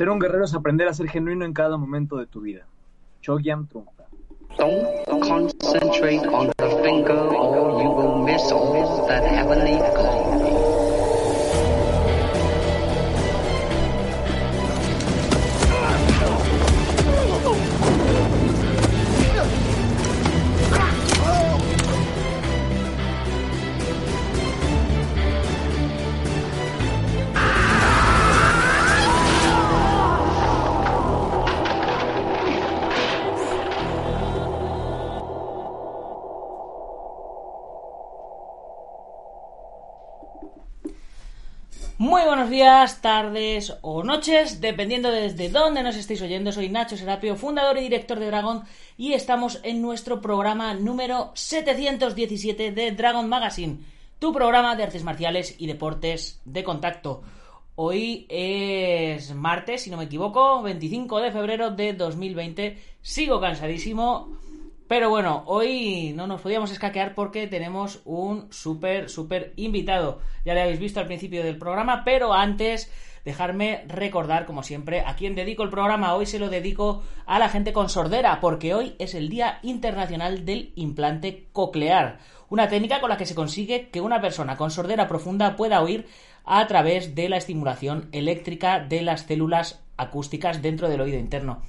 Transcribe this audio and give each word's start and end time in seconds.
Ser 0.00 0.08
un 0.08 0.18
guerrero 0.18 0.46
es 0.46 0.54
aprender 0.54 0.88
a 0.88 0.94
ser 0.94 1.10
genuino 1.10 1.44
en 1.44 1.52
cada 1.52 1.76
momento 1.76 2.16
de 2.16 2.26
tu 2.26 2.40
vida. 2.40 2.66
Chogyam 3.20 3.66
Trungpa. 3.66 4.06
Días, 42.80 43.02
tardes 43.02 43.76
o 43.82 44.02
noches, 44.02 44.62
dependiendo 44.62 45.10
desde 45.10 45.50
dónde 45.50 45.82
nos 45.82 45.96
estéis 45.96 46.22
oyendo. 46.22 46.50
Soy 46.50 46.70
Nacho 46.70 46.96
Serapio, 46.96 47.36
fundador 47.36 47.76
y 47.76 47.82
director 47.82 48.18
de 48.18 48.24
Dragon, 48.24 48.62
y 48.96 49.12
estamos 49.12 49.60
en 49.64 49.82
nuestro 49.82 50.22
programa 50.22 50.72
número 50.72 51.30
717 51.34 52.72
de 52.72 52.92
Dragon 52.92 53.28
Magazine, 53.28 53.80
tu 54.18 54.32
programa 54.32 54.76
de 54.76 54.84
artes 54.84 55.04
marciales 55.04 55.56
y 55.58 55.66
deportes 55.66 56.40
de 56.46 56.64
contacto. 56.64 57.20
Hoy 57.76 58.24
es 58.30 59.34
martes, 59.34 59.82
si 59.82 59.90
no 59.90 59.98
me 59.98 60.04
equivoco, 60.04 60.62
25 60.62 61.20
de 61.20 61.32
febrero 61.32 61.70
de 61.72 61.92
2020. 61.92 62.78
Sigo 63.02 63.42
cansadísimo, 63.42 64.38
pero 64.90 65.08
bueno, 65.08 65.44
hoy 65.46 66.12
no 66.16 66.26
nos 66.26 66.40
podíamos 66.40 66.72
escaquear 66.72 67.14
porque 67.14 67.46
tenemos 67.46 68.02
un 68.04 68.52
súper, 68.52 69.08
súper 69.08 69.52
invitado. 69.54 70.18
Ya 70.44 70.52
le 70.52 70.62
habéis 70.62 70.80
visto 70.80 70.98
al 70.98 71.06
principio 71.06 71.44
del 71.44 71.58
programa, 71.58 72.02
pero 72.04 72.34
antes 72.34 72.90
dejarme 73.24 73.84
recordar, 73.86 74.46
como 74.46 74.64
siempre, 74.64 75.02
a 75.06 75.14
quién 75.14 75.36
dedico 75.36 75.62
el 75.62 75.70
programa. 75.70 76.16
Hoy 76.16 76.26
se 76.26 76.40
lo 76.40 76.48
dedico 76.48 77.04
a 77.24 77.38
la 77.38 77.48
gente 77.48 77.72
con 77.72 77.88
sordera, 77.88 78.40
porque 78.40 78.74
hoy 78.74 78.96
es 78.98 79.14
el 79.14 79.28
Día 79.28 79.60
Internacional 79.62 80.44
del 80.44 80.72
Implante 80.74 81.46
Coclear. 81.52 82.18
Una 82.48 82.68
técnica 82.68 83.00
con 83.00 83.10
la 83.10 83.16
que 83.16 83.26
se 83.26 83.36
consigue 83.36 83.90
que 83.90 84.00
una 84.00 84.20
persona 84.20 84.56
con 84.56 84.72
sordera 84.72 85.06
profunda 85.06 85.54
pueda 85.54 85.82
oír 85.82 86.08
a 86.44 86.66
través 86.66 87.14
de 87.14 87.28
la 87.28 87.36
estimulación 87.36 88.08
eléctrica 88.10 88.80
de 88.80 89.02
las 89.02 89.20
células 89.20 89.84
acústicas 89.96 90.62
dentro 90.62 90.88
del 90.88 91.02
oído 91.02 91.20
interno 91.20 91.62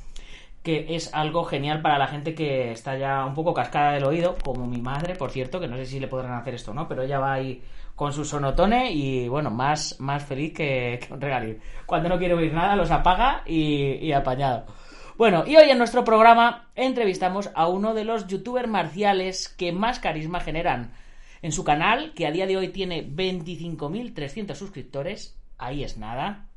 que 0.64 0.96
es 0.96 1.14
algo 1.14 1.44
genial 1.44 1.82
para 1.82 1.98
la 1.98 2.08
gente 2.08 2.36
que 2.36 2.72
está 2.72 2.98
ya 2.98 3.26
un 3.26 3.34
poco 3.34 3.54
cascada 3.54 3.94
del 3.94 4.04
oído, 4.04 4.36
como 4.44 4.68
mi 4.68 4.82
madre, 4.82 5.16
por 5.16 5.32
cierto, 5.32 5.60
que 5.60 5.68
no 5.68 5.78
sé 5.78 5.86
si 5.86 6.00
le 6.00 6.08
podrán 6.08 6.34
hacer 6.34 6.54
esto 6.54 6.72
o 6.72 6.74
no, 6.74 6.88
pero 6.88 7.02
ella 7.02 7.20
va 7.20 7.34
ahí 7.34 7.62
con 7.96 8.14
su 8.14 8.26
sonotone 8.26 8.92
y 8.92 9.28
bueno, 9.28 9.50
más, 9.50 10.00
más 10.00 10.24
feliz 10.24 10.54
que, 10.54 11.00
que 11.06 11.14
un 11.14 11.22
regalín. 11.22 11.60
Cuando 11.86 12.10
no 12.10 12.20
quiere 12.20 12.36
oír 12.36 12.54
nada, 12.54 12.76
los 12.76 12.92
apaga 12.92 13.44
y, 13.46 13.94
y 14.06 14.14
apañado. 14.14 14.66
Bueno, 15.18 15.44
y 15.46 15.56
hoy 15.56 15.70
en 15.70 15.78
nuestro 15.78 16.04
programa 16.04 16.70
entrevistamos 16.76 17.52
a 17.54 17.68
uno 17.68 17.94
de 17.94 18.06
los 18.06 18.28
youtubers 18.28 18.68
marciales 18.68 19.50
que 19.50 19.72
más 19.72 20.00
carisma 20.00 20.40
generan. 20.40 20.94
En 21.42 21.52
su 21.52 21.64
canal, 21.64 22.14
que 22.14 22.28
a 22.28 22.32
día 22.32 22.46
de 22.46 22.58
hoy 22.58 22.70
tiene 22.70 23.08
25.300 23.08 24.56
suscriptores, 24.56 25.38
ahí 25.58 25.84
es 25.84 25.98
nada, 25.98 26.48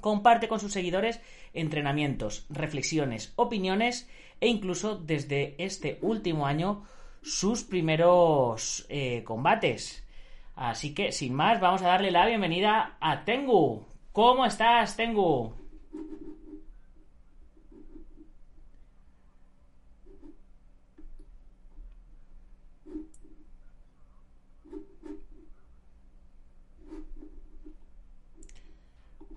comparte 0.00 0.48
con 0.48 0.60
sus 0.60 0.72
seguidores 0.72 1.20
entrenamientos, 1.52 2.46
reflexiones, 2.48 3.32
opiniones 3.36 4.08
e 4.40 4.48
incluso 4.48 4.96
desde 4.96 5.54
este 5.58 5.98
último 6.00 6.46
año 6.46 6.84
sus 7.22 7.62
primeros 7.62 8.86
eh, 8.88 9.22
combates. 9.24 10.06
Así 10.56 10.94
que, 10.94 11.12
sin 11.12 11.34
más, 11.34 11.60
vamos 11.60 11.82
a 11.82 11.88
darle 11.88 12.10
la 12.10 12.26
bienvenida 12.26 12.96
a 13.00 13.24
Tengu. 13.24 13.86
¿Cómo 14.12 14.44
estás, 14.44 14.96
Tengu? 14.96 15.59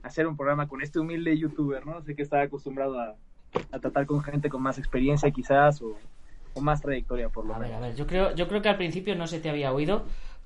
Hacer 0.03 0.27
un 0.27 0.37
programa 0.37 0.67
con 0.67 0.81
este 0.81 0.99
humilde 0.99 1.37
youtuber, 1.37 1.85
¿no? 1.85 2.01
Sé 2.03 2.15
que 2.15 2.21
está 2.21 2.41
acostumbrado 2.41 2.99
a, 2.99 3.15
a 3.71 3.79
tratar 3.79 4.05
con 4.05 4.21
gente 4.21 4.49
con 4.49 4.61
más 4.61 4.77
experiencia 4.77 5.31
quizás 5.31 5.81
o, 5.81 5.97
o 6.53 6.61
más 6.61 6.81
trayectoria 6.81 7.29
por 7.29 7.45
lo 7.45 7.55
A 7.55 7.59
ver, 7.59 7.69
menos. 7.69 7.83
a 7.83 7.87
ver, 7.87 7.95
yo 7.95 8.05
creo, 8.05 8.35
yo 8.35 8.47
creo 8.47 8.61
que 8.61 8.69
al 8.69 8.77
principio 8.77 9.15
no 9.15 9.25
se 9.27 9.39
te 9.39 9.49
había 9.49 9.73
oído 9.73 10.05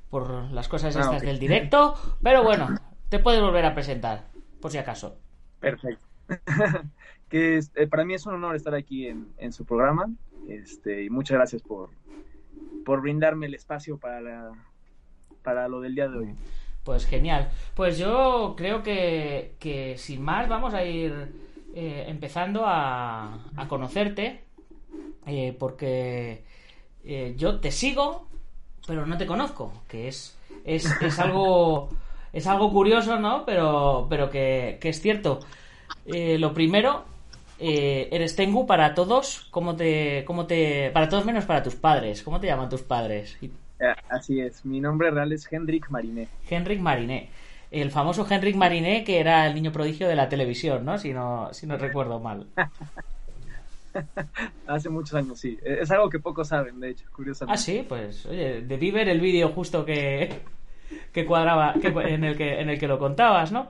por 0.10 0.30
las 0.52 0.68
cosas 0.70 0.96
Ah, 0.96 1.02
estas 1.02 1.22
del 1.22 1.40
directo, 1.40 1.96
pero 2.24 2.44
bueno, 2.44 2.68
te 3.10 3.20
puedes 3.20 3.42
volver 3.42 3.66
a 3.66 3.74
presentar, 3.74 4.28
por 4.62 4.72
si 4.72 4.78
acaso. 4.78 5.18
Perfecto. 5.60 6.06
que 7.30 7.58
es- 7.58 7.72
eh, 7.76 7.88
para 7.88 8.06
mí 8.06 8.14
es 8.14 8.26
un 8.26 8.36
honor 8.36 8.56
estar 8.56 8.74
aquí 8.76 9.08
en, 9.08 9.28
en 9.38 9.52
su 9.52 9.66
programa. 9.66 10.10
Este, 10.48 11.04
y 11.04 11.10
muchas 11.10 11.36
gracias 11.38 11.62
por, 11.62 11.90
por 12.86 13.02
brindarme 13.02 13.48
el 13.48 13.56
espacio 13.56 13.98
para, 13.98 14.22
la- 14.22 14.52
para 15.44 15.68
lo 15.68 15.82
del 15.82 15.96
día 15.96 16.08
de 16.08 16.18
hoy. 16.20 16.36
Pues 16.88 17.06
genial. 17.06 17.50
Pues 17.76 17.98
yo 17.98 18.54
creo 18.56 18.82
que, 18.82 19.56
que 19.60 19.98
sin 19.98 20.22
más 20.22 20.48
vamos 20.48 20.74
a 20.74 20.86
ir 20.86 21.12
eh, 21.76 22.06
empezando 22.08 22.64
a, 22.66 23.40
a 23.58 23.68
conocerte, 23.68 24.46
eh, 25.26 25.54
porque 25.60 26.46
eh, 27.04 27.34
yo 27.36 27.60
te 27.60 27.72
sigo, 27.72 28.30
pero 28.88 29.06
no 29.06 29.18
te 29.18 29.26
conozco, 29.26 29.74
que 29.90 30.08
es, 30.08 30.40
es, 30.64 30.86
es 31.02 31.20
algo 31.20 31.90
es 32.32 32.48
algo 32.48 32.72
curioso, 32.72 33.20
¿no? 33.20 33.44
Pero, 33.46 34.08
pero 34.10 34.30
que, 34.30 34.78
que 34.80 34.88
es 34.88 35.02
cierto. 35.02 35.40
Eh, 36.06 36.38
lo 36.38 36.54
primero, 36.54 37.04
eh, 37.60 38.08
eres 38.14 38.38
Tengu 38.38 38.66
para 38.66 38.94
todos, 38.96 39.46
¿cómo 39.52 39.76
te, 39.76 40.24
cómo 40.26 40.48
te, 40.48 40.92
para 40.92 41.10
todos 41.10 41.26
menos 41.26 41.44
para 41.44 41.64
tus 41.64 41.76
padres, 41.76 42.24
¿cómo 42.24 42.40
te 42.40 42.48
llaman 42.48 42.70
tus 42.70 42.84
padres? 42.84 43.38
Eh, 43.80 43.94
Así 44.10 44.40
es, 44.40 44.66
mi 44.66 44.80
nombre 44.80 45.12
real 45.12 45.32
es 45.32 45.52
Hendrik 45.52 45.90
Mariné. 45.90 46.28
Henrik 46.50 46.80
Mariné. 46.80 47.30
El 47.70 47.92
famoso 47.92 48.26
Henrik 48.30 48.56
Mariné, 48.56 49.04
que 49.04 49.20
era 49.20 49.46
el 49.46 49.54
niño 49.54 49.72
prodigio 49.72 50.08
de 50.08 50.16
la 50.16 50.30
televisión, 50.30 50.86
¿no? 50.86 50.98
Si 50.98 51.14
no, 51.14 51.54
si 51.54 51.68
no 51.68 51.78
recuerdo 51.78 52.20
mal. 52.20 52.48
Hace 54.68 54.90
muchos 54.90 55.14
años, 55.16 55.40
sí. 55.40 55.58
Eh, 55.64 55.80
Es 55.82 55.92
algo 55.92 56.10
que 56.10 56.20
pocos 56.20 56.48
saben, 56.48 56.80
de 56.80 56.92
hecho, 56.92 57.06
curiosamente. 57.12 57.56
Ah, 57.56 57.62
sí, 57.62 57.86
pues, 57.88 58.26
oye, 58.26 58.62
debí 58.62 58.92
ver 58.92 59.10
el 59.10 59.20
vídeo 59.20 59.50
justo 59.50 59.84
que, 59.86 60.42
que 61.12 61.26
cuadraba, 61.26 61.74
que, 61.82 61.88
en, 61.88 62.24
el 62.24 62.38
que, 62.38 62.62
en 62.62 62.70
el 62.70 62.80
que 62.80 62.88
lo 62.88 63.00
contabas, 63.00 63.52
¿no? 63.52 63.70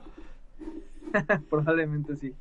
Probablemente 1.50 2.16
sí. 2.18 2.34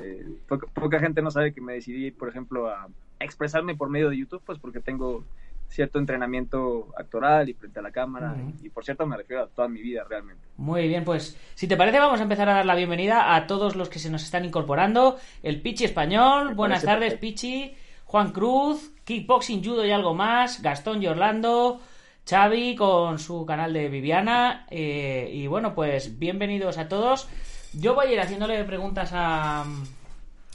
Eh, 0.00 0.26
poca, 0.48 0.66
poca 0.72 1.00
gente 1.00 1.22
no 1.22 1.30
sabe 1.30 1.52
que 1.52 1.60
me 1.60 1.74
decidí, 1.74 2.10
por 2.10 2.28
ejemplo, 2.28 2.68
a 2.68 2.88
expresarme 3.20 3.74
por 3.74 3.88
medio 3.88 4.10
de 4.10 4.18
YouTube, 4.18 4.42
pues 4.44 4.58
porque 4.58 4.80
tengo 4.80 5.24
cierto 5.68 5.98
entrenamiento 5.98 6.88
actoral 6.96 7.48
y 7.48 7.54
frente 7.54 7.80
a 7.80 7.82
la 7.82 7.90
cámara. 7.90 8.34
Y, 8.62 8.66
y 8.66 8.70
por 8.70 8.84
cierto, 8.84 9.06
me 9.06 9.16
refiero 9.16 9.42
a 9.42 9.46
toda 9.48 9.68
mi 9.68 9.82
vida 9.82 10.04
realmente. 10.08 10.42
Muy 10.56 10.86
bien, 10.86 11.04
pues 11.04 11.36
si 11.54 11.66
te 11.66 11.76
parece 11.76 11.98
vamos 11.98 12.20
a 12.20 12.22
empezar 12.22 12.48
a 12.48 12.54
dar 12.54 12.66
la 12.66 12.74
bienvenida 12.76 13.34
a 13.34 13.46
todos 13.46 13.74
los 13.74 13.88
que 13.88 13.98
se 13.98 14.10
nos 14.10 14.22
están 14.22 14.44
incorporando. 14.44 15.18
El 15.42 15.60
Pichi 15.60 15.84
Español, 15.84 16.50
Me 16.50 16.54
buenas 16.54 16.84
tardes 16.84 17.14
perfecto. 17.14 17.20
Pichi, 17.20 17.74
Juan 18.04 18.30
Cruz, 18.30 18.92
Kickboxing, 19.04 19.64
Judo 19.64 19.84
y 19.84 19.90
algo 19.90 20.14
más, 20.14 20.62
Gastón 20.62 21.02
y 21.02 21.08
Orlando, 21.08 21.80
Xavi 22.28 22.76
con 22.76 23.18
su 23.18 23.44
canal 23.44 23.72
de 23.72 23.88
Viviana 23.88 24.66
eh, 24.70 25.28
y 25.32 25.46
bueno, 25.48 25.74
pues 25.74 26.18
bienvenidos 26.18 26.78
a 26.78 26.88
todos. 26.88 27.28
Yo 27.72 27.94
voy 27.94 28.06
a 28.06 28.12
ir 28.12 28.20
haciéndole 28.20 28.62
preguntas 28.64 29.10
a, 29.12 29.64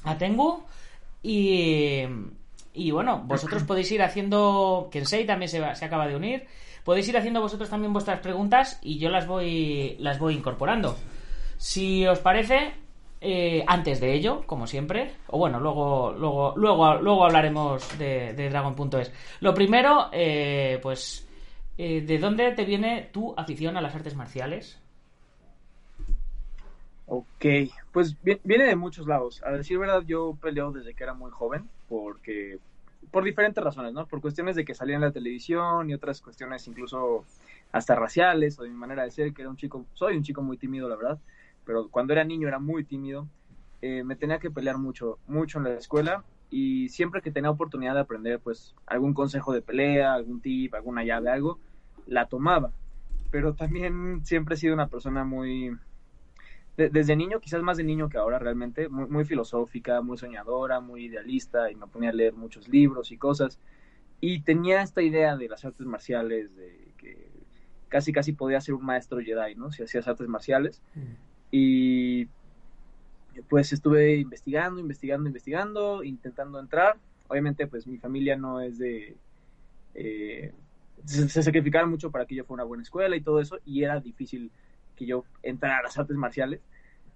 a 0.04 0.18
Tengu 0.18 0.64
y, 1.22 2.04
y 2.88 2.92
bueno, 2.92 3.24
vosotros 3.26 3.64
podéis 3.68 3.92
ir 3.92 4.02
haciendo, 4.02 4.90
Kensei 4.92 5.26
también 5.26 5.50
se, 5.50 5.60
va- 5.60 5.76
se 5.76 5.86
acaba 5.86 6.08
de 6.08 6.16
unir, 6.16 6.48
podéis 6.84 7.08
ir 7.10 7.18
haciendo 7.18 7.42
vosotros 7.42 7.70
también 7.70 7.94
vuestras 7.94 8.20
preguntas 8.22 8.80
y 8.82 8.98
yo 9.00 9.10
las 9.10 9.28
voy, 9.28 9.96
las 10.00 10.20
voy 10.20 10.36
incorporando. 10.36 10.96
Si 11.58 12.08
os 12.08 12.20
parece, 12.20 12.72
eh, 13.22 13.64
antes 13.68 14.00
de 14.00 14.14
ello, 14.14 14.44
como 14.46 14.66
siempre, 14.66 15.12
o 15.28 15.38
bueno, 15.38 15.60
luego, 15.60 16.14
luego, 16.18 16.54
luego, 16.56 16.96
luego 16.96 17.26
hablaremos 17.26 17.98
de, 18.00 18.34
de 18.34 18.50
Dragon.es. 18.50 19.12
Lo 19.42 19.54
primero, 19.54 20.10
eh, 20.14 20.80
pues, 20.82 21.28
eh, 21.78 22.02
¿de 22.02 22.18
dónde 22.18 22.52
te 22.54 22.64
viene 22.66 23.10
tu 23.12 23.34
afición 23.38 23.76
a 23.76 23.82
las 23.82 23.94
artes 23.94 24.16
marciales? 24.16 24.80
Ok, 27.12 27.46
pues 27.92 28.16
vi- 28.22 28.40
viene 28.44 28.66
de 28.66 28.76
muchos 28.76 29.08
lados. 29.08 29.42
A 29.44 29.52
decir 29.52 29.80
verdad, 29.80 30.04
yo 30.06 30.38
peleo 30.42 30.72
desde 30.72 30.94
que 30.94 31.04
era 31.04 31.14
muy 31.14 31.32
joven, 31.32 31.68
porque 31.88 32.60
por 33.12 33.24
diferentes 33.24 33.64
razones, 33.64 33.94
¿no? 33.94 34.08
Por 34.08 34.22
cuestiones 34.22 34.56
de 34.56 34.66
que 34.66 34.74
salía 34.74 34.96
en 34.96 35.02
la 35.02 35.12
televisión 35.12 35.90
y 35.90 35.94
otras 35.94 36.22
cuestiones 36.22 36.68
incluso 36.68 37.26
hasta 37.72 37.96
raciales 37.96 38.60
o 38.60 38.64
de 38.64 38.70
mi 38.70 38.76
manera 38.76 39.04
de 39.04 39.12
ser, 39.12 39.34
que 39.34 39.42
era 39.42 39.50
un 39.50 39.58
chico, 39.58 39.86
soy 39.94 40.18
un 40.18 40.24
chico 40.24 40.42
muy 40.42 40.58
tímido, 40.58 40.90
la 40.90 40.96
verdad, 40.96 41.20
pero 41.66 41.90
cuando 41.90 42.14
era 42.14 42.24
niño 42.24 42.48
era 42.48 42.60
muy 42.60 42.84
tímido 42.84 43.28
eh, 43.82 44.04
me 44.04 44.16
tenía 44.16 44.40
que 44.40 44.52
pelear 44.52 44.78
mucho, 44.78 45.20
mucho 45.28 45.58
en 45.58 45.64
la 45.66 45.74
escuela 45.76 46.24
y 46.50 46.90
siempre 46.90 47.22
que 47.22 47.32
tenía 47.32 47.50
oportunidad 47.50 47.94
de 47.94 48.02
aprender, 48.02 48.40
pues 48.40 48.76
algún 48.86 49.14
consejo 49.14 49.54
de 49.54 49.62
pelea, 49.62 50.14
algún 50.14 50.42
tip, 50.42 50.74
alguna 50.74 51.04
llave, 51.04 51.30
algo, 51.30 51.60
la 52.06 52.28
tomaba. 52.28 52.72
Pero 53.32 53.54
también 53.54 54.26
siempre 54.26 54.56
he 54.56 54.58
sido 54.58 54.74
una 54.74 54.88
persona 54.88 55.24
muy, 55.24 55.78
desde 56.88 57.16
niño, 57.16 57.42
quizás 57.42 57.62
más 57.62 57.78
de 57.78 57.84
niño 57.84 58.08
que 58.08 58.18
ahora 58.18 58.40
realmente, 58.40 58.88
muy, 58.88 59.08
muy, 59.08 59.26
filosófica, 59.26 60.02
muy 60.02 60.18
soñadora, 60.18 60.80
muy 60.80 61.06
idealista 61.06 61.70
y 61.70 61.76
me 61.76 61.88
ponía 61.88 62.12
a 62.12 62.14
leer 62.14 62.34
muchos 62.34 62.70
libros 62.70 63.12
y 63.12 63.18
cosas. 63.18 63.60
Y 64.22 64.42
tenía 64.42 64.82
esta 64.82 65.02
idea 65.02 65.36
de 65.36 65.50
las 65.50 65.66
artes 65.66 65.86
marciales, 65.86 66.56
de 66.56 66.94
que 66.98 67.30
casi 67.90 68.14
casi 68.14 68.34
podía 68.34 68.62
ser 68.62 68.76
un 68.76 68.86
maestro 68.86 69.20
Jedi, 69.20 69.56
¿no? 69.56 69.72
Si 69.72 69.84
hacías 69.84 70.08
artes 70.08 70.28
marciales. 70.28 70.82
Y 71.52 72.28
pues 73.50 73.74
estuve 73.74 74.16
investigando, 74.18 74.80
investigando, 74.80 75.28
investigando, 75.28 76.04
intentando 76.04 76.60
entrar. 76.60 76.98
Obviamente, 77.28 77.68
pues 77.68 77.88
mi 77.88 77.98
familia 77.98 78.36
no 78.36 78.62
es 78.62 78.78
de... 78.78 79.16
Eh, 79.96 80.54
se, 81.06 81.30
se, 81.30 81.44
sacrificaron 81.44 81.90
mucho 81.90 82.12
para 82.12 82.26
que 82.26 82.36
yo 82.36 82.44
fuera 82.44 82.64
una 82.64 82.68
buena 82.68 82.84
escuela 82.84 83.16
y 83.16 83.22
todo 83.22 83.40
eso, 83.40 83.58
y 83.66 83.84
era 83.84 84.00
difícil 84.00 84.52
que 85.00 85.06
yo 85.06 85.24
entrara 85.42 85.78
a 85.80 85.84
las 85.84 85.98
artes 85.98 86.18
marciales, 86.18 86.60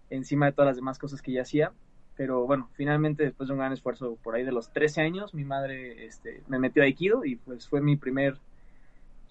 encima 0.10 0.46
de 0.46 0.54
todas 0.54 0.68
las 0.70 0.78
demás 0.78 0.98
cosas 0.98 1.22
que 1.22 1.34
ya 1.34 1.42
hacía. 1.42 1.74
Pero 2.16 2.46
bueno, 2.46 2.70
finalmente, 2.74 3.24
después 3.24 3.48
de 3.48 3.54
un 3.54 3.60
gran 3.60 3.74
esfuerzo 3.74 4.18
por 4.24 4.36
ahí 4.36 4.44
de 4.44 4.52
los 4.52 4.72
13 4.72 5.02
años, 5.02 5.34
mi 5.34 5.44
madre 5.44 6.06
este, 6.06 6.44
me 6.48 6.60
metió 6.60 6.82
a 6.82 6.86
Aikido 6.86 7.26
y 7.26 7.36
pues 7.36 7.68
fue 7.68 7.82
mi 7.82 7.98
primer 7.98 8.38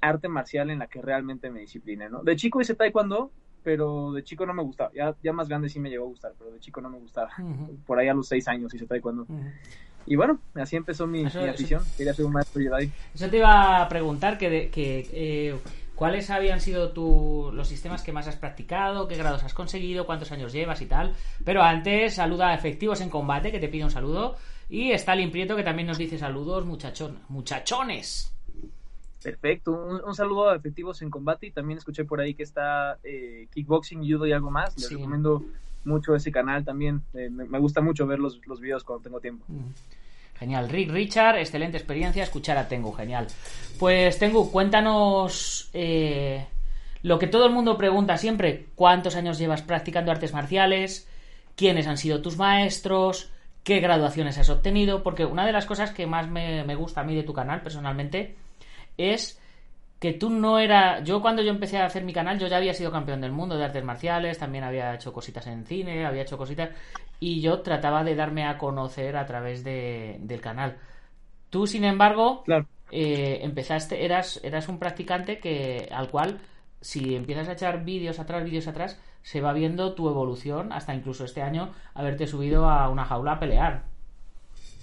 arte 0.00 0.28
marcial 0.28 0.68
en 0.68 0.80
la 0.80 0.88
que 0.88 1.00
realmente 1.00 1.48
me 1.48 1.60
discipliné, 1.60 2.10
¿no? 2.10 2.22
De 2.22 2.36
chico 2.36 2.60
hice 2.60 2.74
taekwondo, 2.74 3.30
pero 3.62 4.12
de 4.12 4.24
chico 4.24 4.44
no 4.44 4.52
me 4.52 4.62
gustaba. 4.62 4.90
Ya, 4.92 5.14
ya 5.22 5.32
más 5.32 5.48
grande 5.48 5.68
sí 5.68 5.78
me 5.78 5.88
llegó 5.88 6.04
a 6.06 6.08
gustar, 6.08 6.32
pero 6.36 6.50
de 6.50 6.58
chico 6.58 6.80
no 6.80 6.90
me 6.90 6.98
gustaba. 6.98 7.30
Uh 7.38 7.42
-huh. 7.42 7.84
Por 7.86 7.98
ahí 8.00 8.08
a 8.08 8.14
los 8.14 8.26
seis 8.26 8.48
años 8.48 8.74
hice 8.74 8.86
taekwondo. 8.86 9.22
Uh 9.28 9.34
-huh. 9.34 9.52
Y 10.06 10.16
bueno, 10.16 10.40
así 10.54 10.76
empezó 10.76 11.06
mi, 11.06 11.24
eso, 11.24 11.40
mi 11.40 11.48
afición. 11.48 11.80
Eso, 11.82 11.96
Quería 11.96 12.14
ser 12.14 12.24
un 12.24 12.32
maestro 12.32 12.60
Jedi. 12.60 12.90
Eso 13.14 13.30
te 13.30 13.36
iba 13.38 13.82
a 13.82 13.88
preguntar, 13.88 14.36
que, 14.36 14.50
de, 14.50 14.70
que 14.70 15.08
eh, 15.12 15.58
¿cuáles 15.94 16.30
habían 16.30 16.60
sido 16.60 16.92
tu, 16.92 17.50
los 17.52 17.68
sistemas 17.68 18.02
que 18.02 18.12
más 18.12 18.28
has 18.28 18.36
practicado? 18.36 19.08
¿Qué 19.08 19.16
grados 19.16 19.44
has 19.44 19.54
conseguido? 19.54 20.06
¿Cuántos 20.06 20.32
años 20.32 20.52
llevas 20.52 20.80
y 20.82 20.86
tal? 20.86 21.14
Pero 21.44 21.62
antes, 21.62 22.14
saluda 22.14 22.48
a 22.48 22.54
Efectivos 22.54 23.00
en 23.00 23.10
Combate, 23.10 23.52
que 23.52 23.58
te 23.58 23.68
pide 23.68 23.84
un 23.84 23.90
saludo. 23.90 24.36
Y 24.68 24.92
está 24.92 25.14
Prieto, 25.30 25.54
que 25.54 25.62
también 25.62 25.88
nos 25.88 25.98
dice 25.98 26.18
saludos, 26.18 26.64
muchachón, 26.64 27.18
muchachones. 27.28 28.32
Perfecto, 29.22 29.72
un, 29.72 30.00
un, 30.04 30.14
saludo 30.14 30.48
a 30.48 30.56
Efectivos 30.56 31.02
en 31.02 31.10
Combate 31.10 31.46
y 31.46 31.50
también 31.52 31.78
escuché 31.78 32.04
por 32.04 32.20
ahí 32.20 32.34
que 32.34 32.42
está 32.42 32.98
eh, 33.04 33.46
Kickboxing, 33.52 34.00
Judo 34.00 34.26
y 34.26 34.32
algo 34.32 34.50
más. 34.50 34.74
Les 34.76 34.88
sí. 34.88 34.94
recomiendo 34.96 35.44
mucho 35.84 36.14
ese 36.14 36.32
canal 36.32 36.64
también. 36.64 37.02
Eh, 37.14 37.28
me, 37.30 37.44
me, 37.44 37.58
gusta 37.58 37.80
mucho 37.80 38.06
ver 38.06 38.18
los, 38.18 38.40
los 38.46 38.60
videos 38.60 38.82
cuando 38.82 39.04
tengo 39.04 39.20
tiempo. 39.20 39.44
Mm. 39.48 39.70
Genial, 40.42 40.68
Rick 40.68 40.90
Richard, 40.90 41.38
excelente 41.38 41.76
experiencia. 41.76 42.24
Escuchar 42.24 42.58
a 42.58 42.66
Tengu, 42.66 42.92
genial. 42.92 43.28
Pues 43.78 44.18
Tengu, 44.18 44.50
cuéntanos 44.50 45.70
eh, 45.72 46.44
lo 47.04 47.20
que 47.20 47.28
todo 47.28 47.46
el 47.46 47.52
mundo 47.52 47.78
pregunta 47.78 48.16
siempre: 48.16 48.66
¿cuántos 48.74 49.14
años 49.14 49.38
llevas 49.38 49.62
practicando 49.62 50.10
artes 50.10 50.32
marciales? 50.32 51.08
¿Quiénes 51.54 51.86
han 51.86 51.96
sido 51.96 52.22
tus 52.22 52.38
maestros? 52.38 53.30
¿Qué 53.62 53.78
graduaciones 53.78 54.36
has 54.36 54.50
obtenido? 54.50 55.04
Porque 55.04 55.26
una 55.26 55.46
de 55.46 55.52
las 55.52 55.64
cosas 55.64 55.92
que 55.92 56.08
más 56.08 56.28
me, 56.28 56.64
me 56.64 56.74
gusta 56.74 57.02
a 57.02 57.04
mí 57.04 57.14
de 57.14 57.22
tu 57.22 57.32
canal 57.32 57.62
personalmente 57.62 58.34
es 58.98 59.40
que 60.02 60.12
tú 60.12 60.30
no 60.30 60.58
era. 60.58 61.00
Yo 61.04 61.22
cuando 61.22 61.42
yo 61.42 61.50
empecé 61.52 61.78
a 61.78 61.86
hacer 61.86 62.02
mi 62.02 62.12
canal, 62.12 62.36
yo 62.38 62.48
ya 62.48 62.56
había 62.56 62.74
sido 62.74 62.90
campeón 62.90 63.20
del 63.20 63.30
mundo 63.30 63.56
de 63.56 63.64
artes 63.64 63.84
marciales, 63.84 64.36
también 64.36 64.64
había 64.64 64.94
hecho 64.94 65.12
cositas 65.12 65.46
en 65.46 65.64
cine, 65.64 66.04
había 66.04 66.22
hecho 66.22 66.36
cositas. 66.36 66.70
Y 67.20 67.40
yo 67.40 67.62
trataba 67.62 68.02
de 68.02 68.16
darme 68.16 68.44
a 68.44 68.58
conocer 68.58 69.16
a 69.16 69.26
través 69.26 69.62
de, 69.62 70.16
del 70.20 70.40
canal. 70.40 70.76
Tú, 71.50 71.66
sin 71.68 71.84
embargo, 71.84 72.44
claro. 72.44 72.66
eh, 72.90 73.40
empezaste, 73.42 74.04
eras, 74.04 74.40
eras 74.42 74.68
un 74.68 74.78
practicante 74.80 75.38
que 75.38 75.88
al 75.92 76.10
cual, 76.10 76.40
si 76.80 77.14
empiezas 77.14 77.48
a 77.48 77.52
echar 77.52 77.84
vídeos 77.84 78.18
atrás, 78.18 78.44
vídeos 78.44 78.66
atrás, 78.68 79.00
se 79.22 79.40
va 79.40 79.52
viendo 79.52 79.94
tu 79.94 80.08
evolución 80.08 80.72
hasta 80.72 80.94
incluso 80.94 81.24
este 81.24 81.42
año 81.42 81.72
haberte 81.94 82.26
subido 82.26 82.68
a 82.68 82.88
una 82.88 83.04
jaula 83.04 83.34
a 83.34 83.40
pelear. 83.40 83.91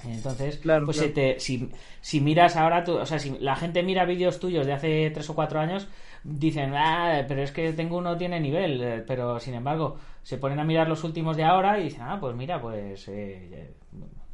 Entonces, 0.06 0.57
claro, 0.57 0.86
pues 0.86 0.98
claro. 0.98 1.13
Te, 1.13 1.40
si, 1.40 1.69
si, 2.01 2.22
miras 2.22 2.56
ahora, 2.56 2.84
tú, 2.84 2.98
o 2.98 3.06
sea, 3.06 3.19
si 3.19 3.38
la 3.40 3.56
gente 3.56 3.84
mira 3.84 4.06
vídeos 4.06 4.40
tuyos 4.40 4.66
de 4.66 4.74
hace 4.74 5.12
tres 5.12 5.30
o 5.30 5.36
cuatro 5.36 5.60
años, 5.60 5.88
dicen, 6.24 6.74
ah, 6.75 7.25
pero 7.28 7.42
es 7.42 7.51
que 7.51 7.74
tengo 7.74 7.98
uno 7.98 8.18
tiene 8.18 8.40
nivel, 8.40 8.81
eh, 8.81 9.04
pero 9.06 9.40
sin 9.40 9.56
embargo, 9.56 9.98
se 10.24 10.38
ponen 10.38 10.60
a 10.60 10.63
mirar 10.63 10.88
los 10.88 11.04
últimos 11.04 11.36
de 11.36 11.44
ahora 11.44 11.80
y 11.80 11.86
dicen, 11.86 12.04
ah, 12.04 12.18
pues 12.19 12.36
mira, 12.36 12.62
pues, 12.62 13.07
eh, 13.10 13.74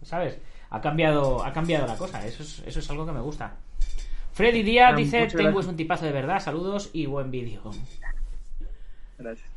¿sabes? 0.03 0.39
Ha 0.69 0.81
cambiado, 0.81 1.43
ha 1.43 1.51
cambiado 1.51 1.87
la 1.87 1.95
cosa, 1.95 2.25
eso 2.25 2.43
es, 2.43 2.63
eso 2.65 2.79
es 2.79 2.89
algo 2.89 3.05
que 3.05 3.11
me 3.11 3.21
gusta. 3.21 3.55
Freddy 4.33 4.63
Díaz 4.63 4.95
dice, 4.95 5.27
tengo 5.27 5.61
es 5.61 5.67
un 5.67 5.77
tipazo 5.77 6.05
de 6.05 6.11
verdad, 6.11 6.39
saludos 6.39 6.89
y 6.93 7.05
buen 7.05 7.31
vídeo. 7.31 7.61
Gracias. 9.17 9.49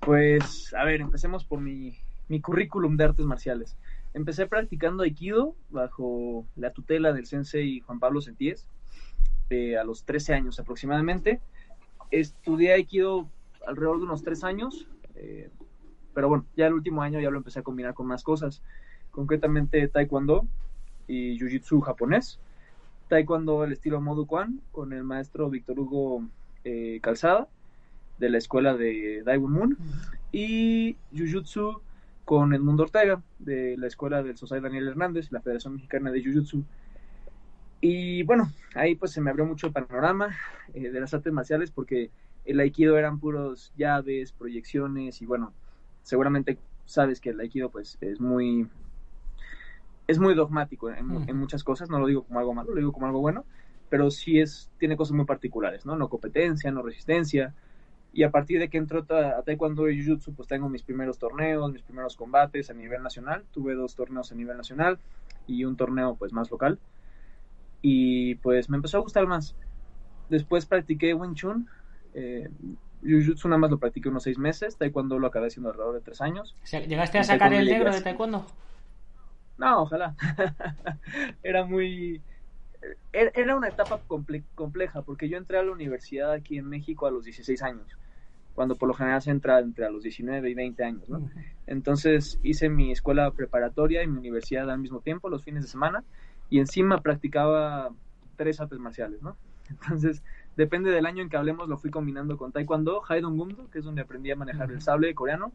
Pues, 0.00 0.74
a 0.74 0.84
ver, 0.84 1.00
empecemos 1.00 1.44
por 1.44 1.60
mi, 1.60 1.96
mi 2.28 2.40
currículum 2.40 2.96
de 2.96 3.04
artes 3.04 3.24
marciales. 3.24 3.76
Empecé 4.16 4.46
practicando 4.46 5.02
Aikido 5.02 5.54
bajo 5.68 6.46
la 6.56 6.72
tutela 6.72 7.12
del 7.12 7.26
sensei 7.26 7.80
Juan 7.80 8.00
Pablo 8.00 8.22
Sentíes 8.22 8.66
eh, 9.50 9.76
a 9.76 9.84
los 9.84 10.06
13 10.06 10.32
años 10.32 10.58
aproximadamente. 10.58 11.42
Estudié 12.10 12.72
Aikido 12.72 13.28
alrededor 13.66 13.98
de 13.98 14.04
unos 14.04 14.22
3 14.22 14.42
años, 14.44 14.88
eh, 15.16 15.50
pero 16.14 16.30
bueno, 16.30 16.46
ya 16.56 16.66
el 16.66 16.72
último 16.72 17.02
año 17.02 17.20
ya 17.20 17.28
lo 17.28 17.36
empecé 17.36 17.58
a 17.58 17.62
combinar 17.62 17.92
con 17.92 18.06
más 18.06 18.24
cosas, 18.24 18.62
concretamente 19.10 19.86
Taekwondo 19.86 20.46
y 21.06 21.38
Jiu-Jitsu 21.38 21.82
japonés. 21.82 22.40
Taekwondo 23.08 23.64
el 23.64 23.72
estilo 23.72 24.00
Modu 24.00 24.24
Kwan 24.26 24.62
con 24.72 24.94
el 24.94 25.04
maestro 25.04 25.50
Víctor 25.50 25.78
Hugo 25.78 26.26
eh, 26.64 27.00
Calzada 27.02 27.48
de 28.16 28.30
la 28.30 28.38
escuela 28.38 28.78
de 28.78 29.22
Daewoo 29.26 29.48
Moon 29.50 29.76
y 30.32 30.96
Jiu-Jitsu 31.12 31.82
con 32.26 32.52
Edmundo 32.52 32.82
Ortega 32.82 33.22
de 33.38 33.76
la 33.78 33.86
escuela 33.86 34.20
del 34.20 34.36
Sosai 34.36 34.60
Daniel 34.60 34.88
Hernández, 34.88 35.30
la 35.30 35.40
Federación 35.40 35.74
Mexicana 35.74 36.10
de 36.10 36.20
Jiu-Jitsu. 36.24 36.64
Y 37.80 38.24
bueno, 38.24 38.50
ahí 38.74 38.96
pues 38.96 39.12
se 39.12 39.20
me 39.20 39.30
abrió 39.30 39.46
mucho 39.46 39.68
el 39.68 39.72
panorama 39.72 40.36
eh, 40.74 40.90
de 40.90 41.00
las 41.00 41.14
artes 41.14 41.32
marciales 41.32 41.70
porque 41.70 42.10
el 42.44 42.58
aikido 42.58 42.98
eran 42.98 43.20
puros 43.20 43.72
llaves, 43.76 44.32
proyecciones 44.32 45.22
y 45.22 45.26
bueno, 45.26 45.54
seguramente 46.02 46.58
sabes 46.84 47.20
que 47.20 47.30
el 47.30 47.38
aikido 47.38 47.70
pues 47.70 47.96
es 48.00 48.20
muy 48.20 48.68
es 50.08 50.18
muy 50.18 50.34
dogmático 50.34 50.90
en, 50.90 51.08
Ujú. 51.08 51.30
en 51.30 51.36
muchas 51.36 51.62
cosas, 51.62 51.90
no 51.90 52.00
lo 52.00 52.08
digo 52.08 52.24
como 52.24 52.40
algo 52.40 52.54
malo, 52.54 52.70
lo 52.70 52.76
digo 52.76 52.92
como 52.92 53.06
algo 53.06 53.20
bueno, 53.20 53.44
pero 53.88 54.10
sí 54.10 54.40
es 54.40 54.68
tiene 54.78 54.96
cosas 54.96 55.14
muy 55.14 55.26
particulares, 55.26 55.86
¿no? 55.86 55.94
No 55.94 56.08
competencia, 56.08 56.72
no 56.72 56.82
resistencia, 56.82 57.54
y 58.16 58.22
a 58.22 58.30
partir 58.30 58.58
de 58.58 58.68
que 58.70 58.78
entró 58.78 59.00
a 59.10 59.42
Taekwondo 59.42 59.90
y 59.90 60.02
Jiu-Jitsu, 60.02 60.34
pues 60.34 60.48
tengo 60.48 60.68
mis 60.70 60.82
primeros 60.82 61.18
torneos, 61.18 61.70
mis 61.70 61.82
primeros 61.82 62.16
combates 62.16 62.70
a 62.70 62.74
nivel 62.74 63.02
nacional. 63.02 63.44
Tuve 63.52 63.74
dos 63.74 63.94
torneos 63.94 64.32
a 64.32 64.34
nivel 64.34 64.56
nacional 64.56 64.98
y 65.46 65.64
un 65.64 65.76
torneo 65.76 66.16
pues 66.16 66.32
más 66.32 66.50
local. 66.50 66.78
Y 67.82 68.36
pues 68.36 68.70
me 68.70 68.76
empezó 68.76 68.96
a 68.96 69.00
gustar 69.00 69.26
más. 69.26 69.54
Después 70.30 70.64
practiqué 70.66 71.12
Wing 71.14 71.34
Chun. 71.34 71.68
Eh, 72.14 72.48
Jiu-Jitsu 73.02 73.44
nada 73.48 73.58
más 73.58 73.70
lo 73.70 73.78
practiqué 73.78 74.08
unos 74.08 74.22
seis 74.22 74.38
meses. 74.38 74.76
Taekwondo 74.78 75.18
lo 75.18 75.26
acabé 75.26 75.48
haciendo 75.48 75.68
alrededor 75.68 75.94
de 75.94 76.00
tres 76.00 76.20
años. 76.22 76.56
¿Llegaste 76.88 77.18
a 77.18 77.24
sacar 77.24 77.52
el 77.52 77.66
negro 77.66 77.92
de 77.92 78.00
taekwondo? 78.00 78.46
No, 79.58 79.82
ojalá. 79.82 80.16
era 81.42 81.64
muy... 81.64 82.22
Era 83.12 83.30
era 83.34 83.56
una 83.56 83.68
etapa 83.68 84.00
comple- 84.06 84.44
compleja 84.54 85.02
porque 85.02 85.28
yo 85.28 85.38
entré 85.38 85.58
a 85.58 85.62
la 85.62 85.72
universidad 85.72 86.32
aquí 86.32 86.56
en 86.58 86.68
México 86.68 87.06
a 87.06 87.10
los 87.10 87.24
16 87.24 87.62
años, 87.62 87.98
cuando 88.56 88.74
por 88.74 88.88
lo 88.88 88.94
general 88.94 89.20
se 89.20 89.30
entra 89.30 89.60
entre 89.60 89.88
los 89.90 90.02
19 90.02 90.50
y 90.50 90.54
20 90.54 90.82
años, 90.82 91.08
¿no? 91.10 91.30
Entonces 91.66 92.40
hice 92.42 92.70
mi 92.70 92.90
escuela 92.90 93.30
preparatoria 93.30 94.02
y 94.02 94.08
mi 94.08 94.18
universidad 94.18 94.68
al 94.70 94.78
mismo 94.78 95.00
tiempo, 95.00 95.28
los 95.28 95.44
fines 95.44 95.62
de 95.62 95.68
semana, 95.68 96.02
y 96.48 96.58
encima 96.58 97.02
practicaba 97.02 97.90
tres 98.36 98.58
artes 98.58 98.78
marciales, 98.78 99.22
¿no? 99.22 99.36
Entonces, 99.70 100.22
depende 100.56 100.90
del 100.90 101.04
año 101.04 101.22
en 101.22 101.28
que 101.28 101.36
hablemos, 101.36 101.68
lo 101.68 101.76
fui 101.76 101.90
combinando 101.90 102.38
con 102.38 102.50
Taekwondo, 102.50 103.02
Haidong 103.06 103.36
Gumdo, 103.36 103.68
que 103.70 103.80
es 103.80 103.84
donde 103.84 104.00
aprendí 104.00 104.30
a 104.30 104.36
manejar 104.36 104.72
el 104.72 104.80
sable 104.80 105.14
coreano, 105.14 105.52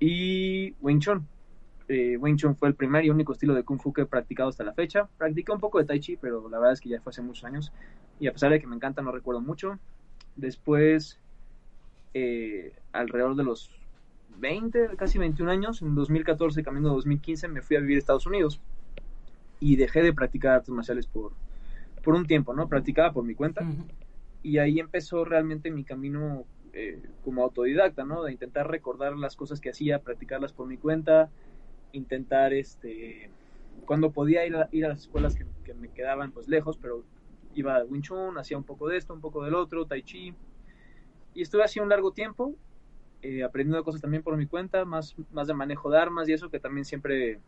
y 0.00 0.72
Wing 0.80 0.98
Chun. 0.98 1.24
Eh, 1.86 2.16
Wing 2.18 2.36
Chun 2.36 2.56
fue 2.56 2.68
el 2.68 2.74
primer 2.74 3.04
y 3.04 3.10
único 3.10 3.32
estilo 3.32 3.54
de 3.54 3.62
Kung 3.62 3.80
Fu 3.80 3.92
que 3.92 4.02
he 4.02 4.06
practicado 4.06 4.48
hasta 4.48 4.64
la 4.64 4.74
fecha. 4.74 5.08
Practiqué 5.16 5.52
un 5.52 5.60
poco 5.60 5.78
de 5.78 5.84
Tai 5.84 6.00
Chi, 6.00 6.16
pero 6.16 6.48
la 6.48 6.58
verdad 6.58 6.72
es 6.72 6.80
que 6.80 6.88
ya 6.88 7.00
fue 7.00 7.10
hace 7.10 7.22
muchos 7.22 7.44
años, 7.44 7.72
y 8.18 8.26
a 8.26 8.32
pesar 8.32 8.50
de 8.50 8.60
que 8.60 8.66
me 8.66 8.74
encanta, 8.74 9.02
no 9.02 9.12
recuerdo 9.12 9.40
mucho. 9.40 9.78
Después, 10.34 11.20
eh, 12.14 12.72
alrededor 12.92 13.36
de 13.36 13.44
los 13.44 13.70
20, 14.38 14.96
casi 14.96 15.18
21 15.18 15.50
años, 15.50 15.82
en 15.82 15.94
2014, 15.94 16.62
camino 16.62 16.88
de 16.88 16.94
2015, 16.96 17.48
me 17.48 17.62
fui 17.62 17.76
a 17.76 17.80
vivir 17.80 17.96
a 17.96 17.98
Estados 17.98 18.26
Unidos 18.26 18.60
y 19.60 19.76
dejé 19.76 20.02
de 20.02 20.12
practicar 20.12 20.52
artes 20.52 20.70
marciales 20.70 21.06
por, 21.06 21.32
por 22.02 22.14
un 22.14 22.26
tiempo, 22.26 22.54
¿no? 22.54 22.68
Practicaba 22.68 23.12
por 23.12 23.24
mi 23.24 23.34
cuenta 23.34 23.66
y 24.42 24.58
ahí 24.58 24.78
empezó 24.78 25.24
realmente 25.24 25.70
mi 25.70 25.84
camino 25.84 26.44
eh, 26.72 27.02
como 27.24 27.42
autodidacta, 27.42 28.04
¿no? 28.04 28.22
De 28.22 28.32
intentar 28.32 28.70
recordar 28.70 29.16
las 29.16 29.34
cosas 29.34 29.60
que 29.60 29.70
hacía, 29.70 30.00
practicarlas 30.00 30.52
por 30.52 30.68
mi 30.68 30.76
cuenta, 30.76 31.30
intentar, 31.92 32.52
este, 32.52 33.30
cuando 33.86 34.12
podía 34.12 34.46
ir 34.46 34.54
a, 34.56 34.68
ir 34.70 34.84
a 34.84 34.88
las 34.88 35.00
escuelas 35.00 35.34
que, 35.34 35.44
que 35.64 35.74
me 35.74 35.88
quedaban 35.88 36.30
pues 36.30 36.48
lejos, 36.48 36.78
pero 36.78 37.02
iba 37.54 37.76
a 37.76 37.84
Wing 37.84 38.02
Chun, 38.02 38.38
hacía 38.38 38.56
un 38.56 38.64
poco 38.64 38.88
de 38.88 38.96
esto, 38.96 39.12
un 39.12 39.20
poco 39.20 39.44
del 39.44 39.54
otro, 39.54 39.86
Tai 39.86 40.02
Chi, 40.02 40.34
y 41.38 41.42
estuve 41.42 41.62
así 41.62 41.78
un 41.78 41.88
largo 41.88 42.10
tiempo, 42.10 42.56
eh, 43.22 43.44
aprendiendo 43.44 43.84
cosas 43.84 44.00
también 44.00 44.24
por 44.24 44.36
mi 44.36 44.46
cuenta, 44.46 44.84
más, 44.84 45.14
más 45.30 45.46
de 45.46 45.54
manejo 45.54 45.88
de 45.88 45.96
armas 45.96 46.28
y 46.28 46.32
eso, 46.32 46.50
que 46.50 46.58
también 46.58 46.84
siempre 46.84 47.38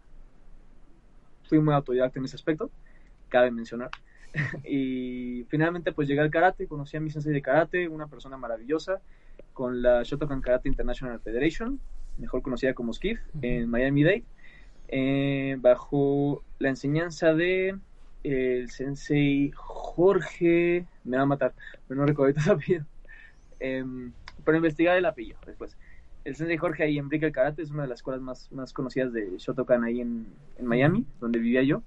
fui 1.49 1.59
muy 1.59 1.75
autodidacta 1.75 2.21
en 2.21 2.25
ese 2.25 2.37
aspecto, 2.37 2.71
cabe 3.29 3.51
mencionar. 3.51 3.91
y 4.65 5.45
finalmente 5.49 5.91
pues 5.91 6.07
llegué 6.07 6.21
al 6.21 6.31
karate, 6.31 6.69
conocí 6.69 6.97
a 6.97 7.01
mi 7.01 7.11
sensei 7.11 7.33
de 7.33 7.43
karate, 7.43 7.89
una 7.89 8.07
persona 8.07 8.37
maravillosa, 8.37 9.01
con 9.53 9.83
la 9.83 10.05
Shotokan 10.05 10.41
Karate 10.41 10.69
International 10.69 11.19
Federation, 11.19 11.81
mejor 12.17 12.43
conocida 12.43 12.75
como 12.75 12.93
SKIF, 12.93 13.19
en 13.43 13.69
Miami 13.69 14.05
Dade, 14.05 14.25
eh, 14.87 15.57
bajo 15.59 16.45
la 16.61 16.69
enseñanza 16.69 17.35
de 17.35 17.77
el 18.23 18.71
sensei 18.71 19.51
Jorge, 19.53 20.87
me 21.03 21.17
va 21.17 21.25
a 21.25 21.27
matar, 21.27 21.55
pero 21.89 21.99
no 21.99 22.07
recuerdo 22.07 22.41
su 22.41 22.53
apellido, 22.53 22.85
eh, 23.61 23.85
pero 24.45 24.57
investigar 24.57 24.97
el 24.97 25.07
apellido 25.07 25.39
después. 25.47 25.77
El 26.25 26.37
sensei 26.37 26.57
Jorge 26.59 26.83
ahí 26.83 26.99
en 26.99 27.09
Brickell 27.09 27.33
Karate 27.33 27.63
es 27.63 27.71
una 27.71 27.83
de 27.83 27.89
las 27.89 28.01
escuelas 28.01 28.21
más, 28.21 28.53
más 28.53 28.73
conocidas 28.73 29.13
de 29.13 29.39
Shotokan 29.39 29.85
ahí 29.85 30.01
en, 30.01 30.27
Miami, 30.61 31.07
donde 31.19 31.39
vivía 31.39 31.63
yo. 31.63 31.83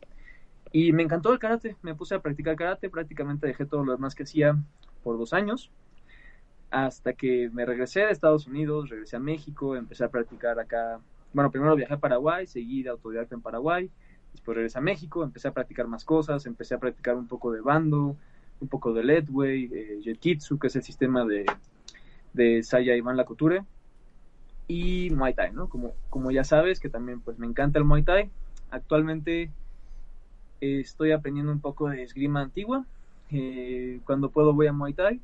Y 0.71 0.91
me 0.91 1.03
encantó 1.03 1.31
el 1.31 1.37
karate, 1.37 1.75
me 1.83 1.93
puse 1.93 2.15
a 2.15 2.19
practicar 2.19 2.55
karate, 2.55 2.89
prácticamente 2.89 3.45
dejé 3.45 3.65
todo 3.65 3.85
lo 3.85 3.91
demás 3.91 4.15
que 4.15 4.23
hacía 4.23 4.57
por 5.03 5.19
dos 5.19 5.33
años, 5.33 5.69
hasta 6.71 7.13
que 7.13 7.51
me 7.53 7.65
regresé 7.65 7.99
de 7.99 8.11
Estados 8.11 8.47
Unidos, 8.47 8.89
regresé 8.89 9.17
a 9.17 9.19
México, 9.19 9.75
empecé 9.75 10.03
a 10.03 10.09
practicar 10.09 10.59
acá, 10.59 10.99
bueno, 11.31 11.51
primero 11.51 11.75
viajé 11.75 11.93
a 11.93 11.99
Paraguay, 11.99 12.47
seguí 12.47 12.81
de 12.81 12.89
autodidacta 12.89 13.35
en 13.35 13.41
Paraguay, 13.41 13.91
después 14.31 14.55
regresé 14.55 14.79
a 14.79 14.81
México, 14.81 15.23
empecé 15.23 15.47
a 15.47 15.53
practicar 15.53 15.87
más 15.87 16.03
cosas, 16.03 16.47
empecé 16.47 16.73
a 16.73 16.79
practicar 16.79 17.15
un 17.15 17.27
poco 17.27 17.51
de 17.51 17.61
bando, 17.61 18.17
un 18.59 18.67
poco 18.67 18.93
de 18.93 19.03
Ledway, 19.03 19.69
eh, 19.73 19.99
Jiu-Jitsu, 20.03 20.59
que 20.59 20.67
es 20.67 20.75
el 20.75 20.83
sistema 20.83 21.25
de, 21.25 21.45
de 22.33 22.63
Saya 22.63 22.95
Iván 22.95 23.17
Lacoture, 23.17 23.63
y 24.67 25.09
Muay 25.11 25.33
Thai, 25.33 25.51
¿no? 25.51 25.67
Como, 25.67 25.93
como 26.09 26.31
ya 26.31 26.43
sabes, 26.43 26.79
que 26.79 26.89
también 26.89 27.19
pues 27.19 27.37
me 27.37 27.45
encanta 27.45 27.79
el 27.79 27.85
Muay 27.85 28.03
Thai, 28.03 28.29
actualmente 28.71 29.51
estoy 30.79 31.11
aprendiendo 31.11 31.51
un 31.51 31.59
poco 31.59 31.89
de 31.89 32.03
esgrima 32.03 32.41
antigua. 32.41 32.85
Eh, 33.31 33.99
cuando 34.05 34.29
puedo 34.29 34.53
voy 34.53 34.67
a 34.67 34.73
Muay 34.73 34.93
Thai. 34.93 35.19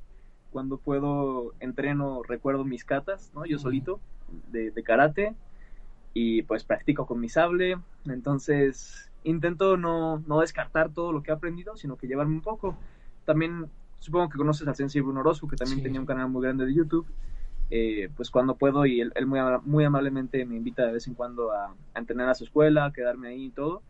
Cuando 0.52 0.78
puedo 0.78 1.54
entreno, 1.60 2.24
recuerdo 2.24 2.66
mis 2.66 2.84
katas, 2.84 3.32
¿no? 3.36 3.46
Yo 3.46 3.60
solito, 3.60 4.00
de, 4.52 4.72
de, 4.72 4.84
karate. 4.84 5.36
Y 6.14 6.42
pues 6.44 6.64
practico 6.64 7.06
con 7.06 7.20
mi 7.20 7.30
sable. 7.30 7.78
Entonces 8.06 9.12
intento 9.24 9.78
no, 9.78 10.24
no, 10.28 10.40
descartar 10.40 10.92
todo 10.92 11.12
lo 11.12 11.22
que 11.22 11.32
he 11.32 11.34
aprendido, 11.34 11.78
sino 11.78 11.98
que 11.98 12.08
llevarme 12.08 12.36
un 12.36 12.42
poco. 12.42 12.76
También 13.30 13.68
supongo 14.00 14.30
que 14.30 14.40
conoces 14.40 14.68
al 14.68 14.76
Sensei 14.76 15.02
Bruno 15.02 15.20
Orozco, 15.20 15.48
que 15.48 15.56
también 15.56 15.78
sí. 15.78 15.84
tenía 15.84 16.00
un 16.00 16.08
canal 16.08 16.30
muy 16.30 16.42
grande 16.42 16.66
de 16.66 16.74
YouTube. 16.74 17.06
Eh, 17.70 18.10
pues 18.18 18.32
cuando 18.32 18.56
puedo 18.56 18.88
y 18.88 19.00
él, 19.00 19.12
él, 19.14 19.28
muy, 19.28 19.40
muy 19.66 19.84
amablemente 19.84 20.44
me 20.48 20.56
invita 20.56 20.84
de 20.88 20.94
vez 20.94 21.06
en 21.08 21.14
cuando 21.14 21.52
a, 21.52 21.76
a 21.94 22.00
entrenar 22.00 22.28
a 22.28 22.34
su 22.34 22.46
escuela, 22.46 22.86
a 22.86 22.92
quedarme 22.92 23.28
ahí 23.28 23.46
y 23.46 23.50
todo 23.52 23.84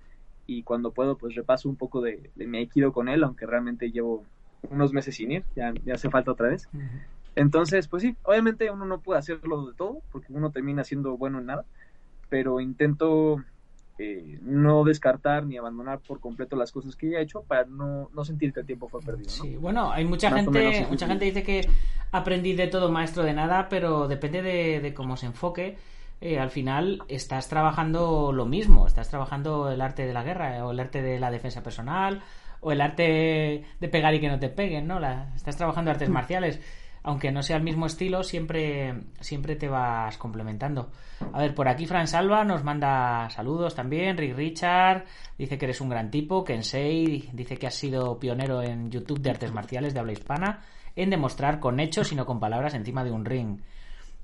y 0.45 0.63
cuando 0.63 0.91
puedo 0.91 1.17
pues 1.17 1.35
repaso 1.35 1.69
un 1.69 1.77
poco 1.77 2.01
de, 2.01 2.31
de, 2.35 2.47
mi 2.47 2.57
aikido 2.57 2.91
con 2.91 3.07
él, 3.07 3.23
aunque 3.23 3.45
realmente 3.45 3.91
llevo 3.91 4.25
unos 4.69 4.91
meses 4.91 5.15
sin 5.15 5.31
ir, 5.31 5.45
ya, 5.55 5.71
ya 5.85 5.93
hace 5.93 6.09
falta 6.09 6.31
otra 6.31 6.49
vez. 6.49 6.67
Uh 6.73 6.79
-huh. 6.79 7.01
Entonces, 7.35 7.87
pues 7.87 8.01
sí, 8.01 8.17
obviamente 8.23 8.69
uno 8.71 8.85
no 8.85 8.99
puede 8.99 9.19
hacerlo 9.19 9.67
de 9.67 9.73
todo, 9.75 10.01
porque 10.11 10.33
uno 10.33 10.51
termina 10.51 10.83
siendo 10.83 11.15
bueno 11.15 11.39
en 11.39 11.45
nada, 11.45 11.65
pero 12.29 12.59
intento 12.59 13.43
eh, 13.99 14.39
no 14.41 14.83
descartar 14.83 15.45
ni 15.45 15.57
abandonar 15.57 15.99
por 15.99 16.19
completo 16.19 16.55
las 16.55 16.71
cosas 16.71 16.95
que 16.95 17.11
ya 17.11 17.19
he 17.19 17.21
hecho 17.21 17.43
para 17.43 17.65
no, 17.65 18.09
no 18.13 18.25
sentir 18.25 18.51
que 18.53 18.61
el 18.61 18.65
tiempo 18.65 18.87
fue 18.87 19.01
perdido. 19.01 19.29
¿no? 19.29 19.43
Sí, 19.43 19.55
bueno, 19.57 19.91
hay 19.91 20.05
mucha 20.05 20.29
Más 20.29 20.41
gente, 20.41 20.87
mucha 20.89 21.05
gente 21.05 21.25
dice 21.25 21.43
que 21.43 21.69
aprendí 22.11 22.53
de 22.53 22.67
todo 22.67 22.89
maestro 22.89 23.23
de 23.23 23.33
nada, 23.33 23.67
pero 23.69 24.07
depende 24.07 24.41
de, 24.41 24.79
de 24.79 24.93
cómo 24.93 25.17
se 25.17 25.27
enfoque 25.27 25.77
eh, 26.21 26.37
al 26.37 26.49
final 26.49 27.01
estás 27.07 27.47
trabajando 27.47 28.33
lo 28.33 28.45
mismo, 28.45 28.85
estás 28.87 29.09
trabajando 29.09 29.71
el 29.71 29.79
arte 29.79 30.05
de 30.05 30.13
la 30.13 30.23
guerra 30.23 30.65
o 30.65 30.71
el 30.71 30.79
arte 30.79 31.01
de 31.01 31.17
la 31.17 31.31
defensa 31.31 31.63
personal 31.63 32.21
o 32.59 32.73
el 32.73 32.81
arte 32.81 33.63
de 33.79 33.87
pegar 33.87 34.13
y 34.13 34.19
que 34.19 34.27
no 34.27 34.37
te 34.37 34.49
peguen, 34.49 34.85
¿no? 34.85 34.99
La, 34.99 35.31
estás 35.35 35.55
trabajando 35.55 35.91
artes 35.91 36.09
marciales, 36.09 36.59
aunque 37.03 37.31
no 37.31 37.43
sea 37.43 37.57
el 37.57 37.63
mismo 37.63 37.85
estilo, 37.85 38.23
siempre, 38.23 38.93
siempre 39.19 39.55
te 39.55 39.67
vas 39.67 40.17
complementando. 40.17 40.91
A 41.33 41.39
ver, 41.39 41.53
por 41.53 41.67
aquí 41.67 41.85
Fran 41.85 42.07
Salva 42.07 42.43
nos 42.43 42.63
manda 42.63 43.29
saludos 43.29 43.75
también, 43.75 44.17
Rick 44.17 44.35
Richard 44.35 45.05
dice 45.37 45.57
que 45.57 45.65
eres 45.65 45.81
un 45.81 45.89
gran 45.89 46.11
tipo, 46.11 46.43
Kensei 46.43 47.29
dice 47.33 47.57
que 47.57 47.67
has 47.67 47.75
sido 47.75 48.19
pionero 48.19 48.61
en 48.61 48.89
YouTube 48.89 49.21
de 49.21 49.29
artes 49.29 49.51
marciales 49.51 49.93
de 49.93 49.99
habla 49.99 50.13
hispana 50.13 50.61
en 50.95 51.09
demostrar 51.09 51.59
con 51.59 51.79
hechos 51.79 52.11
y 52.11 52.15
no 52.15 52.25
con 52.25 52.39
palabras 52.39 52.73
encima 52.73 53.03
de 53.03 53.11
un 53.11 53.25
ring 53.25 53.59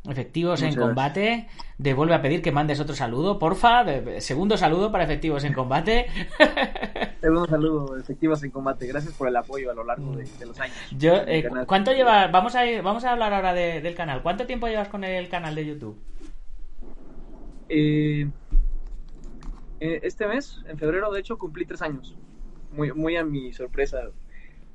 efectivos 0.10 0.62
Muchas 0.62 0.75
en 0.75 0.82
combate. 0.82 1.48
Devuelve 1.77 2.15
a 2.15 2.22
pedir 2.22 2.41
que 2.41 2.51
mandes 2.51 2.79
otro 2.79 2.96
saludo, 2.96 3.39
porfa. 3.39 3.86
Segundo 4.20 4.58
saludo 4.58 4.91
para 4.91 5.03
efectivos 5.03 5.44
en 5.44 5.53
combate. 5.53 6.08
Segundo 7.25 7.48
saludo, 7.48 7.98
efectivos 7.98 8.44
en 8.44 8.51
combate. 8.51 8.86
Gracias 8.86 9.15
por 9.15 9.27
el 9.27 9.36
apoyo 9.36 9.72
a 9.72 9.74
lo 9.74 9.84
largo 9.84 10.15
de, 10.15 10.25
de 10.25 10.46
los 10.46 10.60
años. 10.60 10.77
Yo, 10.96 11.15
eh, 11.25 11.44
¿Cuánto 11.65 11.91
llevas? 11.91 12.32
Vamos 12.32 12.53
a, 12.53 12.67
ir, 12.67 12.84
vamos 12.84 13.03
a 13.03 13.13
hablar 13.13 13.34
ahora 13.34 13.51
de, 13.51 13.82
del 13.82 13.96
canal. 13.96 14.22
¿Cuánto 14.22 14.46
tiempo 14.46 14.67
llevas 14.67 14.89
con 14.89 15.03
el 15.03 15.27
canal 15.27 15.55
de 15.55 15.65
YouTube? 15.65 15.98
Eh, 17.67 18.29
este 19.79 20.27
mes, 20.27 20.62
en 20.67 20.77
febrero, 20.77 21.12
de 21.12 21.20
hecho, 21.20 21.39
cumplí 21.39 21.65
tres 21.65 21.82
años. 21.82 22.15
Muy, 22.72 22.94
muy 22.94 23.17
a 23.17 23.24
mi 23.24 23.51
sorpresa. 23.53 24.01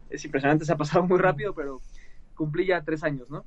Es 0.08 0.24
impresionante, 0.24 0.64
se 0.64 0.72
ha 0.72 0.76
pasado 0.76 1.06
muy 1.06 1.20
rápido, 1.20 1.54
pero 1.54 1.80
cumplí 2.34 2.66
ya 2.66 2.82
tres 2.82 3.04
años, 3.04 3.30
¿no? 3.30 3.44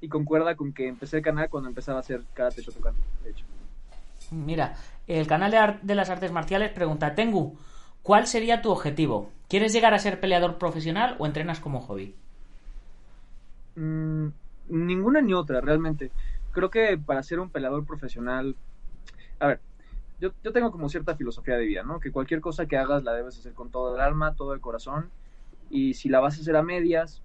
y 0.00 0.08
concuerda 0.08 0.54
con 0.54 0.72
que 0.72 0.86
empecé 0.86 1.16
el 1.16 1.22
canal 1.24 1.48
cuando 1.48 1.68
empezaba 1.70 1.98
a 1.98 2.00
hacer 2.02 2.22
Karate 2.34 2.62
Shotokan, 2.62 2.94
de 3.24 3.30
hecho. 3.30 3.46
Mira, 4.30 4.76
el 5.06 5.26
canal 5.26 5.50
de, 5.50 5.78
de, 5.82 5.94
las 5.94 6.10
artes 6.10 6.30
marciales 6.30 6.70
pregunta, 6.70 7.14
Tengu, 7.14 7.56
¿cuál 8.04 8.28
sería 8.28 8.62
tu 8.62 8.70
objetivo? 8.70 9.32
¿Quieres 9.48 9.72
llegar 9.72 9.94
a 9.94 9.98
ser 9.98 10.20
peleador 10.20 10.58
profesional 10.58 11.16
o 11.18 11.26
entrenas 11.26 11.58
como 11.58 11.80
hobby? 11.80 12.14
Mm, 13.74 14.28
ninguna 14.68 15.20
ni 15.20 15.34
otra, 15.34 15.60
realmente. 15.60 16.12
Creo 16.52 16.70
que 16.70 16.96
para 16.96 17.24
ser 17.24 17.40
un 17.40 17.50
peleador 17.50 17.84
profesional... 17.84 18.54
A 19.40 19.48
ver, 19.48 19.60
yo, 20.20 20.30
yo 20.44 20.52
tengo 20.52 20.70
como 20.70 20.88
cierta 20.88 21.16
filosofía 21.16 21.56
de 21.56 21.64
vida, 21.64 21.82
¿no? 21.82 21.98
Que 21.98 22.12
cualquier 22.12 22.40
cosa 22.40 22.66
que 22.66 22.76
hagas 22.76 23.02
la 23.02 23.14
debes 23.14 23.38
hacer 23.38 23.54
con 23.54 23.70
todo 23.70 23.96
el 23.96 24.00
alma, 24.00 24.34
todo 24.34 24.52
el 24.54 24.60
corazón. 24.60 25.10
Y 25.70 25.94
si 25.94 26.08
la 26.08 26.20
vas 26.20 26.38
a 26.38 26.42
hacer 26.42 26.56
a 26.56 26.62
medias, 26.62 27.22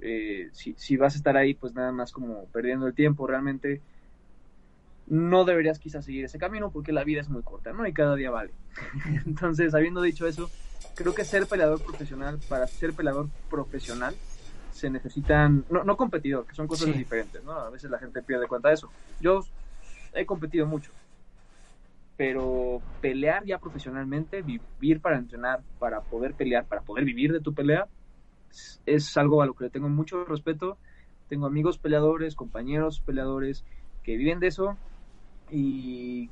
eh, 0.00 0.48
si, 0.52 0.74
si, 0.76 0.96
vas 0.96 1.14
a 1.14 1.18
estar 1.18 1.36
ahí 1.36 1.54
pues 1.54 1.72
nada 1.74 1.92
más 1.92 2.10
como 2.10 2.46
perdiendo 2.46 2.86
el 2.86 2.94
tiempo 2.94 3.26
realmente 3.26 3.80
no 5.10 5.44
deberías 5.44 5.78
quizás 5.78 6.04
seguir 6.04 6.24
ese 6.24 6.38
camino 6.38 6.70
porque 6.70 6.92
la 6.92 7.04
vida 7.04 7.20
es 7.20 7.28
muy 7.28 7.42
corta 7.42 7.72
no 7.72 7.86
y 7.86 7.92
cada 7.92 8.16
día 8.16 8.30
vale 8.30 8.52
entonces 9.26 9.74
habiendo 9.74 10.00
dicho 10.00 10.26
eso 10.26 10.50
creo 10.94 11.14
que 11.14 11.24
ser 11.24 11.46
peleador 11.46 11.82
profesional 11.82 12.38
para 12.48 12.66
ser 12.66 12.94
peleador 12.94 13.28
profesional 13.50 14.14
se 14.72 14.88
necesitan 14.88 15.64
no, 15.68 15.84
no 15.84 15.96
competidor 15.96 16.46
que 16.46 16.54
son 16.54 16.66
cosas 16.66 16.86
sí. 16.86 16.92
diferentes 16.92 17.44
no 17.44 17.52
a 17.52 17.70
veces 17.70 17.90
la 17.90 17.98
gente 17.98 18.22
pierde 18.22 18.46
cuenta 18.46 18.68
de 18.68 18.74
eso 18.74 18.90
yo 19.20 19.44
he 20.14 20.24
competido 20.24 20.66
mucho 20.66 20.90
pero 22.16 22.80
pelear 23.00 23.44
ya 23.44 23.58
profesionalmente 23.58 24.42
vivir 24.42 25.00
para 25.00 25.18
entrenar 25.18 25.60
para 25.78 26.00
poder 26.00 26.34
pelear 26.34 26.66
para 26.66 26.82
poder 26.82 27.04
vivir 27.04 27.32
de 27.32 27.40
tu 27.40 27.52
pelea 27.52 27.88
es 28.86 29.16
algo 29.16 29.42
a 29.42 29.46
lo 29.46 29.54
que 29.54 29.64
le 29.64 29.70
tengo 29.70 29.88
mucho 29.88 30.24
respeto. 30.24 30.78
Tengo 31.28 31.46
amigos 31.46 31.78
peleadores, 31.78 32.34
compañeros 32.34 33.00
peleadores 33.00 33.64
que 34.02 34.16
viven 34.16 34.40
de 34.40 34.48
eso 34.48 34.76
y 35.50 36.30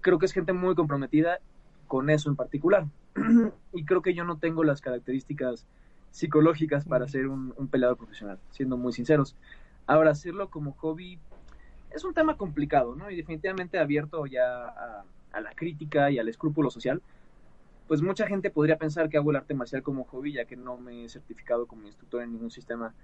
creo 0.00 0.18
que 0.18 0.26
es 0.26 0.32
gente 0.32 0.52
muy 0.52 0.74
comprometida 0.74 1.40
con 1.86 2.10
eso 2.10 2.28
en 2.28 2.36
particular. 2.36 2.86
y 3.72 3.84
creo 3.84 4.02
que 4.02 4.14
yo 4.14 4.24
no 4.24 4.38
tengo 4.38 4.64
las 4.64 4.80
características 4.80 5.66
psicológicas 6.10 6.84
para 6.84 7.08
ser 7.08 7.26
un, 7.26 7.54
un, 7.56 7.68
profesional, 7.68 8.38
siendo 8.50 8.76
muy 8.76 8.92
sinceros. 8.92 9.36
Ahora, 9.86 10.10
hacerlo 10.12 10.48
como 10.48 10.72
hobby 10.72 11.18
es 11.90 12.04
un 12.04 12.14
tema 12.14 12.36
complicado, 12.36 12.94
¿no? 12.94 13.10
Y 13.10 13.16
definitivamente 13.16 13.78
abierto 13.78 14.26
ya 14.26 14.64
a, 14.64 15.04
a 15.32 15.40
la 15.40 15.52
crítica 15.54 16.10
y 16.10 16.18
al 16.18 16.28
escrúpulo 16.28 16.70
social, 16.70 17.02
pues 17.88 18.00
mucha 18.00 18.26
gente 18.26 18.50
podría 18.50 18.78
pensar 18.78 19.08
que 19.08 19.16
hago 19.16 19.30
el 19.30 19.36
arte 19.36 19.54
marcial 19.54 19.82
como 19.82 20.04
hobby, 20.04 20.32
ya 20.32 20.44
que 20.44 20.56
no 20.56 20.78
me 20.78 21.04
he 21.04 21.08
certificado 21.08 21.66
como 21.66 21.86
instructor 21.86 22.22
en 22.22 22.32
ningún 22.32 22.50
sistema 22.50 22.94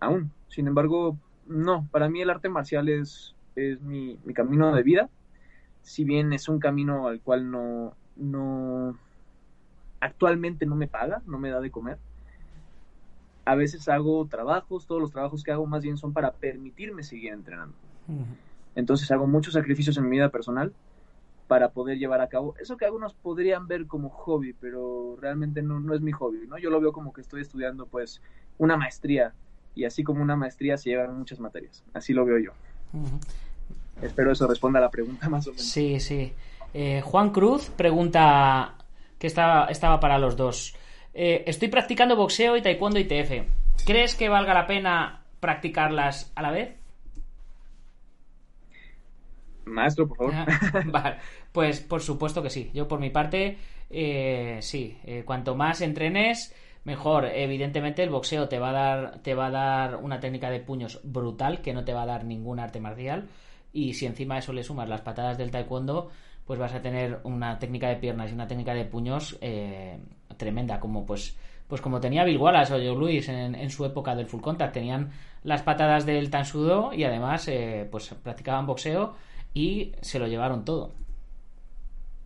aún. 0.00 0.32
Sin 0.48 0.66
embargo, 0.66 1.16
no, 1.46 1.86
para 1.90 2.08
mí 2.08 2.20
el 2.22 2.30
arte 2.30 2.48
marcial 2.48 2.88
es, 2.88 3.34
es 3.54 3.80
mi, 3.82 4.18
mi 4.24 4.34
camino 4.34 4.74
de 4.74 4.82
vida, 4.82 5.10
si 5.82 6.04
bien 6.04 6.32
es 6.32 6.48
un 6.48 6.60
camino 6.60 7.08
al 7.08 7.22
cual 7.22 7.50
no, 7.50 7.96
no, 8.16 8.98
actualmente 10.00 10.66
no 10.66 10.76
me 10.76 10.88
paga, 10.88 11.22
no 11.26 11.38
me 11.38 11.50
da 11.50 11.60
de 11.60 11.70
comer. 11.70 11.98
a 13.44 13.54
veces 13.54 13.88
hago 13.88 14.26
trabajos, 14.28 14.86
todos 14.86 15.00
los 15.00 15.10
trabajos 15.12 15.42
que 15.42 15.52
hago 15.52 15.66
más 15.66 15.82
bien 15.82 15.96
son 15.96 16.12
para 16.12 16.36
permitirme 16.36 17.02
seguir 17.02 17.32
entrenando. 17.32 17.76
Entonces 18.74 19.10
hago 19.10 19.26
muchos 19.26 19.54
sacrificios 19.54 19.96
en 19.98 20.04
mi 20.04 20.16
vida 20.16 20.30
personal 20.30 20.74
para 21.46 21.72
poder 21.72 21.98
llevar 21.98 22.20
a 22.20 22.28
cabo 22.28 22.54
eso 22.60 22.76
que 22.76 22.84
algunos 22.84 23.14
podrían 23.14 23.66
ver 23.66 23.86
como 23.86 24.10
hobby, 24.10 24.54
pero 24.54 25.16
realmente 25.20 25.62
no, 25.62 25.80
no 25.80 25.94
es 25.94 26.00
mi 26.00 26.12
hobby, 26.12 26.46
¿no? 26.46 26.58
Yo 26.58 26.70
lo 26.70 26.80
veo 26.80 26.92
como 26.92 27.12
que 27.12 27.20
estoy 27.22 27.42
estudiando 27.42 27.88
pues 27.88 28.22
una 28.58 28.76
maestría 28.76 29.36
y 29.74 29.84
así 29.84 30.04
como 30.04 30.22
una 30.22 30.36
maestría 30.36 30.76
se 30.78 30.90
llevan 30.90 31.18
muchas 31.18 31.40
materias, 31.40 31.84
así 31.92 32.12
lo 32.14 32.24
veo 32.24 32.38
yo. 32.38 32.52
Espero 34.02 34.32
eso 34.32 34.46
responda 34.46 34.78
a 34.78 34.82
la 34.82 34.90
pregunta 34.90 35.28
más 35.28 35.46
o 35.46 35.50
menos. 35.50 35.64
Sí, 35.64 36.00
sí. 36.00 36.32
Eh, 36.72 37.02
Juan 37.04 37.30
Cruz 37.30 37.70
pregunta 37.70 38.74
que 39.18 39.26
estaba, 39.26 39.66
estaba 39.66 40.00
para 40.00 40.18
los 40.18 40.36
dos. 40.36 40.74
Eh, 41.12 41.44
estoy 41.46 41.68
practicando 41.68 42.16
boxeo 42.16 42.56
y 42.56 42.62
taekwondo 42.62 42.98
ITF. 42.98 43.44
¿Crees 43.84 44.14
que 44.14 44.28
valga 44.28 44.54
la 44.54 44.66
pena 44.66 45.22
practicarlas 45.40 46.32
a 46.34 46.42
la 46.42 46.50
vez? 46.50 46.76
Maestro, 49.64 50.08
por 50.08 50.16
favor. 50.16 50.34
vale. 50.86 51.16
Pues 51.52 51.80
por 51.80 52.00
supuesto 52.00 52.42
que 52.42 52.50
sí. 52.50 52.70
Yo 52.72 52.88
por 52.88 53.00
mi 53.00 53.10
parte, 53.10 53.58
eh, 53.90 54.58
sí. 54.62 54.98
Cuanto 55.24 55.54
más 55.54 55.80
entrenes, 55.80 56.54
mejor. 56.84 57.26
Evidentemente 57.26 58.02
el 58.02 58.10
boxeo 58.10 58.48
te 58.48 58.58
va 58.58 58.70
a 58.70 58.72
dar, 58.72 59.18
te 59.22 59.34
va 59.34 59.46
a 59.46 59.50
dar 59.50 59.96
una 59.96 60.20
técnica 60.20 60.50
de 60.50 60.60
puños 60.60 61.00
brutal 61.04 61.60
que 61.60 61.74
no 61.74 61.84
te 61.84 61.92
va 61.92 62.02
a 62.02 62.06
dar 62.06 62.24
ningún 62.24 62.58
arte 62.58 62.80
marcial. 62.80 63.28
Y 63.72 63.94
si 63.94 64.06
encima 64.06 64.38
eso 64.38 64.52
le 64.52 64.64
sumas 64.64 64.88
las 64.88 65.02
patadas 65.02 65.38
del 65.38 65.50
taekwondo, 65.50 66.10
pues 66.46 66.58
vas 66.58 66.74
a 66.74 66.82
tener 66.82 67.20
una 67.24 67.58
técnica 67.58 67.88
de 67.88 67.96
piernas 67.96 68.30
y 68.30 68.34
una 68.34 68.48
técnica 68.48 68.74
de 68.74 68.84
puños 68.84 69.38
eh, 69.40 69.98
tremenda, 70.36 70.80
como 70.80 71.06
pues 71.06 71.36
pues 71.68 71.80
como 71.80 72.00
tenía 72.00 72.24
Bill 72.24 72.38
Wallace 72.38 72.74
o 72.74 72.78
Joe 72.78 72.98
Louis 72.98 73.28
en, 73.28 73.70
su 73.70 73.84
época 73.84 74.16
del 74.16 74.26
full 74.26 74.40
contact, 74.40 74.74
tenían 74.74 75.12
las 75.44 75.62
patadas 75.62 76.04
del 76.04 76.28
tansudo 76.28 76.92
y 76.92 77.04
además 77.04 77.48
pues 77.92 78.12
practicaban 78.24 78.66
boxeo 78.66 79.14
y 79.54 79.92
se 80.00 80.18
lo 80.18 80.26
llevaron 80.26 80.64
todo. 80.64 80.92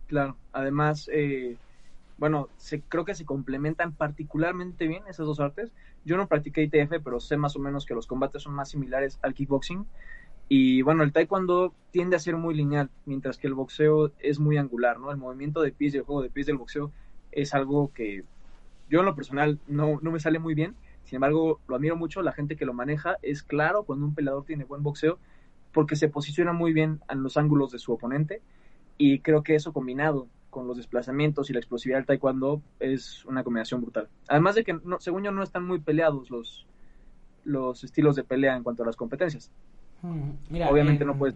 Claro, 0.07 0.35
además, 0.51 1.09
eh, 1.13 1.57
bueno, 2.17 2.49
se, 2.57 2.81
creo 2.81 3.05
que 3.05 3.15
se 3.15 3.25
complementan 3.25 3.93
particularmente 3.93 4.87
bien 4.87 5.03
esas 5.07 5.25
dos 5.25 5.39
artes. 5.39 5.71
Yo 6.05 6.17
no 6.17 6.27
practiqué 6.27 6.63
ITF, 6.63 7.01
pero 7.03 7.19
sé 7.19 7.37
más 7.37 7.55
o 7.55 7.59
menos 7.59 7.85
que 7.85 7.93
los 7.93 8.07
combates 8.07 8.43
son 8.43 8.53
más 8.53 8.69
similares 8.69 9.19
al 9.21 9.33
kickboxing. 9.33 9.85
Y 10.47 10.81
bueno, 10.83 11.03
el 11.03 11.11
taekwondo 11.11 11.73
tiende 11.91 12.15
a 12.15 12.19
ser 12.19 12.37
muy 12.37 12.53
lineal, 12.53 12.89
mientras 13.05 13.37
que 13.37 13.47
el 13.47 13.55
boxeo 13.55 14.11
es 14.19 14.39
muy 14.39 14.57
angular, 14.57 14.99
¿no? 14.99 15.11
El 15.11 15.17
movimiento 15.17 15.61
de 15.61 15.71
pies 15.71 15.93
y 15.93 15.97
el 15.97 16.03
juego 16.03 16.21
de 16.21 16.29
pies 16.29 16.45
del 16.45 16.57
boxeo 16.57 16.91
es 17.31 17.53
algo 17.53 17.91
que 17.93 18.23
yo 18.89 18.99
en 18.99 19.05
lo 19.05 19.15
personal 19.15 19.59
no, 19.67 19.99
no 20.01 20.11
me 20.11 20.19
sale 20.19 20.39
muy 20.39 20.53
bien. 20.53 20.75
Sin 21.03 21.17
embargo, 21.17 21.59
lo 21.67 21.75
admiro 21.75 21.95
mucho, 21.95 22.21
la 22.21 22.31
gente 22.31 22.55
que 22.55 22.65
lo 22.65 22.73
maneja 22.73 23.17
es 23.21 23.43
claro 23.43 23.83
cuando 23.83 24.05
un 24.05 24.15
peleador 24.15 24.45
tiene 24.45 24.63
buen 24.65 24.83
boxeo 24.83 25.19
porque 25.71 25.95
se 25.95 26.07
posiciona 26.07 26.53
muy 26.53 26.73
bien 26.73 27.01
en 27.09 27.21
los 27.21 27.37
ángulos 27.37 27.71
de 27.71 27.79
su 27.79 27.91
oponente 27.91 28.41
y 28.97 29.19
creo 29.19 29.43
que 29.43 29.55
eso 29.55 29.73
combinado 29.73 30.27
con 30.55 30.67
los 30.67 30.77
desplazamientos 30.77 31.49
y 31.49 31.53
la 31.53 31.59
explosividad 31.59 31.97
del 31.97 32.05
taekwondo 32.05 32.61
es 32.79 33.25
una 33.25 33.43
combinación 33.43 33.81
brutal. 33.81 34.07
Además 34.29 34.55
de 34.55 34.63
que, 34.63 34.71
no, 34.85 35.01
según 35.01 35.21
yo, 35.21 35.31
no 35.31 35.43
están 35.43 35.67
muy 35.67 35.81
peleados 35.81 36.29
los, 36.29 36.65
los 37.43 37.83
estilos 37.83 38.15
de 38.15 38.23
pelea 38.23 38.55
en 38.55 38.63
cuanto 38.63 38.81
a 38.83 38.85
las 38.85 38.95
competencias. 38.95 39.51
Mm, 40.01 40.61
Obviamente 40.69 41.03
no 41.03 41.17
puedes 41.17 41.35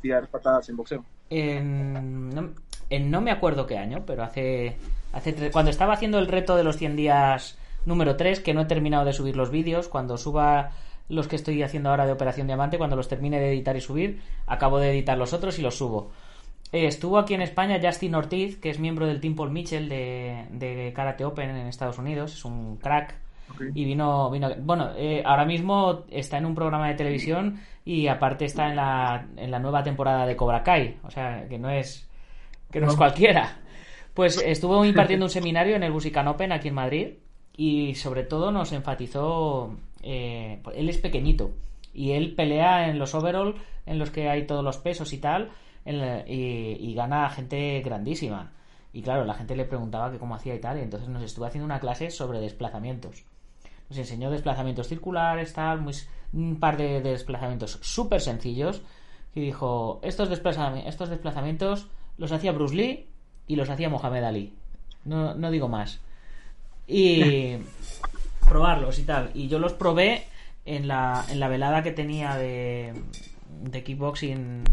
tirar 0.00 0.26
patadas 0.26 0.68
en 0.68 0.76
boxeo. 0.76 1.04
En 1.30 2.28
no, 2.30 2.50
no, 2.90 3.20
me 3.20 3.30
acuerdo 3.30 3.68
qué 3.68 3.78
año, 3.78 4.02
pero 4.04 4.24
hace, 4.24 4.76
hace 5.12 5.52
cuando 5.52 5.70
estaba 5.70 5.92
haciendo 5.92 6.18
el 6.18 6.26
reto 6.26 6.56
de 6.56 6.64
los 6.64 6.76
100 6.76 6.96
días 6.96 7.56
número 7.84 8.16
3, 8.16 8.40
que 8.40 8.52
no 8.52 8.62
he 8.62 8.66
terminado 8.66 9.04
de 9.04 9.12
subir 9.12 9.36
los 9.36 9.52
vídeos, 9.52 9.86
cuando 9.86 10.18
suba 10.18 10.72
los 11.08 11.28
que 11.28 11.36
estoy 11.36 11.62
haciendo 11.62 11.90
ahora 11.90 12.04
de 12.04 12.10
Operación 12.10 12.48
Diamante. 12.48 12.78
Cuando 12.78 12.96
los 12.96 13.06
termine 13.06 13.38
de 13.38 13.52
editar 13.52 13.76
y 13.76 13.80
subir, 13.80 14.22
acabo 14.48 14.80
de 14.80 14.90
editar 14.90 15.16
los 15.16 15.32
otros 15.32 15.56
y 15.60 15.62
los 15.62 15.76
subo. 15.76 16.10
Eh, 16.76 16.84
estuvo 16.84 17.16
aquí 17.16 17.32
en 17.32 17.40
España 17.40 17.80
Justin 17.82 18.14
Ortiz, 18.14 18.58
que 18.58 18.68
es 18.68 18.78
miembro 18.78 19.06
del 19.06 19.18
Team 19.18 19.34
Paul 19.34 19.50
Mitchell 19.50 19.88
de, 19.88 20.44
de 20.50 20.92
Karate 20.94 21.24
Open 21.24 21.48
en 21.48 21.66
Estados 21.68 21.96
Unidos. 21.96 22.34
Es 22.34 22.44
un 22.44 22.76
crack. 22.76 23.14
Y 23.74 23.86
vino, 23.86 24.30
vino 24.30 24.50
bueno, 24.60 24.90
eh, 24.94 25.22
ahora 25.24 25.46
mismo 25.46 26.04
está 26.10 26.36
en 26.36 26.44
un 26.44 26.54
programa 26.54 26.88
de 26.88 26.94
televisión 26.94 27.62
y 27.82 28.08
aparte 28.08 28.44
está 28.44 28.68
en 28.68 28.76
la, 28.76 29.26
en 29.38 29.50
la 29.50 29.58
nueva 29.58 29.82
temporada 29.82 30.26
de 30.26 30.36
Cobra 30.36 30.62
Kai. 30.62 30.98
O 31.04 31.10
sea, 31.10 31.48
que 31.48 31.56
no 31.58 31.70
es, 31.70 32.06
que 32.70 32.78
no 32.78 32.88
es 32.88 32.96
cualquiera. 32.96 33.56
Pues 34.12 34.36
estuvo 34.44 34.84
impartiendo 34.84 35.24
un 35.24 35.30
seminario 35.30 35.76
en 35.76 35.82
el 35.82 35.92
Busican 35.92 36.28
Open 36.28 36.52
aquí 36.52 36.68
en 36.68 36.74
Madrid 36.74 37.08
y 37.56 37.94
sobre 37.94 38.24
todo 38.24 38.52
nos 38.52 38.72
enfatizó 38.72 39.74
eh, 40.02 40.60
él 40.74 40.90
es 40.90 40.98
pequeñito 40.98 41.52
y 41.94 42.12
él 42.12 42.34
pelea 42.34 42.90
en 42.90 42.98
los 42.98 43.14
overall 43.14 43.54
en 43.86 43.98
los 43.98 44.10
que 44.10 44.28
hay 44.28 44.46
todos 44.46 44.62
los 44.62 44.76
pesos 44.76 45.14
y 45.14 45.18
tal 45.18 45.52
y, 45.86 46.94
gana 46.94 47.28
gente 47.30 47.80
grandísima. 47.82 48.52
Y 48.92 49.02
claro, 49.02 49.24
la 49.24 49.34
gente 49.34 49.56
le 49.56 49.64
preguntaba 49.64 50.10
que 50.10 50.18
cómo 50.18 50.34
hacía 50.34 50.54
y 50.54 50.60
tal, 50.60 50.78
y 50.78 50.82
entonces 50.82 51.08
nos 51.08 51.22
estuvo 51.22 51.44
haciendo 51.44 51.66
una 51.66 51.80
clase 51.80 52.10
sobre 52.10 52.40
desplazamientos. 52.40 53.24
Nos 53.88 53.98
enseñó 53.98 54.30
desplazamientos 54.30 54.88
circulares, 54.88 55.52
tal, 55.52 55.80
muy, 55.80 55.94
un 56.32 56.58
par 56.58 56.76
de, 56.76 57.00
desplazamientos 57.00 57.78
súper 57.82 58.20
sencillos. 58.20 58.82
Y 59.34 59.40
dijo, 59.40 60.00
estos, 60.02 60.30
desplazamientos, 60.30 60.88
estos 60.88 61.10
desplazamientos 61.10 61.88
los 62.16 62.32
hacía 62.32 62.52
Bruce 62.52 62.74
Lee 62.74 63.06
y 63.46 63.56
los 63.56 63.68
hacía 63.68 63.90
Mohamed 63.90 64.24
Ali. 64.24 64.54
No, 65.04 65.34
no 65.34 65.50
digo 65.50 65.68
más. 65.68 66.00
Y 66.86 67.58
probarlos 68.48 68.98
y 68.98 69.04
tal. 69.04 69.30
Y 69.34 69.48
yo 69.48 69.58
los 69.58 69.74
probé 69.74 70.24
en 70.64 70.88
la, 70.88 71.24
en 71.28 71.38
la 71.38 71.48
velada 71.48 71.82
que 71.82 71.92
tenía 71.92 72.34
de, 72.36 72.94
de 73.62 73.84
kickboxing 73.84 74.64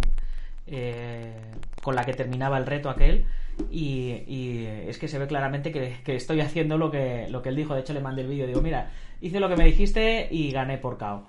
eh, 0.67 1.33
con 1.81 1.95
la 1.95 2.03
que 2.03 2.13
terminaba 2.13 2.57
el 2.57 2.65
reto 2.65 2.89
aquel. 2.89 3.25
Y, 3.69 4.65
es 4.87 4.97
que 4.97 5.07
se 5.07 5.19
ve 5.19 5.27
claramente 5.27 5.71
que, 5.71 6.15
estoy 6.15 6.41
haciendo 6.41 6.77
lo 6.77 6.89
que, 6.89 7.27
lo 7.29 7.41
que 7.41 7.49
él 7.49 7.55
dijo. 7.55 7.75
De 7.75 7.81
hecho, 7.81 7.93
le 7.93 8.01
mandé 8.01 8.21
el 8.21 8.27
vídeo 8.27 8.47
digo, 8.47 8.61
mira, 8.61 8.91
hice 9.21 9.39
lo 9.39 9.49
que 9.49 9.55
me 9.55 9.65
dijiste 9.65 10.27
y 10.31 10.51
gané 10.51 10.77
por 10.77 10.97
KO. 10.97 11.27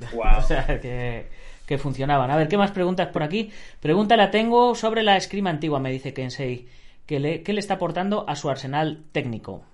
o 0.38 0.42
sea, 0.42 0.80
que, 0.80 1.28
que 1.66 1.78
funcionaban. 1.78 2.30
A 2.30 2.36
ver, 2.36 2.48
¿qué 2.48 2.56
más 2.56 2.70
preguntas 2.70 3.08
por 3.08 3.22
aquí? 3.22 3.50
Pregunta 3.80 4.16
la 4.16 4.30
tengo 4.30 4.74
sobre 4.74 5.02
la 5.02 5.16
escrima 5.16 5.50
antigua, 5.50 5.80
me 5.80 5.90
dice 5.90 6.14
Kensei. 6.14 6.68
¿Qué 7.06 7.20
le, 7.20 7.42
¿Qué 7.42 7.52
le 7.52 7.60
está 7.60 7.74
aportando 7.74 8.28
a 8.28 8.36
su 8.36 8.48
arsenal 8.48 9.04
técnico? 9.12 9.64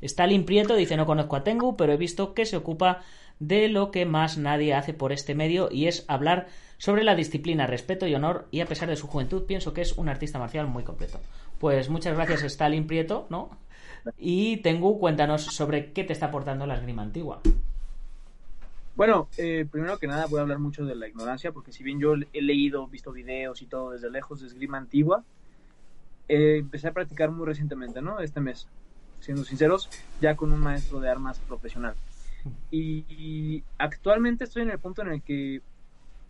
Stalin 0.00 0.44
Prieto 0.44 0.74
dice 0.74 0.96
no 0.96 1.06
conozco 1.06 1.36
a 1.36 1.44
Tengu, 1.44 1.76
pero 1.76 1.92
he 1.92 1.96
visto 1.96 2.34
que 2.34 2.44
se 2.44 2.56
ocupa 2.56 3.02
de 3.38 3.68
lo 3.68 3.90
que 3.90 4.06
más 4.06 4.38
nadie 4.38 4.74
hace 4.74 4.94
por 4.94 5.12
este 5.12 5.34
medio 5.34 5.68
y 5.70 5.86
es 5.86 6.04
hablar 6.08 6.48
sobre 6.78 7.04
la 7.04 7.14
disciplina, 7.14 7.66
respeto 7.66 8.06
y 8.06 8.14
honor 8.14 8.46
y 8.50 8.60
a 8.60 8.66
pesar 8.66 8.88
de 8.88 8.96
su 8.96 9.06
juventud 9.06 9.44
pienso 9.44 9.72
que 9.72 9.82
es 9.82 9.96
un 9.96 10.08
artista 10.08 10.38
marcial 10.38 10.66
muy 10.66 10.84
completo. 10.84 11.20
Pues 11.58 11.88
muchas 11.88 12.14
gracias 12.14 12.42
Stalin 12.42 12.86
Prieto, 12.86 13.26
¿no? 13.30 13.50
Y 14.18 14.58
Tengu, 14.58 14.98
cuéntanos 15.00 15.42
sobre 15.42 15.92
qué 15.92 16.04
te 16.04 16.12
está 16.12 16.26
aportando 16.26 16.66
la 16.66 16.76
esgrima 16.76 17.02
antigua. 17.02 17.40
Bueno, 18.94 19.28
eh, 19.36 19.66
primero 19.70 19.98
que 19.98 20.06
nada 20.06 20.26
voy 20.26 20.38
a 20.38 20.42
hablar 20.42 20.58
mucho 20.58 20.84
de 20.86 20.94
la 20.94 21.06
ignorancia, 21.08 21.52
porque 21.52 21.72
si 21.72 21.84
bien 21.84 22.00
yo 22.00 22.14
he 22.32 22.42
leído, 22.42 22.86
visto 22.86 23.12
videos 23.12 23.60
y 23.60 23.66
todo 23.66 23.90
desde 23.90 24.10
lejos 24.10 24.40
de 24.40 24.46
esgrima 24.46 24.78
antigua, 24.78 25.22
eh, 26.28 26.56
empecé 26.58 26.88
a 26.88 26.92
practicar 26.92 27.30
muy 27.30 27.46
recientemente, 27.46 28.00
¿no? 28.00 28.20
Este 28.20 28.40
mes 28.40 28.68
siendo 29.20 29.44
sinceros, 29.44 29.90
ya 30.20 30.36
con 30.36 30.52
un 30.52 30.60
maestro 30.60 31.00
de 31.00 31.10
armas 31.10 31.38
profesional. 31.40 31.94
Y, 32.70 33.64
actualmente 33.76 34.44
estoy 34.44 34.62
en 34.62 34.70
el 34.70 34.78
punto 34.78 35.02
en 35.02 35.08
el 35.08 35.22
que, 35.22 35.62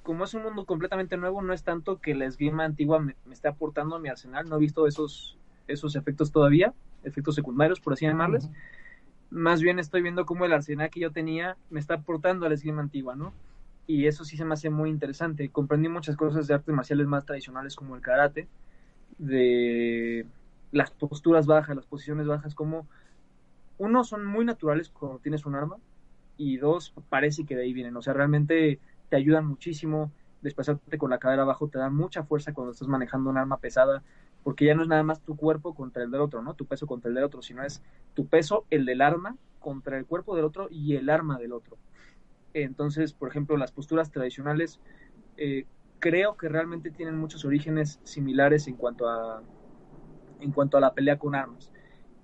como 0.06 0.22
es 0.22 0.34
un 0.34 0.44
mundo 0.44 0.64
completamente 0.66 1.16
nuevo, 1.16 1.42
no 1.42 1.52
es 1.52 1.64
tanto 1.64 2.00
que 2.00 2.14
la 2.14 2.26
esgrima 2.26 2.62
antigua 2.62 3.00
me, 3.00 3.16
esté 3.32 3.48
aportando 3.48 3.96
a 3.96 3.98
mi 3.98 4.08
arsenal, 4.08 4.48
no 4.48 4.54
he 4.54 4.60
visto 4.60 4.86
esos, 4.86 5.36
esos 5.66 5.96
efectos 5.96 6.30
todavía, 6.30 6.72
efectos 7.02 7.34
secundarios, 7.34 7.80
por 7.80 7.94
así 7.94 8.06
llamarles. 8.06 8.48
Más 9.30 9.60
bien 9.62 9.80
estoy 9.80 10.02
viendo 10.02 10.24
cómo 10.24 10.44
el 10.44 10.52
arsenal 10.52 10.90
que 10.90 11.00
yo 11.00 11.10
tenía 11.10 11.56
me 11.70 11.80
está 11.80 11.94
aportando 11.94 12.46
a 12.46 12.48
la 12.48 12.54
esgrima 12.54 12.82
antigua, 12.82 13.16
¿no? 13.16 13.32
Y 13.88 14.06
eso 14.06 14.24
sí 14.24 14.36
se 14.36 14.44
me 14.44 14.54
hace 14.54 14.70
muy 14.70 14.90
interesante. 14.90 15.48
Comprendí 15.48 15.88
muchas 15.88 16.14
cosas 16.14 16.46
de 16.46 16.54
artes 16.54 16.72
marciales 16.72 17.08
más 17.08 17.24
tradicionales 17.26 17.74
como 17.74 17.96
el 17.96 18.00
karate, 18.00 18.46
de 19.18 20.24
las 20.70 20.92
posturas 20.92 21.46
bajas, 21.46 21.74
las 21.74 21.86
posiciones 21.86 22.28
bajas, 22.28 22.54
como 22.54 22.86
uno 23.76 24.04
son 24.04 24.24
muy 24.24 24.44
naturales 24.44 24.88
cuando 24.88 25.18
tienes 25.18 25.46
un 25.46 25.56
arma 25.56 25.78
y 26.36 26.58
dos 26.58 26.94
parece 27.08 27.44
que 27.44 27.56
de 27.56 27.62
ahí 27.62 27.72
vienen, 27.72 27.96
o 27.96 28.02
sea, 28.02 28.12
realmente 28.12 28.78
te 29.08 29.16
ayudan 29.16 29.46
muchísimo, 29.46 30.12
desplazarte 30.40 30.98
con 30.98 31.10
la 31.10 31.18
cadera 31.18 31.42
abajo 31.42 31.68
te 31.68 31.78
da 31.78 31.90
mucha 31.90 32.24
fuerza 32.24 32.52
cuando 32.54 32.72
estás 32.72 32.88
manejando 32.88 33.30
un 33.30 33.38
arma 33.38 33.58
pesada, 33.60 34.04
porque 34.42 34.64
ya 34.66 34.74
no 34.74 34.82
es 34.82 34.88
nada 34.88 35.02
más 35.02 35.22
tu 35.22 35.36
cuerpo 35.36 35.74
contra 35.74 36.02
el 36.04 36.10
del 36.10 36.20
otro, 36.20 36.42
¿no? 36.42 36.54
Tu 36.54 36.66
peso 36.66 36.86
contra 36.86 37.08
el 37.08 37.14
del 37.14 37.24
otro, 37.24 37.42
sino 37.42 37.62
es 37.64 37.82
tu 38.14 38.28
peso, 38.28 38.66
el 38.70 38.84
del 38.86 39.02
arma, 39.02 39.36
contra 39.58 39.98
el 39.98 40.06
cuerpo 40.06 40.36
del 40.36 40.44
otro 40.44 40.68
y 40.70 40.94
el 40.96 41.10
arma 41.10 41.38
del 41.38 41.52
otro. 41.52 41.78
Entonces, 42.54 43.12
por 43.12 43.28
ejemplo, 43.28 43.56
las 43.56 43.72
posturas 43.72 44.10
tradicionales 44.10 44.80
eh, 45.36 45.66
creo 45.98 46.36
que 46.36 46.48
realmente 46.48 46.90
tienen 46.90 47.16
muchos 47.18 47.44
orígenes 47.44 48.00
similares 48.04 48.68
en 48.68 48.76
cuanto 48.76 49.08
a 49.08 49.42
en 50.40 50.52
cuanto 50.52 50.76
a 50.76 50.80
la 50.80 50.94
pelea 50.94 51.18
con 51.18 51.34
armas. 51.34 51.72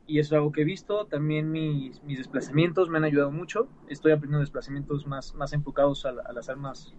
Y 0.07 0.19
eso 0.19 0.35
es 0.35 0.39
algo 0.39 0.53
que 0.53 0.63
he 0.63 0.65
visto. 0.65 1.07
También 1.07 1.51
mis, 1.51 2.03
mis 2.03 2.19
desplazamientos 2.19 2.89
me 2.89 2.99
han 2.99 3.05
ayudado 3.05 3.31
mucho. 3.31 3.69
Estoy 3.89 4.13
aprendiendo 4.13 4.41
desplazamientos 4.41 5.07
más, 5.07 5.35
más 5.35 5.53
enfocados 5.53 6.05
a, 6.07 6.11
a 6.11 6.33
las 6.33 6.49
armas, 6.49 6.95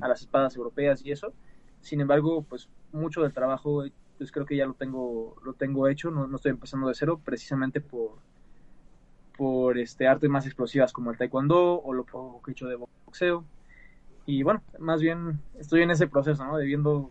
a 0.00 0.08
las 0.08 0.20
espadas 0.20 0.56
europeas 0.56 1.04
y 1.04 1.12
eso. 1.12 1.34
Sin 1.80 2.00
embargo, 2.00 2.42
pues 2.44 2.70
mucho 2.92 3.22
del 3.22 3.32
trabajo 3.32 3.84
pues 4.18 4.30
creo 4.32 4.46
que 4.46 4.56
ya 4.56 4.66
lo 4.66 4.74
tengo 4.74 5.36
lo 5.44 5.54
tengo 5.54 5.88
hecho, 5.88 6.10
no, 6.10 6.26
no 6.28 6.36
estoy 6.36 6.52
empezando 6.52 6.88
de 6.88 6.94
cero 6.94 7.20
precisamente 7.24 7.80
por 7.80 8.22
por 9.36 9.78
este 9.78 10.06
artes 10.06 10.30
más 10.30 10.46
explosivas 10.46 10.92
como 10.92 11.10
el 11.10 11.18
taekwondo 11.18 11.80
o 11.82 11.92
lo 11.92 12.04
poco 12.04 12.40
que 12.42 12.50
he 12.50 12.52
hecho 12.52 12.68
de 12.68 12.76
boxeo. 12.76 13.44
Y 14.26 14.42
bueno, 14.42 14.62
más 14.78 15.00
bien 15.02 15.40
estoy 15.58 15.82
en 15.82 15.90
ese 15.90 16.08
proceso, 16.08 16.44
¿no? 16.44 16.56
De 16.56 16.66
viendo 16.66 17.10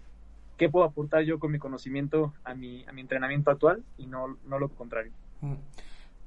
qué 0.57 0.69
puedo 0.69 0.85
aportar 0.85 1.23
yo 1.23 1.39
con 1.39 1.51
mi 1.51 1.59
conocimiento 1.59 2.33
a 2.43 2.55
mi, 2.55 2.85
a 2.87 2.93
mi 2.93 3.01
entrenamiento 3.01 3.51
actual 3.51 3.83
y 3.97 4.07
no, 4.07 4.39
no 4.45 4.59
lo 4.59 4.69
contrario. 4.69 5.13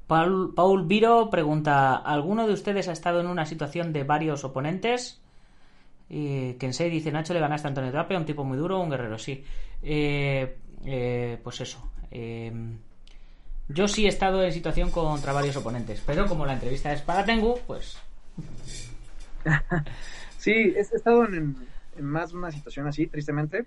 Paul, 0.07 0.55
Paul 0.55 0.87
Viro 0.87 1.31
pregunta, 1.31 1.96
¿alguno 1.96 2.46
de 2.46 2.52
ustedes 2.52 2.88
ha 2.88 2.92
estado 2.92 3.20
en 3.20 3.26
una 3.26 3.44
situación 3.44 3.92
de 3.92 4.05
varios 4.05 4.44
oponentes? 4.44 5.20
Y 6.09 6.55
Kensei 6.55 6.90
dice, 6.90 7.11
Nacho, 7.11 7.35
le 7.35 7.40
ganaste 7.40 7.66
a 7.66 7.70
Antonio 7.70 7.90
Trape, 7.90 8.16
un 8.16 8.24
tipo 8.24 8.44
muy 8.44 8.57
duro, 8.57 8.81
un 8.81 8.90
guerrero, 8.90 9.18
sí. 9.18 9.44
Eh, 9.83 10.57
eh, 10.85 11.38
pues 11.42 11.61
eso. 11.61 11.90
Eh, 12.11 12.52
yo 13.68 13.88
sí 13.88 14.07
he 14.07 14.09
estado 14.09 14.44
en 14.44 14.52
situación 14.52 14.90
contra 14.92 15.33
varios 15.33 15.57
oponentes, 15.57 16.00
pero 16.07 16.26
como 16.26 16.46
la 16.46 16.52
entrevista 16.52 16.92
es 16.92 17.02
para 17.02 17.24
Tengu, 17.24 17.59
pues... 17.66 17.98
sí, 20.38 20.52
he 20.52 20.81
estado 20.81 21.26
en, 21.26 21.57
en 21.96 22.05
más 22.05 22.33
una 22.33 22.52
situación 22.52 22.87
así, 22.87 23.09
tristemente. 23.09 23.66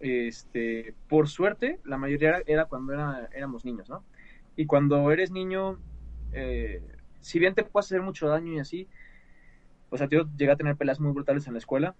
Este, 0.00 0.92
por 1.08 1.28
suerte, 1.28 1.78
la 1.84 1.96
mayoría 1.96 2.42
era 2.44 2.64
cuando 2.64 2.92
era, 2.92 3.28
éramos 3.32 3.64
niños, 3.64 3.88
¿no? 3.88 4.02
Y 4.56 4.66
cuando 4.66 5.10
eres 5.10 5.30
niño, 5.30 5.78
eh, 6.32 6.82
si 7.20 7.38
bien 7.38 7.54
te 7.54 7.64
puede 7.64 7.84
hacer 7.84 8.02
mucho 8.02 8.28
daño 8.28 8.52
y 8.52 8.58
así, 8.58 8.88
o 9.90 9.96
sea, 9.96 10.08
yo 10.08 10.26
llegué 10.36 10.52
a 10.52 10.56
tener 10.56 10.76
peleas 10.76 11.00
muy 11.00 11.12
brutales 11.12 11.46
en 11.46 11.54
la 11.54 11.58
escuela, 11.58 11.94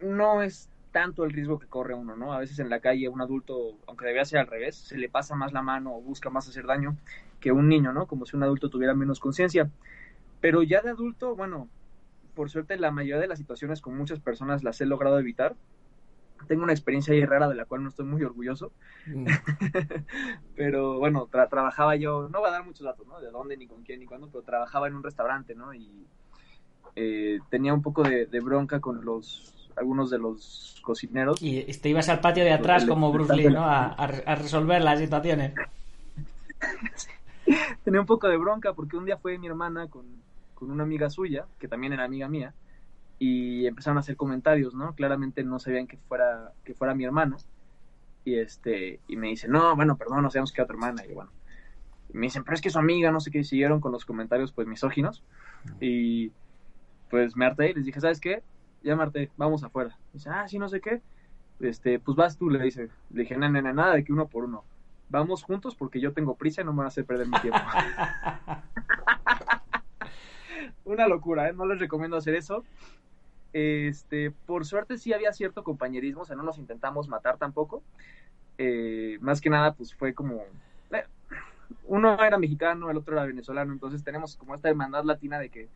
no 0.00 0.42
es 0.42 0.68
tanto 0.92 1.24
el 1.24 1.32
riesgo 1.32 1.58
que 1.58 1.66
corre 1.66 1.94
uno, 1.94 2.16
¿no? 2.16 2.32
A 2.32 2.38
veces 2.38 2.58
en 2.58 2.68
la 2.68 2.80
calle 2.80 3.08
un 3.08 3.20
adulto, 3.20 3.78
aunque 3.86 4.06
debía 4.06 4.24
ser 4.24 4.40
al 4.40 4.46
revés, 4.46 4.76
se 4.76 4.98
le 4.98 5.08
pasa 5.08 5.34
más 5.34 5.52
la 5.52 5.62
mano 5.62 5.94
o 5.94 6.00
busca 6.00 6.30
más 6.30 6.48
hacer 6.48 6.66
daño 6.66 6.96
que 7.38 7.52
un 7.52 7.68
niño, 7.68 7.92
¿no? 7.92 8.06
Como 8.06 8.26
si 8.26 8.36
un 8.36 8.42
adulto 8.42 8.70
tuviera 8.70 8.94
menos 8.94 9.20
conciencia. 9.20 9.70
Pero 10.40 10.62
ya 10.62 10.80
de 10.82 10.90
adulto, 10.90 11.36
bueno, 11.36 11.68
por 12.34 12.50
suerte 12.50 12.76
la 12.78 12.90
mayoría 12.90 13.20
de 13.20 13.28
las 13.28 13.38
situaciones 13.38 13.80
con 13.80 13.96
muchas 13.96 14.20
personas 14.20 14.64
las 14.64 14.80
he 14.80 14.86
logrado 14.86 15.18
evitar. 15.18 15.56
Tengo 16.46 16.62
una 16.62 16.72
experiencia 16.72 17.14
ahí 17.14 17.24
rara 17.24 17.48
de 17.48 17.54
la 17.54 17.64
cual 17.64 17.82
no 17.82 17.88
estoy 17.88 18.06
muy 18.06 18.22
orgulloso. 18.22 18.72
Mm. 19.06 19.26
pero 20.56 20.98
bueno, 20.98 21.28
trabajaba 21.30 21.96
yo, 21.96 22.28
no 22.28 22.40
voy 22.40 22.48
a 22.48 22.52
dar 22.52 22.64
muchos 22.64 22.84
datos, 22.84 23.06
¿no? 23.06 23.20
De 23.20 23.30
dónde, 23.30 23.56
ni 23.56 23.66
con 23.66 23.82
quién, 23.82 24.00
ni 24.00 24.06
cuándo, 24.06 24.28
pero 24.28 24.42
trabajaba 24.42 24.88
en 24.88 24.96
un 24.96 25.02
restaurante, 25.02 25.54
¿no? 25.54 25.72
Y 25.74 26.06
eh, 26.96 27.38
tenía 27.50 27.74
un 27.74 27.82
poco 27.82 28.02
de, 28.02 28.26
de 28.26 28.40
bronca 28.40 28.80
con 28.80 29.04
los 29.04 29.60
algunos 29.76 30.10
de 30.10 30.18
los 30.18 30.78
cocineros. 30.82 31.40
Y 31.40 31.62
te 31.64 31.88
ibas 31.88 32.08
al 32.08 32.20
patio 32.20 32.44
de 32.44 32.52
atrás 32.52 32.84
como 32.84 33.12
Bruce 33.12 33.34
Lee, 33.34 33.48
¿no? 33.48 33.64
A, 33.64 33.86
a, 33.86 34.34
resolver 34.34 34.82
las 34.82 34.98
situaciones. 34.98 35.54
Tenía 37.84 38.00
un 38.00 38.06
poco 38.06 38.28
de 38.28 38.36
bronca 38.36 38.74
porque 38.74 38.96
un 38.96 39.06
día 39.06 39.16
fue 39.16 39.38
mi 39.38 39.46
hermana 39.46 39.88
con, 39.88 40.04
con, 40.54 40.70
una 40.70 40.84
amiga 40.84 41.10
suya, 41.10 41.46
que 41.58 41.66
también 41.66 41.92
era 41.92 42.04
amiga 42.04 42.28
mía, 42.28 42.52
y 43.20 43.66
empezaron 43.66 43.98
a 43.98 44.00
hacer 44.00 44.16
comentarios, 44.16 44.74
¿no? 44.74 44.94
Claramente 44.94 45.44
no 45.44 45.58
sabían 45.58 45.86
que 45.86 45.98
fuera, 46.08 46.52
que 46.64 46.74
fuera 46.74 46.94
mi 46.94 47.04
hermana. 47.04 47.36
Y 48.24 48.36
este, 48.36 48.98
y 49.06 49.16
me 49.16 49.28
dice, 49.28 49.46
no, 49.46 49.76
bueno, 49.76 49.96
perdón, 49.96 50.22
no 50.22 50.30
sabemos 50.30 50.52
que 50.52 50.62
otra 50.62 50.74
hermana. 50.74 51.04
Y 51.06 51.12
bueno, 51.12 51.30
me 52.12 52.26
dicen, 52.26 52.44
pero 52.44 52.54
es 52.54 52.62
que 52.62 52.70
su 52.70 52.78
amiga, 52.78 53.12
no 53.12 53.20
sé 53.20 53.30
qué, 53.30 53.44
siguieron 53.44 53.80
con 53.80 53.92
los 53.92 54.06
comentarios, 54.06 54.52
pues 54.52 54.66
misóginos. 54.66 55.22
Y 55.80 56.32
pues 57.10 57.36
me 57.36 57.44
harté 57.44 57.70
y 57.70 57.74
les 57.74 57.84
dije, 57.84 58.00
¿sabes 58.00 58.20
qué? 58.20 58.42
ya 58.82 58.96
Marte, 58.96 59.30
vamos 59.36 59.62
afuera. 59.62 59.98
Dice, 60.14 60.30
ah, 60.30 60.48
sí, 60.48 60.58
no 60.58 60.70
sé 60.70 60.80
qué. 60.80 61.02
Este, 61.60 61.98
pues 61.98 62.16
vas 62.16 62.38
tú, 62.38 62.48
le 62.48 62.62
dice. 62.62 62.88
Le 63.10 63.22
dije, 63.22 63.36
nada, 63.36 63.52
nada, 63.52 63.74
nada 63.74 63.94
de 63.94 64.04
que 64.04 64.14
uno 64.14 64.28
por 64.28 64.44
uno. 64.44 64.64
Vamos 65.10 65.42
juntos 65.42 65.74
porque 65.74 66.00
yo 66.00 66.12
tengo 66.12 66.36
prisa 66.36 66.62
y 66.62 66.64
no 66.64 66.72
me 66.72 66.78
van 66.78 66.86
a 66.86 66.88
hacer 66.88 67.04
perder 67.04 67.26
mi 67.26 67.38
tiempo. 67.40 67.58
Una 70.84 71.06
locura, 71.06 71.48
¿eh? 71.48 71.52
No 71.52 71.66
les 71.66 71.78
recomiendo 71.78 72.16
hacer 72.16 72.34
eso. 72.34 72.64
Este, 73.52 74.30
por 74.30 74.64
suerte 74.64 74.98
sí 74.98 75.12
había 75.12 75.32
cierto 75.32 75.64
compañerismo, 75.64 76.22
o 76.22 76.24
sea, 76.24 76.36
no 76.36 76.42
nos 76.42 76.58
intentamos 76.58 77.08
matar 77.08 77.36
tampoco. 77.38 77.82
Eh, 78.58 79.18
más 79.20 79.40
que 79.40 79.50
nada, 79.50 79.72
pues 79.74 79.94
fue 79.94 80.14
como... 80.14 80.42
Eh, 80.92 81.04
uno 81.86 82.22
era 82.22 82.38
mexicano, 82.38 82.90
el 82.90 82.96
otro 82.96 83.14
era 83.14 83.26
venezolano, 83.26 83.72
entonces 83.72 84.04
tenemos 84.04 84.36
como 84.36 84.54
esta 84.54 84.68
hermandad 84.68 85.04
latina 85.04 85.38
de 85.38 85.48
que 85.48 85.68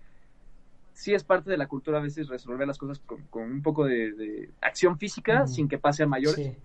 sí 0.93 1.13
es 1.13 1.25
parte 1.25 1.51
de 1.51 1.57
la 1.57 1.67
cultura 1.67 1.99
a 1.99 2.03
veces 2.03 2.29
resolver 2.29 2.67
las 2.67 2.79
cosas 2.79 3.01
con, 3.31 3.43
un 3.43 3.63
poco 3.63 3.85
de, 3.85 4.51
acción 4.61 4.99
física 4.99 5.47
sin 5.47 5.69
que 5.69 5.79
pase 5.79 6.05
a 6.05 6.07
mayores. 6.07 6.57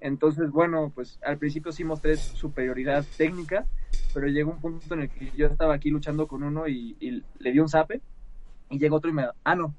Entonces, 0.00 0.50
bueno, 0.50 0.90
pues 0.94 1.18
al 1.22 1.38
principio 1.38 1.72
sí 1.72 1.84
mostré 1.84 2.16
superioridad 2.16 3.04
técnica, 3.16 3.66
pero 4.12 4.26
llegó 4.26 4.50
un 4.50 4.60
punto 4.60 4.94
en 4.94 5.02
el 5.02 5.10
que 5.10 5.30
yo 5.36 5.46
estaba 5.46 5.74
aquí 5.74 5.90
luchando 5.90 6.26
con 6.26 6.42
uno 6.42 6.66
y, 6.66 7.22
le 7.38 7.52
di 7.52 7.58
un 7.58 7.68
zape 7.68 8.00
y 8.70 8.78
llegó 8.78 8.96
otro 8.96 9.10
y 9.10 9.14
me... 9.14 9.26
Ah, 9.44 9.54
no. 9.54 9.74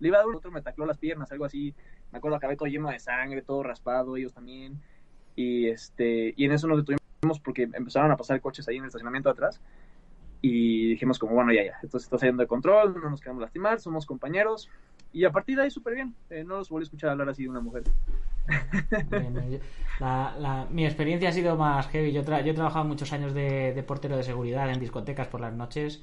Le 0.00 0.08
iba 0.08 0.18
a 0.18 0.20
dar 0.20 0.34
otro, 0.34 0.50
me 0.50 0.62
tacló 0.62 0.86
las 0.86 0.98
piernas, 0.98 1.30
algo 1.32 1.44
así. 1.44 1.74
Me 2.12 2.18
acuerdo, 2.18 2.36
acabé 2.36 2.56
todo 2.56 2.68
lleno 2.68 2.90
de 2.90 2.98
sangre, 2.98 3.42
todo 3.42 3.62
raspado, 3.62 4.16
ellos 4.16 4.32
también. 4.32 4.80
Y, 5.34 5.68
este, 5.68 6.34
y 6.36 6.44
en 6.44 6.52
eso 6.52 6.66
nos 6.66 6.78
detuvimos 6.78 7.40
porque 7.42 7.62
empezaron 7.62 8.10
a 8.10 8.16
pasar 8.16 8.40
coches 8.40 8.68
ahí 8.68 8.76
en 8.76 8.82
el 8.82 8.88
estacionamiento 8.88 9.30
atrás 9.30 9.60
y 10.48 10.90
dijimos 10.90 11.18
como, 11.18 11.34
bueno, 11.34 11.52
ya, 11.52 11.64
ya, 11.64 11.72
esto 11.82 11.98
se 11.98 12.04
está 12.04 12.18
saliendo 12.18 12.42
de 12.42 12.46
control, 12.46 12.94
no 13.02 13.10
nos 13.10 13.20
queremos 13.20 13.42
lastimar, 13.42 13.80
somos 13.80 14.06
compañeros. 14.06 14.68
Y 15.12 15.24
a 15.24 15.32
partir 15.32 15.56
de 15.56 15.62
ahí 15.62 15.70
súper 15.70 15.94
bien, 15.94 16.14
eh, 16.30 16.44
no 16.44 16.58
los 16.58 16.68
volví 16.68 16.82
a 16.82 16.84
escuchar 16.84 17.10
hablar 17.10 17.28
así 17.30 17.44
de 17.44 17.48
una 17.48 17.60
mujer. 17.60 17.84
mi 20.70 20.84
experiencia 20.84 21.30
ha 21.30 21.32
sido 21.32 21.56
más 21.56 21.88
heavy. 21.88 22.12
Yo, 22.12 22.22
yo 22.22 22.36
he 22.36 22.54
trabajado 22.54 22.84
muchos 22.84 23.12
años 23.12 23.32
de, 23.32 23.82
portero 23.86 24.16
de 24.16 24.22
seguridad 24.22 24.70
en 24.70 24.78
discotecas 24.78 25.26
por 25.28 25.40
las 25.40 25.54
noches 25.54 26.02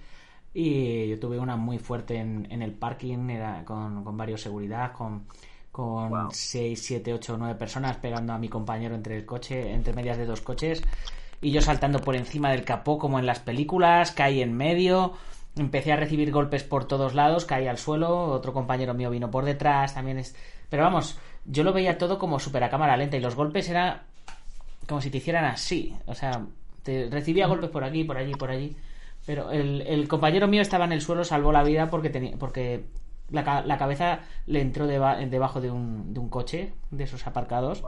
y 0.54 1.08
yo 1.10 1.20
tuve 1.20 1.39
una 1.39 1.56
muy 1.56 1.80
fuerte 1.80 2.18
en, 2.18 2.48
en 2.52 2.62
el 2.62 2.74
parking 2.74 3.30
era 3.30 3.63
con, 3.66 4.04
con 4.04 4.16
varios 4.16 4.42
seguridad, 4.42 4.92
con, 4.92 5.26
con 5.72 6.32
6, 6.32 6.82
7, 6.82 7.13
8, 7.13 7.36
9 7.38 7.56
personas 7.56 7.98
pegando 7.98 8.34
a 8.34 8.38
mi 8.38 8.50
compañero 8.50 8.96
entre 8.96 9.18
el 9.18 9.26
coche, 9.26 9.74
entre 9.74 9.94
medias 9.94 10.18
de 10.18 10.26
dos 10.26 10.42
coches 10.42 10.84
y 11.44 11.52
yo 11.52 11.62
saltando 11.62 12.00
por 12.00 12.16
encima 12.16 12.52
del 12.52 12.63
capó 12.63 12.98
como 12.98 13.20
en 13.20 13.26
las 13.26 13.39
películas, 13.39 14.12
caí 14.12 14.42
en 14.42 14.54
medio, 14.54 15.13
empecé 15.58 15.92
a 15.92 15.98
recibir 15.98 16.32
golpes 16.32 16.63
por 16.63 16.86
todos 16.86 17.13
lados, 17.13 17.46
caí 17.46 17.68
al 17.68 17.78
suelo, 17.78 18.28
otro 18.28 18.54
compañero 18.54 18.94
mío 18.94 19.10
vino 19.10 19.30
por 19.30 19.44
detrás, 19.44 19.94
también 19.94 20.20
es... 20.20 20.36
Pero 20.70 20.84
vamos, 20.84 21.20
yo 21.46 21.63
lo 21.63 21.74
veía 21.74 21.98
todo 21.98 22.18
como 22.18 22.39
súper 22.39 22.63
a 22.63 22.70
cámara 22.70 22.96
lenta 22.96 23.18
y 23.18 23.20
los 23.20 23.36
golpes 23.36 23.70
era 23.70 24.06
como 24.88 25.02
si 25.02 25.10
te 25.10 25.18
hicieran 25.18 25.46
así, 25.46 25.94
o 26.06 26.16
sea, 26.16 26.46
te 26.82 27.10
recibía 27.10 27.48
golpes 27.48 27.70
por 27.70 27.84
aquí, 27.84 28.04
por 28.04 28.18
allí, 28.18 28.34
por 28.34 28.50
allí. 28.50 28.76
Pero 29.25 29.51
el, 29.51 30.07
compañero 30.07 30.47
mío 30.47 30.62
estaba 30.62 30.86
en 30.86 30.91
el 30.91 31.01
suelo, 31.01 31.23
salvó 31.23 31.51
la 31.51 31.63
vida 31.63 31.89
porque 31.89 32.09
tenía, 32.09 32.36
porque 32.38 32.86
la, 33.29 33.63
la 33.65 33.77
cabeza 33.77 34.19
le 34.45 34.62
entró 34.62 34.86
debajo 34.86 35.62
de 35.62 35.71
un, 35.71 36.13
de 36.13 36.19
un 36.19 36.29
coche 36.29 36.73
de 36.91 37.03
esos 37.05 37.25
aparcados. 37.25 37.83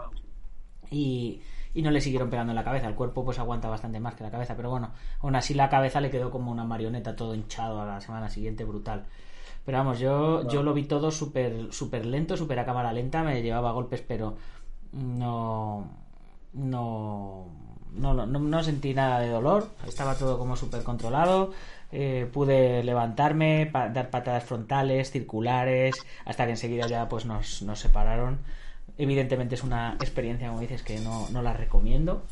Y, 0.91 1.41
y 1.75 1.81
no 1.81 1.91
le 1.91 1.99
siguieron 1.99 2.29
pegando 2.29 2.51
en 2.51 2.55
la 2.55 2.63
cabeza. 2.63 2.87
El 2.87 2.95
cuerpo 2.95 3.25
pues 3.25 3.37
aguanta 3.37 3.69
bastante 3.69 3.99
más 3.99 4.15
que 4.15 4.23
la 4.23 4.31
cabeza, 4.31 4.55
pero 4.55 4.69
bueno, 4.69 4.91
aún 5.19 5.35
así 5.35 5.53
la 5.53 5.69
cabeza 5.69 5.99
le 5.99 6.09
quedó 6.09 6.31
como 6.31 6.51
una 6.51 6.63
marioneta 6.63 7.15
todo 7.15 7.35
hinchado 7.35 7.81
a 7.81 7.85
la 7.85 8.01
semana 8.01 8.29
siguiente, 8.29 8.63
brutal. 8.63 9.03
Pero 9.65 9.79
vamos, 9.79 9.99
yo, 9.99 10.47
yo 10.47 10.63
lo 10.63 10.73
vi 10.73 10.83
todo 10.83 11.11
súper 11.11 11.73
super 11.73 12.05
lento, 12.05 12.37
súper 12.37 12.59
a 12.59 12.65
cámara 12.65 12.93
lenta, 12.93 13.23
me 13.23 13.41
llevaba 13.41 13.73
golpes, 13.73 14.01
pero 14.01 14.37
no, 14.93 15.89
no, 16.53 17.47
no, 17.95 18.25
no, 18.25 18.63
sentí 18.63 18.93
nada 18.93 19.19
de 19.19 19.29
dolor, 19.29 19.69
estaba 19.87 20.15
todo 20.15 20.37
como 20.37 20.55
súper 20.55 20.83
controlado. 20.83 21.53
Eh, 21.91 22.29
pude 22.31 22.83
levantarme, 22.83 23.71
dar 23.71 24.09
patadas 24.09 24.43
frontales, 24.43 25.11
circulares, 25.11 25.95
hasta 26.25 26.45
que 26.45 26.51
enseguida 26.51 26.87
ya 26.87 27.07
pues 27.07 27.25
nos, 27.25 27.61
nos 27.61 27.79
separaron 27.79 28.39
Evidentemente 28.97 29.55
es 29.55 29.63
una 29.63 29.95
experiencia, 29.95 30.47
como 30.47 30.61
dices, 30.61 30.81
que 30.81 30.99
no, 30.99 31.27
no 31.29 31.41
la 31.41 31.51
recomiendo, 31.51 32.23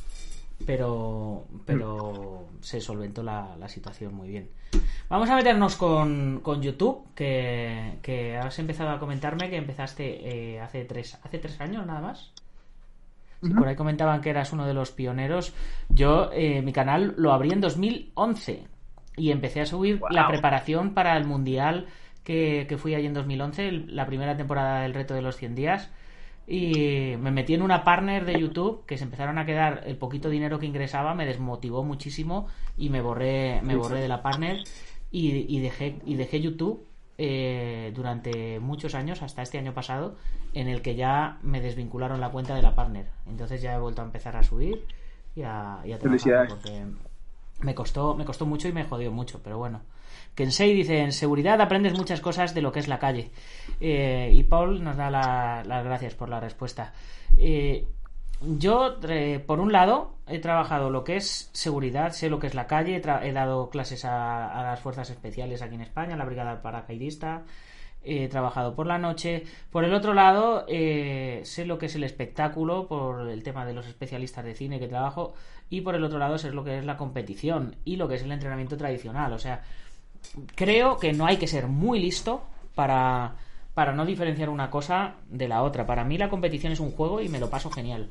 pero, 0.66 1.46
pero 1.66 2.48
se 2.62 2.80
solventó 2.80 3.22
la, 3.22 3.58
situación 3.68 4.14
muy 4.14 4.30
bien. 4.30 4.50
Vamos 5.10 5.30
a 5.30 5.36
meternos 5.36 5.76
con, 5.76 6.40
con 6.42 6.62
YouTube, 6.62 7.06
que, 7.16 7.98
que, 8.02 8.38
has 8.38 8.58
empezado 8.60 8.92
a 8.92 9.00
comentarme 9.00 9.50
que 9.50 9.58
empezaste 9.58 10.54
eh, 10.56 10.62
hace, 10.62 10.86
tres, 10.86 11.20
hace 11.22 11.38
tres 11.38 11.60
años 11.60 11.86
nada 11.86 12.00
más. 12.00 12.32
Por 13.58 13.68
ahí 13.68 13.76
comentaban 13.76 14.22
que 14.22 14.30
eras 14.30 14.54
uno 14.54 14.66
de 14.66 14.74
los 14.74 14.92
pioneros. 14.92 15.54
Yo, 15.90 16.30
eh, 16.34 16.62
mi 16.62 16.72
canal 16.72 17.14
lo 17.18 17.34
abrí 17.34 17.52
en 17.52 17.62
2011 17.62 18.64
y 19.18 19.32
empecé 19.32 19.62
a 19.62 19.66
subir 19.66 20.02
la 20.10 20.28
preparación 20.28 20.94
para 20.94 21.18
el 21.18 21.26
Mundial 21.26 21.88
que, 22.24 22.66
que 22.68 22.78
fui 22.78 22.96
allí 22.96 23.06
en 23.06 23.14
2011, 23.14 23.72
la 23.88 24.06
primera 24.06 24.38
temporada 24.38 24.82
del 24.82 24.94
reto 24.94 25.14
de 25.14 25.22
los 25.22 25.36
100 25.36 25.56
días. 25.56 25.92
Y 26.46 27.16
me 27.20 27.32
metí 27.32 27.54
en 27.54 27.62
una 27.62 27.84
partner 27.84 28.26
de 28.26 28.40
YouTube 28.40 28.86
que 28.86 28.98
se 28.98 29.06
empezaron 29.06 29.38
a 29.38 29.46
quedar 29.46 29.84
el 29.86 29.98
poquito 29.98 30.30
dinero 30.30 30.60
que 30.60 30.66
ingresaba, 30.66 31.14
me 31.14 31.26
desmotivó 31.26 31.84
muchísimo 31.84 32.48
y 32.78 32.90
me 32.90 33.02
borré, 33.02 33.62
me 33.62 33.78
borré 33.78 34.02
de 34.02 34.10
la 34.10 34.22
partner 34.22 34.64
y, 35.10 35.60
dejé, 35.60 36.00
y 36.06 36.16
dejé 36.16 36.42
YouTube 36.42 36.86
eh, 37.18 37.92
durante 37.96 38.60
muchos 38.60 38.96
años, 38.96 39.22
hasta 39.22 39.42
este 39.42 39.58
año 39.58 39.74
pasado, 39.74 40.16
en 40.54 40.68
el 40.68 40.82
que 40.82 40.96
ya 40.96 41.38
me 41.42 41.62
desvincularon 41.62 42.20
la 42.20 42.30
cuenta 42.30 42.56
de 42.56 42.62
la 42.62 42.76
partner. 42.76 43.08
Entonces 43.28 43.62
ya 43.62 43.76
he 43.76 43.80
vuelto 43.80 44.02
a 44.02 44.06
empezar 44.06 44.36
a 44.36 44.44
subir 44.44 44.86
y 45.36 45.44
a, 45.44 45.80
y 45.86 45.92
a 45.92 46.00
trabajar 46.00 46.48
porque 46.48 46.86
me 47.62 47.76
costó, 47.76 48.16
me 48.16 48.26
costó 48.26 48.46
mucho 48.46 48.68
y 48.68 48.74
me 48.74 48.84
jodió 48.84 49.12
mucho, 49.12 49.42
pero 49.44 49.58
bueno. 49.58 49.82
Kensei 50.36 50.74
dice, 50.74 51.00
en 51.00 51.12
seguridad 51.12 51.62
aprendes 51.62 51.94
muchas 51.94 52.20
cosas 52.20 52.54
de 52.54 52.62
lo 52.62 52.72
que 52.72 52.80
es 52.80 52.88
la 52.88 53.00
calle. 53.00 53.32
Eh, 53.80 54.32
y 54.34 54.44
Paul 54.44 54.84
nos 54.84 54.98
da 54.98 55.10
las 55.12 55.84
gracias 55.84 56.16
por 56.16 56.30
la 56.30 56.40
respuesta. 56.40 56.94
Eh, 57.38 57.86
yo, 58.58 58.98
eh, 59.10 59.44
por 59.46 59.60
un 59.60 59.72
lado, 59.72 60.16
he 60.28 60.40
trabajado 60.40 60.90
lo 60.90 61.04
que 61.04 61.16
es 61.16 61.50
seguridad, 61.54 62.12
sé 62.12 62.30
lo 62.30 62.40
que 62.40 62.48
es 62.48 62.56
la 62.56 62.68
calle, 62.68 63.02
he, 63.24 63.32
dado 63.32 63.70
clases 63.70 64.06
a, 64.06 64.64
las 64.64 64.80
fuerzas 64.80 65.10
especiales 65.10 65.62
aquí 65.62 65.76
en 65.76 65.82
España, 65.82 66.16
la 66.16 66.26
brigada 66.26 66.62
paracaidista, 66.62 67.44
he 68.04 68.28
trabajado 68.28 68.76
por 68.76 68.88
la 68.88 68.98
noche. 68.98 69.44
Por 69.72 69.86
el 69.86 69.94
otro 69.94 70.14
lado, 70.14 70.66
sé 70.68 71.66
lo 71.66 71.78
que 71.78 71.86
es 71.88 71.96
el 71.96 72.04
espectáculo, 72.04 72.88
por 72.88 73.30
el 73.30 73.44
tema 73.44 73.66
de 73.66 73.74
los 73.74 73.88
especialistas 73.88 74.44
de 74.46 74.56
cine 74.56 74.80
que 74.80 74.88
trabajo, 74.88 75.34
y 75.70 75.82
por 75.82 75.96
el 75.96 76.04
otro 76.04 76.20
lado, 76.20 76.38
sé 76.38 76.52
lo 76.52 76.64
que 76.64 76.78
es 76.78 76.86
la 76.86 76.98
competición 76.98 77.76
y 77.86 77.96
lo 77.96 78.08
que 78.08 78.16
es 78.16 78.24
el 78.24 78.32
entrenamiento 78.32 78.78
tradicional. 78.78 79.34
O 79.34 79.40
sea, 79.40 79.64
creo 80.56 80.98
que 80.98 81.14
no 81.14 81.26
hay 81.26 81.38
que 81.38 81.48
ser 81.48 81.68
muy 81.68 82.00
listo 82.00 82.44
para, 82.76 83.36
para 83.74 83.94
no 83.94 84.06
diferenciar 84.06 84.50
una 84.50 84.70
cosa 84.70 85.16
de 85.30 85.48
la 85.48 85.64
otra. 85.64 85.86
Para 85.86 86.04
mí 86.04 86.18
la 86.18 86.30
competición 86.30 86.74
es 86.74 86.80
un 86.80 86.92
juego 86.92 87.22
y 87.22 87.30
me 87.30 87.40
lo 87.40 87.50
paso 87.50 87.72
genial. 87.72 88.10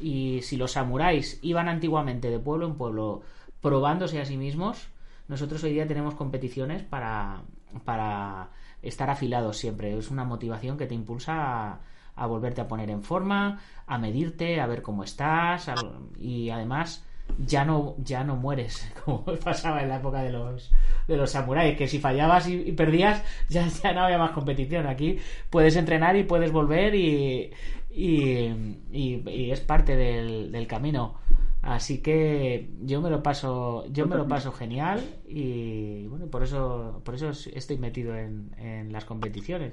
Y 0.00 0.40
si 0.42 0.56
los 0.56 0.72
samuráis 0.72 1.38
iban 1.42 1.68
antiguamente 1.68 2.30
de 2.30 2.38
pueblo 2.38 2.66
en 2.66 2.74
pueblo 2.74 3.22
probándose 3.60 4.20
a 4.20 4.24
sí 4.24 4.36
mismos, 4.36 4.88
nosotros 5.28 5.62
hoy 5.64 5.72
día 5.72 5.86
tenemos 5.86 6.14
competiciones 6.14 6.82
para, 6.82 7.42
para 7.84 8.50
estar 8.82 9.10
afilados 9.10 9.56
siempre. 9.56 9.96
Es 9.96 10.10
una 10.10 10.24
motivación 10.24 10.76
que 10.76 10.86
te 10.86 10.94
impulsa 10.94 11.80
a, 12.14 12.26
volverte 12.26 12.60
a 12.60 12.68
poner 12.68 12.90
en 12.90 13.02
forma, 13.02 13.60
a 13.86 13.98
medirte, 13.98 14.60
a 14.60 14.66
ver 14.66 14.82
cómo 14.82 15.04
estás 15.04 15.70
y 16.18 16.50
además 16.50 17.04
ya 17.38 17.64
no, 17.64 17.96
ya 17.98 18.24
no 18.24 18.36
mueres, 18.36 18.90
como 19.04 19.24
pasaba 19.24 19.82
en 19.82 19.88
la 19.88 19.96
época 19.96 20.22
de 20.22 20.30
los, 20.30 20.70
de 21.06 21.16
los 21.16 21.30
samuráis, 21.30 21.76
que 21.76 21.88
si 21.88 21.98
fallabas 21.98 22.48
y, 22.48 22.72
perdías, 22.72 23.22
ya, 23.48 23.66
ya, 23.66 23.92
no 23.92 24.02
había 24.02 24.18
más 24.18 24.30
competición. 24.30 24.86
Aquí 24.86 25.18
puedes 25.50 25.76
entrenar 25.76 26.16
y 26.16 26.24
puedes 26.24 26.52
volver 26.52 26.94
y, 26.94 27.50
y, 27.96 29.50
es 29.50 29.60
parte 29.60 29.96
del, 29.96 30.52
del, 30.52 30.66
camino. 30.66 31.14
Así 31.62 31.98
que 31.98 32.68
yo 32.82 33.00
me 33.00 33.10
lo 33.10 33.22
paso, 33.22 33.86
yo 33.90 34.06
me 34.06 34.16
lo 34.16 34.28
paso 34.28 34.52
genial 34.52 35.02
y 35.26 36.06
bueno, 36.06 36.26
por 36.26 36.42
eso, 36.42 37.00
por 37.04 37.14
eso 37.14 37.30
estoy 37.30 37.78
metido 37.78 38.14
en, 38.16 38.52
en 38.58 38.92
las 38.92 39.04
competiciones. 39.04 39.72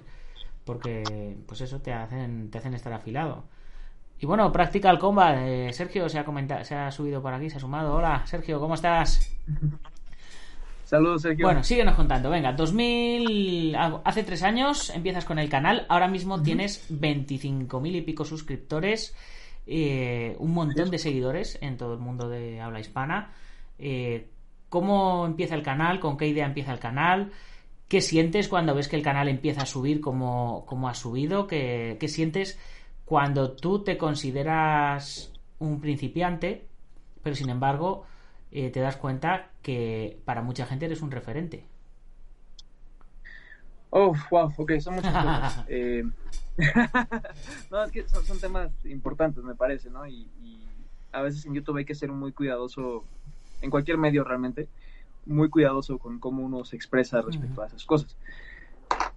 Porque 0.63 1.35
pues 1.45 1.61
eso 1.61 1.81
te 1.81 1.91
hacen, 1.93 2.49
te 2.49 2.57
hacen 2.57 2.73
estar 2.73 2.93
afilado. 2.93 3.43
Y 4.19 4.25
bueno, 4.25 4.51
Practical 4.53 4.99
Combat, 4.99 5.35
eh, 5.39 5.73
Sergio 5.73 6.07
se 6.07 6.17
ha, 6.17 6.23
comentado, 6.23 6.63
se 6.63 6.75
ha 6.75 6.89
subido 6.91 7.21
por 7.21 7.33
aquí, 7.33 7.49
se 7.49 7.57
ha 7.57 7.59
sumado. 7.59 7.95
Hola, 7.95 8.25
Sergio, 8.25 8.59
¿cómo 8.59 8.75
estás? 8.75 9.35
Saludos, 10.93 11.23
Sergio. 11.23 11.47
Bueno, 11.47 11.63
síguenos 11.63 11.95
contando. 11.95 12.29
Venga, 12.29 12.53
2000. 12.53 13.75
Hace 14.03 14.21
tres 14.21 14.43
años 14.43 14.91
empiezas 14.91 15.25
con 15.25 15.39
el 15.39 15.49
canal. 15.49 15.87
Ahora 15.89 16.07
mismo 16.07 16.43
tienes 16.43 16.87
25.000 16.91 17.95
y 17.95 18.01
pico 18.01 18.25
suscriptores. 18.25 19.15
Eh, 19.65 20.35
un 20.37 20.53
montón 20.53 20.91
de 20.91 20.99
seguidores 20.99 21.57
en 21.61 21.77
todo 21.77 21.95
el 21.95 21.99
mundo 21.99 22.29
de 22.29 22.61
habla 22.61 22.79
hispana. 22.79 23.33
Eh, 23.79 24.27
¿Cómo 24.69 25.25
empieza 25.25 25.55
el 25.55 25.63
canal? 25.63 25.99
¿Con 25.99 26.15
qué 26.15 26.27
idea 26.27 26.45
empieza 26.45 26.71
el 26.71 26.79
canal? 26.79 27.31
¿Qué 27.87 27.99
sientes 27.99 28.47
cuando 28.47 28.75
ves 28.75 28.87
que 28.87 28.95
el 28.95 29.01
canal 29.01 29.29
empieza 29.29 29.63
a 29.63 29.65
subir 29.65 29.99
como, 29.99 30.63
como 30.67 30.89
ha 30.89 30.93
subido? 30.93 31.47
¿Qué, 31.47 31.97
¿Qué 31.99 32.07
sientes? 32.07 32.59
cuando 33.05 33.51
tú 33.51 33.83
te 33.83 33.97
consideras 33.97 35.31
un 35.59 35.81
principiante, 35.81 36.67
pero 37.21 37.35
sin 37.35 37.49
embargo 37.49 38.05
eh, 38.55 38.69
te 38.69 38.79
das 38.79 38.97
cuenta 38.97 39.49
que 39.61 40.19
para 40.25 40.43
mucha 40.43 40.65
gente 40.65 40.85
eres 40.85 41.01
un 41.01 41.11
referente. 41.11 41.65
Oh, 43.89 44.13
wow, 44.31 44.53
ok, 44.55 44.79
son 44.79 44.95
muchas 44.95 45.13
cosas. 45.13 45.65
Eh, 45.69 46.03
no, 47.71 47.83
es 47.83 47.91
que 47.91 48.07
son, 48.07 48.39
temas 48.39 48.71
importantes, 48.85 49.43
me 49.43 49.55
parece, 49.55 49.89
¿no? 49.89 50.05
Y, 50.05 50.29
a 51.11 51.21
veces 51.21 51.45
en 51.45 51.53
YouTube 51.53 51.77
hay 51.77 51.85
que 51.85 51.93
ser 51.93 52.11
muy 52.11 52.31
cuidadoso, 52.31 53.03
en 53.61 53.69
cualquier 53.69 53.97
medio 53.97 54.23
realmente, 54.23 54.67
muy 55.25 55.49
cuidadoso 55.49 55.99
con 55.99 56.19
cómo 56.19 56.43
uno 56.43 56.65
se 56.65 56.75
expresa 56.75 57.21
respecto 57.21 57.61
a 57.61 57.67
esas 57.67 57.85
cosas. 57.85 58.17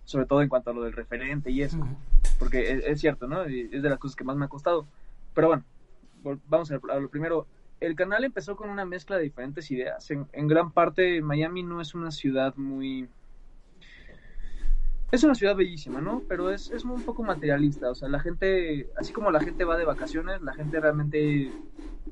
Sobre 0.05 0.27
todo 0.27 0.42
en 0.42 0.49
cuanto 0.49 0.70
a 0.70 0.75
lo 0.75 0.83
del 0.83 0.92
referente 0.92 1.51
y 1.51 1.62
eso 1.62 1.87
porque 2.38 2.83
es, 2.87 3.01
cierto, 3.01 3.27
¿no? 3.27 3.44
es 3.44 3.83
de 3.83 3.88
las 3.88 3.99
cosas 3.99 4.16
que 4.16 4.25
más 4.25 4.37
me 4.37 4.44
ha 4.44 4.49
costado. 4.49 4.87
Pero 5.35 5.49
bueno, 5.49 5.64
vamos 6.49 6.70
a, 6.70 6.75
a 6.75 6.99
lo 6.99 7.09
primero. 7.09 7.46
El 7.87 7.94
canal 7.94 8.25
empezó 8.25 8.57
con 8.57 8.70
una 8.70 8.85
mezcla 8.85 9.16
de 9.16 9.22
diferentes 9.22 9.70
ideas. 9.70 10.11
En, 10.11 10.49
gran 10.49 10.72
parte, 10.72 11.22
Miami 11.22 11.62
no 11.62 11.81
es 11.81 11.94
una 11.94 12.11
ciudad 12.11 12.55
muy... 12.57 13.09
Es 15.12 15.22
una 15.22 15.37
ciudad 15.37 15.55
bellísima, 15.55 16.01
¿no? 16.01 16.22
Pero 16.29 16.51
es, 16.51 16.70
es 16.72 16.85
un 16.85 17.01
poco 17.03 17.22
materialista. 17.22 17.90
O 17.90 17.94
sea, 17.94 18.09
la 18.09 18.18
gente, 18.18 18.90
así 18.96 19.12
como 19.12 19.31
la 19.31 19.40
gente 19.40 19.64
va 19.64 19.77
de 19.77 19.85
vacaciones, 19.85 20.42
la 20.42 20.53
gente 20.55 20.81
realmente, 20.81 21.53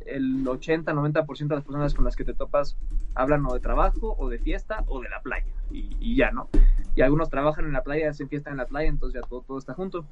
el 0.07 0.45
80-90% 0.45 1.49
de 1.49 1.55
las 1.57 1.65
personas 1.65 1.93
con 1.93 2.05
las 2.05 2.15
que 2.15 2.25
te 2.25 2.35
topas 2.35 2.77
hablan 3.17 3.45
o 3.47 3.55
de 3.55 3.61
trabajo, 3.61 4.15
o 4.17 4.29
de 4.29 4.39
fiesta, 4.39 4.85
o 4.87 5.01
de 5.01 5.09
la 5.09 5.21
playa. 5.23 5.53
Y, 5.73 5.97
y 5.99 6.15
ya, 6.15 6.31
¿no? 6.31 6.49
y 6.97 7.03
algunos 7.03 7.29
trabajan 7.29 7.65
en 7.67 7.73
la 7.73 7.83
playa, 7.83 8.11
hacen 8.11 8.29
fiesta 8.29 8.51
en 8.51 8.57
la 8.57 8.67
playa, 8.67 8.89
entonces 8.89 9.21
ya 9.21 9.29
todo, 9.29 9.43
todo 9.43 9.59
está 9.59 9.75
junto. 9.75 10.05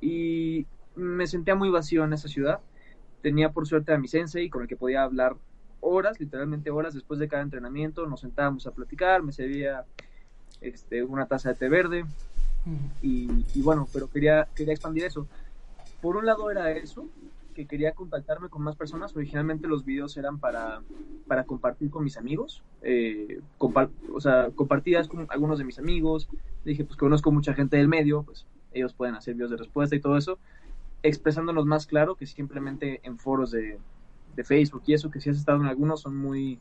Y 0.00 0.66
me 0.96 1.26
sentía 1.26 1.54
muy 1.54 1.70
vacío 1.70 2.04
en 2.04 2.12
esa 2.12 2.28
ciudad. 2.28 2.60
Tenía 3.24 3.52
por 3.52 3.66
suerte 3.66 3.90
a 3.90 3.96
mi 3.96 4.06
sensei 4.06 4.50
con 4.50 4.60
el 4.60 4.68
que 4.68 4.76
podía 4.76 5.02
hablar 5.02 5.34
horas, 5.80 6.20
literalmente 6.20 6.68
horas 6.68 6.92
después 6.92 7.18
de 7.18 7.26
cada 7.26 7.42
entrenamiento. 7.42 8.06
Nos 8.06 8.20
sentábamos 8.20 8.66
a 8.66 8.72
platicar, 8.72 9.22
me 9.22 9.32
servía 9.32 9.86
este, 10.60 11.02
una 11.02 11.24
taza 11.24 11.48
de 11.48 11.54
té 11.54 11.70
verde. 11.70 12.04
Y, 13.00 13.46
y, 13.54 13.62
bueno, 13.62 13.88
pero 13.94 14.10
quería, 14.10 14.46
quería 14.54 14.74
expandir 14.74 15.04
eso. 15.04 15.26
Por 16.02 16.18
un 16.18 16.26
lado 16.26 16.50
era 16.50 16.70
eso, 16.72 17.08
que 17.54 17.64
quería 17.64 17.92
contactarme 17.92 18.50
con 18.50 18.60
más 18.60 18.76
personas. 18.76 19.16
Originalmente 19.16 19.68
los 19.68 19.86
videos 19.86 20.18
eran 20.18 20.38
para, 20.38 20.82
para 21.26 21.44
compartir 21.44 21.88
con 21.88 22.04
mis 22.04 22.18
amigos, 22.18 22.62
eh, 22.82 23.40
o 23.58 24.20
sea, 24.20 24.50
compartidas 24.54 25.08
con 25.08 25.26
algunos 25.30 25.58
de 25.58 25.64
mis 25.64 25.78
amigos. 25.78 26.28
Dije, 26.62 26.84
pues 26.84 26.98
conozco 26.98 27.32
mucha 27.32 27.54
gente 27.54 27.78
del 27.78 27.88
medio, 27.88 28.22
pues 28.22 28.44
ellos 28.74 28.92
pueden 28.92 29.14
hacer 29.14 29.32
videos 29.32 29.50
de 29.50 29.56
respuesta 29.56 29.96
y 29.96 30.00
todo 30.00 30.18
eso, 30.18 30.38
expresándonos 31.08 31.66
más 31.66 31.86
claro 31.86 32.14
que 32.14 32.26
simplemente 32.26 33.00
en 33.02 33.18
foros 33.18 33.50
de, 33.50 33.78
de 34.34 34.44
Facebook 34.44 34.82
y 34.86 34.94
eso, 34.94 35.10
que 35.10 35.20
si 35.20 35.30
has 35.30 35.36
estado 35.36 35.60
en 35.60 35.66
algunos 35.66 36.00
son 36.00 36.16
muy, 36.16 36.58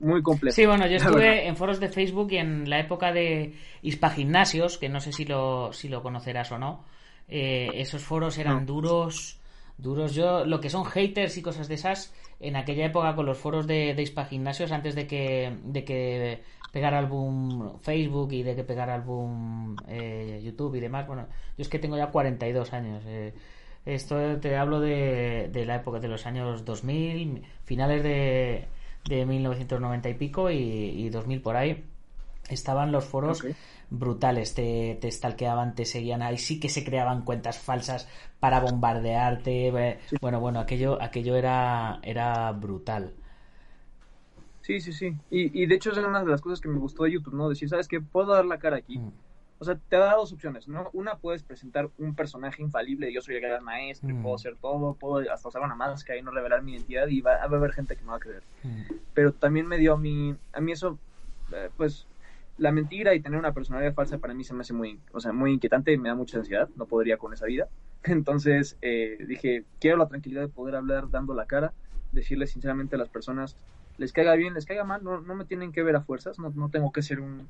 muy 0.00 0.22
complejos. 0.22 0.54
Sí, 0.54 0.66
bueno, 0.66 0.86
yo 0.86 0.96
estuve 0.96 1.46
en 1.46 1.56
foros 1.56 1.80
de 1.80 1.88
Facebook 1.88 2.32
y 2.32 2.38
en 2.38 2.68
la 2.68 2.80
época 2.80 3.12
de 3.12 3.54
Hispagimnasios, 3.82 4.78
que 4.78 4.88
no 4.88 5.00
sé 5.00 5.12
si 5.12 5.24
lo, 5.24 5.72
si 5.72 5.88
lo 5.88 6.02
conocerás 6.02 6.50
o 6.52 6.58
no. 6.58 6.84
Eh, 7.28 7.70
esos 7.74 8.02
foros 8.02 8.38
eran 8.38 8.66
duros, 8.66 9.38
duros. 9.78 10.14
Yo, 10.14 10.44
lo 10.44 10.60
que 10.60 10.70
son 10.70 10.84
haters 10.84 11.36
y 11.36 11.42
cosas 11.42 11.68
de 11.68 11.74
esas, 11.74 12.12
en 12.40 12.56
aquella 12.56 12.86
época 12.86 13.14
con 13.14 13.26
los 13.26 13.38
foros 13.38 13.66
de, 13.66 13.94
de 13.94 14.24
Gimnasios, 14.24 14.72
antes 14.72 14.94
de 14.94 15.06
que, 15.06 15.56
de 15.64 15.84
que 15.84 16.42
pegara 16.72 16.98
el 16.98 17.08
Facebook 17.80 18.32
y 18.32 18.42
de 18.42 18.56
que 18.56 18.64
pegara 18.64 18.96
el 18.96 19.02
eh, 19.88 20.40
YouTube 20.42 20.74
y 20.76 20.80
demás, 20.80 21.06
bueno, 21.06 21.26
yo 21.56 21.62
es 21.62 21.68
que 21.68 21.78
tengo 21.78 21.96
ya 21.96 22.06
42 22.10 22.72
años. 22.72 23.04
Eh, 23.06 23.34
esto 23.86 24.38
te 24.40 24.56
hablo 24.56 24.80
de, 24.80 25.48
de 25.52 25.64
la 25.66 25.76
época 25.76 26.00
de 26.00 26.08
los 26.08 26.26
años 26.26 26.64
2000, 26.64 27.42
finales 27.64 28.02
de, 28.02 28.66
de 29.08 29.26
1990 29.26 30.08
y 30.08 30.14
pico 30.14 30.50
y, 30.50 30.56
y 30.56 31.10
2000 31.10 31.42
por 31.42 31.56
ahí. 31.56 31.84
Estaban 32.48 32.90
los 32.90 33.04
foros 33.04 33.44
brutales, 33.90 34.54
te, 34.54 34.98
te 35.00 35.10
stalkeaban, 35.10 35.74
te 35.74 35.84
seguían, 35.84 36.22
ahí 36.22 36.38
sí 36.38 36.60
que 36.60 36.68
se 36.68 36.84
creaban 36.84 37.24
cuentas 37.24 37.58
falsas 37.58 38.08
para 38.38 38.60
bombardearte, 38.60 39.98
bueno, 40.20 40.40
bueno, 40.40 40.60
aquello, 40.60 41.00
aquello 41.02 41.36
era, 41.36 42.00
era 42.02 42.50
brutal. 42.52 43.12
Sí, 44.62 44.80
sí, 44.80 44.92
sí, 44.92 45.16
y, 45.30 45.62
y 45.62 45.66
de 45.66 45.74
hecho 45.74 45.90
es 45.90 45.98
una 45.98 46.22
de 46.22 46.30
las 46.30 46.40
cosas 46.40 46.60
que 46.60 46.68
me 46.68 46.78
gustó 46.78 47.04
de 47.04 47.12
YouTube, 47.12 47.34
¿no? 47.34 47.48
Decir, 47.48 47.68
¿sabes 47.68 47.88
qué? 47.88 48.00
Puedo 48.00 48.32
dar 48.32 48.44
la 48.44 48.58
cara 48.58 48.76
aquí. 48.76 48.98
Mm. 48.98 49.10
O 49.58 49.64
sea, 49.64 49.74
te 49.74 49.96
da 49.96 50.14
dos 50.14 50.32
opciones, 50.32 50.68
¿no? 50.68 50.88
Una, 50.94 51.16
puedes 51.16 51.42
presentar 51.42 51.90
un 51.98 52.14
personaje 52.14 52.62
infalible, 52.62 53.12
yo 53.12 53.20
soy 53.20 53.34
el 53.34 53.42
gran 53.42 53.62
maestro, 53.62 54.08
mm. 54.08 54.22
puedo 54.22 54.34
hacer 54.34 54.56
todo, 54.56 54.94
puedo 54.94 55.30
hasta 55.30 55.48
usar 55.48 55.60
una 55.60 55.74
máscara 55.74 56.18
y 56.18 56.22
no 56.22 56.30
revelar 56.30 56.62
mi 56.62 56.72
identidad 56.72 57.08
y 57.08 57.20
va, 57.20 57.34
a 57.34 57.44
haber 57.44 57.72
gente 57.72 57.94
que 57.94 58.02
me 58.02 58.08
va 58.08 58.16
a 58.16 58.20
creer. 58.20 58.42
Mm. 58.62 58.82
Pero 59.12 59.32
también 59.32 59.66
me 59.66 59.76
dio 59.76 59.92
a 59.92 59.98
mí, 59.98 60.34
a 60.54 60.60
mí 60.60 60.72
eso, 60.72 60.98
eh, 61.52 61.68
pues, 61.76 62.06
la 62.60 62.72
mentira 62.72 63.14
y 63.14 63.20
tener 63.20 63.38
una 63.38 63.54
personalidad 63.54 63.94
falsa 63.94 64.18
para 64.18 64.34
mí 64.34 64.44
se 64.44 64.52
me 64.52 64.60
hace 64.60 64.74
muy, 64.74 65.00
o 65.12 65.20
sea, 65.20 65.32
muy 65.32 65.50
inquietante, 65.52 65.96
me 65.96 66.10
da 66.10 66.14
mucha 66.14 66.36
ansiedad, 66.36 66.68
no 66.76 66.84
podría 66.84 67.16
con 67.16 67.32
esa 67.32 67.46
vida. 67.46 67.68
Entonces 68.04 68.76
eh, 68.82 69.16
dije, 69.26 69.64
quiero 69.80 69.96
la 69.96 70.08
tranquilidad 70.08 70.42
de 70.42 70.48
poder 70.48 70.76
hablar 70.76 71.10
dando 71.10 71.34
la 71.34 71.46
cara, 71.46 71.72
decirle 72.12 72.46
sinceramente 72.46 72.96
a 72.96 72.98
las 72.98 73.08
personas, 73.08 73.56
les 73.96 74.12
caiga 74.12 74.34
bien, 74.34 74.52
les 74.52 74.66
caiga 74.66 74.84
mal, 74.84 75.02
no, 75.02 75.22
no 75.22 75.34
me 75.34 75.46
tienen 75.46 75.72
que 75.72 75.82
ver 75.82 75.96
a 75.96 76.02
fuerzas, 76.02 76.38
no, 76.38 76.50
no 76.50 76.68
tengo 76.68 76.92
que 76.92 77.00
ser 77.00 77.20
un, 77.20 77.48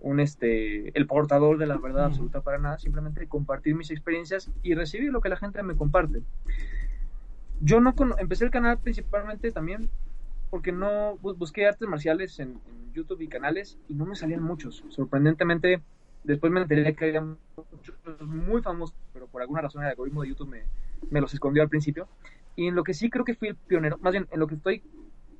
un 0.00 0.20
este, 0.20 0.96
el 0.96 1.06
portador 1.06 1.56
de 1.56 1.66
la 1.66 1.78
verdad 1.78 2.04
absoluta 2.04 2.42
para 2.42 2.58
nada, 2.58 2.78
simplemente 2.78 3.26
compartir 3.26 3.74
mis 3.74 3.90
experiencias 3.90 4.50
y 4.62 4.74
recibir 4.74 5.10
lo 5.10 5.22
que 5.22 5.30
la 5.30 5.36
gente 5.36 5.62
me 5.62 5.74
comparte. 5.74 6.20
Yo 7.62 7.80
no 7.80 7.94
empecé 8.18 8.44
el 8.44 8.50
canal 8.50 8.76
principalmente 8.76 9.50
también 9.52 9.88
porque 10.54 10.70
no 10.70 11.16
busqué 11.16 11.66
artes 11.66 11.88
marciales 11.88 12.38
en, 12.38 12.60
YouTube 12.92 13.22
y 13.22 13.26
canales 13.26 13.76
y 13.88 13.94
no 13.94 14.06
me 14.06 14.14
salían 14.14 14.40
muchos. 14.40 14.84
Sorprendentemente, 14.88 15.82
después 16.22 16.52
me 16.52 16.60
enteré 16.60 16.94
que 16.94 17.06
había 17.06 17.22
muchos 17.22 17.96
muy 18.20 18.62
famosos, 18.62 18.94
pero 19.12 19.26
por 19.26 19.42
alguna 19.42 19.62
razón 19.62 19.82
el 19.82 19.88
algoritmo 19.88 20.22
de 20.22 20.28
YouTube 20.28 20.50
me, 20.50 20.62
me 21.10 21.20
los 21.20 21.34
escondió 21.34 21.60
al 21.64 21.68
principio. 21.68 22.06
Y 22.54 22.68
en 22.68 22.76
lo 22.76 22.84
que 22.84 22.94
sí 22.94 23.10
creo 23.10 23.24
que 23.24 23.34
fui 23.34 23.48
el 23.48 23.56
pionero, 23.56 23.98
más 23.98 24.12
bien 24.12 24.28
en 24.30 24.38
lo 24.38 24.46
que 24.46 24.54
estoy 24.54 24.84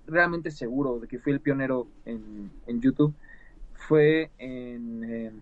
realmente 0.09 0.51
seguro 0.51 0.99
de 0.99 1.07
que 1.07 1.21
fui 1.21 1.33
el 1.33 1.39
pionero 1.39 1.87
en, 2.07 2.51
en 2.67 2.81
YouTube, 2.81 3.15
fue 3.75 4.33
en 4.39 5.05
eh, 5.05 5.33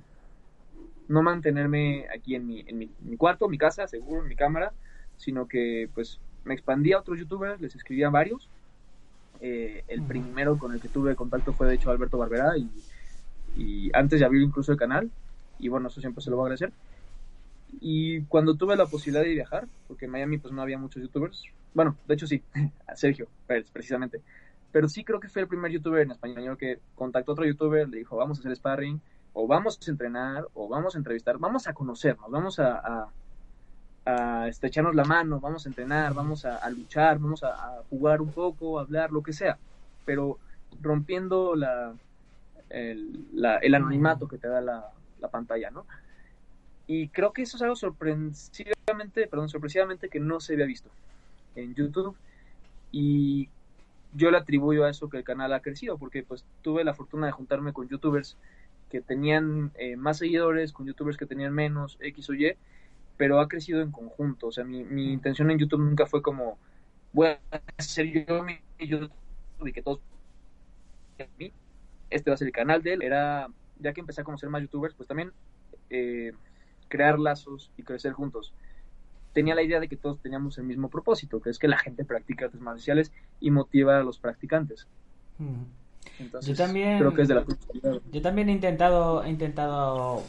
no 1.09 1.23
mantenerme 1.23 2.09
aquí 2.15 2.35
en 2.35 2.47
mi, 2.47 2.61
en 2.67 2.77
mi, 2.77 3.17
cuarto, 3.17 3.49
mi 3.49 3.57
casa, 3.57 3.89
seguro, 3.89 4.21
en 4.21 4.29
mi 4.29 4.37
cámara, 4.37 4.75
sino 5.17 5.49
que 5.49 5.89
pues 5.95 6.21
me 6.45 6.53
expandí 6.53 6.93
a 6.93 6.99
otros 6.99 7.19
youtubers, 7.19 7.59
les 7.59 7.75
escribí 7.75 8.03
a 8.03 8.11
varios 8.11 8.51
eh, 9.43 9.83
el 9.89 10.03
primero 10.03 10.57
con 10.57 10.73
el 10.73 10.81
que 10.81 10.89
tuve 10.89 11.17
contacto 11.17 11.53
fue 11.53 11.67
de 11.67 11.75
hecho 11.75 11.91
Alberto 11.91 12.17
Barbera 12.17 12.57
y, 12.57 12.71
y 13.57 13.91
antes 13.93 14.21
de 14.21 14.25
abrir 14.25 14.41
incluso 14.41 14.71
el 14.71 14.79
canal 14.79 15.11
y 15.59 15.69
bueno, 15.69 15.89
eso 15.89 16.01
siempre 16.01 16.23
se 16.23 16.31
lo 16.31 16.37
voy 16.37 16.45
a 16.45 16.47
agradecer. 16.47 16.73
Y 17.81 18.23
cuando 18.23 18.55
tuve 18.55 18.77
la 18.77 18.87
posibilidad 18.87 19.25
de 19.25 19.33
viajar, 19.33 19.67
porque 19.89 20.05
en 20.05 20.13
Miami 20.13 20.39
pues 20.39 20.55
no 20.55 20.63
había 20.63 20.79
muchos 20.79 21.03
youtubers, 21.03 21.43
bueno, 21.75 21.97
de 22.07 22.15
hecho 22.15 22.27
sí, 22.27 22.43
Sergio 22.95 23.27
Pérez 23.47 23.71
precisamente, 23.73 24.21
pero 24.71 24.89
sí 24.89 25.03
creo 25.03 25.19
que 25.19 25.29
fue 25.29 25.43
el 25.43 25.49
primer 25.49 25.73
youtuber 25.73 26.03
en 26.03 26.13
español 26.13 26.57
que 26.57 26.79
contactó 26.95 27.33
a 27.33 27.35
otro 27.35 27.45
youtuber, 27.45 27.89
le 27.89 27.99
dijo 27.99 28.17
vamos 28.17 28.39
a 28.39 28.41
hacer 28.41 28.55
sparring, 28.55 29.01
o 29.33 29.47
vamos 29.49 29.79
a 29.87 29.91
entrenar, 29.91 30.47
o 30.55 30.69
vamos 30.69 30.95
a 30.95 30.99
entrevistar, 30.99 31.39
vamos 31.39 31.67
a 31.67 31.73
conocernos, 31.73 32.31
vamos 32.31 32.59
a 32.59 32.79
a 32.79 33.09
estrecharnos 34.05 34.95
la 34.95 35.05
mano, 35.05 35.39
vamos 35.41 35.65
a 35.65 35.69
entrenar, 35.69 36.15
vamos 36.15 36.45
a, 36.45 36.69
luchar, 36.71 37.19
vamos 37.19 37.45
a, 37.45 37.83
jugar 37.91 38.21
un 38.21 38.33
poco, 38.33 38.79
a 38.79 38.83
hablar, 38.83 39.13
lo 39.13 39.23
que 39.23 39.33
sea, 39.33 39.59
pero 40.05 40.39
rompiendo 40.81 41.55
la, 41.55 41.95
el, 42.71 43.27
el 43.63 43.75
anonimato 43.75 44.27
que 44.27 44.39
te 44.39 44.49
da 44.49 44.61
la, 44.61 44.91
la, 45.21 45.29
pantalla, 45.29 45.71
¿no? 45.71 45.87
Y 46.87 47.09
creo 47.09 47.33
que 47.33 47.43
eso 47.43 47.57
es 47.57 47.63
algo 47.63 47.77
sorpresivamente, 47.77 49.27
perdón, 49.29 49.49
sorpresivamente 49.49 50.09
que 50.09 50.19
no 50.19 50.41
se 50.41 50.55
había 50.55 50.67
visto 50.67 50.91
en 51.55 51.75
YouTube 51.75 52.17
y 52.91 53.49
yo 54.15 54.31
le 54.31 54.39
atribuyo 54.39 54.85
a 54.85 54.91
eso 54.91 55.09
que 55.09 55.19
el 55.19 55.25
canal 55.25 55.53
ha 55.53 55.61
crecido, 55.61 55.97
porque 55.97 56.23
pues 56.23 56.45
tuve 56.63 56.85
la 56.85 56.95
fortuna 56.95 57.27
de 57.27 57.33
juntarme 57.33 57.73
con 57.73 57.89
youtubers 57.89 58.37
que 58.91 59.01
tenían 59.01 59.71
eh, 59.77 59.97
más 59.97 60.19
seguidores, 60.19 60.73
con 60.73 60.87
youtubers 60.87 61.17
que 61.17 61.25
tenían 61.25 61.55
menos, 61.55 61.97
X 62.01 62.29
o 62.29 62.35
Y, 62.35 62.55
pero 63.23 63.39
ha 63.39 63.47
crecido 63.47 63.83
en 63.83 63.93
conjunto. 63.93 64.49
O 64.49 64.51
sea, 64.51 64.65
mi, 64.65 64.83
mi 64.83 65.13
intención 65.13 65.49
en 65.53 65.57
YouTube 65.57 65.79
nunca 65.79 66.07
fue 66.07 66.23
como, 66.23 66.59
voy 67.13 67.29
a 67.29 67.39
hacer 67.77 68.27
yo 68.27 68.43
mi 68.43 68.59
YouTube 68.81 69.13
y 69.65 69.73
que 69.73 69.81
todos 69.81 70.01
este 72.11 72.31
va 72.31 72.35
a 72.35 72.37
ser 72.37 72.49
el 72.49 72.53
canal 72.53 72.83
de 72.83 72.95
él. 72.95 73.03
Era, 73.03 73.47
ya 73.79 73.93
que 73.93 74.01
empecé 74.01 74.23
a 74.23 74.25
conocer 74.25 74.49
más 74.49 74.61
youtubers, 74.63 74.97
pues 74.97 75.07
también 75.07 75.31
eh, 75.89 76.33
crear 76.89 77.21
lazos 77.21 77.71
y 77.77 77.85
crecer 77.85 78.13
juntos. 78.13 78.55
Tenía 79.33 79.55
la 79.55 79.63
idea 79.63 79.79
de 79.79 79.87
que 79.87 79.97
todos 79.97 80.21
teníamos 80.21 80.59
el 80.59 80.65
mismo 80.65 80.91
propósito, 80.91 81.41
que 81.41 81.51
es 81.51 81.61
que 81.61 81.69
la 81.69 81.79
gente 81.79 82.05
practique 82.05 82.47
artes 82.47 82.61
marciales 82.61 83.13
y 83.39 83.53
motiva 83.53 84.01
a 84.01 84.03
los 84.03 84.19
practicantes. 84.19 84.89
Entonces, 86.19 86.59
yo 86.59 86.65
también, 86.65 86.99
creo 86.99 87.15
que 87.15 87.23
es 87.23 87.29
de 87.29 87.37
la 87.37 87.47
Yo 88.11 88.21
también 88.21 88.49
he 88.49 88.53
intentado, 88.53 89.23
he 89.23 89.31
intentado 89.31 90.25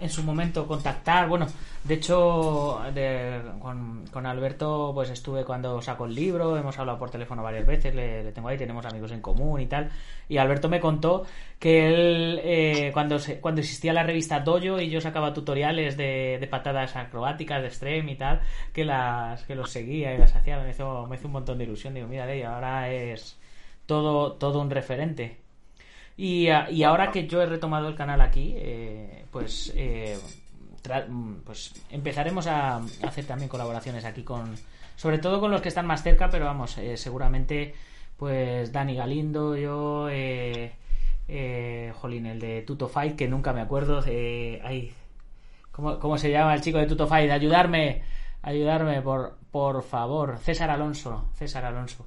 en 0.00 0.10
su 0.10 0.22
momento 0.22 0.66
contactar. 0.66 1.28
Bueno, 1.28 1.46
de 1.84 1.94
hecho, 1.94 2.80
con, 3.60 4.26
Alberto, 4.26 4.92
pues 4.94 5.10
estuve 5.10 5.44
cuando 5.44 5.80
sacó 5.82 6.06
el 6.06 6.14
libro, 6.14 6.56
hemos 6.56 6.78
hablado 6.78 6.98
por 6.98 7.10
teléfono 7.10 7.42
varias 7.42 7.66
veces, 7.66 7.94
le, 7.94 8.30
tengo 8.32 8.48
ahí, 8.48 8.58
tenemos 8.58 8.84
amigos 8.86 9.12
en 9.12 9.20
común 9.20 9.60
y 9.60 9.66
tal. 9.66 9.90
Y 10.28 10.38
Alberto 10.38 10.68
me 10.68 10.80
contó 10.80 11.24
que 11.58 11.88
él, 11.88 12.40
eh, 12.44 12.90
cuando, 12.92 13.18
cuando 13.40 13.60
existía 13.60 13.92
la 13.92 14.02
revista 14.02 14.40
Dojo 14.40 14.80
y 14.80 14.90
yo 14.90 15.00
sacaba 15.00 15.32
tutoriales 15.32 15.96
de, 15.96 16.46
patadas 16.50 16.96
acrobáticas, 16.96 17.62
de 17.62 17.70
stream 17.70 18.08
y 18.10 18.16
tal, 18.16 18.40
que 18.72 18.84
las 18.84 19.42
que 19.44 19.54
los 19.54 19.70
seguía 19.70 20.14
y 20.14 20.18
las 20.18 20.34
hacía, 20.34 20.58
me 20.60 20.70
hizo, 20.70 21.06
me 21.06 21.16
hizo 21.16 21.26
un 21.26 21.32
montón 21.32 21.58
de 21.58 21.64
ilusión. 21.64 21.94
Digo, 21.94 22.06
mira, 22.08 22.26
de 22.26 22.44
ahora 22.44 22.90
es 22.90 23.38
todo, 23.86 24.32
todo 24.34 24.60
un 24.60 24.70
referente. 24.70 25.47
Y, 26.18 26.48
y, 26.48 26.82
ahora 26.82 27.12
que 27.12 27.28
yo 27.28 27.40
he 27.40 27.46
retomado 27.46 27.86
el 27.86 27.94
canal 27.94 28.20
aquí, 28.20 28.52
eh, 28.56 29.24
pues, 29.30 29.72
eh, 29.76 30.18
pues 31.44 31.72
empezaremos 31.90 32.48
a 32.48 32.78
hacer 33.04 33.24
también 33.24 33.48
colaboraciones 33.48 34.04
aquí 34.04 34.24
con, 34.24 34.56
sobre 34.96 35.18
todo 35.18 35.38
con 35.38 35.52
los 35.52 35.60
que 35.60 35.68
están 35.68 35.86
más 35.86 36.02
cerca, 36.02 36.28
pero 36.28 36.46
vamos, 36.46 36.76
eh, 36.78 36.96
seguramente, 36.96 37.72
pues 38.16 38.72
Dani 38.72 38.96
Galindo, 38.96 39.56
yo, 39.56 40.08
eh, 40.10 40.72
jolín, 41.94 42.26
el 42.26 42.40
de 42.40 42.62
Tuto 42.62 42.88
Fight, 42.88 43.14
que 43.14 43.28
nunca 43.28 43.52
me 43.52 43.60
acuerdo, 43.60 44.02
ay, 44.04 44.92
¿cómo, 45.70 46.00
¿cómo, 46.00 46.18
se 46.18 46.32
llama 46.32 46.52
el 46.52 46.62
chico 46.62 46.78
de 46.78 46.86
Tuto 46.86 47.06
Fight? 47.06 47.30
Ayudarme, 47.30 48.02
ayudarme, 48.42 49.02
por, 49.02 49.38
por 49.52 49.84
favor, 49.84 50.38
César 50.38 50.70
Alonso, 50.70 51.30
César 51.34 51.64
Alonso. 51.64 52.04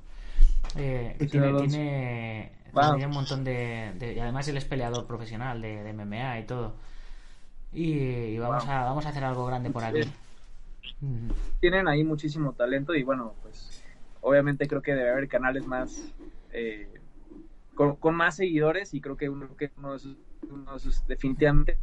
tiene, 0.76 1.54
tiene 1.62 2.41
un 2.74 3.12
montón 3.12 3.44
de, 3.44 4.14
Y 4.16 4.20
además 4.20 4.48
él 4.48 4.58
es 4.58 4.66
peleador 4.66 5.06
profesional 5.06 5.62
de, 5.62 5.94
MMA 5.94 6.40
y 6.40 6.46
todo. 6.46 6.76
Y, 7.74 8.38
vamos, 8.38 8.68
a, 8.68 8.84
vamos 8.84 9.06
a 9.06 9.10
hacer 9.10 9.24
algo 9.24 9.46
grande 9.46 9.70
por 9.70 9.84
aquí. 9.84 10.02
Tienen 11.60 11.88
ahí 11.88 12.04
muchísimo 12.04 12.54
talento 12.54 12.94
y 12.94 13.04
bueno, 13.04 13.34
pues 13.42 13.84
obviamente 14.22 14.68
creo 14.68 14.82
que 14.82 14.94
debe 14.94 15.12
haber 15.12 15.28
canales 15.28 15.66
más... 15.66 16.14
Eh, 16.52 16.88
con, 17.76 18.16
más 18.16 18.36
seguidores 18.36 18.94
y 18.94 19.02
creo 19.02 19.18
que 19.18 19.30
uno, 19.30 19.56
que 19.58 19.72
uno, 19.78 19.92
de 19.92 19.98
esos, 19.98 21.08
definitivamente 21.08 21.78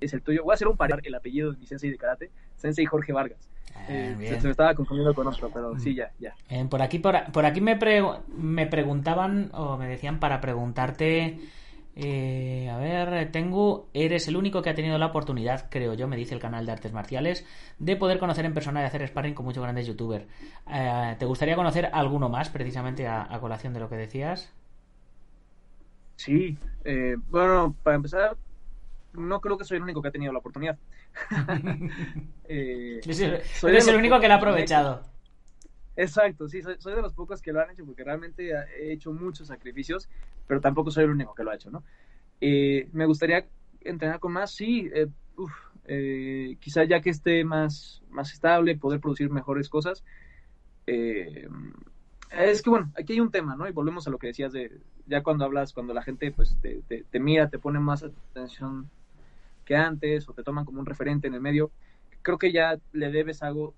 es 0.00 0.12
el 0.12 0.22
tuyo. 0.22 0.42
Voy 0.44 0.52
a 0.52 0.54
hacer 0.54 0.68
un 0.68 0.76
par 0.76 0.90
el 1.02 1.14
apellido 1.14 1.52
de 1.52 1.58
mi 1.58 1.66
sensei 1.66 1.90
de 1.90 1.98
karate, 1.98 2.30
Sensei 2.56 2.86
Jorge 2.86 3.12
Vargas. 3.12 3.50
Ah, 3.74 3.86
eh, 3.88 4.36
se, 4.40 4.44
me 4.44 4.50
estaba 4.50 4.74
confundiendo 4.74 5.14
con 5.14 5.26
otro, 5.26 5.50
pero 5.52 5.78
sí, 5.78 5.94
ya, 5.94 6.10
ya. 6.18 6.34
por 6.68 6.82
aquí, 6.82 6.98
por, 6.98 7.16
aquí 7.16 7.60
me, 7.60 7.78
me 8.36 8.66
preguntaban, 8.66 9.50
o 9.52 9.76
me 9.76 9.88
decían 9.88 10.18
para 10.18 10.40
preguntarte. 10.40 11.38
Eh, 11.96 12.68
a 12.70 12.78
ver, 12.78 13.30
tengo. 13.30 13.88
Eres 13.92 14.28
el 14.28 14.36
único 14.36 14.62
que 14.62 14.70
ha 14.70 14.74
tenido 14.74 14.96
la 14.98 15.06
oportunidad, 15.06 15.68
creo 15.70 15.94
yo, 15.94 16.08
me 16.08 16.16
dice 16.16 16.34
el 16.34 16.40
canal 16.40 16.66
de 16.66 16.72
artes 16.72 16.92
marciales, 16.92 17.46
de 17.78 17.96
poder 17.96 18.18
conocer 18.18 18.44
en 18.44 18.54
persona 18.54 18.82
y 18.82 18.84
hacer 18.84 19.06
sparring 19.06 19.34
con 19.34 19.44
muchos 19.44 19.62
grandes 19.62 19.86
youtubers. 19.86 20.26
Eh, 20.72 21.16
¿Te 21.18 21.26
gustaría 21.26 21.56
conocer 21.56 21.90
alguno 21.92 22.28
más, 22.28 22.48
precisamente 22.48 23.06
a, 23.06 23.38
colación 23.40 23.72
de 23.72 23.80
lo 23.80 23.88
que 23.88 23.96
decías? 23.96 24.52
Sí, 26.16 26.56
bueno, 27.30 27.74
para 27.82 27.96
empezar, 27.96 28.36
no 29.12 29.40
creo 29.40 29.58
que 29.58 29.64
soy 29.64 29.78
el 29.78 29.82
único 29.82 30.02
que 30.02 30.08
ha 30.08 30.12
tenido 30.12 30.32
la 30.32 30.38
oportunidad. 30.38 30.78
eh, 32.48 33.00
eres 33.04 33.88
el 33.88 33.96
único 33.96 34.20
que 34.20 34.28
lo 34.28 34.34
ha 34.34 34.36
aprovechado. 34.36 35.02
Exacto, 35.96 36.48
sí, 36.48 36.62
soy, 36.62 36.94
de 36.94 37.02
los 37.02 37.12
pocos 37.12 37.42
que 37.42 37.52
lo 37.52 37.60
han 37.60 37.70
hecho 37.70 37.84
porque 37.84 38.04
realmente 38.04 38.52
he 38.78 38.92
hecho 38.92 39.12
muchos 39.12 39.48
sacrificios, 39.48 40.08
pero 40.46 40.60
tampoco 40.60 40.90
soy 40.90 41.04
el 41.04 41.10
único 41.10 41.34
que 41.34 41.44
lo 41.44 41.50
ha 41.50 41.54
hecho, 41.54 41.70
¿no? 41.70 41.82
Eh, 42.40 42.88
me 42.92 43.04
gustaría 43.04 43.46
entrenar 43.82 44.18
con 44.18 44.32
más, 44.32 44.50
sí, 44.50 44.90
eh, 44.94 45.08
eh, 45.84 46.56
quizá 46.58 46.84
ya 46.84 47.02
que 47.02 47.10
esté 47.10 47.44
más, 47.44 48.02
más 48.08 48.32
estable, 48.32 48.78
poder 48.78 49.00
producir 49.00 49.28
mejores 49.30 49.68
cosas. 49.68 50.02
es 50.86 52.62
que 52.62 52.70
bueno, 52.70 52.90
aquí 52.96 53.12
hay 53.12 53.20
un 53.20 53.30
tema, 53.30 53.56
¿no? 53.56 53.68
Y 53.68 53.72
volvemos 53.72 54.06
a 54.06 54.10
lo 54.10 54.18
que 54.18 54.28
decías 54.28 54.52
de, 54.52 54.80
ya 55.06 55.22
cuando 55.22 55.44
hablas, 55.44 55.74
cuando 55.74 55.92
la 55.92 56.02
gente 56.02 56.30
pues 56.32 56.56
te, 56.62 56.82
te 56.86 57.20
mira, 57.20 57.50
te 57.50 57.58
pone 57.58 57.78
más 57.78 58.04
atención 58.04 58.88
antes 59.76 60.28
o 60.28 60.32
te 60.32 60.42
toman 60.42 60.64
como 60.64 60.80
un 60.80 60.86
referente 60.86 61.28
en 61.28 61.34
el 61.34 61.40
medio, 61.40 61.70
creo 62.22 62.38
que 62.38 62.52
ya 62.52 62.78
le 62.92 63.10
debes 63.10 63.42
algo, 63.42 63.74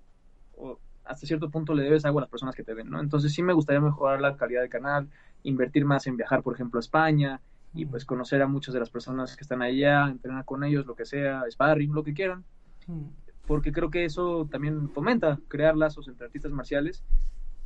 o 0.55 0.79
hasta 1.05 1.27
cierto 1.27 1.49
punto 1.49 1.73
le 1.73 1.83
debes 1.83 2.05
algo 2.05 2.19
a 2.19 2.21
las 2.21 2.29
personas 2.29 2.55
que 2.55 2.63
te 2.63 2.73
ven, 2.73 2.89
¿no? 2.89 2.99
Entonces 2.99 3.33
sí 3.33 3.43
me 3.43 3.53
gustaría 3.53 3.81
mejorar 3.81 4.21
la 4.21 4.37
calidad 4.37 4.61
del 4.61 4.69
canal, 4.69 5.09
invertir 5.43 5.85
más 5.85 6.07
en 6.07 6.17
viajar, 6.17 6.43
por 6.43 6.53
ejemplo, 6.53 6.79
a 6.79 6.81
España 6.81 7.41
y 7.73 7.85
pues 7.85 8.05
conocer 8.05 8.41
a 8.41 8.47
muchas 8.47 8.73
de 8.73 8.79
las 8.79 8.89
personas 8.89 9.35
que 9.35 9.43
están 9.43 9.61
allá, 9.61 10.07
entrenar 10.07 10.45
con 10.45 10.63
ellos, 10.63 10.85
lo 10.85 10.95
que 10.95 11.05
sea, 11.05 11.43
sparring, 11.49 11.93
lo 11.93 12.03
que 12.03 12.13
quieran. 12.13 12.43
Porque 13.47 13.71
creo 13.71 13.89
que 13.89 14.05
eso 14.05 14.47
también 14.49 14.89
fomenta 14.89 15.39
crear 15.47 15.75
lazos 15.75 16.07
entre 16.07 16.25
artistas 16.25 16.51
marciales 16.51 17.03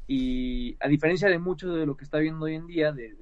y 0.07 0.77
a 0.79 0.87
diferencia 0.87 1.29
de 1.29 1.37
mucho 1.37 1.73
de 1.73 1.85
lo 1.85 1.97
que 1.97 2.05
está 2.05 2.17
viendo 2.19 2.45
hoy 2.45 2.55
en 2.55 2.67
día, 2.67 2.91
de 2.91 3.15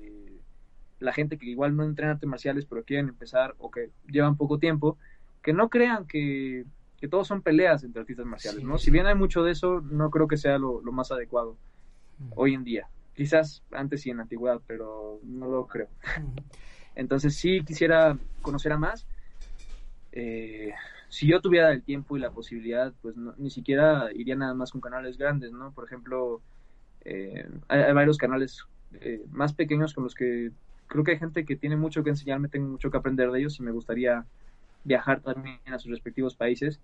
la 0.99 1.13
gente 1.13 1.37
que 1.37 1.45
igual 1.45 1.75
no 1.75 1.83
entrena 1.83 2.13
artes 2.13 2.29
marciales 2.29 2.65
pero 2.65 2.83
quieren 2.83 3.09
empezar 3.09 3.55
o 3.57 3.69
que 3.71 3.89
llevan 4.07 4.37
poco 4.37 4.59
tiempo, 4.59 4.97
que 5.41 5.53
no 5.53 5.69
crean 5.69 6.05
que, 6.07 6.65
que 6.99 7.07
todos 7.07 7.27
son 7.27 7.41
peleas 7.41 7.83
entre 7.83 8.01
artistas 8.01 8.25
marciales, 8.25 8.63
¿no? 8.63 8.77
Si 8.77 8.91
bien 8.91 9.05
hay 9.05 9.15
mucho 9.15 9.43
de 9.43 9.51
eso, 9.51 9.81
no 9.81 10.09
creo 10.09 10.27
que 10.27 10.37
sea 10.37 10.57
lo, 10.57 10.81
lo 10.81 10.91
más 10.91 11.11
adecuado 11.11 11.57
hoy 12.35 12.53
en 12.53 12.63
día. 12.63 12.87
Quizás 13.15 13.63
antes 13.71 14.01
sí 14.01 14.09
en 14.09 14.17
la 14.17 14.23
antigüedad, 14.23 14.61
pero 14.67 15.19
no 15.23 15.47
lo 15.47 15.67
creo. 15.67 15.87
Entonces 16.95 17.35
sí 17.35 17.63
quisiera 17.65 18.17
conocer 18.41 18.71
a 18.71 18.77
más. 18.77 19.05
Eh, 20.11 20.73
si 21.09 21.27
yo 21.27 21.41
tuviera 21.41 21.71
el 21.71 21.83
tiempo 21.83 22.17
y 22.17 22.19
la 22.19 22.31
posibilidad, 22.31 22.93
pues 23.01 23.15
ni 23.37 23.49
siquiera 23.49 24.09
iría 24.13 24.35
nada 24.35 24.53
más 24.53 24.71
con 24.71 24.81
canales 24.81 25.17
grandes, 25.17 25.51
¿no? 25.51 25.71
Por 25.71 25.85
ejemplo, 25.85 26.41
eh, 27.03 27.47
hay, 27.67 27.93
varios 27.93 28.17
canales 28.17 28.65
eh, 28.93 29.23
más 29.29 29.53
pequeños 29.53 29.93
con 29.93 30.05
los 30.05 30.15
que 30.15 30.51
creo 30.87 31.03
que 31.03 31.11
hay 31.11 31.19
gente 31.19 31.45
que 31.45 31.55
tiene 31.55 31.75
mucho 31.75 32.03
que 32.03 32.09
enseñarme, 32.11 32.47
tengo 32.47 32.67
mucho 32.67 32.91
que 32.91 32.97
aprender 32.97 33.31
de 33.31 33.39
ellos 33.39 33.59
y 33.59 33.63
me 33.63 33.71
gustaría 33.71 34.25
viajar 34.83 35.19
también 35.21 35.59
a 35.67 35.79
sus 35.79 35.91
respectivos 35.91 36.35
países 36.35 36.79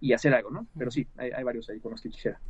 y 0.00 0.12
hacer 0.12 0.34
algo, 0.34 0.50
¿no? 0.50 0.66
Pero 0.76 0.90
sí, 0.90 1.06
hay, 1.16 1.42
varios 1.44 1.68
ahí 1.68 1.78
con 1.78 1.92
los 1.92 2.02
que 2.02 2.10
quisiera. 2.10 2.40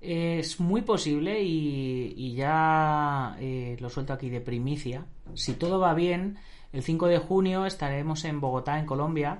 Es 0.00 0.58
muy 0.58 0.82
posible 0.82 1.42
y, 1.42 2.34
ya 2.34 3.36
eh, 3.38 3.76
lo 3.80 3.90
suelto 3.90 4.12
aquí 4.12 4.30
de 4.30 4.40
primicia. 4.40 5.04
Si 5.34 5.52
todo 5.54 5.78
va 5.78 5.94
bien, 5.94 6.38
el 6.72 6.82
5 6.82 7.06
de 7.06 7.18
junio 7.18 7.66
estaremos 7.66 8.24
en 8.24 8.40
Bogotá, 8.40 8.78
en 8.78 8.86
Colombia, 8.86 9.38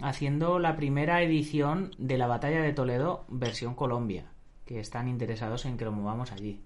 haciendo 0.00 0.58
la 0.58 0.76
primera 0.76 1.22
edición 1.22 1.92
de 1.98 2.18
la 2.18 2.26
Batalla 2.26 2.62
de 2.62 2.72
Toledo 2.72 3.24
versión 3.28 3.74
Colombia, 3.74 4.24
que 4.64 4.80
están 4.80 5.06
interesados 5.08 5.66
en 5.66 5.76
que 5.76 5.84
lo 5.84 5.92
movamos 5.92 6.32
allí. 6.32 6.60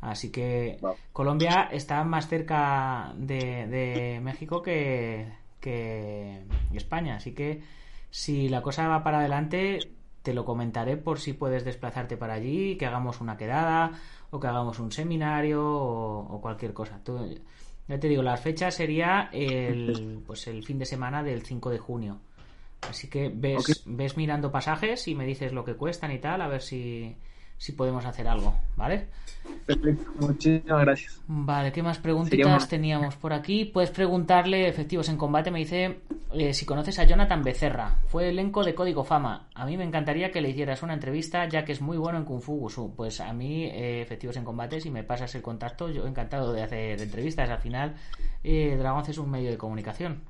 Así 0.00 0.30
que 0.30 0.78
Colombia 1.12 1.68
está 1.72 2.04
más 2.04 2.28
cerca 2.28 3.14
de, 3.16 4.20
México 4.22 4.62
que, 4.62 5.32
que 5.60 6.42
España. 6.74 7.16
Así 7.16 7.32
que 7.32 7.62
si 8.10 8.48
la 8.48 8.62
cosa 8.62 8.86
va 8.86 9.02
para 9.02 9.20
adelante, 9.20 9.80
te 10.22 10.34
lo 10.34 10.44
comentaré 10.44 10.96
por 10.96 11.20
si 11.20 11.32
puedes 11.32 11.64
desplazarte 11.64 12.16
para 12.16 12.34
allí, 12.34 12.76
que 12.76 12.86
hagamos 12.86 13.20
una 13.20 13.36
quedada 13.36 13.92
o 14.30 14.40
que 14.40 14.46
hagamos 14.46 14.78
un 14.78 14.90
seminario 14.90 15.62
o, 15.64 16.40
cualquier 16.40 16.72
cosa. 16.72 17.00
ya 17.86 18.00
te 18.00 18.08
digo, 18.08 18.22
la 18.22 18.36
fecha 18.36 18.70
sería 18.70 19.28
el, 19.32 20.22
pues 20.26 20.46
el 20.46 20.64
fin 20.64 20.78
de 20.78 20.86
semana 20.86 21.22
del 21.22 21.42
5 21.42 21.70
de 21.70 21.78
junio. 21.78 22.20
Así 22.88 23.08
que 23.08 23.30
ves, 23.34 23.82
ves 23.84 24.16
mirando 24.16 24.50
pasajes 24.50 25.08
y 25.08 25.14
me 25.14 25.26
dices 25.26 25.52
lo 25.52 25.64
que 25.64 25.74
cuestan 25.74 26.12
y 26.12 26.18
tal, 26.18 26.40
a 26.40 26.48
ver 26.48 26.62
si, 26.62 27.16
si 27.56 27.72
podemos 27.72 28.04
hacer 28.04 28.28
algo, 28.28 28.54
¿vale? 28.76 29.08
Perfecto, 29.66 30.10
muchísimas 30.20 30.80
gracias. 30.82 31.20
Vale, 31.26 31.72
¿qué 31.72 31.82
más 31.82 31.98
preguntitas 31.98 32.68
teníamos 32.68 33.16
por 33.16 33.32
aquí? 33.32 33.64
Puedes 33.64 33.90
preguntarle, 33.90 34.68
efectivos 34.68 35.08
en 35.08 35.16
combate, 35.16 35.50
me 35.50 35.60
dice 35.60 36.00
eh, 36.32 36.52
si 36.52 36.66
conoces 36.66 36.98
a 36.98 37.04
Jonathan 37.04 37.42
Becerra. 37.42 37.96
Fue 38.06 38.28
elenco 38.28 38.64
de 38.64 38.74
Código 38.74 39.04
Fama. 39.04 39.48
A 39.54 39.64
mí 39.64 39.76
me 39.76 39.84
encantaría 39.84 40.30
que 40.30 40.40
le 40.40 40.50
hicieras 40.50 40.82
una 40.82 40.94
entrevista, 40.94 41.48
ya 41.48 41.64
que 41.64 41.72
es 41.72 41.80
muy 41.80 41.96
bueno 41.96 42.18
en 42.18 42.24
Kung 42.24 42.42
Fu 42.42 42.54
Wushu. 42.54 42.94
Pues 42.94 43.20
a 43.20 43.32
mí, 43.32 43.64
eh, 43.64 44.02
efectivos 44.02 44.36
en 44.36 44.44
combate, 44.44 44.80
si 44.80 44.90
me 44.90 45.04
pasas 45.04 45.34
el 45.34 45.42
contacto, 45.42 45.88
yo 45.90 46.06
encantado 46.06 46.52
de 46.52 46.62
hacer 46.62 47.00
entrevistas. 47.00 47.48
Al 47.48 47.60
final, 47.60 47.94
eh, 48.42 48.76
Dragon 48.78 49.04
es 49.06 49.18
un 49.18 49.30
medio 49.30 49.50
de 49.50 49.58
comunicación. 49.58 50.22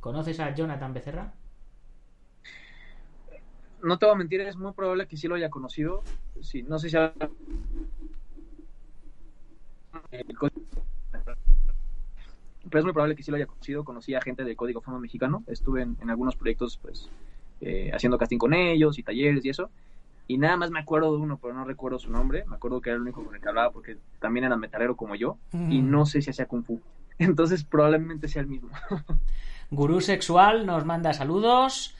¿Conoces 0.00 0.38
a 0.40 0.54
Jonathan 0.54 0.92
Becerra? 0.92 1.32
No 3.82 3.98
te 3.98 4.06
voy 4.06 4.14
a 4.14 4.18
mentir, 4.18 4.40
es 4.40 4.56
muy 4.56 4.72
probable 4.72 5.06
que 5.06 5.16
sí 5.16 5.28
lo 5.28 5.34
haya 5.34 5.50
conocido. 5.50 6.02
Sí, 6.40 6.62
no 6.62 6.78
sé 6.78 6.90
si 6.90 6.96
pero 12.68 12.80
es 12.80 12.84
muy 12.84 12.92
probable 12.92 13.14
que 13.14 13.22
sí 13.22 13.30
lo 13.30 13.36
haya 13.36 13.46
conocido. 13.46 13.84
Conocí 13.84 14.14
a 14.14 14.20
gente 14.20 14.44
del 14.44 14.56
Código 14.56 14.80
Fama 14.80 14.98
Mexicano. 14.98 15.44
Estuve 15.46 15.82
en, 15.82 16.10
algunos 16.10 16.36
proyectos, 16.36 16.78
pues, 16.78 17.08
eh, 17.60 17.90
haciendo 17.94 18.18
casting 18.18 18.38
con 18.38 18.54
ellos 18.54 18.98
y 18.98 19.02
talleres 19.02 19.44
y 19.44 19.50
eso. 19.50 19.70
Y 20.28 20.38
nada 20.38 20.56
más 20.56 20.70
me 20.70 20.80
acuerdo 20.80 21.12
de 21.12 21.18
uno, 21.18 21.38
pero 21.40 21.54
no 21.54 21.64
recuerdo 21.64 21.98
su 21.98 22.10
nombre. 22.10 22.44
Me 22.46 22.56
acuerdo 22.56 22.80
que 22.80 22.90
era 22.90 22.96
el 22.96 23.02
único 23.02 23.24
con 23.24 23.34
el 23.34 23.40
que 23.40 23.48
hablaba 23.48 23.70
porque 23.70 23.98
también 24.18 24.44
era 24.44 24.56
metalero 24.56 24.96
como 24.96 25.14
yo. 25.14 25.38
Y 25.52 25.82
no 25.82 26.06
sé 26.06 26.20
si 26.22 26.30
hacía 26.30 26.46
Kung 26.46 26.64
Fu. 26.64 26.80
Entonces 27.18 27.64
probablemente 27.64 28.28
sea 28.28 28.42
el 28.42 28.48
mismo. 28.48 28.70
Gurú 29.70 30.00
Sexual 30.00 30.66
nos 30.66 30.84
manda 30.84 31.12
saludos. 31.12 31.96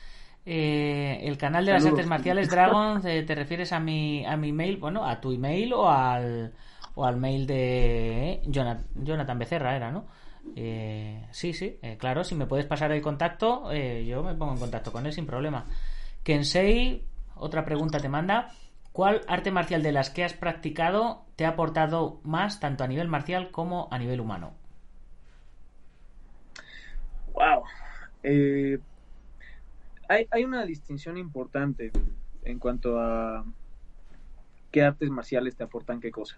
Eh, 0.49 1.27
el 1.27 1.37
canal 1.37 1.65
de 1.65 1.73
las 1.73 1.85
artes 1.85 2.07
marciales 2.07 2.49
Dragon, 2.49 3.05
eh, 3.05 3.23
¿te, 3.23 3.35
refieres 3.35 3.73
a 3.73 3.81
mi, 3.81 4.25
a 4.25 4.37
mi 4.37 4.53
mail? 4.53 4.77
Bueno, 4.77 5.05
a 5.05 5.19
tu 5.19 5.33
email 5.33 5.73
o 5.73 5.89
al, 5.89 6.53
o 6.95 7.05
al 7.05 7.17
mail 7.17 7.45
de 7.45 8.31
eh, 8.31 8.41
Jonathan, 8.47 9.37
Becerra, 9.37 9.75
era, 9.75 9.91
¿no? 9.91 10.05
sí, 11.31 11.51
sí, 11.51 11.77
claro, 11.97 12.23
si 12.23 12.33
me 12.33 12.45
puedes 12.45 12.65
pasar 12.65 12.93
el 12.93 13.01
contacto, 13.01 13.73
yo 13.73 14.23
me 14.23 14.33
pongo 14.33 14.53
en 14.53 14.59
contacto 14.59 14.93
con 14.93 15.05
él 15.05 15.11
sin 15.11 15.25
problema. 15.27 15.65
Kensei, 16.23 17.03
otra 17.35 17.65
pregunta 17.65 17.99
te 17.99 18.07
manda. 18.07 18.51
¿Cuál 18.93 19.23
arte 19.27 19.51
marcial 19.51 19.83
de 19.83 19.91
las 19.91 20.09
que 20.09 20.23
has 20.23 20.33
practicado 20.33 21.25
te 21.35 21.45
ha 21.45 21.49
aportado 21.49 22.21
más, 22.23 22.61
tanto 22.61 22.85
a 22.85 22.87
nivel 22.87 23.09
marcial 23.09 23.51
como 23.51 23.89
a 23.91 23.99
nivel 23.99 24.21
humano? 24.21 24.53
Wow. 27.33 27.63
Eh, 28.23 28.79
hay, 30.07 30.27
hay 30.31 30.43
una 30.43 30.65
distinción 30.65 31.17
importante 31.17 31.91
en 32.43 32.59
cuanto 32.59 32.99
a 32.99 33.45
qué 34.71 34.83
artes 34.83 35.09
marciales 35.09 35.55
te 35.55 35.63
aportan 35.63 35.99
qué 35.99 36.11
cosa. 36.11 36.37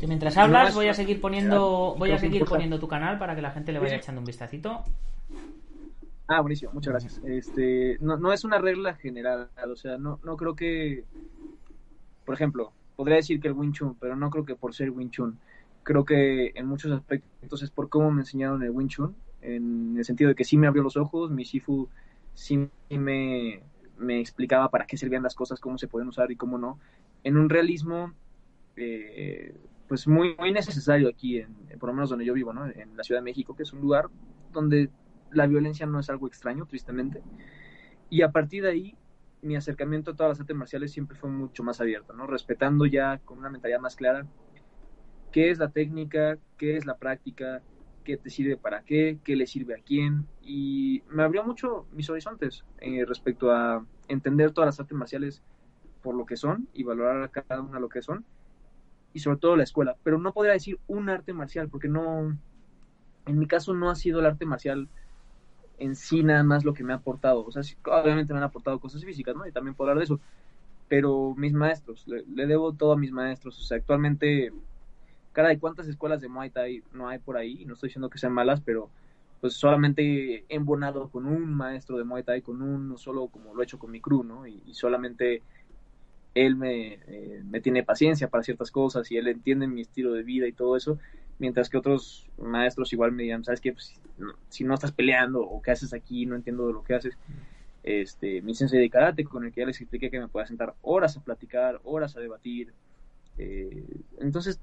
Y 0.00 0.06
mientras 0.06 0.36
hablas, 0.36 0.74
voy 0.74 0.88
a 0.88 0.94
seguir 0.94 1.20
poniendo, 1.20 1.94
voy 1.98 2.12
a 2.12 2.18
seguir 2.18 2.44
poniendo 2.44 2.78
tu 2.78 2.88
canal 2.88 3.18
para 3.18 3.34
que 3.34 3.42
la 3.42 3.50
gente 3.50 3.72
le 3.72 3.78
vaya 3.78 3.96
echando 3.96 4.20
un 4.20 4.24
vistacito. 4.24 4.84
Ah, 6.26 6.40
buenísimo, 6.40 6.72
muchas 6.72 6.92
gracias. 6.92 7.20
Este, 7.24 7.98
no, 8.00 8.16
no 8.16 8.32
es 8.32 8.44
una 8.44 8.58
regla 8.58 8.94
general, 8.94 9.50
o 9.70 9.76
sea, 9.76 9.98
no, 9.98 10.20
no 10.22 10.36
creo 10.36 10.54
que, 10.54 11.04
por 12.24 12.34
ejemplo, 12.34 12.72
podría 12.96 13.16
decir 13.16 13.40
que 13.40 13.48
el 13.48 13.54
Wing 13.54 13.72
Chun, 13.72 13.96
pero 14.00 14.16
no 14.16 14.30
creo 14.30 14.44
que 14.44 14.54
por 14.54 14.74
ser 14.74 14.90
Wing 14.90 15.10
Chun. 15.10 15.38
Creo 15.82 16.04
que 16.04 16.52
en 16.54 16.66
muchos 16.66 16.92
aspectos 16.92 17.62
es 17.62 17.70
por 17.70 17.88
cómo 17.88 18.10
me 18.10 18.20
enseñaron 18.20 18.62
el 18.62 18.70
Wing 18.70 18.88
Chun 18.88 19.16
en 19.42 19.96
el 19.96 20.04
sentido 20.04 20.28
de 20.28 20.34
que 20.34 20.44
sí 20.44 20.56
me 20.56 20.66
abrió 20.66 20.82
los 20.82 20.96
ojos, 20.96 21.30
mi 21.30 21.44
Shifu 21.44 21.88
sí 22.34 22.68
me, 22.90 23.62
me 23.98 24.20
explicaba 24.20 24.70
para 24.70 24.86
qué 24.86 24.96
servían 24.96 25.22
las 25.22 25.34
cosas, 25.34 25.60
cómo 25.60 25.78
se 25.78 25.88
pueden 25.88 26.08
usar 26.08 26.30
y 26.30 26.36
cómo 26.36 26.58
no, 26.58 26.78
en 27.24 27.36
un 27.36 27.48
realismo 27.48 28.12
eh, 28.76 29.54
pues 29.88 30.06
muy, 30.06 30.36
muy 30.36 30.52
necesario 30.52 31.08
aquí, 31.08 31.38
en, 31.38 31.54
por 31.78 31.88
lo 31.88 31.94
menos 31.94 32.10
donde 32.10 32.24
yo 32.24 32.34
vivo, 32.34 32.52
¿no? 32.52 32.66
en 32.66 32.96
la 32.96 33.02
Ciudad 33.02 33.20
de 33.20 33.24
México, 33.24 33.54
que 33.56 33.64
es 33.64 33.72
un 33.72 33.80
lugar 33.80 34.06
donde 34.52 34.90
la 35.32 35.46
violencia 35.46 35.86
no 35.86 36.00
es 36.00 36.10
algo 36.10 36.26
extraño, 36.26 36.66
tristemente, 36.66 37.22
y 38.08 38.22
a 38.22 38.30
partir 38.30 38.62
de 38.62 38.70
ahí 38.70 38.96
mi 39.42 39.56
acercamiento 39.56 40.10
a 40.10 40.16
todas 40.16 40.30
las 40.30 40.40
artes 40.40 40.56
marciales 40.56 40.92
siempre 40.92 41.16
fue 41.16 41.30
mucho 41.30 41.62
más 41.62 41.80
abierto, 41.80 42.12
¿no? 42.12 42.26
respetando 42.26 42.86
ya 42.86 43.18
con 43.24 43.38
una 43.38 43.50
mentalidad 43.50 43.80
más 43.80 43.96
clara 43.96 44.26
qué 45.30 45.50
es 45.50 45.58
la 45.58 45.70
técnica, 45.70 46.38
qué 46.58 46.76
es 46.76 46.86
la 46.86 46.96
práctica, 46.96 47.62
qué 48.04 48.16
te 48.16 48.30
sirve 48.30 48.56
para 48.56 48.82
qué, 48.82 49.18
qué 49.24 49.36
le 49.36 49.46
sirve 49.46 49.74
a 49.74 49.82
quién. 49.82 50.26
Y 50.42 51.02
me 51.08 51.22
abrió 51.22 51.44
mucho 51.44 51.86
mis 51.92 52.08
horizontes 52.10 52.64
eh, 52.78 53.04
respecto 53.06 53.50
a 53.50 53.84
entender 54.08 54.52
todas 54.52 54.68
las 54.68 54.80
artes 54.80 54.96
marciales 54.96 55.42
por 56.02 56.14
lo 56.14 56.26
que 56.26 56.36
son 56.36 56.68
y 56.72 56.82
valorar 56.82 57.22
a 57.22 57.28
cada 57.28 57.60
una 57.60 57.78
lo 57.78 57.88
que 57.88 58.02
son. 58.02 58.24
Y 59.12 59.20
sobre 59.20 59.38
todo 59.38 59.56
la 59.56 59.64
escuela. 59.64 59.96
Pero 60.02 60.18
no 60.18 60.32
podría 60.32 60.52
decir 60.52 60.78
un 60.86 61.08
arte 61.08 61.32
marcial, 61.32 61.68
porque 61.68 61.88
no. 61.88 62.36
En 63.26 63.38
mi 63.38 63.46
caso 63.46 63.74
no 63.74 63.90
ha 63.90 63.94
sido 63.94 64.20
el 64.20 64.26
arte 64.26 64.46
marcial 64.46 64.88
en 65.78 65.94
sí 65.94 66.22
nada 66.22 66.42
más 66.42 66.64
lo 66.64 66.74
que 66.74 66.84
me 66.84 66.92
ha 66.92 66.96
aportado. 66.96 67.44
O 67.44 67.50
sea, 67.50 67.62
obviamente 67.84 68.32
me 68.32 68.38
han 68.38 68.44
aportado 68.44 68.78
cosas 68.80 69.04
físicas, 69.04 69.34
¿no? 69.34 69.46
Y 69.46 69.52
también 69.52 69.74
puedo 69.74 69.90
hablar 69.90 70.00
de 70.00 70.04
eso. 70.04 70.20
Pero 70.88 71.34
mis 71.36 71.52
maestros, 71.52 72.06
le, 72.06 72.24
le 72.26 72.46
debo 72.46 72.72
todo 72.72 72.92
a 72.92 72.96
mis 72.96 73.12
maestros. 73.12 73.58
O 73.58 73.62
sea, 73.62 73.78
actualmente 73.78 74.52
cara 75.32 75.48
de 75.48 75.58
cuántas 75.58 75.88
escuelas 75.88 76.20
de 76.20 76.28
Muay 76.28 76.50
Thai 76.50 76.82
no 76.92 77.08
hay 77.08 77.18
por 77.18 77.36
ahí, 77.36 77.64
no 77.64 77.74
estoy 77.74 77.88
diciendo 77.88 78.10
que 78.10 78.18
sean 78.18 78.32
malas, 78.32 78.60
pero 78.60 78.90
pues 79.40 79.54
solamente 79.54 80.44
he 80.48 80.54
embonado 80.54 81.08
con 81.08 81.26
un 81.26 81.54
maestro 81.54 81.96
de 81.96 82.04
Muay 82.04 82.22
Thai, 82.22 82.42
con 82.42 82.60
uno 82.60 82.98
solo 82.98 83.28
como 83.28 83.54
lo 83.54 83.62
he 83.62 83.64
hecho 83.64 83.78
con 83.78 83.90
mi 83.90 84.00
crew, 84.00 84.22
¿no? 84.22 84.46
Y, 84.46 84.74
solamente 84.74 85.42
él 86.34 86.56
me, 86.56 86.94
eh, 87.06 87.42
me, 87.44 87.60
tiene 87.60 87.82
paciencia 87.82 88.28
para 88.28 88.44
ciertas 88.44 88.70
cosas 88.70 89.10
y 89.10 89.16
él 89.16 89.28
entiende 89.28 89.66
mi 89.66 89.80
estilo 89.80 90.12
de 90.12 90.22
vida 90.22 90.46
y 90.46 90.52
todo 90.52 90.76
eso, 90.76 90.98
mientras 91.38 91.70
que 91.70 91.78
otros 91.78 92.28
maestros 92.38 92.92
igual 92.92 93.12
me 93.12 93.22
digan, 93.24 93.44
¿sabes 93.44 93.60
qué? 93.60 93.72
Pues, 93.72 93.98
si 94.50 94.64
no 94.64 94.74
estás 94.74 94.92
peleando 94.92 95.40
o 95.40 95.62
qué 95.62 95.70
haces 95.70 95.94
aquí, 95.94 96.26
no 96.26 96.36
entiendo 96.36 96.66
de 96.66 96.72
lo 96.74 96.84
que 96.84 96.94
haces. 96.94 97.16
Este, 97.82 98.42
mi 98.42 98.54
sensei 98.54 98.78
de 98.78 98.90
karate, 98.90 99.24
con 99.24 99.44
el 99.44 99.52
que 99.52 99.60
ya 99.60 99.66
les 99.66 99.80
expliqué 99.80 100.10
que 100.10 100.20
me 100.20 100.28
pueda 100.28 100.46
sentar 100.46 100.74
horas 100.82 101.16
a 101.16 101.24
platicar, 101.24 101.80
horas 101.84 102.16
a 102.16 102.20
debatir. 102.20 102.74
Eh, 103.38 103.84
entonces, 104.18 104.60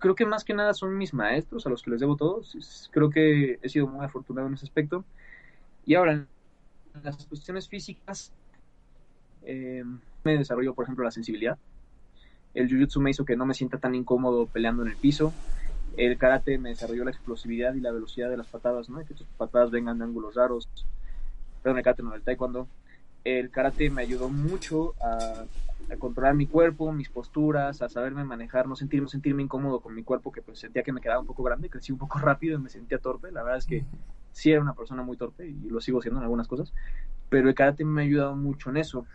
creo 0.00 0.14
que 0.14 0.26
más 0.26 0.42
que 0.42 0.54
nada 0.54 0.74
son 0.74 0.96
mis 0.98 1.14
maestros 1.14 1.66
a 1.66 1.70
los 1.70 1.82
que 1.82 1.90
les 1.90 2.00
debo 2.00 2.16
todo. 2.16 2.42
Creo 2.90 3.10
que 3.10 3.58
he 3.62 3.68
sido 3.68 3.86
muy 3.86 4.04
afortunado 4.04 4.48
en 4.48 4.54
ese 4.54 4.64
aspecto. 4.64 5.04
Y 5.86 5.94
ahora, 5.94 6.12
en 6.14 6.26
las 7.04 7.26
cuestiones 7.26 7.68
físicas, 7.68 8.32
eh, 9.42 9.84
me 10.24 10.38
desarrolló, 10.38 10.74
por 10.74 10.84
ejemplo, 10.84 11.04
la 11.04 11.10
sensibilidad. 11.10 11.58
El 12.54 12.68
jiu-jitsu 12.68 13.00
me 13.00 13.10
hizo 13.10 13.24
que 13.24 13.36
no 13.36 13.46
me 13.46 13.54
sienta 13.54 13.78
tan 13.78 13.94
incómodo 13.94 14.46
peleando 14.46 14.82
en 14.82 14.88
el 14.88 14.96
piso. 14.96 15.32
El 15.96 16.16
karate 16.16 16.56
me 16.58 16.70
desarrolló 16.70 17.04
la 17.04 17.10
explosividad 17.10 17.74
y 17.74 17.80
la 17.80 17.92
velocidad 17.92 18.30
de 18.30 18.38
las 18.38 18.46
patadas, 18.46 18.88
¿no? 18.88 19.04
Que 19.04 19.14
tus 19.14 19.26
patadas 19.36 19.70
vengan 19.70 19.98
de 19.98 20.04
ángulos 20.04 20.34
raros. 20.34 20.68
Perdón, 21.62 21.78
el 21.78 21.84
karate 21.84 22.02
no, 22.02 22.14
el 22.14 22.22
taekwondo. 22.22 22.66
El 23.22 23.50
karate 23.50 23.90
me 23.90 24.00
ayudó 24.00 24.30
mucho 24.30 24.94
a, 25.02 25.44
a 25.90 25.96
controlar 25.96 26.34
mi 26.34 26.46
cuerpo, 26.46 26.92
mis 26.92 27.08
posturas, 27.08 27.82
a 27.82 27.88
saberme 27.88 28.24
manejar, 28.24 28.66
no 28.68 28.76
sentirme, 28.76 29.08
sentirme 29.08 29.42
incómodo 29.42 29.80
con 29.80 29.94
mi 29.94 30.02
cuerpo, 30.02 30.30
que 30.30 30.42
pues 30.42 30.58
sentía 30.58 30.82
que 30.82 30.92
me 30.92 31.00
quedaba 31.00 31.20
un 31.20 31.26
poco 31.26 31.42
grande, 31.42 31.68
crecí 31.68 31.92
un 31.92 31.98
poco 31.98 32.18
rápido 32.20 32.58
y 32.58 32.62
me 32.62 32.68
sentía 32.68 32.98
torpe. 32.98 33.32
La 33.32 33.42
verdad 33.42 33.58
es 33.58 33.66
que 33.66 33.84
sí 34.32 34.52
era 34.52 34.60
una 34.60 34.74
persona 34.74 35.02
muy 35.02 35.16
torpe 35.16 35.48
y 35.48 35.68
lo 35.68 35.80
sigo 35.80 36.00
siendo 36.00 36.20
en 36.20 36.24
algunas 36.24 36.46
cosas, 36.46 36.72
pero 37.28 37.48
el 37.48 37.54
karate 37.54 37.84
me 37.84 38.02
ha 38.02 38.04
ayudado 38.04 38.36
mucho 38.36 38.70
en 38.70 38.76
eso. 38.76 39.06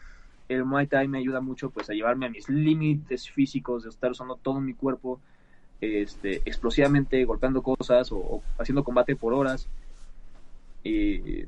El 0.47 0.65
Muay 0.65 0.87
Thai 0.87 1.07
me 1.07 1.17
ayuda 1.17 1.41
mucho 1.41 1.69
pues 1.71 1.89
a 1.89 1.93
llevarme 1.93 2.25
a 2.25 2.29
mis 2.29 2.49
límites 2.49 3.29
físicos, 3.29 3.83
de 3.83 3.89
estar 3.89 4.11
usando 4.11 4.35
todo 4.35 4.61
mi 4.61 4.73
cuerpo 4.73 5.19
este, 5.81 6.37
explosivamente, 6.45 7.23
golpeando 7.25 7.63
cosas 7.63 8.11
o, 8.11 8.17
o 8.17 8.43
haciendo 8.59 8.83
combate 8.83 9.15
por 9.15 9.33
horas. 9.33 9.67
Y, 10.83 11.45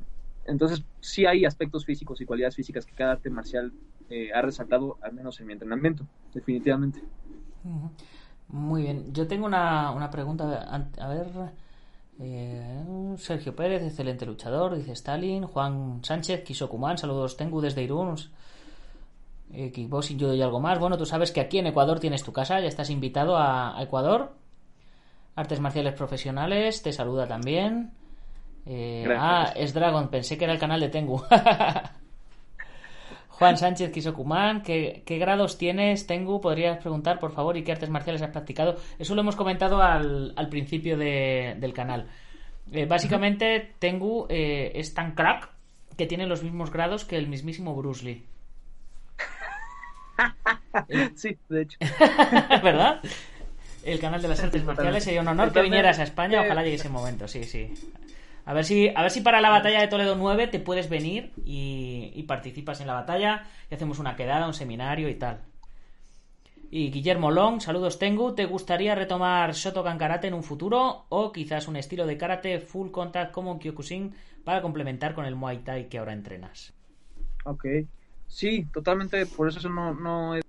entonces 0.48 0.82
sí 1.00 1.26
hay 1.26 1.44
aspectos 1.44 1.84
físicos 1.84 2.20
y 2.20 2.24
cualidades 2.24 2.56
físicas 2.56 2.86
que 2.86 2.94
cada 2.94 3.12
arte 3.12 3.30
marcial 3.30 3.70
eh, 4.10 4.30
ha 4.34 4.42
resaltado, 4.42 4.98
al 5.02 5.12
menos 5.12 5.38
en 5.40 5.46
mi 5.46 5.52
entrenamiento, 5.52 6.04
definitivamente. 6.32 7.02
Muy 8.48 8.82
bien, 8.82 9.12
yo 9.12 9.26
tengo 9.26 9.46
una, 9.46 9.90
una 9.90 10.10
pregunta, 10.10 10.64
a 10.98 11.08
ver, 11.08 11.26
eh, 12.20 12.84
Sergio 13.16 13.54
Pérez, 13.54 13.82
excelente 13.82 14.26
luchador, 14.26 14.76
dice 14.76 14.92
Stalin, 14.92 15.44
Juan 15.44 16.00
Sánchez, 16.02 16.42
Kisokuman, 16.44 16.98
saludos, 16.98 17.36
tengo 17.36 17.60
desde 17.60 17.82
Irún, 17.82 18.16
eh, 19.52 19.70
kickboxing, 19.70 20.18
judo 20.18 20.34
y 20.34 20.42
algo 20.42 20.60
más. 20.60 20.78
Bueno, 20.78 20.96
tú 20.98 21.06
sabes 21.06 21.30
que 21.30 21.40
aquí 21.40 21.58
en 21.58 21.68
Ecuador 21.68 22.00
tienes 22.00 22.24
tu 22.24 22.32
casa, 22.32 22.60
ya 22.60 22.66
estás 22.66 22.90
invitado 22.90 23.36
a, 23.36 23.78
a 23.78 23.82
Ecuador. 23.82 24.32
Artes 25.36 25.60
marciales 25.60 25.94
profesionales, 25.94 26.82
te 26.82 26.92
saluda 26.92 27.26
también. 27.26 27.92
Eh, 28.66 29.06
ah, 29.16 29.52
es 29.54 29.72
Dragon, 29.72 30.08
pensé 30.08 30.36
que 30.36 30.44
era 30.44 30.52
el 30.52 30.58
canal 30.58 30.80
de 30.80 30.88
Tengu. 30.88 31.22
Juan 33.38 33.56
Sánchez 33.56 33.92
Kisokuman, 33.92 34.62
¿qué, 34.62 35.04
¿qué 35.06 35.16
grados 35.18 35.58
tienes, 35.58 36.08
Tengu? 36.08 36.40
Podrías 36.40 36.78
preguntar, 36.78 37.20
por 37.20 37.30
favor, 37.30 37.56
y 37.56 37.62
qué 37.62 37.70
artes 37.70 37.88
marciales 37.88 38.20
has 38.20 38.30
practicado. 38.30 38.74
Eso 38.98 39.14
lo 39.14 39.20
hemos 39.20 39.36
comentado 39.36 39.80
al, 39.80 40.32
al 40.34 40.48
principio 40.48 40.98
de, 40.98 41.54
del 41.60 41.72
canal. 41.72 42.08
Eh, 42.72 42.86
básicamente, 42.86 43.74
Tengu 43.78 44.26
eh, 44.28 44.72
es 44.74 44.92
tan 44.92 45.14
crack 45.14 45.50
que 45.96 46.06
tiene 46.06 46.26
los 46.26 46.42
mismos 46.42 46.72
grados 46.72 47.04
que 47.04 47.16
el 47.16 47.28
mismísimo 47.28 47.76
Bruce 47.76 48.04
Lee. 48.04 48.24
sí, 51.14 51.38
de 51.48 51.62
hecho. 51.62 51.78
¿Verdad? 52.64 53.00
El 53.84 54.00
canal 54.00 54.20
de 54.20 54.28
las 54.28 54.42
artes 54.42 54.64
marciales 54.64 55.04
sería 55.04 55.20
un 55.20 55.28
honor 55.28 55.52
que 55.52 55.62
vinieras 55.62 56.00
a 56.00 56.02
España. 56.02 56.42
Ojalá 56.42 56.64
llegue 56.64 56.74
ese 56.74 56.88
momento, 56.88 57.28
sí, 57.28 57.44
sí. 57.44 57.72
A 58.48 58.54
ver 58.54 58.64
si, 58.64 58.88
a 58.88 59.02
ver 59.02 59.10
si 59.10 59.20
para 59.20 59.42
la 59.42 59.50
batalla 59.50 59.82
de 59.82 59.88
Toledo 59.88 60.16
9 60.16 60.46
te 60.46 60.58
puedes 60.58 60.88
venir 60.88 61.34
y, 61.44 62.24
participas 62.26 62.80
en 62.80 62.86
la 62.86 62.94
batalla 62.94 63.46
y 63.70 63.74
hacemos 63.74 63.98
una 63.98 64.16
quedada, 64.16 64.46
un 64.46 64.54
seminario 64.54 65.10
y 65.10 65.16
tal. 65.16 65.42
Y 66.70 66.90
Guillermo 66.90 67.30
Long, 67.30 67.60
saludos 67.60 67.98
Tengu. 67.98 68.34
¿Te 68.34 68.46
gustaría 68.46 68.94
retomar 68.94 69.52
Shotokan 69.52 69.98
Karate 69.98 70.28
en 70.28 70.32
un 70.32 70.42
futuro 70.42 71.04
o 71.10 71.30
quizás 71.30 71.68
un 71.68 71.76
estilo 71.76 72.06
de 72.06 72.16
karate 72.16 72.58
full 72.58 72.90
contact 72.90 73.32
como 73.32 73.58
Kyokushin 73.58 74.14
para 74.44 74.62
complementar 74.62 75.14
con 75.14 75.26
el 75.26 75.34
Muay 75.34 75.58
Thai 75.58 75.90
que 75.90 75.98
ahora 75.98 76.14
entrenas? 76.14 76.72
Ok, 77.44 77.66
sí, 78.28 78.64
totalmente. 78.72 79.26
Por 79.26 79.48
eso 79.48 79.68
no 79.68 80.34
he 80.36 80.40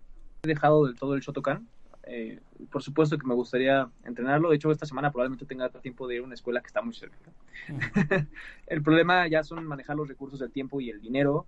dejado 0.43 0.85
del 0.85 0.95
todo 0.95 1.15
el 1.15 1.19
Shotokan. 1.19 1.67
Eh, 2.12 2.39
por 2.72 2.82
supuesto 2.82 3.20
que 3.20 3.28
me 3.28 3.36
gustaría 3.36 3.88
entrenarlo. 4.03 4.49
De 4.49 4.55
hecho, 4.55 4.72
esta 4.72 4.88
semana 4.88 5.12
probablemente 5.12 5.45
tenga 5.45 5.70
tiempo 5.70 6.07
de 6.07 6.16
ir 6.16 6.22
a 6.22 6.24
una 6.24 6.34
escuela 6.34 6.60
que 6.60 6.68
está 6.68 6.82
muy 6.82 6.95
cerca. 6.95 7.18
Uh 7.70 7.74
-huh. 7.78 8.28
el 8.66 8.82
problema 8.82 9.28
ya 9.28 9.43
son 9.43 9.64
manejar 9.66 9.95
los 9.95 10.07
recursos 10.07 10.39
del 10.39 10.51
tiempo 10.51 10.82
y 10.82 10.89
el 10.89 10.99
dinero 11.01 11.45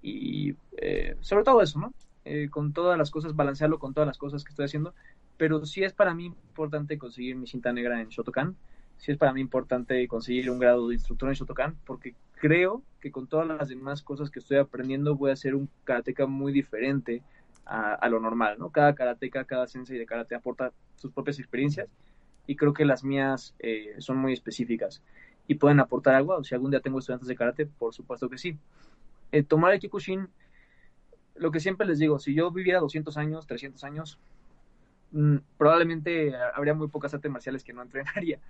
y 0.00 0.54
eh, 0.78 1.16
sobre 1.20 1.44
todo 1.44 1.60
eso, 1.60 1.78
¿no? 1.78 1.92
Eh, 2.24 2.48
con 2.50 2.72
todas 2.72 2.96
las 2.96 3.10
cosas, 3.10 3.36
balancearlo 3.36 3.78
con 3.78 3.92
todas 3.92 4.06
las 4.06 4.16
cosas 4.16 4.44
que 4.44 4.50
estoy 4.50 4.64
haciendo. 4.64 4.94
Pero 5.36 5.66
sí 5.66 5.84
es 5.84 5.92
para 5.92 6.14
mí 6.14 6.24
importante 6.26 6.96
conseguir 6.96 7.36
mi 7.36 7.46
cinta 7.46 7.72
negra 7.74 8.00
en 8.00 8.08
Shotokan. 8.08 8.56
Sí 8.96 9.12
es 9.12 9.18
para 9.18 9.34
mí 9.34 9.42
importante 9.42 10.08
conseguir 10.08 10.50
un 10.50 10.58
grado 10.58 10.88
de 10.88 10.94
instructor 10.94 11.28
en 11.28 11.34
Shotokan 11.34 11.76
porque 11.84 12.14
creo 12.40 12.82
que 13.00 13.12
con 13.12 13.26
todas 13.26 13.46
las 13.46 13.68
demás 13.68 14.02
cosas 14.02 14.30
que 14.30 14.38
estoy 14.38 14.56
aprendiendo 14.56 15.16
voy 15.16 15.30
a 15.30 15.36
ser 15.36 15.54
un 15.54 15.68
karateca 15.84 16.26
muy 16.26 16.52
diferente 16.52 17.22
a, 17.68 17.94
a, 17.94 18.08
lo 18.08 18.18
normal, 18.18 18.56
¿no? 18.58 18.70
Cada 18.70 18.94
karateca, 18.94 19.44
cada 19.44 19.66
sensei 19.66 19.98
de 19.98 20.06
karate 20.06 20.34
aporta 20.34 20.72
sus 20.96 21.12
propias 21.12 21.38
experiencias 21.38 21.88
y 22.48 22.56
creo 22.56 22.72
que 22.72 22.86
las 22.86 23.04
mías 23.04 23.54
eh, 23.58 23.94
son 23.98 24.16
muy 24.16 24.32
específicas 24.32 25.02
y 25.46 25.56
pueden 25.56 25.80
aportar 25.80 26.14
algo. 26.14 26.34
O 26.34 26.44
si 26.44 26.54
algún 26.54 26.70
día 26.70 26.80
tengo 26.80 26.98
estudiantes 26.98 27.28
de 27.28 27.36
karate, 27.36 27.66
por 27.66 27.94
supuesto 27.94 28.28
que 28.28 28.38
sí. 28.38 28.58
Eh, 29.30 29.42
tomar 29.42 29.74
el 29.74 29.80
Kyokushin, 29.80 30.28
lo 31.36 31.50
que 31.50 31.60
siempre 31.60 31.86
les 31.86 31.98
digo, 31.98 32.18
si 32.18 32.34
yo 32.34 32.50
viviera 32.50 32.80
200 32.80 33.18
años, 33.18 33.46
300 33.46 33.84
años, 33.84 34.18
mmm, 35.12 35.36
probablemente 35.58 36.34
habría 36.54 36.72
muy 36.72 36.88
pocas 36.88 37.12
artes 37.12 37.30
marciales 37.30 37.62
que 37.62 37.74
no 37.74 37.82
entrenaría. 37.82 38.40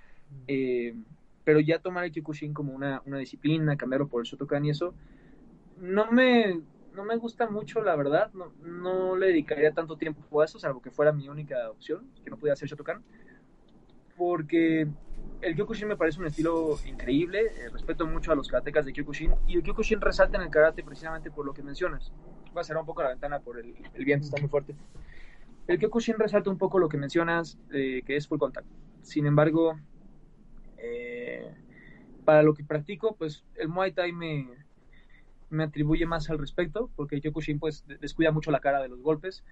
Eh, 0.47 0.95
pero 1.43 1.59
ya 1.59 1.81
tomar 1.81 2.05
el 2.05 2.13
Kyokushin 2.13 2.55
como 2.55 2.73
una, 2.73 3.03
una 3.05 3.19
disciplina, 3.19 3.77
cambiarlo 3.77 4.07
por 4.07 4.21
el 4.21 4.27
Shotokan 4.27 4.65
y 4.65 4.71
eso, 4.71 4.95
no 5.81 6.11
me 6.13 6.61
no 6.99 7.05
me 7.05 7.17
gusta 7.17 7.49
mucho, 7.49 7.81
la 7.81 7.95
verdad. 7.95 8.33
No, 8.35 8.53
no, 8.61 9.17
le 9.17 9.29
dedicaría 9.29 9.73
tanto 9.73 9.97
tiempo 9.97 10.41
a 10.41 10.45
eso, 10.45 10.59
salvo 10.59 10.83
que 10.83 10.91
fuera 10.91 11.13
mi 11.13 11.29
única 11.29 11.71
opción, 11.71 12.11
que 12.25 12.29
no 12.29 12.37
pudiera 12.37 12.55
hacer 12.55 12.69
Shotokan. 12.69 13.05
Porque 14.17 14.89
el 15.41 15.55
Kyokushin 15.55 15.87
me 15.87 15.97
parece 15.97 16.19
un 16.19 16.27
estilo 16.27 16.77
increíble. 16.85 17.53
Eh, 17.57 17.69
respeto 17.73 18.05
mucho 18.05 18.33
a 18.33 18.35
los 18.35 18.49
karatecas 18.49 18.85
de 18.85 18.93
Kyokushin. 18.93 19.33
Y 19.47 19.55
el 19.55 19.63
Kyokushin 19.63 20.01
resalta 20.01 20.39
en 20.39 20.43
el 20.43 20.51
karate 20.51 20.83
precisamente 20.83 21.31
por 21.31 21.47
lo 21.47 21.55
que 21.55 21.63
mencionas. 21.63 22.13
Voy 22.53 22.61
a 22.61 22.65
cerrar 22.65 22.81
un 22.81 22.87
poco 22.87 23.05
la 23.05 23.11
ventana 23.11 23.39
por 23.39 23.61
el, 23.61 23.77
el 23.95 24.05
viento, 24.05 24.25
está 24.27 24.41
muy 24.41 24.51
fuerte. 24.51 24.75
El 25.69 25.79
Kyokushin 25.79 26.19
resalta 26.19 26.51
un 26.51 26.59
poco 26.59 26.81
lo 26.81 26.89
que 26.89 26.97
mencionas, 26.97 27.61
eh, 27.71 28.03
que 28.05 28.17
es 28.17 28.27
full 28.27 28.41
contact. 28.41 28.67
Sin 29.03 29.25
embargo, 29.25 29.79
eh, 30.79 31.55
para 32.25 32.43
lo 32.43 32.55
que 32.55 32.65
practico, 32.65 33.15
pues 33.15 33.45
el 33.55 33.69
Muay 33.69 33.93
Thai 33.93 34.11
me, 34.11 34.49
me 35.51 35.65
atribuye 35.65 36.07
más 36.07 36.31
al 36.31 36.39
respecto, 36.39 36.91
porque 36.97 37.17
el 37.17 37.23
Kyokushin 37.23 37.59
pues 37.59 37.85
descuida 38.01 38.33
mucho 38.33 38.51
la 38.51 38.61
cara 38.61 38.81
de 38.83 38.89
los 38.89 39.01
golpes 39.01 39.45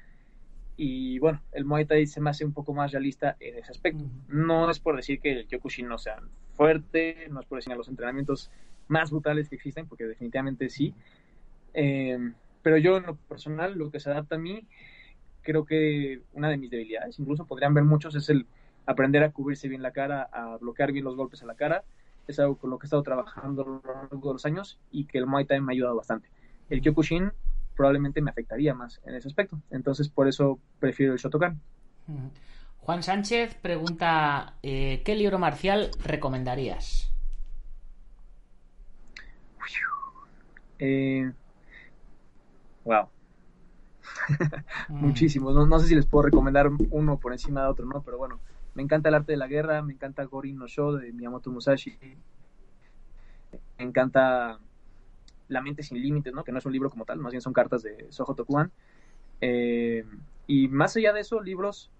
y 0.77 1.19
bueno, 1.19 1.41
el 1.53 1.65
Muay 1.65 1.87
Thai 1.87 2.07
se 2.07 2.21
me 2.21 2.31
hace 2.31 2.45
un 2.45 2.53
poco 2.53 2.75
más 2.75 2.93
realista 2.93 3.37
en 3.41 3.57
ese 3.57 3.71
aspecto. 3.71 4.05
No 4.29 4.71
es 4.71 4.79
por 4.79 4.97
decir 4.97 5.21
que 5.21 5.33
el 5.33 5.47
Kyokushin 5.47 5.89
no 5.89 5.97
sea 5.97 6.21
fuerte, 6.55 7.29
no 7.31 7.41
es 7.41 7.47
por 7.47 7.59
decir 7.59 7.73
que 7.73 7.79
los 7.79 7.89
entrenamientos 7.89 8.51
más 8.89 9.11
brutales 9.11 9.49
que 9.49 9.57
existen, 9.57 9.87
porque 9.87 10.05
definitivamente 10.05 10.69
sí. 10.69 10.95
Eh, 11.73 12.19
pero 12.63 12.77
yo 12.77 12.99
en 12.99 13.05
lo 13.05 13.17
personal, 13.17 13.77
lo 13.79 13.91
que 13.91 14.01
se 14.01 14.11
adapta 14.11 14.37
a 14.37 14.39
mí, 14.39 14.67
creo 15.43 15.65
que 15.65 16.21
una 16.35 16.51
de 16.51 16.59
mis 16.59 16.71
debilidades, 16.71 17.19
incluso 17.19 17.47
podrían 17.47 17.73
ver 17.73 17.85
muchos, 17.85 18.15
es 18.15 18.29
el 18.29 18.47
aprender 18.85 19.23
a 19.23 19.31
cubrirse 19.31 19.69
bien 19.69 19.83
la 19.83 19.93
cara, 19.93 20.29
a 20.31 20.59
bloquear 20.59 20.93
bien 20.93 21.05
los 21.05 21.17
golpes 21.17 21.43
a 21.43 21.47
la 21.47 21.55
cara 21.55 21.85
es 22.33 22.39
algo 22.39 22.57
con 22.57 22.71
lo 22.71 22.79
que 22.79 22.85
he 22.85 22.89
estado 22.89 23.03
trabajando 23.03 23.63
a 23.63 23.67
lo 23.67 23.83
largo 23.85 24.29
de 24.29 24.35
los 24.35 24.47
años 24.47 24.79
y 24.91 25.05
que 25.07 25.19
el 25.19 25.27
Muay 25.27 25.45
Thai 25.45 25.61
me 25.61 25.73
ha 25.73 25.75
ayudado 25.75 25.97
bastante. 25.97 26.29
El 26.69 26.81
Kyokushin 26.81 27.33
probablemente 27.77 28.23
me 28.23 28.31
afectaría 28.31 28.75
más 28.75 29.01
en 29.05 29.15
ese 29.15 29.29
aspecto, 29.29 29.61
entonces 29.71 30.09
por 30.09 30.29
eso 30.29 30.59
prefiero 30.79 31.13
el 31.13 31.19
Shotokan. 31.19 31.61
Juan 32.79 33.03
Sánchez 33.03 33.55
pregunta, 33.57 34.55
eh, 34.63 35.03
¿qué 35.05 35.15
libro 35.15 35.39
marcial 35.39 35.91
recomendarías? 36.03 37.13
Eh, 40.79 41.31
wow. 42.85 43.09
Muchísimos. 44.89 45.55
No, 45.55 45.67
no, 45.67 45.79
sé 45.79 45.89
si 45.89 45.95
les 45.95 46.07
puedo 46.07 46.25
recomendar 46.25 46.71
uno 46.91 47.19
por 47.19 47.33
encima 47.33 47.63
de 47.63 47.69
otro, 47.69 47.87
¿no? 47.87 48.03
Pero 48.03 48.19
bueno, 48.19 48.41
me 48.77 48.83
encanta 48.83 49.09
el 49.09 49.15
arte 49.15 49.33
de 49.33 49.39
la 49.39 49.49
guerra, 49.49 49.81
me 49.83 49.95
encanta 49.95 50.23
Gorin 50.25 50.59
no 50.59 50.67
Sho 50.67 50.93
de 50.93 51.11
Miyamoto 51.11 51.51
Musashi, 51.51 51.97
me 53.79 53.85
encanta 53.85 54.59
La 55.49 55.63
mente 55.63 55.83
sin 55.83 56.01
límites, 56.01 56.35
¿no? 56.35 56.45
que 56.45 56.53
no 56.53 56.59
es 56.59 56.67
un 56.67 56.73
libro 56.73 56.91
como 56.91 57.07
tal, 57.07 57.19
más 57.19 57.33
bien 57.33 57.41
son 57.41 57.55
cartas 57.55 57.83
de 57.83 58.07
Soho 58.11 58.35
Tokuan. 58.35 58.71
Eh, 59.41 60.05
y 60.47 60.69
más 60.69 60.95
allá 60.97 61.15
de 61.15 61.21
eso, 61.21 61.41
libros 61.41 61.91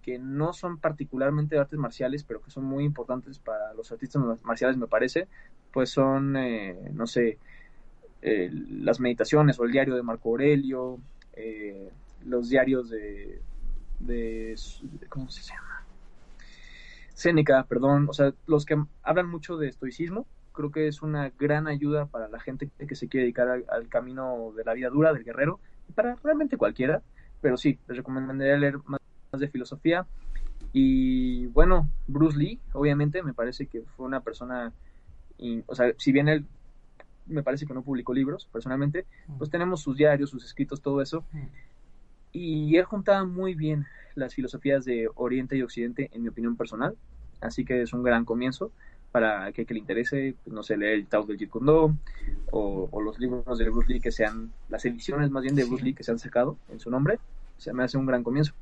que 0.00 0.18
no 0.18 0.54
son 0.54 0.78
particularmente 0.78 1.54
de 1.54 1.60
artes 1.60 1.78
marciales, 1.78 2.24
pero 2.24 2.40
que 2.40 2.50
son 2.50 2.64
muy 2.64 2.84
importantes 2.84 3.38
para 3.38 3.74
los 3.74 3.92
artistas 3.92 4.22
marciales, 4.42 4.78
me 4.78 4.86
parece, 4.86 5.28
pues 5.70 5.90
son, 5.90 6.36
eh, 6.38 6.90
no 6.94 7.06
sé, 7.06 7.38
eh, 8.22 8.50
las 8.50 9.00
meditaciones 9.00 9.60
o 9.60 9.64
el 9.64 9.72
diario 9.72 9.94
de 9.94 10.02
Marco 10.02 10.30
Aurelio, 10.30 10.98
los 12.24 12.48
diarios 12.48 12.88
de, 12.88 13.42
de, 14.00 14.56
¿cómo 15.08 15.28
se 15.28 15.42
llama? 15.42 15.71
Séneca, 17.22 17.64
perdón, 17.64 18.06
o 18.08 18.12
sea, 18.12 18.32
los 18.46 18.64
que 18.66 18.82
hablan 19.02 19.28
mucho 19.28 19.56
de 19.56 19.68
estoicismo, 19.68 20.26
creo 20.52 20.70
que 20.70 20.88
es 20.88 21.02
una 21.02 21.30
gran 21.38 21.66
ayuda 21.66 22.06
para 22.06 22.28
la 22.28 22.40
gente 22.40 22.68
que 22.76 22.94
se 22.94 23.08
quiere 23.08 23.24
dedicar 23.24 23.48
al, 23.48 23.64
al 23.68 23.88
camino 23.88 24.52
de 24.56 24.64
la 24.64 24.74
vida 24.74 24.90
dura, 24.90 25.12
del 25.12 25.24
guerrero, 25.24 25.60
y 25.88 25.92
para 25.92 26.16
realmente 26.22 26.56
cualquiera, 26.56 27.02
pero 27.40 27.56
sí, 27.56 27.78
les 27.88 27.96
recomendaría 27.96 28.56
leer 28.56 28.78
más 28.86 29.00
de 29.38 29.48
filosofía 29.48 30.06
Y 30.72 31.46
bueno, 31.46 31.88
Bruce 32.06 32.38
Lee, 32.38 32.60
obviamente, 32.72 33.22
me 33.22 33.34
parece 33.34 33.66
que 33.66 33.82
fue 33.96 34.06
una 34.06 34.20
persona, 34.20 34.72
o 35.66 35.74
sea, 35.74 35.92
si 35.98 36.12
bien 36.12 36.28
él 36.28 36.46
me 37.26 37.42
parece 37.42 37.66
que 37.66 37.74
no 37.74 37.82
publicó 37.82 38.14
libros, 38.14 38.48
personalmente, 38.52 39.06
pues 39.38 39.50
tenemos 39.50 39.80
sus 39.80 39.96
diarios, 39.96 40.30
sus 40.30 40.44
escritos, 40.44 40.80
todo 40.80 41.00
eso. 41.02 41.24
Y 42.32 42.76
él 42.76 42.84
juntaba 42.84 43.24
muy 43.24 43.54
bien 43.54 43.86
las 44.14 44.34
filosofías 44.34 44.84
de 44.84 45.08
Oriente 45.14 45.56
y 45.56 45.62
Occidente, 45.62 46.10
en 46.12 46.22
mi 46.22 46.28
opinión 46.28 46.56
personal. 46.56 46.96
Así 47.42 47.64
que 47.64 47.82
es 47.82 47.92
un 47.92 48.02
gran 48.02 48.24
comienzo 48.24 48.70
para 49.10 49.52
que, 49.52 49.66
que 49.66 49.74
le 49.74 49.80
interese, 49.80 50.34
pues, 50.42 50.54
no 50.54 50.62
sé, 50.62 50.76
leer 50.76 50.94
el 50.94 51.06
Tao 51.06 51.24
del 51.24 51.38
Jeet 51.38 51.50
Kune 51.50 51.70
Do 51.70 51.94
o, 52.50 52.88
o, 52.90 53.00
los 53.00 53.18
libros 53.18 53.58
de 53.58 53.68
Bruce 53.68 53.92
Lee 53.92 54.00
que 54.00 54.10
sean, 54.10 54.50
las 54.70 54.84
ediciones 54.86 55.30
más 55.30 55.42
bien 55.42 55.54
de 55.54 55.64
Bruce 55.64 55.84
Lee 55.84 55.94
que 55.94 56.02
se 56.02 56.10
han 56.10 56.18
sacado 56.18 56.56
en 56.70 56.80
su 56.80 56.90
nombre. 56.90 57.18
Se 57.58 57.72
me 57.72 57.84
hace 57.84 57.98
un 57.98 58.06
gran 58.06 58.24
comienzo. 58.24 58.54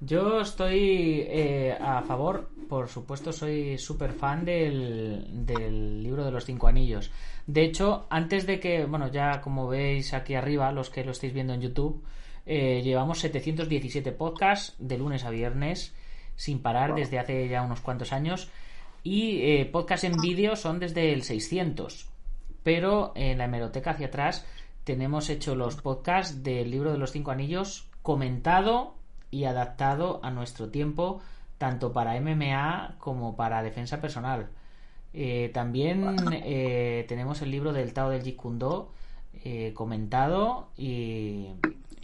Yo 0.00 0.40
estoy 0.40 1.24
eh, 1.28 1.76
a 1.80 2.02
favor, 2.02 2.48
por 2.68 2.88
supuesto, 2.88 3.32
soy 3.32 3.78
súper 3.78 4.12
fan 4.12 4.44
del, 4.44 5.46
del, 5.46 6.02
libro 6.02 6.24
de 6.24 6.30
los 6.30 6.44
cinco 6.44 6.66
anillos. 6.66 7.10
De 7.46 7.64
hecho, 7.64 8.06
antes 8.10 8.46
de 8.46 8.58
que, 8.58 8.84
bueno, 8.86 9.08
ya 9.08 9.40
como 9.40 9.68
veis 9.68 10.12
aquí 10.12 10.34
arriba, 10.34 10.72
los 10.72 10.90
que 10.90 11.04
lo 11.04 11.12
estáis 11.12 11.32
viendo 11.32 11.54
en 11.54 11.60
YouTube, 11.60 12.02
eh, 12.46 12.82
llevamos 12.82 13.20
717 13.20 14.12
podcasts 14.12 14.74
de 14.78 14.98
lunes 14.98 15.24
a 15.24 15.30
viernes 15.30 15.94
sin 16.36 16.60
parar 16.60 16.94
desde 16.94 17.18
hace 17.18 17.48
ya 17.48 17.62
unos 17.62 17.80
cuantos 17.80 18.12
años 18.12 18.50
y 19.02 19.42
eh, 19.42 19.66
podcasts 19.66 20.04
en 20.04 20.16
vídeo 20.16 20.56
son 20.56 20.80
desde 20.80 21.12
el 21.12 21.22
600. 21.22 22.08
Pero 22.62 23.12
en 23.14 23.38
la 23.38 23.44
hemeroteca 23.44 23.90
hacia 23.90 24.06
atrás 24.06 24.46
tenemos 24.84 25.28
hecho 25.28 25.54
los 25.54 25.76
podcasts 25.76 26.42
del 26.42 26.70
libro 26.70 26.92
de 26.92 26.98
los 26.98 27.12
cinco 27.12 27.30
anillos 27.30 27.86
comentado 28.02 28.94
y 29.30 29.44
adaptado 29.44 30.20
a 30.22 30.30
nuestro 30.30 30.70
tiempo, 30.70 31.20
tanto 31.58 31.92
para 31.92 32.18
MMA 32.20 32.96
como 32.98 33.36
para 33.36 33.62
defensa 33.62 34.00
personal. 34.00 34.48
Eh, 35.12 35.50
también 35.54 36.16
eh, 36.32 37.04
tenemos 37.08 37.40
el 37.42 37.50
libro 37.50 37.72
del 37.72 37.92
Tao 37.92 38.10
del 38.10 38.22
Jeet 38.22 38.36
Kune 38.36 38.58
Do 38.58 38.92
eh, 39.44 39.72
comentado 39.74 40.68
y, 40.76 41.48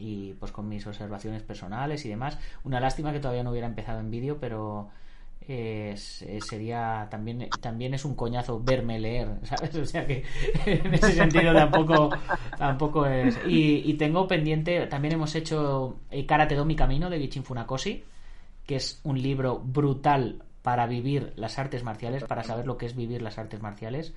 y, 0.01 0.35
pues 0.35 0.51
con 0.53 0.69
mis 0.69 0.87
observaciones 0.87 1.43
personales 1.43 2.05
y 2.05 2.09
demás. 2.09 2.39
Una 2.65 2.81
lástima 2.81 3.13
que 3.13 3.21
todavía 3.21 3.43
no 3.43 3.51
hubiera 3.51 3.67
empezado 3.67 4.01
en 4.01 4.11
vídeo, 4.11 4.39
pero 4.41 4.91
es, 5.47 6.25
sería 6.49 7.09
también 7.11 7.49
también 7.61 7.95
es 7.95 8.05
un 8.05 8.15
coñazo 8.15 8.61
verme 8.63 8.99
leer, 8.99 9.29
¿sabes? 9.43 9.75
O 9.75 9.85
sea 9.85 10.07
que 10.07 10.25
en 10.67 10.95
ese 10.95 11.13
sentido 11.13 11.53
tampoco 11.53 12.11
tampoco 12.57 13.07
es. 13.07 13.39
Y, 13.47 13.95
tengo 13.95 14.27
pendiente, 14.27 14.87
también 14.87 15.15
hemos 15.15 15.35
hecho 15.35 15.99
Karate 16.27 16.55
Do 16.55 16.65
mi 16.65 16.77
camino 16.77 17.11
de 17.11 17.19
Gichin 17.19 17.45
Funakoshi, 17.45 18.05
que 18.67 18.77
es 18.77 19.01
un 19.05 19.21
libro 19.21 19.59
brutal 19.59 20.43
para 20.63 20.87
vivir 20.87 21.33
las 21.37 21.59
artes 21.59 21.83
marciales, 21.83 22.25
para 22.25 22.45
saber 22.45 22.67
lo 22.67 22.77
que 22.77 22.87
es 22.87 22.95
vivir 22.95 23.23
las 23.23 23.39
artes 23.39 23.61
marciales. 23.61 24.15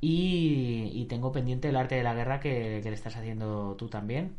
Y, 0.00 0.90
y 0.94 1.04
tengo 1.06 1.30
pendiente 1.30 1.68
el 1.68 1.76
arte 1.76 1.94
de 1.94 2.02
la 2.02 2.14
guerra 2.14 2.40
que, 2.40 2.80
que 2.82 2.90
le 2.90 2.96
estás 2.96 3.16
haciendo 3.16 3.76
tú 3.76 3.88
también. 3.88 4.34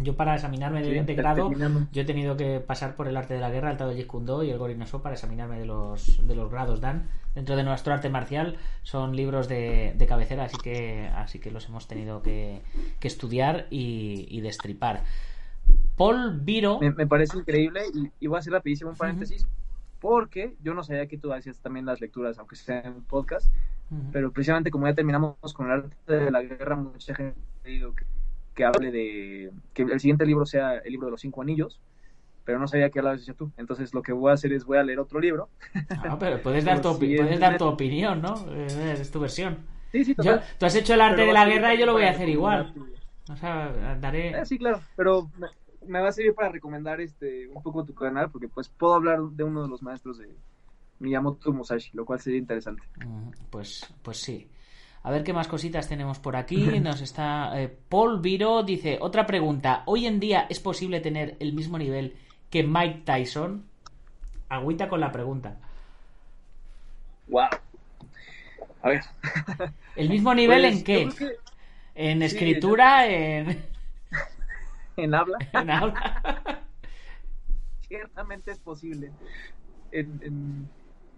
Yo 0.00 0.14
para 0.14 0.36
examinarme 0.36 0.80
de 0.82 0.90
20 0.90 1.14
grado, 1.14 1.50
yo 1.92 2.02
he 2.02 2.04
tenido 2.04 2.36
que 2.36 2.60
pasar 2.60 2.94
por 2.94 3.08
el 3.08 3.16
arte 3.16 3.34
de 3.34 3.40
la 3.40 3.50
guerra, 3.50 3.72
el 3.72 3.76
Tao 3.76 3.92
Jeet 3.92 4.06
Kune 4.06 4.26
Do 4.26 4.44
y 4.44 4.50
el 4.50 4.58
Gorinoso 4.58 5.02
para 5.02 5.16
examinarme 5.16 5.58
de 5.58 5.66
los, 5.66 6.24
de 6.26 6.34
los 6.36 6.50
grados 6.50 6.80
Dan. 6.80 7.08
Dentro 7.34 7.56
de 7.56 7.64
nuestro 7.64 7.92
arte 7.92 8.08
marcial 8.08 8.58
son 8.84 9.16
libros 9.16 9.48
de, 9.48 9.94
de 9.96 10.06
cabecera, 10.06 10.44
así 10.44 10.56
que, 10.56 11.08
así 11.16 11.40
que 11.40 11.50
los 11.50 11.68
hemos 11.68 11.88
tenido 11.88 12.22
que, 12.22 12.62
que 13.00 13.08
estudiar 13.08 13.66
y, 13.70 14.26
y, 14.30 14.40
destripar. 14.40 15.02
Paul 15.96 16.40
Viro... 16.42 16.78
Me, 16.78 16.92
me 16.92 17.06
parece 17.08 17.36
increíble 17.36 17.82
y, 17.92 18.10
y, 18.20 18.26
voy 18.28 18.36
a 18.36 18.38
hacer 18.38 18.52
rapidísimo 18.52 18.90
un 18.90 18.96
paréntesis. 18.96 19.44
Uh 19.44 19.46
-huh. 19.46 20.00
Porque 20.00 20.54
yo 20.62 20.74
no 20.74 20.84
sabía 20.84 21.08
que 21.08 21.18
tú 21.18 21.32
hacías 21.32 21.58
también 21.58 21.84
las 21.84 22.00
lecturas, 22.00 22.38
aunque 22.38 22.54
sea 22.54 22.82
en 22.82 23.02
podcast, 23.02 23.48
uh 23.90 23.96
-huh. 23.96 24.10
pero 24.12 24.30
precisamente 24.30 24.70
como 24.70 24.86
ya 24.86 24.94
terminamos 24.94 25.52
con 25.54 25.66
el 25.66 25.72
arte 25.72 26.12
de 26.12 26.30
la 26.30 26.42
guerra, 26.42 26.76
mucha 26.76 27.16
gente 27.16 27.36
ha 27.40 27.62
pedido 27.64 27.94
que 27.96 28.04
que 28.58 28.64
hable 28.64 28.90
de 28.90 29.52
que 29.72 29.82
el 29.82 30.00
siguiente 30.00 30.26
libro 30.26 30.44
sea 30.44 30.78
el 30.78 30.90
libro 30.90 31.06
de 31.06 31.12
los 31.12 31.20
cinco 31.20 31.42
anillos 31.42 31.80
pero 32.44 32.58
no 32.58 32.66
sabía 32.66 32.88
que 32.88 32.98
hablabas 32.98 33.30
tú. 33.36 33.52
Entonces 33.58 33.92
lo 33.92 34.00
que 34.00 34.10
voy 34.10 34.30
a 34.30 34.34
hacer 34.34 34.54
es 34.54 34.64
voy 34.64 34.78
a 34.78 34.82
leer 34.82 34.98
otro 34.98 35.20
libro. 35.20 35.50
Ah, 35.90 36.16
pero 36.18 36.40
puedes 36.40 36.64
dar, 36.64 36.80
tu, 36.80 36.94
si 36.94 37.16
puedes 37.16 37.38
dar 37.38 37.58
tu 37.58 37.66
opinión 37.66 38.22
¿no? 38.22 38.34
es 38.54 39.10
tu 39.10 39.20
versión. 39.20 39.58
Sí, 39.92 40.02
sí, 40.02 40.16
yo, 40.22 40.38
tú 40.58 40.64
has 40.64 40.74
hecho 40.74 40.94
el 40.94 41.02
arte 41.02 41.16
pero 41.16 41.26
de 41.28 41.34
la 41.34 41.44
guerra 41.44 41.74
y 41.74 41.78
yo 41.78 41.84
lo 41.84 41.92
voy 41.92 42.04
a 42.04 42.10
hacer 42.10 42.28
igual. 42.28 42.72
o 43.30 43.36
sea 43.36 43.96
daré 44.00 44.30
eh, 44.30 44.46
sí 44.46 44.58
claro 44.58 44.80
pero 44.96 45.30
me, 45.36 45.48
me, 45.86 46.00
va 46.00 46.08
a 46.08 46.12
servir 46.12 46.34
para 46.34 46.48
recomendar 46.48 47.02
este 47.02 47.46
un 47.48 47.62
poco 47.62 47.84
tu 47.84 47.94
canal 47.94 48.30
porque 48.30 48.48
pues 48.48 48.70
puedo 48.70 48.94
hablar 48.94 49.20
de 49.20 49.44
uno 49.44 49.62
de 49.62 49.68
los 49.68 49.82
maestros 49.82 50.16
de 50.16 50.34
Miyamoto 51.00 51.52
Musashi 51.52 51.90
lo 51.92 52.06
cual 52.06 52.18
sería 52.18 52.38
interesante. 52.38 52.82
Pues 53.50 53.94
pues 54.02 54.16
sí 54.16 54.48
a 55.02 55.10
ver 55.10 55.24
qué 55.24 55.32
más 55.32 55.48
cositas 55.48 55.88
tenemos 55.88 56.18
por 56.18 56.36
aquí. 56.36 56.56
Nos 56.80 57.00
está 57.00 57.60
eh, 57.60 57.68
Paul 57.88 58.20
Viro 58.20 58.62
dice 58.62 58.98
otra 59.00 59.26
pregunta. 59.26 59.82
Hoy 59.86 60.06
en 60.06 60.20
día 60.20 60.46
es 60.48 60.60
posible 60.60 61.00
tener 61.00 61.36
el 61.40 61.52
mismo 61.52 61.78
nivel 61.78 62.16
que 62.50 62.62
Mike 62.62 63.02
Tyson. 63.04 63.64
Agüita 64.48 64.88
con 64.88 65.00
la 65.00 65.12
pregunta. 65.12 65.58
Wow. 67.28 67.48
A 68.82 68.88
ver. 68.88 69.02
¿El 69.96 70.08
mismo 70.08 70.34
nivel 70.34 70.62
pues, 70.62 70.74
en 70.74 70.84
qué? 70.84 71.08
Que... 71.16 71.36
En 71.94 72.22
escritura, 72.22 73.04
sí, 73.06 73.12
en... 73.12 73.64
en 74.96 75.14
habla. 75.14 75.38
En 75.52 75.70
habla. 75.70 76.62
Ciertamente 77.88 78.52
es 78.52 78.58
posible. 78.60 79.10
En, 79.90 80.20
en, 80.22 80.68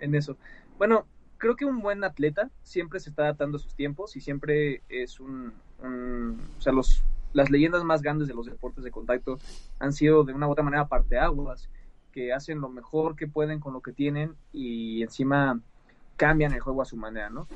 en 0.00 0.14
eso. 0.14 0.36
Bueno, 0.78 1.04
creo 1.40 1.56
que 1.56 1.64
un 1.64 1.80
buen 1.80 2.04
atleta 2.04 2.50
siempre 2.62 3.00
se 3.00 3.10
está 3.10 3.22
adaptando 3.22 3.56
a 3.56 3.60
sus 3.60 3.74
tiempos 3.74 4.14
y 4.14 4.20
siempre 4.20 4.82
es 4.88 5.18
un, 5.18 5.52
o 5.82 6.60
sea, 6.60 6.72
los, 6.72 7.02
las 7.32 7.50
leyendas 7.50 7.82
más 7.82 8.02
grandes 8.02 8.28
de 8.28 8.34
los 8.34 8.46
deportes 8.46 8.84
de 8.84 8.90
contacto 8.92 9.38
han 9.80 9.92
sido 9.92 10.22
de 10.22 10.34
una 10.34 10.46
u 10.46 10.52
otra 10.52 10.62
manera 10.62 10.86
parteaguas, 10.86 11.68
que 12.12 12.32
hacen 12.32 12.60
lo 12.60 12.68
mejor 12.68 13.16
que 13.16 13.26
pueden 13.26 13.58
con 13.58 13.72
lo 13.72 13.80
que 13.80 13.92
tienen 13.92 14.34
y 14.52 15.02
encima 15.02 15.58
cambian 16.16 16.52
el 16.52 16.60
juego 16.60 16.82
a 16.82 16.84
su 16.84 16.96
manera, 16.96 17.30
¿no? 17.30 17.48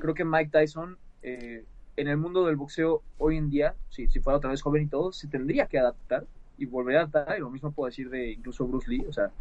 Creo 0.00 0.14
que 0.14 0.24
Mike 0.24 0.50
Tyson, 0.52 0.96
eh, 1.22 1.64
en 1.96 2.08
el 2.08 2.16
mundo 2.16 2.46
del 2.46 2.54
boxeo 2.54 3.02
hoy 3.18 3.36
en 3.36 3.50
día, 3.50 3.74
si, 3.88 4.06
si 4.06 4.20
fuera 4.20 4.36
otra 4.36 4.50
vez 4.50 4.62
joven 4.62 4.84
y 4.84 4.86
todo, 4.86 5.10
se 5.10 5.26
tendría 5.26 5.66
que 5.66 5.78
adaptar 5.78 6.24
y 6.56 6.66
volver 6.66 6.98
a 6.98 7.00
adaptar, 7.00 7.36
y 7.36 7.40
lo 7.40 7.50
mismo 7.50 7.72
puedo 7.72 7.88
decir 7.88 8.10
de 8.10 8.30
incluso 8.30 8.66
Bruce 8.68 8.88
Lee, 8.88 9.04
o 9.08 9.12
sea, 9.12 9.32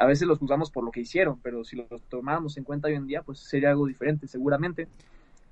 a 0.00 0.06
veces 0.06 0.26
los 0.26 0.38
juzgamos 0.38 0.70
por 0.70 0.82
lo 0.82 0.90
que 0.90 1.00
hicieron, 1.00 1.38
pero 1.42 1.62
si 1.62 1.76
los 1.76 1.86
tomáramos 2.08 2.56
en 2.56 2.64
cuenta 2.64 2.88
hoy 2.88 2.94
en 2.94 3.06
día, 3.06 3.20
pues 3.20 3.38
sería 3.40 3.68
algo 3.68 3.86
diferente, 3.86 4.26
seguramente. 4.26 4.88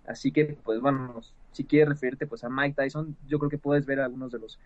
Así 0.07 0.33
que, 0.33 0.57
pues 0.65 0.81
bueno, 0.81 1.21
si 1.53 1.65
quieres 1.65 1.91
referirte 1.91 2.27
pues 2.27 2.45
a 2.45 2.49
Mike 2.49 2.75
Tyson, 2.75 3.15
yo 3.27 3.39
creo 3.39 3.51
que 3.51 3.59
puedes 3.59 3.85
ver 3.85 4.01
algunos 4.01 4.33
de 4.33 4.39
los 4.39 4.59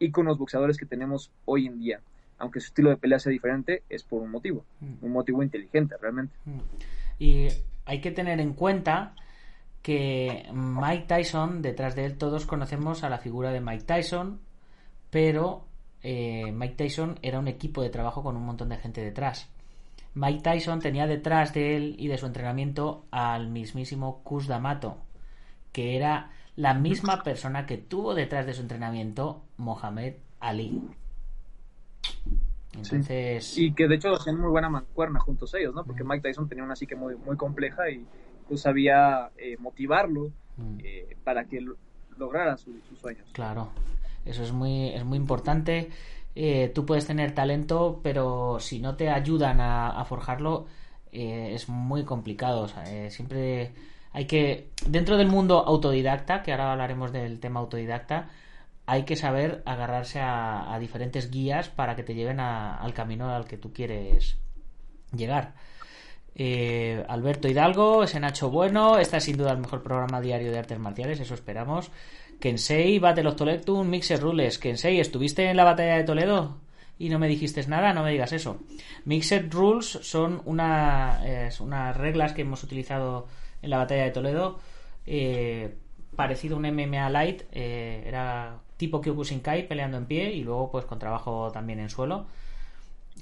íconos 0.00 0.38
boxeadores 0.38 0.76
que 0.76 0.86
tenemos 0.86 1.30
hoy 1.44 1.66
en 1.66 1.78
día. 1.78 2.00
Aunque 2.38 2.58
su 2.58 2.66
estilo 2.66 2.90
de 2.90 2.96
pelea 2.96 3.20
sea 3.20 3.30
diferente, 3.30 3.84
es 3.88 4.02
por 4.02 4.22
un 4.22 4.32
motivo, 4.32 4.64
mm. 4.80 5.04
un 5.04 5.12
motivo 5.12 5.40
inteligente 5.44 5.94
realmente. 6.00 6.34
Mm. 6.44 6.58
Y 7.20 7.46
hay 7.84 8.00
que 8.00 8.10
tener 8.10 8.40
en 8.40 8.54
cuenta 8.54 9.14
que 9.82 10.48
Mike 10.52 11.04
Tyson, 11.06 11.62
detrás 11.62 11.94
de 11.94 12.06
él 12.06 12.18
todos 12.18 12.44
conocemos 12.44 13.04
a 13.04 13.08
la 13.08 13.18
figura 13.18 13.52
de 13.52 13.60
Mike 13.60 13.84
Tyson, 13.84 14.40
pero 15.10 15.67
eh, 16.02 16.52
Mike 16.52 16.74
Tyson 16.76 17.18
era 17.22 17.38
un 17.38 17.48
equipo 17.48 17.82
de 17.82 17.90
trabajo 17.90 18.22
con 18.22 18.36
un 18.36 18.44
montón 18.44 18.68
de 18.68 18.76
gente 18.76 19.00
detrás. 19.02 19.48
Mike 20.14 20.42
Tyson 20.42 20.80
tenía 20.80 21.06
detrás 21.06 21.54
de 21.54 21.76
él 21.76 21.96
y 21.98 22.08
de 22.08 22.18
su 22.18 22.26
entrenamiento 22.26 23.04
al 23.10 23.48
mismísimo 23.48 24.22
Kuz 24.22 24.46
D'Amato, 24.46 24.98
que 25.72 25.96
era 25.96 26.30
la 26.56 26.74
misma 26.74 27.22
persona 27.22 27.66
que 27.66 27.78
tuvo 27.78 28.14
detrás 28.14 28.46
de 28.46 28.54
su 28.54 28.62
entrenamiento 28.62 29.42
Mohamed 29.58 30.14
Ali. 30.40 30.82
Entonces... 32.72 33.44
Sí. 33.44 33.66
Y 33.66 33.74
que 33.74 33.86
de 33.86 33.96
hecho 33.96 34.14
hacían 34.14 34.40
muy 34.40 34.50
buena 34.50 34.68
mancuerna 34.68 35.20
juntos 35.20 35.54
ellos, 35.54 35.74
¿no? 35.74 35.84
Porque 35.84 36.04
Mike 36.04 36.28
Tyson 36.28 36.48
tenía 36.48 36.64
una 36.64 36.74
psique 36.74 36.96
muy, 36.96 37.16
muy 37.16 37.36
compleja 37.36 37.88
y 37.90 38.04
pues 38.48 38.62
sabía 38.62 39.30
eh, 39.36 39.56
motivarlo 39.58 40.32
eh, 40.82 41.16
para 41.22 41.44
que 41.44 41.64
lograra 42.16 42.56
su, 42.56 42.80
sus 42.88 42.98
sueños. 42.98 43.26
Claro. 43.32 43.70
Eso 44.28 44.42
es 44.42 44.52
muy, 44.52 44.88
es 44.90 45.04
muy 45.04 45.16
importante. 45.18 45.90
Eh, 46.34 46.70
tú 46.74 46.86
puedes 46.86 47.06
tener 47.06 47.34
talento, 47.34 48.00
pero 48.02 48.58
si 48.60 48.78
no 48.78 48.94
te 48.96 49.10
ayudan 49.10 49.60
a, 49.60 49.90
a 49.90 50.04
forjarlo, 50.04 50.66
eh, 51.12 51.50
es 51.54 51.68
muy 51.68 52.04
complicado. 52.04 52.62
O 52.62 52.68
sea, 52.68 52.84
eh, 52.84 53.10
siempre 53.10 53.72
hay 54.12 54.26
que, 54.26 54.70
dentro 54.86 55.16
del 55.16 55.28
mundo 55.28 55.64
autodidacta, 55.66 56.42
que 56.42 56.52
ahora 56.52 56.72
hablaremos 56.72 57.12
del 57.12 57.40
tema 57.40 57.60
autodidacta, 57.60 58.28
hay 58.86 59.04
que 59.04 59.16
saber 59.16 59.62
agarrarse 59.66 60.20
a, 60.20 60.76
diferentes 60.80 61.30
guías 61.30 61.68
para 61.68 61.94
que 61.94 62.02
te 62.02 62.14
lleven 62.14 62.40
a, 62.40 62.76
al 62.76 62.94
camino 62.94 63.34
al 63.34 63.46
que 63.46 63.58
tú 63.58 63.72
quieres 63.72 64.38
llegar. 65.12 65.54
Eh, 66.34 67.04
Alberto 67.08 67.48
Hidalgo, 67.48 68.04
ese 68.04 68.20
Nacho 68.20 68.50
Bueno, 68.50 68.98
este 68.98 69.16
es 69.16 69.24
sin 69.24 69.36
duda 69.36 69.52
el 69.52 69.58
mejor 69.58 69.82
programa 69.82 70.20
diario 70.20 70.52
de 70.52 70.58
artes 70.58 70.78
marciales, 70.78 71.20
eso 71.20 71.34
esperamos. 71.34 71.90
Kensei, 72.40 72.98
Battle 72.98 73.28
of 73.28 73.36
Toledo, 73.36 73.84
Mixer 73.84 74.20
Rules. 74.20 74.58
Kensei, 74.58 75.00
¿estuviste 75.00 75.50
en 75.50 75.56
la 75.56 75.64
batalla 75.64 75.96
de 75.96 76.04
Toledo? 76.04 76.68
y 76.98 77.08
no 77.08 77.18
me 77.18 77.28
dijiste 77.28 77.64
nada, 77.68 77.92
no 77.92 78.02
me 78.02 78.10
digas 78.10 78.32
eso. 78.32 78.58
Mixed 79.04 79.52
Rules 79.52 79.86
son 80.02 80.42
una, 80.44 81.20
unas 81.60 81.96
reglas 81.96 82.32
que 82.32 82.42
hemos 82.42 82.62
utilizado 82.64 83.26
en 83.62 83.70
la 83.70 83.78
batalla 83.78 84.04
de 84.04 84.10
Toledo, 84.10 84.58
eh, 85.06 85.76
parecido 86.16 86.56
a 86.56 86.58
un 86.58 86.66
MMA 86.66 87.08
Light, 87.10 87.42
eh, 87.52 88.04
era 88.06 88.58
tipo 88.76 89.00
Kyokushinkai 89.00 89.68
peleando 89.68 89.96
en 89.96 90.06
pie 90.06 90.32
y 90.32 90.42
luego 90.42 90.70
pues 90.70 90.84
con 90.84 90.98
trabajo 90.98 91.50
también 91.52 91.78
en 91.78 91.88
suelo. 91.88 92.26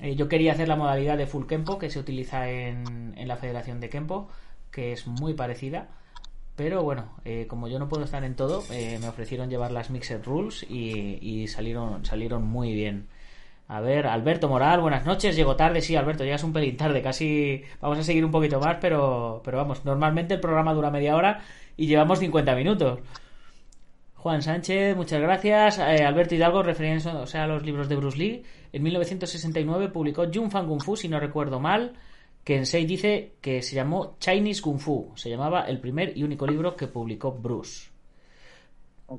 Eh, 0.00 0.14
yo 0.16 0.28
quería 0.28 0.52
hacer 0.52 0.68
la 0.68 0.76
modalidad 0.76 1.16
de 1.18 1.26
Full 1.26 1.46
Kempo 1.46 1.78
que 1.78 1.90
se 1.90 1.98
utiliza 1.98 2.50
en, 2.50 3.14
en 3.16 3.28
la 3.28 3.36
Federación 3.36 3.80
de 3.80 3.88
Kempo, 3.90 4.28
que 4.70 4.92
es 4.92 5.06
muy 5.06 5.34
parecida. 5.34 5.88
Pero 6.56 6.82
bueno, 6.82 7.10
eh, 7.24 7.46
como 7.48 7.68
yo 7.68 7.78
no 7.78 7.88
puedo 7.88 8.04
estar 8.04 8.24
en 8.24 8.34
todo, 8.34 8.64
eh, 8.70 8.98
me 9.00 9.08
ofrecieron 9.08 9.50
llevar 9.50 9.72
las 9.72 9.90
Mixed 9.90 10.24
Rules 10.24 10.64
y, 10.68 11.46
salieron, 11.48 12.04
salieron 12.04 12.44
muy 12.44 12.72
bien. 12.72 13.08
A 13.68 13.80
ver, 13.80 14.06
Alberto 14.06 14.48
Moral, 14.48 14.80
buenas 14.80 15.04
noches. 15.04 15.36
Llego 15.36 15.56
tarde, 15.56 15.82
sí, 15.82 15.96
Alberto, 15.96 16.24
llegas 16.24 16.44
un 16.44 16.52
pelín 16.54 16.76
tarde. 16.76 17.02
Casi 17.02 17.62
vamos 17.80 17.98
a 17.98 18.02
seguir 18.02 18.24
un 18.24 18.30
poquito 18.30 18.58
más, 18.58 18.78
pero, 18.80 19.42
pero 19.44 19.58
vamos, 19.58 19.84
normalmente 19.84 20.34
el 20.34 20.40
programa 20.40 20.72
dura 20.72 20.90
media 20.90 21.16
hora 21.16 21.40
y 21.76 21.86
llevamos 21.86 22.20
50 22.20 22.54
minutos. 22.54 23.00
Juan 24.14 24.42
Sánchez, 24.42 24.96
muchas 24.96 25.20
gracias. 25.20 25.78
Eh, 25.78 26.04
Alberto 26.04 26.34
Hidalgo, 26.34 26.62
referencia 26.62 27.14
o 27.16 27.26
sea, 27.26 27.44
a 27.44 27.46
los 27.46 27.64
libros 27.64 27.88
de 27.88 27.96
Bruce 27.96 28.18
Lee. 28.18 28.44
En 28.72 28.82
1969 28.82 29.88
publicó 29.90 30.24
Jung 30.32 30.50
Fan 30.50 30.66
Kung 30.66 30.82
Fu, 30.82 30.96
si 30.96 31.08
no 31.08 31.20
recuerdo 31.20 31.60
mal. 31.60 31.92
Kensei 32.46 32.86
dice 32.86 33.32
que 33.40 33.60
se 33.60 33.74
llamó 33.74 34.14
Chinese 34.20 34.62
Kung 34.62 34.78
Fu. 34.78 35.10
Se 35.16 35.28
llamaba 35.28 35.62
el 35.62 35.80
primer 35.80 36.16
y 36.16 36.22
único 36.22 36.46
libro 36.46 36.76
que 36.76 36.86
publicó 36.86 37.32
Bruce. 37.32 37.90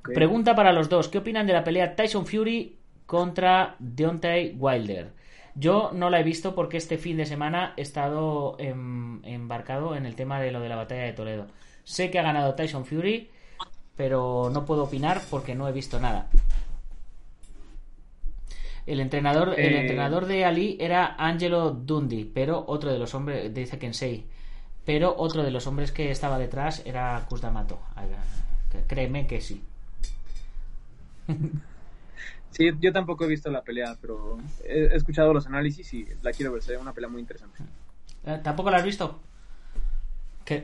Pregunta 0.02 0.56
para 0.56 0.72
los 0.72 0.88
dos. 0.88 1.10
¿Qué 1.10 1.18
opinan 1.18 1.46
de 1.46 1.52
la 1.52 1.62
pelea 1.62 1.94
Tyson 1.94 2.26
Fury 2.26 2.78
contra 3.06 3.76
Deontay 3.80 4.56
Wilder? 4.58 5.12
Yo 5.56 5.92
no 5.94 6.10
la 6.10 6.22
he 6.22 6.24
visto 6.24 6.56
porque 6.56 6.78
este 6.78 6.98
fin 6.98 7.18
de 7.18 7.26
semana 7.26 7.74
he 7.76 7.82
estado 7.82 8.56
em, 8.60 9.22
embarcado 9.26 9.98
en 9.98 10.06
el 10.06 10.16
tema 10.16 10.40
de 10.40 10.54
lo 10.54 10.62
de 10.62 10.70
la 10.70 10.78
batalla 10.78 11.04
de 11.04 11.12
Toledo. 11.12 11.48
Sé 11.84 12.10
que 12.10 12.20
ha 12.20 12.24
ganado 12.24 12.56
Tyson 12.56 12.86
Fury, 12.86 13.30
pero 13.98 14.50
no 14.54 14.64
puedo 14.64 14.86
opinar 14.86 15.20
porque 15.30 15.54
no 15.54 15.68
he 15.68 15.74
visto 15.74 16.00
nada. 16.00 16.30
El 18.88 19.02
entrenador, 19.02 19.54
el 19.60 19.74
Eh. 19.76 19.82
entrenador 19.82 20.26
de 20.26 20.46
Ali 20.46 20.78
era 20.80 21.16
Angelo 21.20 21.72
Dundee, 21.72 22.26
pero 22.34 22.64
otro 22.68 22.92
de 22.92 22.98
los 22.98 23.14
hombres, 23.14 23.54
dice 23.54 23.78
Kensei, 23.78 24.26
pero 24.86 25.14
otro 25.18 25.44
de 25.44 25.52
los 25.52 25.68
hombres 25.68 25.92
que 25.92 26.10
estaba 26.10 26.40
detrás 26.40 26.82
era 26.86 27.24
Kusdamato. 27.30 27.80
Créeme 28.88 29.28
que 29.28 29.42
sí. 29.42 29.62
Sí, 32.50 32.72
yo 32.80 32.92
tampoco 32.92 33.26
he 33.26 33.28
visto 33.28 33.52
la 33.52 33.62
pelea, 33.62 33.96
pero 34.02 34.40
he, 34.66 34.96
escuchado 34.96 35.32
los 35.32 35.46
análisis 35.46 35.94
y 35.94 36.08
la 36.24 36.32
quiero 36.32 36.54
ver. 36.54 36.64
Se 36.64 36.72
ve 36.72 36.78
una 36.80 36.92
pelea 36.92 37.08
muy 37.08 37.22
interesante. 37.22 37.60
Eh, 38.26 38.40
¿Tampoco 38.42 38.72
lo 38.72 38.78
has 38.78 38.84
visto? 38.84 39.20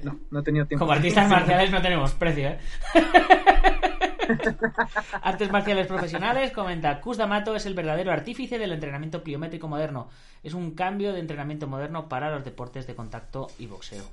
No, 0.01 0.17
no 0.31 0.39
he 0.39 0.43
tenido 0.43 0.65
tiempo. 0.65 0.85
como 0.85 0.93
artistas 0.93 1.29
marciales 1.29 1.69
no 1.69 1.81
tenemos 1.83 2.13
precio, 2.13 2.47
¿eh? 2.47 2.57
Artes 5.21 5.51
marciales 5.51 5.87
profesionales, 5.87 6.51
comenta, 6.51 6.99
Kus 7.01 7.17
D'Amato 7.17 7.55
es 7.55 7.65
el 7.65 7.73
verdadero 7.73 8.11
artífice 8.11 8.57
del 8.57 8.71
entrenamiento 8.71 9.23
pliométrico 9.23 9.67
moderno. 9.67 10.09
Es 10.43 10.53
un 10.53 10.71
cambio 10.71 11.13
de 11.13 11.19
entrenamiento 11.19 11.67
moderno 11.67 12.09
para 12.09 12.31
los 12.31 12.43
deportes 12.43 12.87
de 12.87 12.95
contacto 12.95 13.47
y 13.59 13.67
boxeo. 13.67 14.05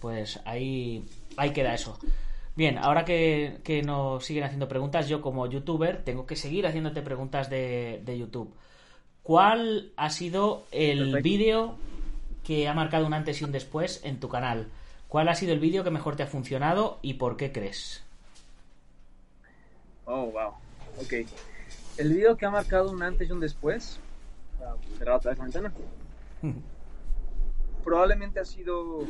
Pues 0.00 0.40
ahí, 0.44 1.04
ahí 1.36 1.50
queda 1.50 1.74
eso. 1.74 1.98
Bien, 2.56 2.78
ahora 2.78 3.04
que, 3.04 3.60
que 3.62 3.82
nos 3.82 4.24
siguen 4.24 4.44
haciendo 4.44 4.68
preguntas, 4.68 5.08
yo 5.08 5.20
como 5.20 5.46
youtuber 5.46 6.02
tengo 6.04 6.26
que 6.26 6.36
seguir 6.36 6.66
haciéndote 6.66 7.02
preguntas 7.02 7.48
de, 7.48 8.02
de 8.04 8.18
YouTube. 8.18 8.52
¿Cuál 9.22 9.92
ha 9.96 10.10
sido 10.10 10.64
el 10.72 11.22
vídeo 11.22 11.76
que 12.42 12.66
ha 12.66 12.74
marcado 12.74 13.06
un 13.06 13.14
antes 13.14 13.40
y 13.40 13.44
un 13.44 13.52
después 13.52 14.00
en 14.04 14.20
tu 14.20 14.28
canal? 14.28 14.68
¿Cuál 15.06 15.28
ha 15.28 15.34
sido 15.34 15.52
el 15.52 15.60
vídeo 15.60 15.84
que 15.84 15.90
mejor 15.90 16.16
te 16.16 16.22
ha 16.22 16.26
funcionado 16.26 16.98
y 17.02 17.14
por 17.14 17.36
qué 17.36 17.52
crees? 17.52 18.07
Oh, 20.10 20.24
wow. 20.30 20.54
Ok. 21.02 21.28
El 21.98 22.14
video 22.14 22.36
que 22.38 22.46
ha 22.46 22.50
marcado 22.50 22.90
un 22.90 23.02
antes 23.02 23.28
y 23.28 23.32
un 23.32 23.40
después. 23.40 24.00
Cerrar 24.96 25.16
otra 25.16 25.32
vez 25.32 25.38
la 25.38 25.44
ventana. 25.44 25.72
Probablemente 27.84 28.40
ha 28.40 28.44
sido 28.46 29.00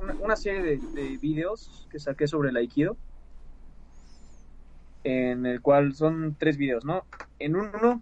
una, 0.00 0.14
una 0.14 0.36
serie 0.36 0.62
de, 0.62 0.78
de 0.78 1.18
videos 1.18 1.86
que 1.90 1.98
saqué 1.98 2.26
sobre 2.26 2.48
el 2.48 2.56
Aikido. 2.56 2.96
En 5.04 5.44
el 5.44 5.60
cual 5.60 5.94
son 5.94 6.34
tres 6.38 6.56
videos, 6.56 6.86
¿no? 6.86 7.04
En 7.38 7.54
uno, 7.54 8.00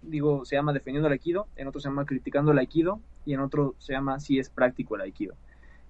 digo, 0.00 0.46
se 0.46 0.56
llama 0.56 0.72
Defendiendo 0.72 1.08
el 1.08 1.12
Aikido. 1.12 1.46
En 1.56 1.68
otro 1.68 1.80
se 1.82 1.88
llama 1.88 2.06
Criticando 2.06 2.52
el 2.52 2.58
Aikido. 2.58 3.00
Y 3.26 3.34
en 3.34 3.40
otro 3.40 3.74
se 3.78 3.92
llama 3.92 4.18
Si 4.18 4.38
es 4.38 4.48
práctico 4.48 4.96
el 4.96 5.02
Aikido. 5.02 5.34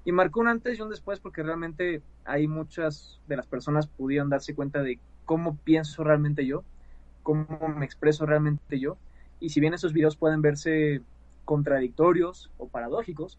Y 0.05 0.13
marcó 0.13 0.41
un 0.41 0.49
antes 0.49 0.79
y 0.79 0.83
un 0.83 0.91
después 0.91 1.21
porque 1.21 1.43
realmente 1.43 2.03
hay 2.25 2.47
muchas 2.47 3.21
de 3.27 3.37
las 3.37 3.47
personas 3.47 3.87
pudieron 3.87 4.31
darse 4.31 4.55
cuenta 4.55 4.83
de 4.83 4.99
cómo 5.25 5.57
pienso 5.57 6.05
realmente 6.05 6.47
yo, 6.47 6.65
cómo 7.23 7.47
me 7.77 7.85
expreso 7.85 8.25
realmente 8.25 8.81
yo. 8.81 8.97
Y 9.41 9.51
si 9.51 9.61
bien 9.61 9.75
esos 9.75 9.93
videos 9.93 10.17
pueden 10.17 10.41
verse 10.41 11.03
contradictorios 11.45 12.51
o 12.59 12.69
paradójicos, 12.69 13.39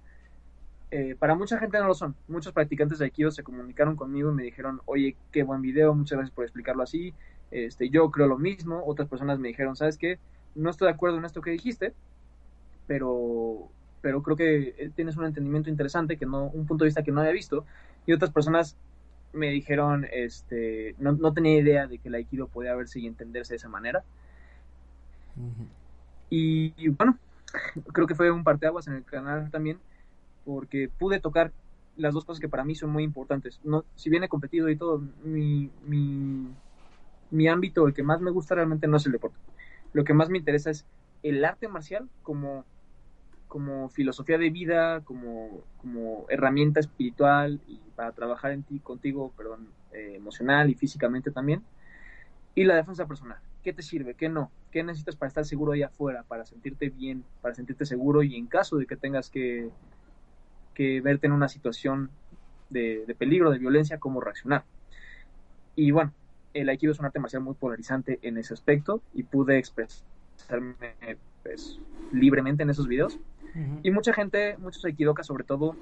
eh, 0.91 1.16
para 1.18 1.36
mucha 1.36 1.60
gente 1.60 1.78
no 1.80 1.88
lo 1.88 1.93
son. 1.93 2.16
Muchos 2.28 2.53
practicantes 2.53 2.99
de 2.99 3.05
Aikido 3.05 3.32
se 3.32 3.43
comunicaron 3.43 3.95
conmigo 3.95 4.32
y 4.32 4.36
me 4.36 4.43
dijeron, 4.43 4.82
oye, 4.86 5.16
qué 5.32 5.43
buen 5.43 5.62
video, 5.62 5.93
muchas 5.93 6.18
gracias 6.18 6.36
por 6.36 6.45
explicarlo 6.45 6.84
así. 6.84 7.14
Este, 7.51 7.89
yo 7.89 8.10
creo 8.12 8.28
lo 8.28 8.38
mismo. 8.38 8.84
Otras 8.86 9.07
personas 9.07 9.39
me 9.39 9.49
dijeron, 9.49 9.76
¿sabes 9.76 9.97
qué? 9.97 10.20
No 10.55 10.70
estoy 10.70 10.88
de 10.88 10.93
acuerdo 10.93 11.18
en 11.18 11.26
esto 11.26 11.41
que 11.41 11.51
dijiste, 11.51 11.93
pero 12.88 13.70
pero 14.01 14.21
creo 14.23 14.37
que 14.37 14.75
eh, 14.77 14.91
tienes 14.95 15.17
un 15.17 15.25
entendimiento 15.25 15.69
interesante, 15.69 16.17
que 16.17 16.25
no, 16.25 16.45
un 16.45 16.65
punto 16.65 16.83
de 16.83 16.89
vista 16.89 17.03
que 17.03 17.11
no 17.11 17.21
había 17.21 17.33
visto, 17.33 17.65
y 18.05 18.13
otras 18.13 18.31
personas 18.31 18.77
me 19.33 19.49
dijeron, 19.49 20.07
este, 20.11 20.95
no, 20.99 21.11
no 21.13 21.33
tenía 21.33 21.57
idea 21.57 21.87
de 21.87 21.99
que 21.99 22.09
el 22.09 22.15
aikido 22.15 22.47
podía 22.47 22.75
verse 22.75 22.99
y 22.99 23.07
entenderse 23.07 23.53
de 23.53 23.57
esa 23.57 23.69
manera, 23.69 24.03
y, 26.29 26.73
y 26.77 26.89
bueno, 26.89 27.17
creo 27.93 28.07
que 28.07 28.15
fue 28.15 28.31
un 28.31 28.43
parteaguas 28.43 28.87
en 28.87 28.95
el 28.95 29.03
canal 29.03 29.49
también, 29.51 29.79
porque 30.45 30.89
pude 30.89 31.19
tocar 31.19 31.51
las 31.97 32.13
dos 32.13 32.25
cosas 32.25 32.39
que 32.39 32.49
para 32.49 32.63
mí 32.63 32.75
son 32.75 32.91
muy 32.91 33.03
importantes. 33.03 33.59
No, 33.63 33.83
si 33.95 34.09
bien 34.09 34.23
he 34.23 34.29
competido 34.29 34.69
y 34.69 34.75
todo, 34.77 35.01
mi, 35.23 35.69
mi, 35.85 36.47
mi 37.29 37.47
ámbito, 37.47 37.87
el 37.87 37.93
que 37.93 38.03
más 38.03 38.21
me 38.21 38.31
gusta 38.31 38.55
realmente 38.55 38.87
no 38.87 38.97
es 38.97 39.05
el 39.05 39.11
deporte. 39.11 39.37
Lo 39.93 40.03
que 40.03 40.13
más 40.13 40.29
me 40.29 40.37
interesa 40.37 40.69
es 40.69 40.85
el 41.23 41.43
arte 41.43 41.67
marcial 41.67 42.09
como 42.23 42.65
como 43.49 43.89
filosofía 43.89 44.37
de 44.37 44.51
vida, 44.51 45.01
como, 45.01 45.63
como 45.77 46.25
herramienta 46.29 46.79
espiritual 46.79 47.59
y 47.67 47.81
para 47.95 48.13
trabajar 48.13 48.51
en 48.51 48.63
ti, 48.63 48.79
contigo, 48.79 49.33
perdón, 49.35 49.67
eh, 49.91 50.13
emocional 50.15 50.69
y 50.69 50.75
físicamente 50.75 51.31
también. 51.31 51.63
Y 52.55 52.63
la 52.63 52.75
defensa 52.75 53.07
personal. 53.07 53.39
¿Qué 53.63 53.73
te 53.73 53.81
sirve? 53.81 54.13
¿Qué 54.13 54.29
no? 54.29 54.51
¿Qué 54.71 54.83
necesitas 54.83 55.15
para 55.15 55.27
estar 55.27 55.45
seguro 55.45 55.73
ahí 55.73 55.81
afuera? 55.81 56.23
Para 56.23 56.45
sentirte 56.45 56.89
bien, 56.89 57.25
para 57.41 57.55
sentirte 57.55 57.85
seguro 57.85 58.23
y 58.23 58.35
en 58.35 58.45
caso 58.45 58.77
de 58.77 58.85
que 58.85 58.95
tengas 58.95 59.29
que, 59.29 59.69
que 60.75 61.01
verte 61.01 61.27
en 61.27 61.33
una 61.33 61.49
situación 61.49 62.11
de, 62.69 63.03
de 63.05 63.15
peligro, 63.15 63.51
de 63.51 63.57
violencia, 63.57 63.97
cómo 63.97 64.21
reaccionar. 64.21 64.63
Y 65.75 65.89
bueno, 65.91 66.13
el 66.53 66.69
Aikido 66.69 66.91
es 66.91 66.99
un 66.99 67.05
arte 67.05 67.19
marcial 67.19 67.41
muy 67.41 67.55
polarizante 67.55 68.19
en 68.21 68.37
ese 68.37 68.53
aspecto 68.53 69.01
y 69.13 69.23
pude 69.23 69.57
expresarme 69.57 70.95
pues, 71.43 71.79
libremente 72.11 72.63
en 72.63 72.69
esos 72.69 72.87
videos. 72.87 73.19
Y 73.81 73.91
mucha 73.91 74.13
gente, 74.13 74.57
muchos 74.57 74.83
aikidokas 74.85 75.25
sobre 75.25 75.43
todo, 75.43 75.75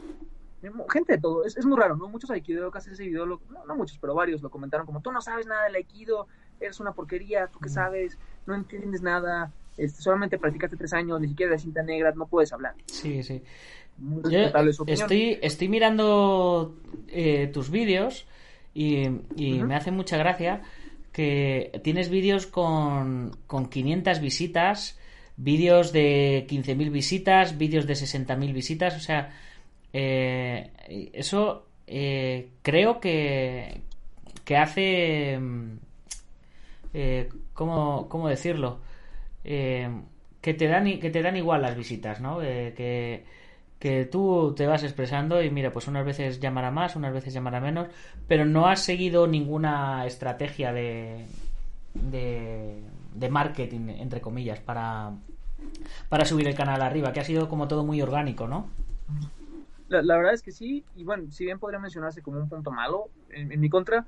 gente 0.90 1.14
de 1.14 1.20
todo, 1.20 1.46
es, 1.46 1.58
es 1.58 1.66
muy 1.66 1.78
raro, 1.78 1.96
¿no? 1.96 2.08
Muchos 2.08 2.30
aikidokas 2.30 2.88
ese 2.88 3.04
video, 3.04 3.26
lo, 3.26 3.42
no, 3.50 3.66
no, 3.66 3.76
muchos, 3.76 3.98
pero 4.00 4.16
varios 4.16 4.42
lo 4.42 4.50
comentaron 4.50 4.86
como, 4.86 5.02
tú 5.02 5.12
no 5.12 5.22
sabes 5.22 5.46
nada 5.46 5.66
del 5.66 5.76
aikido, 5.76 6.28
eres 6.60 6.80
una 6.80 6.94
porquería, 6.94 7.48
tú 7.48 7.60
qué 7.60 7.70
sabes, 7.70 8.18
no 8.46 8.56
entiendes 8.56 9.02
nada, 9.02 9.52
este, 9.78 10.02
solamente 10.02 10.38
practicaste 10.38 10.78
tres 10.78 10.94
años, 10.94 11.22
ni 11.22 11.28
siquiera 11.28 11.52
de 11.52 11.60
cinta 11.60 11.84
negra, 11.84 12.12
no 12.14 12.28
puedes 12.28 12.52
hablar. 12.54 12.74
Sí, 12.88 13.22
sí. 13.24 13.44
Muy 13.98 14.24
Yo 14.24 14.30
respetable 14.30 14.74
su 14.74 14.84
opinión. 14.84 15.04
estoy, 15.04 15.40
estoy 15.42 15.70
mirando 15.70 16.76
eh, 17.08 17.48
tus 17.48 17.70
vídeos 17.70 18.26
y, 18.74 19.08
y 19.36 19.58
Ujú. 19.58 19.68
me 19.68 19.76
hace 19.76 19.92
mucha 19.92 20.18
gracia 20.18 20.62
que 21.12 21.80
tienes 21.84 22.10
vídeos 22.10 22.46
con, 22.48 23.32
con 23.48 23.68
500 23.70 24.20
visitas, 24.20 24.97
vídeos 25.38 25.92
de 25.94 26.46
15.000 26.50 26.92
visitas, 26.92 27.58
vídeos 27.58 27.88
de 27.88 27.94
60.000 27.94 28.54
visitas, 28.54 28.96
o 28.96 29.00
sea, 29.00 29.34
eh, 29.94 30.72
eso 31.14 31.68
eh, 31.88 32.50
creo 32.62 33.00
que, 33.00 33.82
que 34.44 34.58
hace... 34.58 35.38
mm, 35.40 35.78
eh, 36.94 37.30
¿cómo, 37.54 38.08
cómo 38.10 38.28
decirlo? 38.28 38.80
Eh, 39.44 39.90
que, 40.42 40.54
te 40.54 40.68
dan, 40.68 41.00
que 41.00 41.10
te 41.10 41.22
dan 41.22 41.38
igual 41.38 41.62
las 41.62 41.76
visitas, 41.76 42.22
¿no? 42.22 42.40
Que, 42.40 43.24
que 43.80 44.06
tú 44.06 44.54
te 44.56 44.66
vas 44.66 44.84
expresando 44.84 45.42
y 45.44 45.50
mira, 45.52 45.72
pues 45.72 45.88
unas 45.88 46.06
veces 46.06 46.40
llamará 46.40 46.72
más, 46.72 46.96
unas 46.96 47.14
veces 47.14 47.34
llamará 47.34 47.60
menos, 47.60 47.88
pero 48.28 48.46
no 48.46 48.68
has 48.68 48.82
seguido 48.82 49.28
ninguna 49.28 50.06
estrategia 50.08 50.74
de, 50.74 51.26
de, 51.94 52.82
de 53.18 53.30
marketing, 53.30 53.90
entre 53.90 54.22
comillas, 54.22 54.60
para, 54.60 55.14
para 56.10 56.26
subir 56.26 56.48
el 56.48 56.56
canal 56.56 56.82
arriba, 56.82 57.14
que 57.14 57.20
ha 57.20 57.24
sido 57.24 57.50
como 57.50 57.68
todo 57.68 57.86
muy 57.86 58.02
orgánico, 58.02 58.48
¿no? 58.48 58.70
La, 59.90 60.18
verdad 60.18 60.34
es 60.34 60.42
que 60.42 60.52
sí, 60.52 60.84
y 60.96 61.04
bueno, 61.06 61.32
si 61.32 61.46
bien 61.46 61.60
podría 61.60 61.80
mencionarse 61.80 62.22
como 62.22 62.40
un 62.40 62.50
punto 62.50 62.72
malo 62.72 63.06
en, 63.30 63.60
mi 63.60 63.70
contra, 63.70 64.06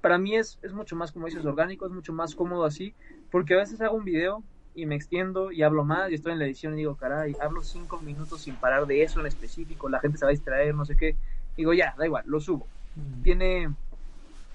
para 0.00 0.18
mí 0.18 0.34
es, 0.34 0.58
es 0.62 0.72
mucho 0.72 0.96
más, 0.96 1.12
como 1.12 1.26
dices, 1.26 1.44
orgánico, 1.44 1.86
es 1.86 1.92
mucho 1.92 2.12
más 2.12 2.34
cómodo 2.34 2.64
así, 2.64 2.94
porque 3.30 3.54
a 3.54 3.58
veces 3.58 3.80
hago 3.80 3.96
un 3.96 4.04
video 4.04 4.42
y 4.74 4.86
me 4.86 4.96
extiendo 4.96 5.52
y 5.52 5.62
hablo 5.62 5.84
más 5.84 6.10
y 6.10 6.14
estoy 6.14 6.32
en 6.32 6.38
la 6.38 6.46
edición 6.46 6.74
y 6.74 6.78
digo, 6.78 6.96
caray, 6.96 7.36
hablo 7.40 7.62
cinco 7.62 8.00
minutos 8.00 8.42
sin 8.42 8.56
parar 8.56 8.86
de 8.86 9.02
eso 9.02 9.20
en 9.20 9.26
específico, 9.26 9.88
la 9.88 10.00
gente 10.00 10.18
se 10.18 10.24
va 10.24 10.30
a 10.30 10.32
distraer, 10.32 10.74
no 10.74 10.84
sé 10.84 10.96
qué. 10.96 11.16
Digo, 11.56 11.72
ya, 11.74 11.94
da 11.96 12.06
igual, 12.06 12.24
lo 12.26 12.40
subo. 12.40 12.66
Mm. 12.96 13.22
Tiene 13.22 13.74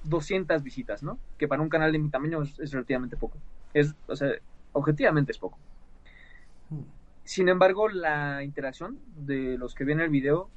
200 0.06 0.64
visitas, 0.64 1.04
¿no? 1.04 1.20
Que 1.38 1.48
para 1.48 1.62
un 1.62 1.70
canal 1.70 1.92
de 1.92 2.00
mi 2.00 2.10
tamaño 2.10 2.42
es, 2.42 2.72
relativamente 2.72 3.18
poco. 3.18 3.38
Es, 3.76 3.94
o 4.08 4.16
sea, 4.16 4.32
objetivamente 4.74 5.32
es 5.32 5.38
poco. 5.38 5.60
Mm. 6.72 6.82
Sin 7.24 7.48
embargo, 7.48 7.88
la 7.88 8.44
interacción 8.44 8.98
de 9.16 9.60
los 9.60 9.76
que 9.76 9.84
ven 9.84 10.00
el 10.00 10.10
video 10.10 10.50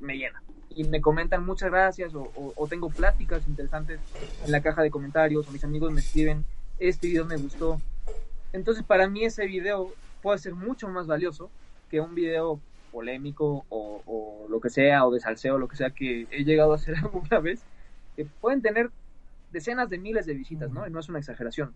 me 0.00 0.16
llena. 0.16 0.42
Y 0.70 0.84
me 0.84 1.02
comentan 1.02 1.44
muchas 1.44 1.70
gracias 1.70 2.14
o, 2.14 2.32
o 2.34 2.66
tengo 2.68 2.88
pláticas 2.88 3.46
interesantes 3.46 4.00
en 4.46 4.50
la 4.50 4.62
caja 4.62 4.82
de 4.82 4.90
comentarios 4.90 5.46
o 5.46 5.50
mis 5.50 5.64
amigos 5.64 5.92
me 5.92 6.00
escriben, 6.00 6.44
este 6.78 7.08
video 7.08 7.26
me 7.26 7.36
gustó, 7.36 7.78
entonces, 8.52 8.84
para 8.84 9.08
mí 9.08 9.24
ese 9.24 9.46
video 9.46 9.92
puede 10.22 10.38
ser 10.38 10.54
mucho 10.54 10.88
más 10.88 11.06
valioso 11.06 11.50
que 11.88 12.00
un 12.00 12.14
video 12.14 12.60
polémico 12.92 13.64
o, 13.68 14.46
lo 14.48 14.60
que 14.60 14.70
sea, 14.70 15.06
o 15.06 15.12
de 15.12 15.20
salseo, 15.20 15.58
lo 15.58 15.68
que 15.68 15.76
sea 15.76 15.90
que 15.90 16.26
he 16.30 16.44
llegado 16.44 16.72
a 16.72 16.76
hacer 16.76 16.96
alguna 17.02 17.38
vez, 17.38 17.62
que 18.16 18.24
pueden 18.24 18.62
tener 18.62 18.90
decenas 19.52 19.88
de 19.88 19.98
miles 19.98 20.26
de 20.26 20.34
visitas, 20.34 20.70
¿no? 20.70 20.86
Y 20.86 20.90
no 20.90 21.00
es 21.00 21.08
una 21.08 21.18
exageración. 21.18 21.72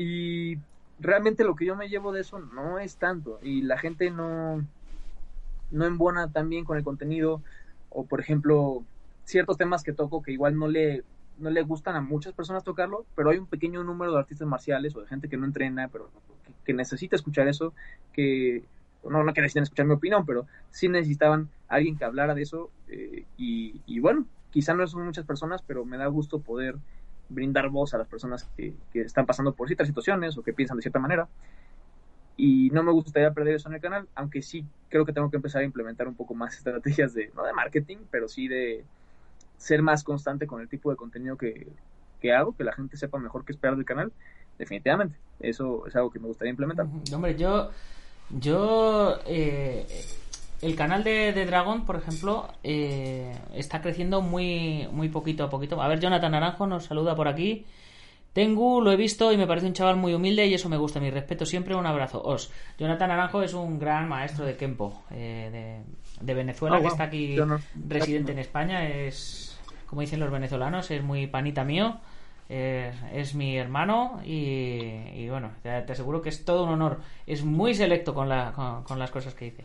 Y 0.00 0.58
realmente 1.00 1.42
lo 1.42 1.56
que 1.56 1.64
yo 1.64 1.74
me 1.74 1.88
llevo 1.88 2.12
de 2.12 2.20
eso 2.20 2.38
no 2.38 2.78
es 2.78 2.98
tanto. 2.98 3.40
Y 3.42 3.62
la 3.62 3.78
gente 3.78 4.12
no, 4.12 4.64
no 5.72 5.86
embona 5.86 6.30
tan 6.30 6.48
bien 6.48 6.64
con 6.64 6.78
el 6.78 6.84
contenido. 6.84 7.42
O, 7.90 8.06
por 8.06 8.20
ejemplo, 8.20 8.84
ciertos 9.24 9.56
temas 9.56 9.82
que 9.82 9.92
toco 9.92 10.22
que 10.22 10.30
igual 10.30 10.56
no 10.56 10.68
le 10.68 11.02
no 11.38 11.50
le 11.50 11.62
gustan 11.62 11.96
a 11.96 12.00
muchas 12.00 12.32
personas 12.32 12.64
tocarlo, 12.64 13.06
pero 13.14 13.30
hay 13.30 13.38
un 13.38 13.46
pequeño 13.46 13.82
número 13.84 14.12
de 14.12 14.18
artistas 14.18 14.46
marciales 14.46 14.94
o 14.94 15.00
de 15.00 15.06
gente 15.06 15.28
que 15.28 15.36
no 15.36 15.46
entrena, 15.46 15.88
pero 15.88 16.10
que, 16.64 16.74
necesita 16.74 17.14
escuchar 17.14 17.46
eso, 17.46 17.74
que 18.12 18.64
no, 19.04 19.22
no 19.22 19.32
que 19.32 19.40
necesitan 19.40 19.62
escuchar 19.62 19.86
mi 19.86 19.94
opinión, 19.94 20.26
pero 20.26 20.46
sí 20.70 20.88
necesitaban 20.88 21.48
alguien 21.68 21.96
que 21.96 22.04
hablara 22.04 22.34
de 22.34 22.42
eso. 22.42 22.70
Eh, 22.88 23.24
y, 23.36 24.00
bueno, 24.00 24.26
quizá 24.50 24.74
no 24.74 24.86
son 24.86 25.06
muchas 25.06 25.24
personas, 25.24 25.62
pero 25.62 25.84
me 25.84 25.96
da 25.96 26.06
gusto 26.06 26.40
poder 26.40 26.76
brindar 27.28 27.68
voz 27.68 27.94
a 27.94 27.98
las 27.98 28.08
personas 28.08 28.44
que, 28.56 28.74
que 28.92 29.02
están 29.02 29.26
pasando 29.26 29.52
por 29.54 29.68
ciertas 29.68 29.86
situaciones 29.86 30.36
o 30.38 30.42
que 30.42 30.52
piensan 30.52 30.76
de 30.76 30.82
cierta 30.82 30.98
manera. 30.98 31.28
Y 32.36 32.70
no 32.70 32.82
me 32.82 32.92
gustaría 32.92 33.32
perder 33.32 33.56
eso 33.56 33.68
en 33.68 33.74
el 33.74 33.80
canal, 33.80 34.08
aunque 34.14 34.42
sí 34.42 34.64
creo 34.88 35.04
que 35.04 35.12
tengo 35.12 35.30
que 35.30 35.36
empezar 35.36 35.62
a 35.62 35.64
implementar 35.64 36.06
un 36.06 36.14
poco 36.14 36.34
más 36.34 36.54
estrategias 36.58 37.14
de, 37.14 37.30
no 37.34 37.44
de 37.44 37.52
marketing, 37.52 37.98
pero 38.10 38.28
sí 38.28 38.48
de, 38.48 38.84
ser 39.58 39.82
más 39.82 40.04
constante 40.04 40.46
con 40.46 40.60
el 40.60 40.68
tipo 40.68 40.90
de 40.90 40.96
contenido 40.96 41.36
que, 41.36 41.66
hago, 42.32 42.56
que 42.56 42.64
la 42.64 42.72
gente 42.72 42.96
sepa 42.96 43.18
mejor 43.18 43.44
qué 43.44 43.52
esperar 43.52 43.76
del 43.76 43.84
canal, 43.84 44.12
definitivamente. 44.56 45.18
Eso 45.40 45.86
es 45.86 45.94
algo 45.96 46.10
que 46.10 46.20
me 46.20 46.28
gustaría 46.28 46.50
implementar. 46.50 46.86
Hombre, 47.12 47.36
yo, 47.36 47.70
yo, 48.30 49.18
eh, 49.26 49.86
el 50.60 50.74
canal 50.74 51.04
de, 51.04 51.32
de 51.32 51.46
Dragon, 51.46 51.84
por 51.84 51.96
ejemplo, 51.96 52.48
eh, 52.64 53.32
está 53.54 53.80
creciendo 53.80 54.20
muy, 54.20 54.88
muy 54.90 55.08
poquito 55.08 55.44
a 55.44 55.50
poquito. 55.50 55.80
A 55.80 55.88
ver, 55.88 56.00
Jonathan 56.00 56.32
Naranjo 56.32 56.66
nos 56.66 56.84
saluda 56.84 57.14
por 57.14 57.28
aquí. 57.28 57.64
Tengu, 58.32 58.80
lo 58.80 58.92
he 58.92 58.96
visto 58.96 59.32
y 59.32 59.36
me 59.36 59.46
parece 59.46 59.66
un 59.66 59.72
chaval 59.72 59.96
muy 59.96 60.14
humilde 60.14 60.46
y 60.46 60.54
eso 60.54 60.68
me 60.68 60.76
gusta. 60.76 61.00
Mi 61.00 61.10
respeto 61.10 61.46
siempre, 61.46 61.74
un 61.74 61.86
abrazo. 61.86 62.22
Os. 62.22 62.52
Jonathan 62.78 63.08
Naranjo 63.08 63.42
es 63.42 63.54
un 63.54 63.78
gran 63.78 64.08
maestro 64.08 64.44
de 64.44 64.56
Kempo 64.56 65.02
eh, 65.10 65.82
de, 66.20 66.34
Venezuela 66.34 66.76
ah, 66.76 66.80
que 66.80 66.86
está 66.86 67.04
aquí 67.04 67.36
residente 67.88 68.32
en 68.32 68.38
España. 68.38 68.86
Es 68.86 69.58
como 69.88 70.02
dicen 70.02 70.20
los 70.20 70.30
venezolanos, 70.30 70.90
es 70.90 71.02
muy 71.02 71.26
panita 71.26 71.64
mío, 71.64 71.98
es, 72.48 73.34
mi 73.34 73.56
hermano 73.56 74.20
y, 74.24 75.28
bueno, 75.28 75.52
te, 75.62 75.70
aseguro 75.70 76.20
que 76.20 76.28
es 76.28 76.44
todo 76.44 76.64
un 76.64 76.70
honor. 76.70 77.00
Es 77.26 77.42
muy 77.42 77.74
selecto 77.74 78.14
con, 78.14 78.28
la, 78.28 78.82
con, 78.86 78.98
las 78.98 79.10
cosas 79.10 79.34
que 79.34 79.46
dice. 79.46 79.64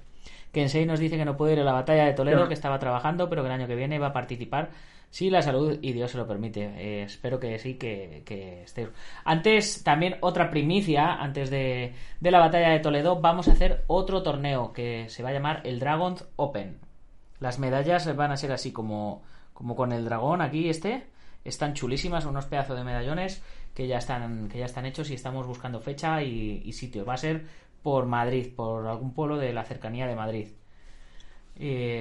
Kensei 0.53 0.85
nos 0.85 0.99
dice 0.99 1.17
que 1.17 1.25
no 1.25 1.35
puede 1.35 1.53
ir 1.53 1.59
a 1.59 1.63
la 1.65 1.73
batalla 1.73 2.05
de 2.05 2.13
Toledo, 2.13 2.47
que 2.47 2.53
estaba 2.53 2.79
trabajando, 2.79 3.27
pero 3.29 3.41
que 3.41 3.47
el 3.47 3.53
año 3.53 3.67
que 3.67 3.75
viene 3.75 3.99
va 3.99 4.07
a 4.07 4.13
participar 4.13 4.69
si 5.09 5.29
la 5.29 5.41
salud 5.41 5.77
y 5.81 5.91
Dios 5.91 6.11
se 6.11 6.17
lo 6.17 6.25
permite. 6.25 6.61
Eh, 6.77 7.03
espero 7.03 7.39
que 7.39 7.59
sí, 7.59 7.75
que, 7.75 8.23
que 8.25 8.63
esté. 8.63 8.87
Antes, 9.25 9.83
también 9.83 10.15
otra 10.21 10.49
primicia, 10.49 11.15
antes 11.15 11.49
de, 11.49 11.93
de, 12.19 12.31
la 12.31 12.39
batalla 12.39 12.69
de 12.69 12.79
Toledo, 12.79 13.19
vamos 13.19 13.47
a 13.47 13.51
hacer 13.51 13.83
otro 13.87 14.23
torneo 14.23 14.71
que 14.71 15.09
se 15.09 15.23
va 15.23 15.29
a 15.29 15.33
llamar 15.33 15.61
el 15.65 15.79
Dragon's 15.79 16.25
Open. 16.37 16.79
Las 17.39 17.59
medallas 17.59 18.15
van 18.15 18.31
a 18.31 18.37
ser 18.37 18.51
así 18.53 18.71
como 18.71 19.23
como 19.53 19.75
con 19.75 19.91
el 19.91 20.05
dragón 20.05 20.41
aquí 20.41 20.69
este, 20.69 21.05
están 21.43 21.73
chulísimas, 21.73 22.25
unos 22.25 22.45
pedazos 22.45 22.77
de 22.77 22.83
medallones 22.83 23.41
que 23.73 23.87
ya 23.87 23.97
están, 23.97 24.49
que 24.49 24.59
ya 24.59 24.65
están 24.65 24.85
hechos 24.85 25.09
y 25.09 25.13
estamos 25.13 25.47
buscando 25.47 25.79
fecha 25.79 26.21
y, 26.21 26.71
sitio. 26.73 27.05
Va 27.05 27.15
a 27.15 27.17
ser 27.17 27.45
por 27.83 28.05
Madrid, 28.05 28.47
por 28.55 28.87
algún 28.87 29.13
pueblo 29.13 29.37
de 29.37 29.53
la 29.53 29.63
cercanía 29.65 30.07
de 30.07 30.15
Madrid. 30.15 30.47
Y 31.59 31.97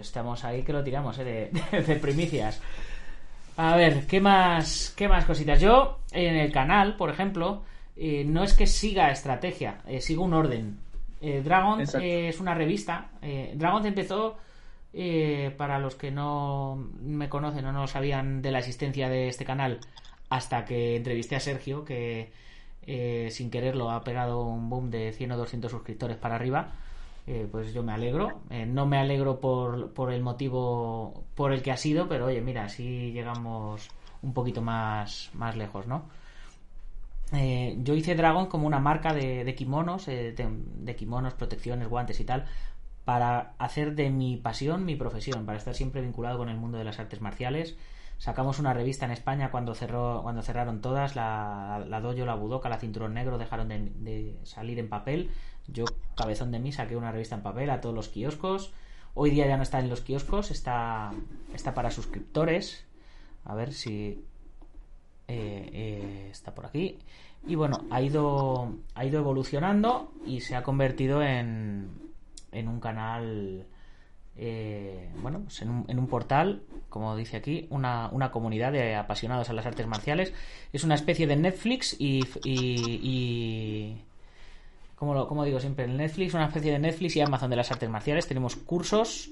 estamos 0.00 0.44
ahí 0.44 0.62
que 0.62 0.72
lo 0.72 0.82
tiramos 0.82 1.18
¿eh? 1.18 1.50
de, 1.86 1.96
primicias. 1.96 2.60
A 3.56 3.76
ver, 3.76 4.06
¿qué 4.06 4.20
más, 4.20 4.92
¿qué 4.96 5.06
más 5.06 5.24
cositas? 5.24 5.60
Yo, 5.60 6.00
en 6.10 6.34
el 6.36 6.50
canal, 6.50 6.96
por 6.96 7.10
ejemplo, 7.10 7.62
eh, 7.96 8.24
no 8.24 8.42
es 8.42 8.54
que 8.54 8.66
siga 8.66 9.10
estrategia, 9.10 9.82
eh, 9.86 10.00
sigo 10.00 10.24
un 10.24 10.34
orden. 10.34 10.78
Dragon 11.20 11.82
es 11.82 12.40
una 12.40 12.54
revista. 12.54 13.10
Dragon 13.54 13.84
empezó 13.84 14.38
eh, 14.92 15.54
para 15.56 15.78
los 15.78 15.94
que 15.94 16.10
no 16.10 16.74
me 17.00 17.28
conocen 17.28 17.64
o 17.64 17.72
no 17.72 17.86
sabían 17.86 18.42
de 18.42 18.50
la 18.50 18.58
existencia 18.58 19.08
de 19.08 19.28
este 19.28 19.44
canal, 19.44 19.78
hasta 20.28 20.64
que 20.64 20.96
entrevisté 20.96 21.36
a 21.36 21.40
Sergio, 21.40 21.84
que 21.84 22.32
eh, 22.86 23.28
sin 23.30 23.50
quererlo 23.50 23.90
ha 23.90 24.02
pegado 24.02 24.42
un 24.42 24.70
boom 24.70 24.90
de 24.90 25.12
100 25.12 25.32
o 25.32 25.36
200 25.36 25.70
suscriptores 25.70 26.16
para 26.16 26.36
arriba, 26.36 26.72
eh, 27.26 27.48
pues 27.50 27.72
yo 27.72 27.82
me 27.82 27.92
alegro. 27.92 28.40
no 28.66 28.86
me 28.86 28.98
alegro 28.98 29.40
por, 29.40 29.92
por 29.92 30.12
el 30.12 30.22
motivo 30.22 31.24
por 31.34 31.52
el 31.52 31.62
que 31.62 31.72
ha 31.72 31.76
sido, 31.76 32.08
pero 32.08 32.26
oye, 32.26 32.40
mira, 32.40 32.64
así 32.64 33.12
llegamos 33.12 33.88
un 34.22 34.34
poquito 34.34 34.62
más, 34.62 35.30
más 35.34 35.56
lejos, 35.56 35.86
¿no? 35.86 36.04
yo 37.32 37.94
hice 37.94 38.16
Dragon 38.16 38.46
como 38.46 38.66
una 38.66 38.80
marca 38.80 39.14
de, 39.14 39.44
de 39.44 39.54
kimonos, 39.54 40.06
de, 40.06 40.32
de, 40.32 40.96
kimonos, 40.96 41.34
protecciones, 41.34 41.88
guantes 41.88 42.18
y 42.18 42.24
tal, 42.24 42.44
para 43.04 43.54
hacer 43.58 43.94
de 43.94 44.10
mi 44.10 44.36
pasión 44.36 44.84
mi 44.84 44.96
profesión, 44.96 45.46
para 45.46 45.58
estar 45.58 45.74
siempre 45.74 46.00
vinculado 46.00 46.38
con 46.38 46.48
el 46.48 46.56
mundo 46.56 46.78
de 46.78 46.84
las 46.84 46.98
artes 46.98 47.20
marciales. 47.20 47.76
Sacamos 48.20 48.58
una 48.58 48.74
revista 48.74 49.06
en 49.06 49.12
España 49.12 49.50
cuando 49.50 49.74
cerró, 49.74 50.20
cuando 50.22 50.42
cerraron 50.42 50.82
todas, 50.82 51.16
la, 51.16 51.82
la 51.88 52.02
Dojo, 52.02 52.26
la 52.26 52.34
Budoka, 52.34 52.68
la 52.68 52.78
Cinturón 52.78 53.14
Negro 53.14 53.38
dejaron 53.38 53.68
de, 53.68 54.38
salir 54.42 54.78
en 54.78 54.90
papel. 54.90 55.30
Yo, 55.68 55.86
cabezón 56.16 56.52
de 56.52 56.58
mí, 56.58 56.70
saqué 56.70 56.96
una 56.96 57.12
revista 57.12 57.34
en 57.34 57.42
papel 57.42 57.70
a 57.70 57.80
todos 57.80 57.94
los 57.94 58.10
kioscos. 58.10 58.74
Hoy 59.14 59.30
día 59.30 59.46
ya 59.46 59.56
no 59.56 59.62
está 59.62 59.78
en 59.78 59.88
los 59.88 60.02
kioscos, 60.02 60.50
está, 60.50 61.12
está 61.54 61.72
para 61.72 61.90
suscriptores. 61.90 62.84
A 63.46 63.54
ver 63.54 63.72
si 63.72 64.22
eh, 65.26 65.70
eh, 65.72 66.28
está 66.30 66.54
por 66.54 66.66
aquí. 66.66 66.98
Y 67.46 67.54
bueno, 67.54 67.86
ha 67.90 68.02
ido, 68.02 68.74
ha 68.96 69.06
ido 69.06 69.18
evolucionando 69.18 70.12
y 70.26 70.42
se 70.42 70.56
ha 70.56 70.62
convertido 70.62 71.22
en, 71.22 71.88
en 72.52 72.68
un 72.68 72.80
canal, 72.80 73.66
eh, 74.42 75.10
bueno, 75.20 75.40
pues 75.40 75.60
en, 75.60 75.68
un, 75.70 76.06
portal, 76.06 76.62
como 76.88 77.14
dice 77.14 77.36
aquí, 77.36 77.66
una, 77.68 78.08
una, 78.10 78.30
comunidad 78.30 78.72
de 78.72 78.96
apasionados 78.96 79.50
a 79.50 79.52
las 79.52 79.66
artes 79.66 79.86
marciales. 79.86 80.32
Es 80.72 80.82
una 80.82 80.94
especie 80.94 81.26
de 81.26 81.36
Netflix 81.36 81.94
y... 81.98 82.24
y, 82.42 83.98
como, 84.96 85.26
como 85.26 85.44
digo 85.44 85.60
siempre, 85.60 85.84
el 85.84 85.96
Netflix, 85.96 86.32
una 86.32 86.46
especie 86.46 86.72
de 86.72 86.78
Netflix 86.78 87.16
y 87.16 87.20
Amazon 87.20 87.50
de 87.50 87.56
las 87.56 87.70
artes 87.70 87.90
marciales. 87.90 88.26
Tenemos 88.26 88.56
cursos 88.56 89.30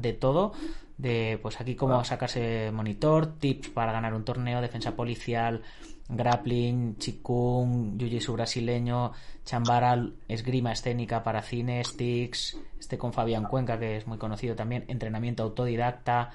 de 0.00 0.12
todo, 0.12 0.52
de 0.96 1.38
pues 1.40 1.60
aquí 1.60 1.74
cómo 1.74 2.04
sacarse 2.04 2.70
monitor, 2.72 3.38
tips 3.38 3.68
para 3.70 3.92
ganar 3.92 4.14
un 4.14 4.24
torneo, 4.24 4.60
defensa 4.60 4.96
policial, 4.96 5.62
grappling, 6.08 6.96
chikung, 6.96 7.98
jiu-jitsu 7.98 8.32
brasileño, 8.32 9.12
chambara, 9.44 10.08
esgrima 10.26 10.72
escénica 10.72 11.22
para 11.22 11.42
cine, 11.42 11.84
sticks, 11.84 12.58
este 12.78 12.98
con 12.98 13.12
Fabián 13.12 13.44
Cuenca 13.44 13.78
que 13.78 13.96
es 13.96 14.06
muy 14.06 14.18
conocido 14.18 14.56
también, 14.56 14.84
entrenamiento 14.88 15.42
autodidacta, 15.42 16.30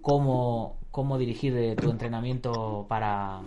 cómo, 0.00 0.78
cómo 0.90 1.18
dirigir 1.18 1.76
tu 1.76 1.90
entrenamiento 1.90 2.86
para 2.88 3.40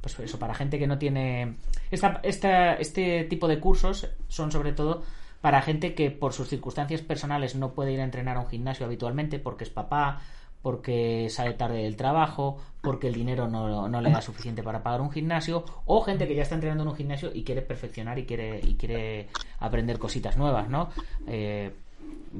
pues 0.00 0.20
eso, 0.20 0.38
para 0.38 0.54
gente 0.54 0.78
que 0.78 0.86
no 0.86 0.98
tiene 0.98 1.56
esta, 1.90 2.20
esta, 2.22 2.74
este 2.74 3.24
tipo 3.24 3.48
de 3.48 3.58
cursos 3.58 4.08
son 4.28 4.52
sobre 4.52 4.72
todo 4.72 5.02
para 5.46 5.62
gente 5.62 5.94
que 5.94 6.10
por 6.10 6.32
sus 6.32 6.48
circunstancias 6.48 7.02
personales 7.02 7.54
no 7.54 7.70
puede 7.70 7.92
ir 7.92 8.00
a 8.00 8.02
entrenar 8.02 8.36
a 8.36 8.40
un 8.40 8.48
gimnasio 8.48 8.84
habitualmente 8.84 9.38
porque 9.38 9.62
es 9.62 9.70
papá, 9.70 10.20
porque 10.60 11.28
sale 11.30 11.52
tarde 11.54 11.84
del 11.84 11.94
trabajo, 11.94 12.58
porque 12.80 13.06
el 13.06 13.14
dinero 13.14 13.46
no, 13.46 13.88
no, 13.88 14.00
le 14.00 14.10
da 14.10 14.20
suficiente 14.20 14.64
para 14.64 14.82
pagar 14.82 15.00
un 15.00 15.12
gimnasio, 15.12 15.64
o 15.84 16.02
gente 16.02 16.26
que 16.26 16.34
ya 16.34 16.42
está 16.42 16.56
entrenando 16.56 16.82
en 16.82 16.88
un 16.88 16.96
gimnasio 16.96 17.30
y 17.32 17.44
quiere 17.44 17.62
perfeccionar 17.62 18.18
y 18.18 18.26
quiere, 18.26 18.58
y 18.60 18.74
quiere 18.74 19.28
aprender 19.60 20.00
cositas 20.00 20.36
nuevas, 20.36 20.68
¿no? 20.68 20.88
Eh, 21.28 21.72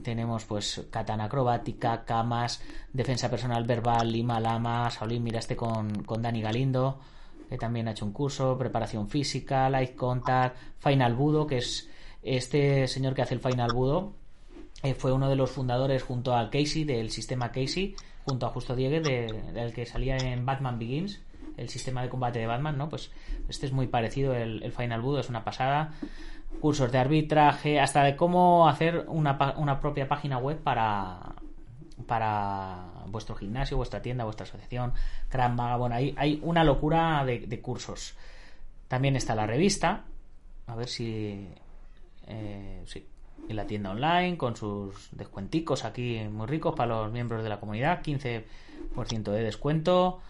tenemos 0.03 0.45
pues 0.45 0.85
katana 0.91 1.27
acrobática, 1.27 2.05
camas, 2.05 2.61
defensa 2.93 3.31
personal 3.31 3.63
verbal, 3.63 4.11
lima, 4.11 4.41
lama, 4.41 4.91
Saulín, 4.91 5.23
miraste 5.23 5.55
con, 5.55 6.03
con 6.03 6.23
Dani 6.23 6.43
Galindo, 6.43 6.99
que 7.49 7.57
también 7.57 7.87
ha 7.87 7.93
hecho 7.93 8.05
un 8.05 8.13
curso, 8.13 8.59
preparación 8.59 9.07
física, 9.09 9.71
light 9.71 9.95
contact, 9.95 10.57
final 10.81 11.15
budo, 11.15 11.47
que 11.47 11.59
es 11.59 11.89
este 12.27 12.87
señor 12.89 13.15
que 13.15 13.23
hace 13.23 13.35
el 13.35 13.41
final 13.41 13.73
budo, 13.73 14.15
eh, 14.83 14.95
fue 14.95 15.13
uno 15.13 15.29
de 15.29 15.37
los 15.37 15.51
fundadores 15.51 16.03
junto 16.03 16.35
a 16.35 16.51
Casey 16.51 16.85
del 16.85 17.11
sistema 17.11 17.53
Casey, 17.53 17.95
junto 18.25 18.47
a 18.47 18.51
Justo 18.51 18.75
Diegue, 18.75 19.01
del 19.01 19.73
que 19.73 19.87
salía 19.87 20.17
en 20.17 20.45
Batman 20.45 20.79
Begins, 20.79 21.23
el 21.57 21.69
sistema 21.69 22.03
de 22.03 22.09
combate 22.09 22.39
de 22.39 22.47
Batman, 22.47 22.77
¿no? 22.77 22.89
Pues 22.89 23.11
este 23.49 23.67
es 23.67 23.73
muy 23.73 23.87
parecido, 23.87 24.35
el, 24.35 24.63
el 24.63 24.73
Final 24.73 25.01
Budo, 25.01 25.21
es 25.21 25.29
una 25.29 25.45
pasada 25.45 25.95
cursos 26.61 26.91
de 26.91 26.99
arbitraje, 26.99 27.81
hasta 27.81 28.03
de 28.03 28.17
cómo 28.17 28.69
hacer 28.69 29.05
una, 29.09 29.55
una 29.57 29.81
propia 29.81 30.09
página 30.09 30.39
web 30.39 30.59
para, 30.63 31.35
para 32.07 32.87
vuestro 33.07 33.35
gimnasio, 33.35 33.77
vuestra 33.77 34.03
tienda, 34.03 34.25
vuestra 34.25 34.45
asociación, 34.45 34.93
Gran 35.31 35.55
Maga. 35.55 35.77
Bueno, 35.77 35.95
hay, 35.95 36.15
hay 36.17 36.41
una 36.43 36.65
locura 36.65 37.25
de, 37.25 37.61
cursos. 37.61 38.17
También 38.89 39.17
está 39.17 39.35
la 39.35 39.47
revista, 39.47 40.05
a 40.67 40.75
ver 40.75 40.89
si. 40.89 41.49
Eh, 42.27 42.83
sí, 42.87 43.07
en 43.49 43.57
la 43.57 43.67
tienda 43.67 43.91
online 43.91 44.37
con 44.37 44.57
sus 44.57 45.09
descuenticos 45.13 45.85
aquí 45.85 46.21
muy 46.31 46.47
ricos 46.47 46.75
para 46.75 47.03
los 47.03 47.13
miembros 47.13 47.43
de 47.43 47.49
la 47.49 47.61
comunidad, 47.61 48.03
15% 48.03 48.45
de 49.33 49.43
descuento. 49.43 50.21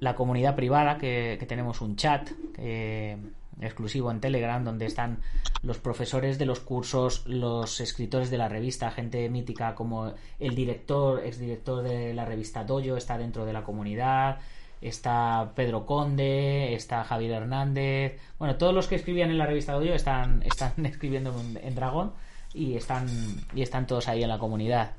La 0.00 0.14
comunidad 0.14 0.56
privada, 0.56 0.98
que, 0.98 1.44
tenemos 1.46 1.80
un 1.80 1.96
chat 1.96 2.28
que 2.54 3.18
exclusivo 3.60 4.10
en 4.10 4.20
Telegram, 4.20 4.64
donde 4.64 4.86
están 4.86 5.18
los 5.62 5.78
profesores 5.78 6.38
de 6.38 6.46
los 6.46 6.60
cursos, 6.60 7.26
los 7.26 7.80
escritores 7.80 8.30
de 8.30 8.38
la 8.38 8.48
revista, 8.48 8.90
gente 8.90 9.28
mítica 9.28 9.74
como 9.74 10.14
el 10.38 10.54
director, 10.54 11.20
exdirector 11.24 11.82
de 11.82 12.14
la 12.14 12.24
revista 12.24 12.64
Doyo, 12.64 12.96
está 12.96 13.18
dentro 13.18 13.44
de 13.44 13.52
la 13.52 13.62
comunidad, 13.62 14.38
está 14.80 15.52
Pedro 15.54 15.86
Conde, 15.86 16.74
está 16.74 17.04
Javier 17.04 17.32
Hernández, 17.32 18.20
bueno, 18.38 18.56
todos 18.56 18.74
los 18.74 18.88
que 18.88 18.96
escribían 18.96 19.30
en 19.30 19.38
la 19.38 19.46
revista 19.46 19.74
Doyo 19.74 19.94
están, 19.94 20.42
están 20.46 20.86
escribiendo 20.86 21.34
en, 21.40 21.58
en 21.62 21.74
Dragón 21.74 22.12
y 22.54 22.74
están, 22.74 23.08
y 23.54 23.62
están 23.62 23.86
todos 23.86 24.08
ahí 24.08 24.22
en 24.22 24.28
la 24.28 24.38
comunidad. 24.38 24.92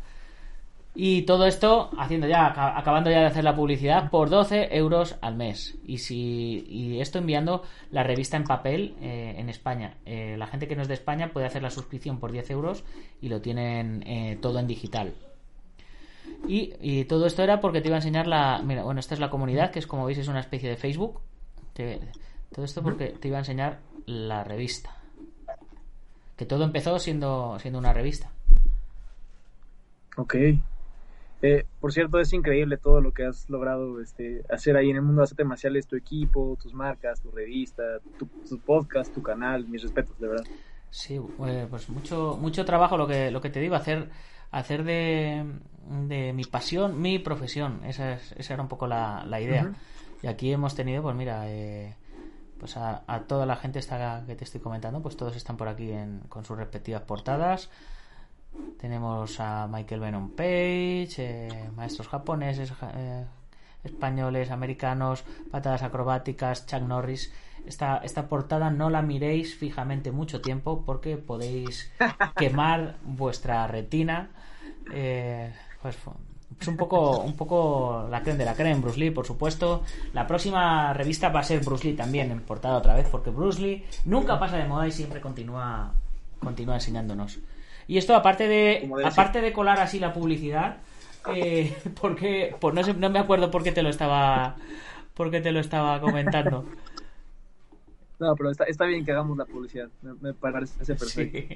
Y 0.93 1.21
todo 1.21 1.45
esto 1.45 1.89
haciendo 1.97 2.27
ya, 2.27 2.47
acabando 2.77 3.09
ya 3.09 3.21
de 3.21 3.25
hacer 3.27 3.45
la 3.45 3.55
publicidad 3.55 4.09
por 4.09 4.29
12 4.29 4.75
euros 4.75 5.15
al 5.21 5.35
mes. 5.35 5.77
Y 5.85 5.99
si 5.99 6.65
y 6.67 6.99
esto 6.99 7.17
enviando 7.17 7.63
la 7.91 8.03
revista 8.03 8.35
en 8.35 8.43
papel 8.43 8.95
eh, 9.01 9.35
en 9.37 9.47
España. 9.47 9.95
Eh, 10.05 10.35
la 10.37 10.47
gente 10.47 10.67
que 10.67 10.75
no 10.75 10.81
es 10.81 10.89
de 10.89 10.95
España 10.95 11.31
puede 11.31 11.45
hacer 11.45 11.61
la 11.61 11.69
suscripción 11.69 12.19
por 12.19 12.33
10 12.33 12.49
euros 12.51 12.83
y 13.21 13.29
lo 13.29 13.41
tienen 13.41 14.03
eh, 14.05 14.37
todo 14.41 14.59
en 14.59 14.67
digital. 14.67 15.13
Y, 16.47 17.05
todo 17.05 17.27
esto 17.27 17.43
era 17.43 17.61
porque 17.61 17.81
te 17.81 17.87
iba 17.87 17.97
a 17.97 17.99
enseñar 17.99 18.27
la. 18.27 18.61
Mira, 18.63 18.83
bueno, 18.83 18.99
esta 18.99 19.13
es 19.13 19.19
la 19.19 19.29
comunidad, 19.29 19.71
que 19.71 19.79
es 19.79 19.87
como 19.87 20.05
veis, 20.05 20.17
es 20.17 20.27
una 20.27 20.39
especie 20.39 20.69
de 20.69 20.77
Facebook. 20.77 21.21
todo 22.53 22.65
esto 22.65 22.81
porque 22.81 23.09
te 23.09 23.27
iba 23.27 23.37
a 23.37 23.41
enseñar 23.41 23.79
la 24.05 24.43
revista. 24.43 24.97
Que 26.35 26.45
todo 26.45 26.63
empezó 26.63 26.97
siendo, 26.99 27.57
siendo 27.59 27.79
una 27.79 27.93
revista. 27.93 28.31
Ok. 30.17 30.35
Eh, 31.43 31.65
por 31.79 31.91
cierto, 31.91 32.19
es 32.19 32.31
increíble 32.33 32.77
todo 32.77 33.01
lo 33.01 33.13
que 33.13 33.25
has 33.25 33.49
logrado 33.49 33.99
este, 33.99 34.43
hacer 34.49 34.77
ahí 34.77 34.91
en 34.91 34.97
el 34.97 35.01
mundo 35.01 35.21
de 35.21 35.27
artes 35.29 35.45
marciales, 35.45 35.87
tu 35.87 35.95
equipo, 35.95 36.57
tus 36.61 36.73
marcas, 36.73 37.19
tu 37.19 37.31
revista, 37.31 37.83
tu, 38.19 38.59
podcast, 38.59 39.11
tu 39.13 39.23
canal, 39.23 39.67
mis 39.67 39.81
respetos, 39.81 40.19
de 40.19 40.27
verdad. 40.27 40.45
Sí, 40.91 41.19
eh, 41.47 41.67
pues 41.69 41.89
mucho, 41.89 42.37
mucho 42.39 42.63
trabajo 42.63 42.95
lo 42.95 43.07
que, 43.07 43.31
lo 43.31 43.41
que 43.41 43.49
te 43.49 43.59
digo, 43.59 43.73
hacer, 43.73 44.09
hacer 44.51 44.83
de, 44.83 45.45
de 46.07 46.33
mi 46.33 46.43
pasión 46.43 47.01
mi 47.01 47.19
profesión, 47.19 47.81
esa, 47.85 48.13
esa 48.13 48.53
era 48.53 48.61
un 48.61 48.69
poco 48.69 48.87
la, 48.87 49.25
la 49.25 49.41
idea. 49.41 49.71
Y 50.21 50.27
aquí 50.27 50.51
hemos 50.51 50.75
tenido, 50.75 51.01
pues 51.01 51.15
mira, 51.15 51.49
eh, 51.49 51.95
pues 52.59 52.77
a, 52.77 53.03
a, 53.07 53.21
toda 53.21 53.45
la 53.45 53.55
gente 53.55 53.79
esta 53.79 54.23
que 54.27 54.35
te 54.35 54.43
estoy 54.43 54.61
comentando, 54.61 55.01
pues 55.01 55.17
todos 55.17 55.35
están 55.35 55.57
por 55.57 55.67
aquí 55.67 55.91
en, 55.91 56.19
con 56.29 56.45
sus 56.45 56.57
respectivas 56.57 57.01
portadas. 57.01 57.69
Tenemos 58.79 59.39
a 59.39 59.67
Michael 59.67 60.01
Venom 60.01 60.29
Page, 60.31 61.15
eh, 61.17 61.69
maestros 61.75 62.07
japoneses, 62.07 62.71
eh, 62.93 63.25
españoles, 63.83 64.51
americanos, 64.51 65.23
patadas 65.51 65.83
acrobáticas, 65.83 66.65
Chuck 66.65 66.81
Norris. 66.81 67.33
Esta, 67.65 67.97
esta 67.97 68.27
portada 68.27 68.71
no 68.71 68.89
la 68.89 69.03
miréis 69.03 69.55
fijamente 69.55 70.11
mucho 70.11 70.41
tiempo 70.41 70.83
porque 70.85 71.17
podéis 71.17 71.91
quemar 72.35 72.97
vuestra 73.03 73.67
retina. 73.67 74.29
Eh, 74.91 75.53
pues 75.81 75.97
es 76.59 76.67
un 76.67 76.77
poco, 76.77 77.19
un 77.21 77.35
poco 77.35 78.07
la 78.09 78.21
creen 78.21 78.37
de 78.37 78.45
la 78.45 78.53
creen, 78.53 78.81
Bruce 78.81 78.99
Lee, 78.99 79.11
por 79.11 79.25
supuesto. 79.25 79.83
La 80.13 80.27
próxima 80.27 80.93
revista 80.93 81.29
va 81.29 81.39
a 81.39 81.43
ser 81.43 81.63
Bruce 81.63 81.87
Lee 81.87 81.95
también 81.95 82.31
en 82.31 82.41
portada 82.41 82.77
otra 82.77 82.95
vez, 82.95 83.07
porque 83.09 83.29
Bruce 83.29 83.61
Lee 83.61 83.85
nunca 84.05 84.39
pasa 84.39 84.57
de 84.57 84.65
moda 84.65 84.87
y 84.87 84.91
siempre 84.91 85.21
continúa, 85.21 85.93
continúa 86.39 86.75
enseñándonos. 86.75 87.39
Y 87.87 87.97
esto, 87.97 88.15
aparte 88.15 88.47
de, 88.47 88.89
aparte 89.03 89.41
de 89.41 89.53
colar 89.53 89.79
así 89.79 89.99
la 89.99 90.13
publicidad, 90.13 90.77
eh, 91.33 91.75
porque, 92.01 92.55
pues 92.59 92.73
no, 92.73 92.83
sé, 92.83 92.93
no 92.93 93.09
me 93.09 93.19
acuerdo 93.19 93.51
por 93.51 93.63
qué 93.63 93.71
te 93.71 93.83
lo 93.83 93.89
estaba, 93.89 94.55
por 95.13 95.31
te 95.31 95.51
lo 95.51 95.59
estaba 95.59 95.99
comentando. 95.99 96.65
No, 98.19 98.35
pero 98.35 98.51
está, 98.51 98.85
bien 98.85 99.03
que 99.03 99.13
hagamos 99.13 99.35
la 99.35 99.45
publicidad. 99.45 99.89
Me, 100.21 100.31
parece 100.35 100.93
perfecto. 100.93 101.55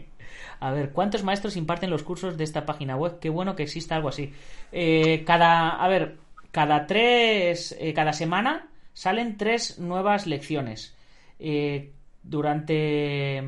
A 0.59 0.71
ver, 0.71 0.93
¿cuántos 0.93 1.23
maestros 1.23 1.57
imparten 1.57 1.91
los 1.91 2.01
cursos 2.01 2.37
de 2.37 2.43
esta 2.43 2.65
página 2.65 2.95
web? 2.95 3.19
Qué 3.19 3.29
bueno 3.29 3.55
que 3.55 3.61
exista 3.61 3.95
algo 3.95 4.09
así. 4.09 4.33
Eh, 4.71 5.23
cada, 5.27 5.75
a 5.75 5.87
ver, 5.87 6.17
cada 6.49 6.87
tres, 6.87 7.77
eh, 7.79 7.93
cada 7.93 8.13
semana 8.13 8.67
salen 8.93 9.37
tres 9.37 9.77
nuevas 9.77 10.25
lecciones. 10.25 10.95
Eh, 11.37 11.93
durante 12.23 13.43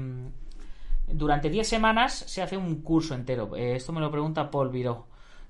durante 1.07 1.49
10 1.49 1.67
semanas 1.67 2.13
se 2.13 2.41
hace 2.41 2.57
un 2.57 2.81
curso 2.81 3.15
entero. 3.15 3.55
Eh, 3.55 3.75
esto 3.75 3.93
me 3.93 4.01
lo 4.01 4.11
pregunta 4.11 4.51
Paul 4.51 4.69
Viró. 4.69 5.06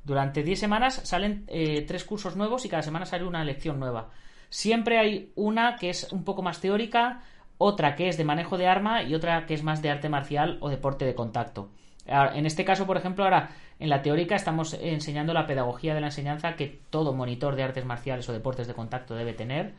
Durante 0.07 0.41
10 0.41 0.57
semanas 0.57 1.01
salen 1.03 1.43
eh, 1.47 1.83
tres 1.85 2.05
cursos 2.05 2.37
nuevos 2.37 2.63
y 2.63 2.69
cada 2.69 2.81
semana 2.81 3.05
sale 3.05 3.25
una 3.25 3.43
lección 3.43 3.77
nueva. 3.77 4.09
Siempre 4.49 4.97
hay 4.97 5.33
una 5.35 5.75
que 5.75 5.89
es 5.89 6.13
un 6.13 6.23
poco 6.23 6.41
más 6.41 6.61
teórica, 6.61 7.23
otra 7.57 7.93
que 7.97 8.07
es 8.07 8.15
de 8.15 8.23
manejo 8.23 8.57
de 8.57 8.67
arma 8.67 9.03
y 9.03 9.13
otra 9.15 9.45
que 9.45 9.53
es 9.53 9.63
más 9.63 9.81
de 9.81 9.89
arte 9.89 10.07
marcial 10.07 10.59
o 10.61 10.69
deporte 10.69 11.03
de 11.03 11.13
contacto. 11.13 11.71
En 12.05 12.45
este 12.45 12.63
caso, 12.63 12.85
por 12.85 12.95
ejemplo, 12.95 13.25
ahora 13.25 13.49
en 13.79 13.89
la 13.89 14.01
teórica 14.01 14.37
estamos 14.37 14.75
enseñando 14.75 15.33
la 15.33 15.45
pedagogía 15.45 15.93
de 15.93 15.99
la 15.99 16.07
enseñanza 16.07 16.55
que 16.55 16.79
todo 16.89 17.11
monitor 17.11 17.57
de 17.57 17.63
artes 17.63 17.83
marciales 17.83 18.29
o 18.29 18.31
deportes 18.31 18.65
de 18.65 18.75
contacto 18.75 19.13
debe 19.13 19.33
tener. 19.33 19.73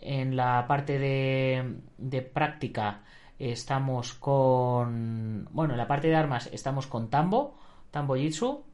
En 0.00 0.34
la 0.34 0.66
parte 0.66 0.98
de 0.98 2.22
práctica 2.22 3.02
estamos 3.38 4.14
con. 4.14 5.46
Bueno, 5.52 5.74
en 5.74 5.78
la 5.78 5.86
parte 5.86 6.08
de 6.08 6.16
armas 6.16 6.50
estamos 6.52 6.88
con 6.88 7.08
Tambo, 7.08 7.54
Tambo 7.92 8.16
Jitsu, 8.16 8.64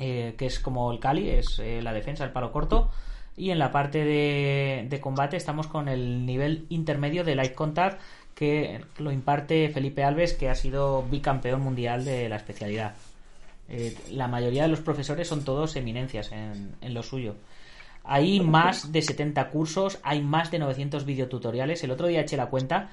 eh, 0.00 0.34
que 0.38 0.46
es 0.46 0.58
como 0.58 0.90
el 0.90 0.98
Kali, 0.98 1.28
es 1.28 1.58
eh, 1.58 1.82
la 1.82 1.92
defensa, 1.92 2.24
el 2.24 2.32
palo 2.32 2.50
corto. 2.50 2.90
Y 3.36 3.50
en 3.50 3.58
la 3.58 3.70
parte 3.70 4.04
de, 4.04 4.86
de, 4.88 5.00
combate 5.00 5.36
estamos 5.36 5.66
con 5.66 5.88
el 5.88 6.24
nivel 6.26 6.66
intermedio 6.70 7.22
de 7.22 7.34
Light 7.34 7.54
Contact, 7.54 8.00
que 8.34 8.80
lo 8.98 9.12
imparte 9.12 9.68
Felipe 9.68 10.02
Alves, 10.02 10.32
que 10.32 10.48
ha 10.48 10.54
sido 10.54 11.02
bicampeón 11.02 11.60
mundial 11.60 12.04
de 12.04 12.28
la 12.28 12.36
especialidad. 12.36 12.94
Eh, 13.68 13.94
la 14.10 14.26
mayoría 14.26 14.62
de 14.62 14.68
los 14.68 14.80
profesores 14.80 15.28
son 15.28 15.44
todos 15.44 15.76
eminencias 15.76 16.32
en, 16.32 16.74
en 16.80 16.94
lo 16.94 17.02
suyo. 17.02 17.36
Hay 18.02 18.40
más 18.40 18.92
de 18.92 19.02
70 19.02 19.50
cursos, 19.50 20.00
hay 20.02 20.22
más 20.22 20.50
de 20.50 20.58
900 20.58 21.04
videotutoriales. 21.04 21.84
El 21.84 21.90
otro 21.90 22.06
día 22.06 22.22
eché 22.22 22.36
la 22.38 22.46
cuenta 22.46 22.90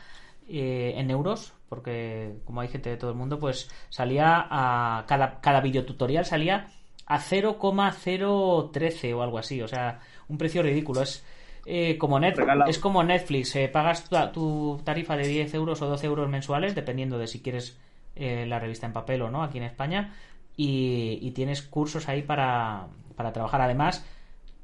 eh, 0.49 0.93
en 0.95 1.09
euros, 1.09 1.53
porque 1.67 2.35
como 2.45 2.61
hay 2.61 2.67
gente 2.67 2.89
de 2.89 2.97
todo 2.97 3.11
el 3.11 3.17
mundo, 3.17 3.39
pues 3.39 3.69
salía 3.89 4.47
a. 4.49 5.05
Cada, 5.07 5.41
cada 5.41 5.59
videotutorial 5.59 6.25
salía 6.25 6.67
a 7.07 7.19
0,013 7.19 9.13
o 9.13 9.21
algo 9.23 9.39
así. 9.39 9.61
O 9.61 9.67
sea, 9.67 9.99
un 10.27 10.37
precio 10.37 10.61
ridículo. 10.61 11.01
Es. 11.01 11.23
Eh, 11.69 11.97
como 11.97 12.17
es 12.19 12.79
como 12.79 13.03
Netflix, 13.03 13.53
eh, 13.57 13.67
pagas 13.67 14.07
tu, 14.31 14.79
tarifa 14.85 15.17
de 15.17 15.27
10 15.27 15.53
euros 15.55 15.81
o 15.81 15.87
12 15.87 16.05
euros 16.05 16.29
mensuales, 16.29 16.75
dependiendo 16.75 17.17
de 17.17 17.27
si 17.27 17.41
quieres 17.41 17.77
la 18.15 18.57
revista 18.57 18.87
en 18.87 18.93
papel 18.93 19.21
o 19.21 19.29
no, 19.29 19.43
aquí 19.43 19.59
en 19.59 19.65
España, 19.65 20.15
y, 20.55 21.19
y 21.21 21.31
tienes 21.31 21.61
cursos 21.61 22.09
ahí 22.09 22.23
para, 22.23 22.87
para 23.15 23.33
trabajar. 23.33 23.61
Además, 23.61 24.05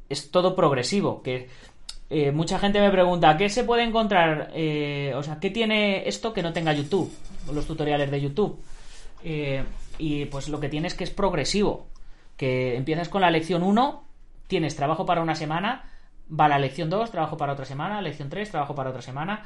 es 0.10 0.32
todo 0.32 0.56
progresivo, 0.56 1.22
que 1.22 1.50
eh, 2.10 2.32
mucha 2.32 2.60
gente 2.60 2.80
me 2.80 2.92
pregunta, 2.92 3.36
¿qué 3.38 3.50
se 3.50 3.64
puede 3.64 3.84
encontrar? 3.84 4.52
Eh, 4.54 5.14
o 5.16 5.24
sea, 5.24 5.40
¿qué 5.40 5.50
tiene 5.50 6.08
esto 6.08 6.32
que 6.32 6.44
no 6.44 6.54
tenga 6.54 6.72
YouTube? 6.72 7.12
Los 7.52 7.66
tutoriales 7.66 8.12
de 8.12 8.22
YouTube. 8.22 8.60
Eh, 9.24 9.64
y 9.98 10.26
pues 10.26 10.48
lo 10.50 10.60
que 10.60 10.70
tiene 10.70 10.88
es 10.88 10.94
que 10.94 11.06
es 11.06 11.10
progresivo. 11.10 11.88
Que 12.38 12.76
empiezas 12.76 13.10
con 13.10 13.22
la 13.22 13.32
lección 13.32 13.64
1 13.64 14.04
tienes 14.48 14.76
trabajo 14.76 15.06
para 15.06 15.22
una 15.22 15.36
semana, 15.36 15.84
va 16.30 16.48
la 16.48 16.60
lección 16.60 16.90
2, 16.90 17.12
trabajo 17.12 17.38
para 17.38 17.54
otra 17.54 17.66
semana, 17.66 18.02
lección 18.02 18.30
3, 18.30 18.52
trabajo 18.52 18.76
para 18.76 18.90
otra 18.90 19.02
semana 19.02 19.44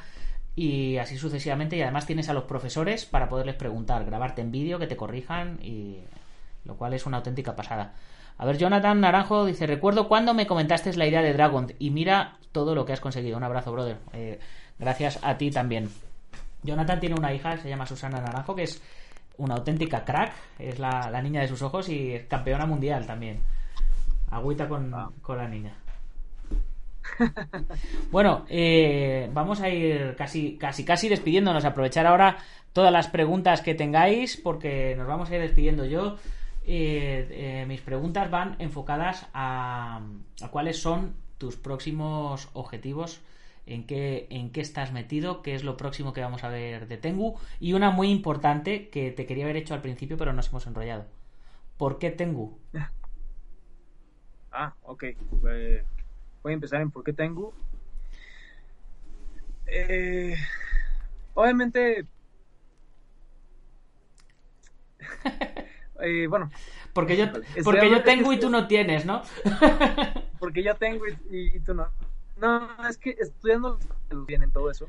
y 0.54 0.96
así 0.96 1.16
sucesivamente 1.16 1.76
y 1.76 1.82
además 1.82 2.04
tienes 2.04 2.28
a 2.28 2.32
los 2.32 2.44
profesores 2.44 3.06
para 3.06 3.28
poderles 3.28 3.54
preguntar, 3.54 4.04
grabarte 4.04 4.42
en 4.42 4.50
vídeo, 4.50 4.78
que 4.78 4.86
te 4.86 4.96
corrijan 4.96 5.58
y 5.62 5.98
lo 6.64 6.76
cual 6.76 6.94
es 6.94 7.06
una 7.06 7.18
auténtica 7.18 7.54
pasada. 7.54 7.94
A 8.36 8.44
ver, 8.44 8.58
Jonathan 8.58 9.00
Naranjo 9.00 9.46
dice, 9.46 9.66
recuerdo 9.66 10.08
cuando 10.08 10.34
me 10.34 10.46
comentaste 10.46 10.94
la 10.96 11.06
idea 11.06 11.22
de 11.22 11.32
Dragon 11.32 11.72
y 11.78 11.90
mira 11.90 12.38
todo 12.52 12.74
lo 12.74 12.84
que 12.84 12.92
has 12.92 13.00
conseguido. 13.00 13.36
Un 13.36 13.44
abrazo, 13.44 13.72
brother. 13.72 13.98
Eh, 14.12 14.38
gracias 14.78 15.18
a 15.22 15.38
ti 15.38 15.50
también. 15.50 15.90
Jonathan 16.62 17.00
tiene 17.00 17.16
una 17.16 17.32
hija, 17.32 17.56
se 17.56 17.68
llama 17.68 17.86
Susana 17.86 18.20
Naranjo, 18.20 18.54
que 18.54 18.64
es 18.64 18.82
una 19.38 19.54
auténtica 19.54 20.04
crack, 20.04 20.32
es 20.58 20.78
la, 20.78 21.10
la 21.10 21.22
niña 21.22 21.40
de 21.40 21.48
sus 21.48 21.62
ojos 21.62 21.88
y 21.88 22.12
es 22.14 22.26
campeona 22.26 22.66
mundial 22.66 23.06
también. 23.06 23.40
Agüita 24.30 24.68
con, 24.68 24.92
Ah. 24.94 25.10
con 25.22 25.38
la 25.38 25.48
niña. 25.48 25.74
Bueno, 28.10 28.44
eh, 28.48 29.30
vamos 29.32 29.60
a 29.60 29.68
ir 29.68 30.14
casi, 30.16 30.56
casi, 30.56 30.84
casi 30.84 31.08
despidiéndonos. 31.08 31.64
Aprovechar 31.64 32.06
ahora 32.06 32.38
todas 32.72 32.92
las 32.92 33.08
preguntas 33.08 33.60
que 33.62 33.74
tengáis, 33.74 34.36
porque 34.36 34.94
nos 34.96 35.06
vamos 35.06 35.30
a 35.30 35.34
ir 35.36 35.40
despidiendo 35.40 35.84
yo. 35.84 36.16
Eh, 36.66 37.26
eh, 37.30 37.64
mis 37.66 37.80
preguntas 37.80 38.30
van 38.30 38.56
enfocadas 38.58 39.26
a, 39.32 40.00
a 40.42 40.48
cuáles 40.48 40.80
son 40.80 41.14
tus 41.38 41.56
próximos 41.56 42.48
objetivos, 42.52 43.20
en 43.74 43.86
qué, 43.86 44.26
en 44.30 44.50
qué 44.50 44.60
estás 44.60 44.92
metido, 44.92 45.42
qué 45.42 45.54
es 45.54 45.64
lo 45.64 45.76
próximo 45.76 46.12
que 46.12 46.20
vamos 46.20 46.44
a 46.44 46.48
ver 46.48 46.88
de 46.88 46.96
Tengu. 46.98 47.38
Y 47.60 47.72
una 47.74 47.90
muy 47.90 48.10
importante 48.10 48.88
que 48.88 49.10
te 49.10 49.26
quería 49.26 49.44
haber 49.44 49.56
hecho 49.56 49.74
al 49.74 49.82
principio, 49.82 50.16
pero 50.16 50.32
nos 50.32 50.48
hemos 50.48 50.66
enrollado. 50.66 51.06
¿Por 51.76 51.98
qué 51.98 52.10
Tengu? 52.10 52.58
Ah, 54.50 54.74
ok. 54.82 55.02
Eh, 55.04 55.84
voy 56.42 56.52
a 56.52 56.54
empezar 56.54 56.80
en 56.80 56.90
por 56.90 57.04
qué 57.04 57.12
tengo. 57.12 57.52
Eh, 59.66 60.34
obviamente. 61.34 62.06
Eh, 66.00 66.28
bueno, 66.28 66.48
Porque 66.92 67.16
yo, 67.16 67.24
porque 67.64 67.90
yo 67.90 68.02
tengo 68.04 68.32
y 68.32 68.38
tú 68.38 68.50
no 68.50 68.68
tienes, 68.68 69.04
¿no? 69.04 69.22
porque 70.38 70.62
yo 70.62 70.76
tengo 70.76 71.04
y, 71.08 71.10
y- 71.36 71.56
y 71.56 71.60
tú 71.60 71.74
no. 71.74 71.88
No, 72.40 72.68
es 72.88 72.98
que 72.98 73.10
estudiando 73.18 73.78
bien 74.26 74.42
en 74.42 74.50
todo 74.50 74.70
eso, 74.70 74.88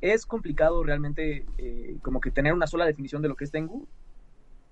es 0.00 0.24
complicado 0.26 0.82
realmente 0.84 1.44
eh, 1.58 1.96
como 2.02 2.20
que 2.20 2.30
tener 2.30 2.52
una 2.52 2.66
sola 2.66 2.86
definición 2.86 3.22
de 3.22 3.28
lo 3.28 3.34
que 3.36 3.44
es 3.44 3.50
Tengu. 3.50 3.86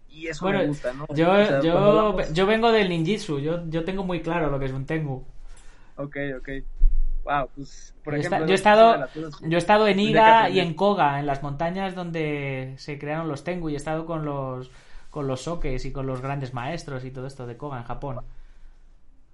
Y 0.08 0.28
eso 0.28 0.44
Bueno, 0.44 0.60
me 0.60 0.66
gusta, 0.68 0.92
¿no? 0.94 1.06
Yo, 1.14 1.32
O 1.32 1.44
sea, 1.44 1.60
yo, 1.60 1.78
hablamos- 1.78 2.32
yo 2.32 2.46
vengo 2.46 2.72
del 2.72 2.88
ninjitsu, 2.88 3.40
yo, 3.40 3.68
yo 3.68 3.84
tengo 3.84 4.04
muy 4.04 4.20
claro 4.20 4.50
lo 4.50 4.58
que 4.58 4.66
es 4.66 4.72
un 4.72 4.86
tengu. 4.86 5.24
Ok, 5.96 6.16
ok. 6.38 6.48
Wow, 7.24 7.48
pues, 7.56 7.94
por 8.04 8.14
Yo 8.14 8.20
ejemplo... 8.20 8.46
yo 8.46 8.52
he 8.52 8.54
es 8.54 8.60
estado- 8.60 9.08
Yo 9.42 9.56
he 9.56 9.58
estado 9.58 9.88
en 9.88 9.98
Iga 9.98 10.48
y 10.48 10.60
en 10.60 10.74
Koga, 10.74 11.18
en 11.18 11.26
las 11.26 11.42
montañas 11.42 11.94
donde 11.94 12.74
se 12.78 12.98
crearon 12.98 13.28
los 13.28 13.42
tengu, 13.42 13.68
y 13.68 13.74
he 13.74 13.76
estado 13.76 14.06
con 14.06 14.24
los 14.24 14.70
con 15.10 15.26
los 15.26 15.40
sokes 15.42 15.86
y 15.86 15.92
con 15.92 16.06
los 16.06 16.20
grandes 16.20 16.52
maestros 16.52 17.04
y 17.06 17.10
todo 17.10 17.26
esto 17.26 17.46
de 17.46 17.56
Koga 17.56 17.78
en 17.78 17.84
Japón. 17.84 18.20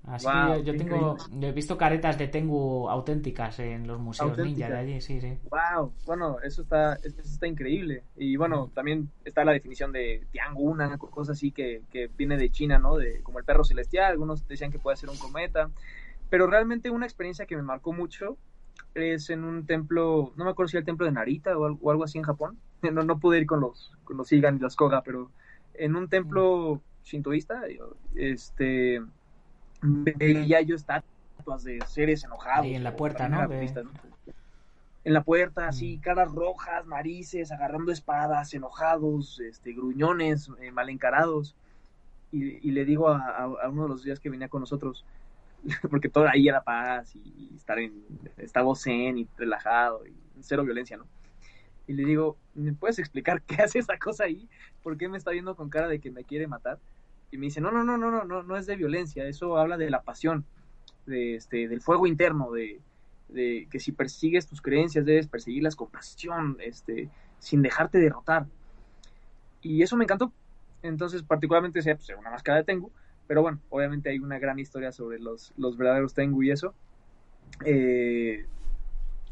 Así 0.05 0.27
Wow, 0.27 0.57
que 0.57 0.65
yo, 0.65 0.77
tengo, 0.77 1.17
yo 1.31 1.49
he 1.49 1.53
visto 1.53 1.79
caretas 1.79 2.19
de 2.19 2.27
tengu 2.27 2.89
auténticas 2.89 3.61
en 3.61 3.87
los 3.87 4.01
museos 4.01 4.37
ninja 4.37 4.69
de 4.69 4.77
allí, 4.77 5.01
sí, 5.01 5.21
sí. 5.21 5.39
Wow, 5.49 5.93
bueno, 6.07 6.41
eso 6.43 6.63
está, 6.63 6.95
eso 6.95 7.21
está 7.21 7.47
increíble. 7.47 8.03
Y 8.17 8.37
bueno, 8.37 8.71
también 8.75 9.11
está 9.25 9.45
la 9.45 9.53
definición 9.53 9.93
de 9.93 10.27
Tiangu, 10.33 10.69
una 10.69 10.99
cosa 10.99 11.33
así 11.33 11.53
que, 11.53 11.83
que 11.91 12.09
viene 12.17 12.37
de 12.37 12.51
China, 12.51 12.79
¿no? 12.79 12.97
De 12.97 13.23
como 13.23 13.39
el 13.39 13.45
perro 13.45 13.63
celestial, 13.63 14.11
algunos 14.11 14.47
decían 14.49 14.73
que 14.73 14.81
puede 14.81 14.97
ser 14.97 15.09
un 15.09 15.19
cometa. 15.19 15.71
Pero 16.31 16.49
realmente 16.49 16.91
una 16.91 17.07
experiencia 17.07 17.47
que 17.47 17.55
me 17.57 17.63
marcó 17.63 17.93
mucho 17.93 18.39
es 18.95 19.31
en 19.31 19.45
un 19.45 19.67
templo, 19.67 20.33
no 20.35 20.45
me 20.45 20.51
acuerdo 20.51 20.69
si 20.69 20.77
era 20.77 20.81
el 20.81 20.87
templo 20.87 21.07
de 21.07 21.13
Narita 21.13 21.57
o 21.57 21.67
algo, 21.67 21.79
o 21.81 21.91
algo 21.91 22.05
así 22.05 22.19
en 22.19 22.25
Japón. 22.25 22.59
No, 22.83 23.05
no 23.05 23.21
pude 23.21 23.39
ir 23.39 23.47
con 23.47 23.61
los, 23.61 23.93
con 24.03 24.17
los 24.17 24.33
Igan 24.33 24.57
y 24.57 24.59
los 24.59 24.75
Koga, 24.75 25.03
pero 25.03 25.31
en 25.75 25.95
un 25.95 26.09
templo 26.09 26.81
shintoísta, 27.05 27.63
este, 28.17 29.01
veía 29.83 30.61
yo 30.62 30.76
estatuas 30.76 31.64
de 31.64 31.80
seres 31.87 32.24
enojados. 32.24 32.66
Ahí 32.66 32.74
en 32.74 32.85
la 32.85 32.97
puerta, 32.97 33.28
¿no? 33.28 33.47
De- 33.49 33.83
¿no? 33.85 33.91
En 35.05 35.14
la 35.14 35.24
puerta, 35.24 35.66
así, 35.66 35.99
Mm. 35.99 36.01
caras 36.01 36.33
rojas, 36.33 36.87
narices, 36.87 37.51
agarrando 37.51 37.91
espadas, 37.91 38.55
enojados, 38.55 39.41
este, 39.41 39.72
gruñones, 39.72 40.49
eh, 40.61 40.70
mal 40.70 40.89
encarados. 40.89 41.57
Y, 42.30 42.66
y 42.68 42.70
le 42.70 42.85
digo 42.85 43.09
a, 43.09 43.18
a- 43.18 43.43
a 43.45 43.68
uno 43.68 43.83
de 43.85 43.89
los 43.89 44.05
días 44.05 44.20
que 44.20 44.30
venía 44.30 44.49
con 44.49 44.61
nosotros, 44.61 45.05
porque 45.91 46.09
todo 46.09 46.28
ahí 46.28 46.49
era 46.49 46.62
paz 46.62 47.14
y, 47.16 47.51
y 47.53 47.57
estar 47.57 47.78
en, 47.78 48.05
estaba 48.37 48.74
zen 48.76 49.18
y 49.18 49.28
relajado 49.37 50.07
y 50.07 50.16
cero 50.41 50.64
violencia, 50.64 50.97
¿no? 50.97 51.09
Y 51.87 51.95
le 51.95 52.05
digo, 52.05 52.39
¿me 52.55 52.72
puedes 52.74 52.99
explicar 53.01 53.43
qué 53.47 53.57
hace 53.62 53.80
esa 53.80 53.99
cosa 53.99 54.24
ahí? 54.24 54.49
¿Por 54.83 54.97
qué 54.97 55.09
me 55.09 55.18
está 55.18 55.33
viendo 55.33 55.57
con 55.57 55.68
cara 55.68 55.89
de 55.89 56.01
que 56.01 56.11
me 56.12 56.24
quiere 56.24 56.47
matar? 56.47 56.80
Y 57.33 57.39
me 57.39 57.47
dice, 57.47 57.62
no, 57.62 57.72
no, 57.72 57.83
no, 57.83 57.97
no, 57.97 58.11
no, 58.11 58.24
no, 58.24 58.43
no 58.43 58.57
es 58.59 58.66
de 58.66 58.76
violencia, 58.76 59.26
eso 59.26 59.57
habla 59.57 59.78
de 59.78 59.89
la 59.89 60.03
pasión, 60.03 60.45
de, 61.07 61.35
este, 61.37 61.66
del 61.66 61.80
fuego 61.80 62.07
interno, 62.07 62.51
de, 62.53 62.80
que 63.70 63.80
si 63.80 63.93
persigues 63.93 64.47
tus 64.47 64.61
creencias 64.61 65.07
debes 65.07 65.26
perseguirlas 65.26 65.74
con 65.74 65.89
pasión, 65.89 66.59
este, 66.61 67.09
sin 67.39 67.62
dejarte 67.62 67.99
derrotar. 67.99 68.47
Y 69.62 69.83
eso 69.83 69.97
me 69.97 70.05
encantó. 70.05 70.30
Entonces, 70.83 71.22
particularmente 71.22 71.80
sea 71.80 71.97
pues, 71.97 72.11
una 72.18 72.30
máscara 72.30 72.59
de 72.59 72.64
Tengu, 72.64 72.93
pero 73.26 73.41
bueno, 73.41 73.59
obviamente 73.70 74.11
hay 74.11 74.18
una 74.18 74.39
gran 74.39 74.59
historia 74.59 74.93
sobre 74.93 75.18
los, 75.18 75.55
los 75.57 75.78
verdaderos 75.78 76.12
Tengu 76.12 76.43
y 76.43 76.51
eso. 76.51 76.74
Eh, 77.64 78.44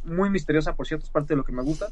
muy 0.05 0.31
misteriosa, 0.31 0.75
por 0.75 0.87
cierto, 0.87 1.05
es 1.05 1.11
parte 1.11 1.35
de 1.35 1.37
lo 1.37 1.45
que 1.45 1.53
me 1.53 1.63
gusta. 1.63 1.89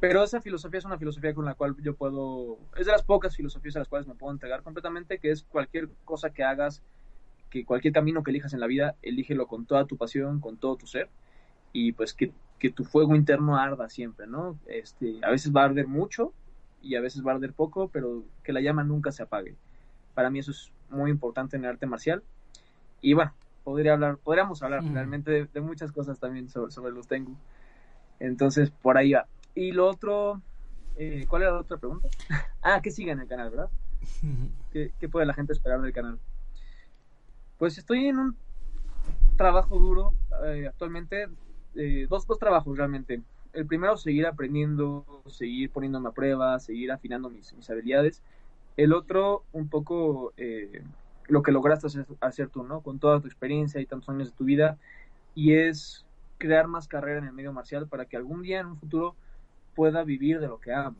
Pero 0.00 0.24
esa 0.24 0.40
filosofía 0.40 0.78
es 0.78 0.84
una 0.84 0.98
filosofía 0.98 1.34
con 1.34 1.44
la 1.44 1.54
cual 1.54 1.76
yo 1.82 1.94
puedo, 1.94 2.58
es 2.76 2.86
de 2.86 2.92
las 2.92 3.02
pocas 3.02 3.36
filosofías 3.36 3.76
a 3.76 3.80
las 3.80 3.88
cuales 3.88 4.08
me 4.08 4.14
puedo 4.14 4.32
entregar 4.32 4.62
completamente, 4.62 5.18
que 5.18 5.30
es 5.30 5.44
cualquier 5.44 5.90
cosa 6.04 6.30
que 6.30 6.42
hagas, 6.42 6.82
que 7.50 7.64
cualquier 7.64 7.92
camino 7.92 8.22
que 8.22 8.30
elijas 8.30 8.54
en 8.54 8.60
la 8.60 8.66
vida, 8.66 8.96
elígelo 9.02 9.46
con 9.46 9.66
toda 9.66 9.84
tu 9.84 9.96
pasión, 9.96 10.40
con 10.40 10.56
todo 10.56 10.76
tu 10.76 10.86
ser, 10.86 11.10
y 11.72 11.92
pues 11.92 12.14
que, 12.14 12.32
que 12.58 12.70
tu 12.70 12.84
fuego 12.84 13.14
interno 13.14 13.56
arda 13.58 13.90
siempre, 13.90 14.26
¿no? 14.26 14.58
Este, 14.66 15.18
a 15.22 15.30
veces 15.30 15.52
va 15.54 15.62
a 15.62 15.64
arder 15.66 15.86
mucho 15.86 16.32
y 16.82 16.94
a 16.94 17.00
veces 17.00 17.24
va 17.24 17.32
a 17.32 17.34
arder 17.34 17.52
poco, 17.52 17.88
pero 17.88 18.24
que 18.42 18.52
la 18.54 18.60
llama 18.62 18.84
nunca 18.84 19.12
se 19.12 19.22
apague. 19.22 19.54
Para 20.14 20.30
mí 20.30 20.38
eso 20.38 20.50
es 20.50 20.72
muy 20.88 21.10
importante 21.10 21.56
en 21.56 21.64
el 21.64 21.70
arte 21.70 21.86
marcial. 21.86 22.22
Y 23.02 23.12
bueno, 23.12 23.32
podría 23.64 23.92
hablar, 23.92 24.16
podríamos 24.16 24.62
hablar 24.62 24.82
Mm. 24.82 24.94
realmente 24.94 25.30
de, 25.30 25.44
de 25.46 25.60
muchas 25.60 25.92
cosas 25.92 26.18
también 26.18 26.48
sobre, 26.48 26.70
sobre 26.70 26.92
los 26.92 27.06
Tengu. 27.06 27.36
Entonces, 28.18 28.70
por 28.70 28.96
ahí 28.96 29.12
va. 29.12 29.26
Y 29.54 29.72
lo 29.72 29.88
otro, 29.88 30.40
eh, 30.96 31.26
¿cuál 31.28 31.42
era 31.42 31.52
la 31.52 31.60
otra 31.60 31.78
pregunta? 31.78 32.08
ah, 32.62 32.80
¿qué 32.82 32.90
sigue 32.90 33.10
en 33.10 33.20
el 33.20 33.28
canal, 33.28 33.50
verdad? 33.50 33.70
¿Qué, 34.72 34.92
qué 34.98 35.08
puede 35.08 35.26
la 35.26 35.34
gente 35.34 35.52
esperar 35.52 35.80
del 35.80 35.92
canal? 35.92 36.18
Pues 37.58 37.76
estoy 37.76 38.06
en 38.06 38.18
un 38.18 38.36
trabajo 39.36 39.78
duro 39.78 40.12
eh, 40.44 40.66
actualmente, 40.68 41.26
eh, 41.74 42.06
dos, 42.08 42.26
dos 42.26 42.38
trabajos 42.38 42.76
realmente. 42.76 43.22
El 43.52 43.66
primero, 43.66 43.96
seguir 43.96 44.26
aprendiendo, 44.26 45.22
seguir 45.26 45.70
poniéndome 45.70 46.08
a 46.08 46.12
prueba, 46.12 46.58
seguir 46.58 46.92
afinando 46.92 47.30
mis, 47.30 47.52
mis 47.54 47.68
habilidades. 47.70 48.22
El 48.76 48.92
otro, 48.92 49.44
un 49.52 49.68
poco 49.68 50.32
eh, 50.36 50.82
lo 51.26 51.42
que 51.42 51.52
lograste 51.52 51.88
hacer, 51.88 52.06
hacer 52.20 52.48
tú, 52.48 52.62
¿no? 52.62 52.80
Con 52.80 52.98
toda 52.98 53.20
tu 53.20 53.26
experiencia 53.26 53.80
y 53.80 53.86
tantos 53.86 54.08
años 54.08 54.30
de 54.30 54.36
tu 54.36 54.44
vida. 54.44 54.78
Y 55.34 55.54
es 55.54 56.04
crear 56.38 56.66
más 56.68 56.86
carrera 56.86 57.18
en 57.18 57.24
el 57.24 57.32
medio 57.32 57.52
marcial 57.52 57.88
para 57.88 58.04
que 58.04 58.16
algún 58.16 58.42
día 58.42 58.60
en 58.60 58.66
un 58.66 58.76
futuro 58.76 59.16
pueda 59.74 60.04
vivir 60.04 60.40
de 60.40 60.48
lo 60.48 60.60
que 60.60 60.72
amo 60.72 60.96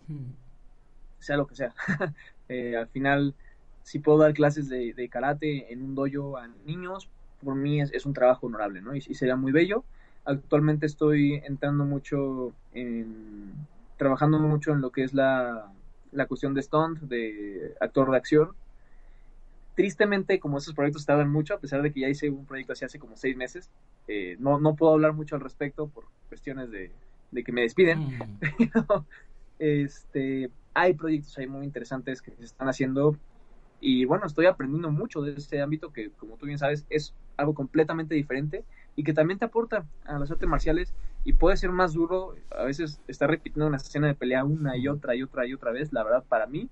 sea 1.20 1.36
lo 1.36 1.46
que 1.46 1.54
sea. 1.54 1.74
Eh, 2.52 2.76
al 2.76 2.88
final, 2.88 3.32
si 3.84 4.00
puedo 4.00 4.18
dar 4.18 4.34
clases 4.34 4.68
de, 4.68 4.92
de 4.92 5.08
karate 5.08 5.72
en 5.72 5.84
un 5.84 5.94
dojo 5.94 6.36
a 6.36 6.48
niños, 6.66 7.08
por 7.44 7.54
mí 7.54 7.80
es, 7.80 7.92
es 7.92 8.06
un 8.06 8.12
trabajo 8.12 8.48
honorable, 8.48 8.82
¿no? 8.82 8.92
Y, 8.92 8.98
y 8.98 9.14
sería 9.14 9.36
muy 9.36 9.52
bello. 9.52 9.84
Actualmente 10.24 10.84
estoy 10.84 11.34
entrando 11.46 11.84
mucho 11.84 12.52
en. 12.74 13.52
trabajando 13.98 14.40
mucho 14.40 14.72
en 14.72 14.80
lo 14.80 14.90
que 14.90 15.04
es 15.04 15.14
la, 15.14 15.70
la 16.10 16.26
cuestión 16.26 16.54
de 16.54 16.62
stunt, 16.62 16.98
de 17.02 17.76
actor 17.80 18.10
de 18.10 18.16
acción. 18.16 18.48
Tristemente, 19.76 20.40
como 20.40 20.58
esos 20.58 20.74
proyectos 20.74 21.06
tardan 21.06 21.30
mucho, 21.30 21.54
a 21.54 21.60
pesar 21.60 21.82
de 21.82 21.92
que 21.92 22.00
ya 22.00 22.08
hice 22.08 22.30
un 22.30 22.46
proyecto 22.46 22.72
así 22.72 22.84
hace 22.84 22.98
como 22.98 23.16
seis 23.16 23.36
meses, 23.36 23.70
eh, 24.08 24.34
no, 24.40 24.58
no 24.58 24.74
puedo 24.74 24.92
hablar 24.92 25.12
mucho 25.12 25.36
al 25.36 25.40
respecto 25.40 25.86
por 25.86 26.06
cuestiones 26.28 26.72
de, 26.72 26.90
de 27.30 27.44
que 27.44 27.52
me 27.52 27.62
despiden 27.62 28.00
Mm. 28.00 28.38
pero 28.58 29.06
este, 29.58 30.50
hay 30.74 30.94
proyectos 30.94 31.36
ahí 31.38 31.46
muy 31.46 31.64
interesantes 31.64 32.22
que 32.22 32.32
se 32.32 32.44
están 32.44 32.68
haciendo 32.68 33.16
y 33.80 34.04
bueno, 34.04 34.26
estoy 34.26 34.46
aprendiendo 34.46 34.90
mucho 34.90 35.22
de 35.22 35.32
este 35.32 35.60
ámbito 35.62 35.92
que, 35.92 36.10
como 36.10 36.36
tú 36.36 36.46
bien 36.46 36.58
sabes, 36.58 36.84
es 36.90 37.14
algo 37.36 37.54
completamente 37.54 38.14
diferente 38.14 38.64
y 38.94 39.04
que 39.04 39.14
también 39.14 39.38
te 39.38 39.46
aporta 39.46 39.86
a 40.04 40.18
las 40.18 40.30
artes 40.30 40.48
marciales 40.48 40.94
y 41.24 41.32
puede 41.32 41.56
ser 41.56 41.70
más 41.70 41.94
duro, 41.94 42.34
a 42.50 42.64
veces 42.64 43.00
estar 43.08 43.30
repitiendo 43.30 43.66
una 43.66 43.78
escena 43.78 44.08
de 44.08 44.14
pelea 44.14 44.44
una 44.44 44.76
y 44.76 44.88
otra 44.88 45.14
y 45.14 45.22
otra 45.22 45.46
y 45.46 45.54
otra 45.54 45.72
vez, 45.72 45.92
la 45.92 46.02
verdad 46.04 46.24
para 46.28 46.46
mí 46.46 46.68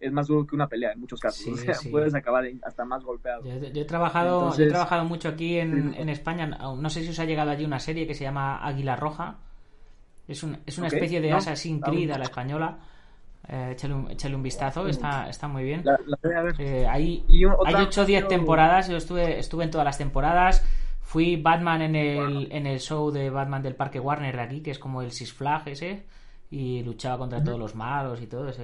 es 0.00 0.12
más 0.12 0.28
duro 0.28 0.46
que 0.46 0.54
una 0.54 0.66
pelea 0.66 0.92
en 0.92 1.00
muchos 1.00 1.20
casos. 1.20 1.44
Sí, 1.44 1.50
o 1.52 1.56
sea, 1.56 1.74
sí. 1.74 1.90
puedes 1.90 2.14
acabar 2.14 2.44
hasta 2.62 2.86
más 2.86 3.04
golpeado. 3.04 3.44
Yo, 3.44 3.58
yo 3.70 3.82
he 3.82 3.84
trabajado, 3.84 4.56
yo 4.56 4.64
he 4.64 4.68
trabajado 4.68 5.04
mucho 5.04 5.28
aquí 5.28 5.58
en, 5.58 5.94
en 5.94 6.08
España. 6.08 6.46
No 6.46 6.88
sé 6.88 7.02
si 7.02 7.10
os 7.10 7.18
ha 7.18 7.26
llegado 7.26 7.50
allí 7.50 7.66
una 7.66 7.80
serie 7.80 8.06
que 8.06 8.14
se 8.14 8.24
llama 8.24 8.66
Águila 8.66 8.96
Roja. 8.96 9.38
Es, 10.30 10.42
un- 10.42 10.58
es 10.64 10.78
una 10.78 10.86
especie 10.88 11.20
de 11.20 11.30
no, 11.30 11.36
Assassin's 11.36 11.82
Creed 11.84 12.10
a 12.10 12.18
la 12.18 12.24
española. 12.24 12.78
Eh, 13.48 13.70
échale, 13.72 13.94
un, 13.94 14.10
échale 14.10 14.36
un 14.36 14.42
vistazo, 14.42 14.86
está, 14.86 15.28
está 15.28 15.48
muy 15.48 15.64
bien. 15.64 15.82
La, 15.84 15.98
la. 16.06 16.54
Eh, 16.58 16.86
hay 16.86 17.24
hay 17.28 17.44
otra- 17.46 17.82
8 17.82 18.02
o 18.02 18.04
10 18.04 18.06
quiero- 18.06 18.28
temporadas, 18.28 18.88
yo 18.88 18.96
estuve, 18.96 19.38
estuve 19.38 19.64
en 19.64 19.70
todas 19.70 19.84
las 19.84 19.98
temporadas. 19.98 20.64
Fui 21.00 21.34
Batman 21.36 21.82
en 21.82 21.96
el, 21.96 22.48
en 22.52 22.66
el 22.68 22.78
show 22.78 23.10
de 23.10 23.30
Batman 23.30 23.62
del 23.62 23.74
Parque 23.74 23.98
Warner 23.98 24.36
de 24.36 24.42
aquí, 24.42 24.60
que 24.60 24.70
es 24.70 24.78
como 24.78 25.02
el 25.02 25.10
Six 25.10 25.32
Flag 25.32 25.66
ese, 25.68 26.04
y 26.50 26.82
luchaba 26.84 27.18
contra 27.18 27.42
todos 27.42 27.58
los 27.58 27.74
malos 27.74 28.20
y 28.22 28.26
todo. 28.28 28.48
ese- 28.50 28.62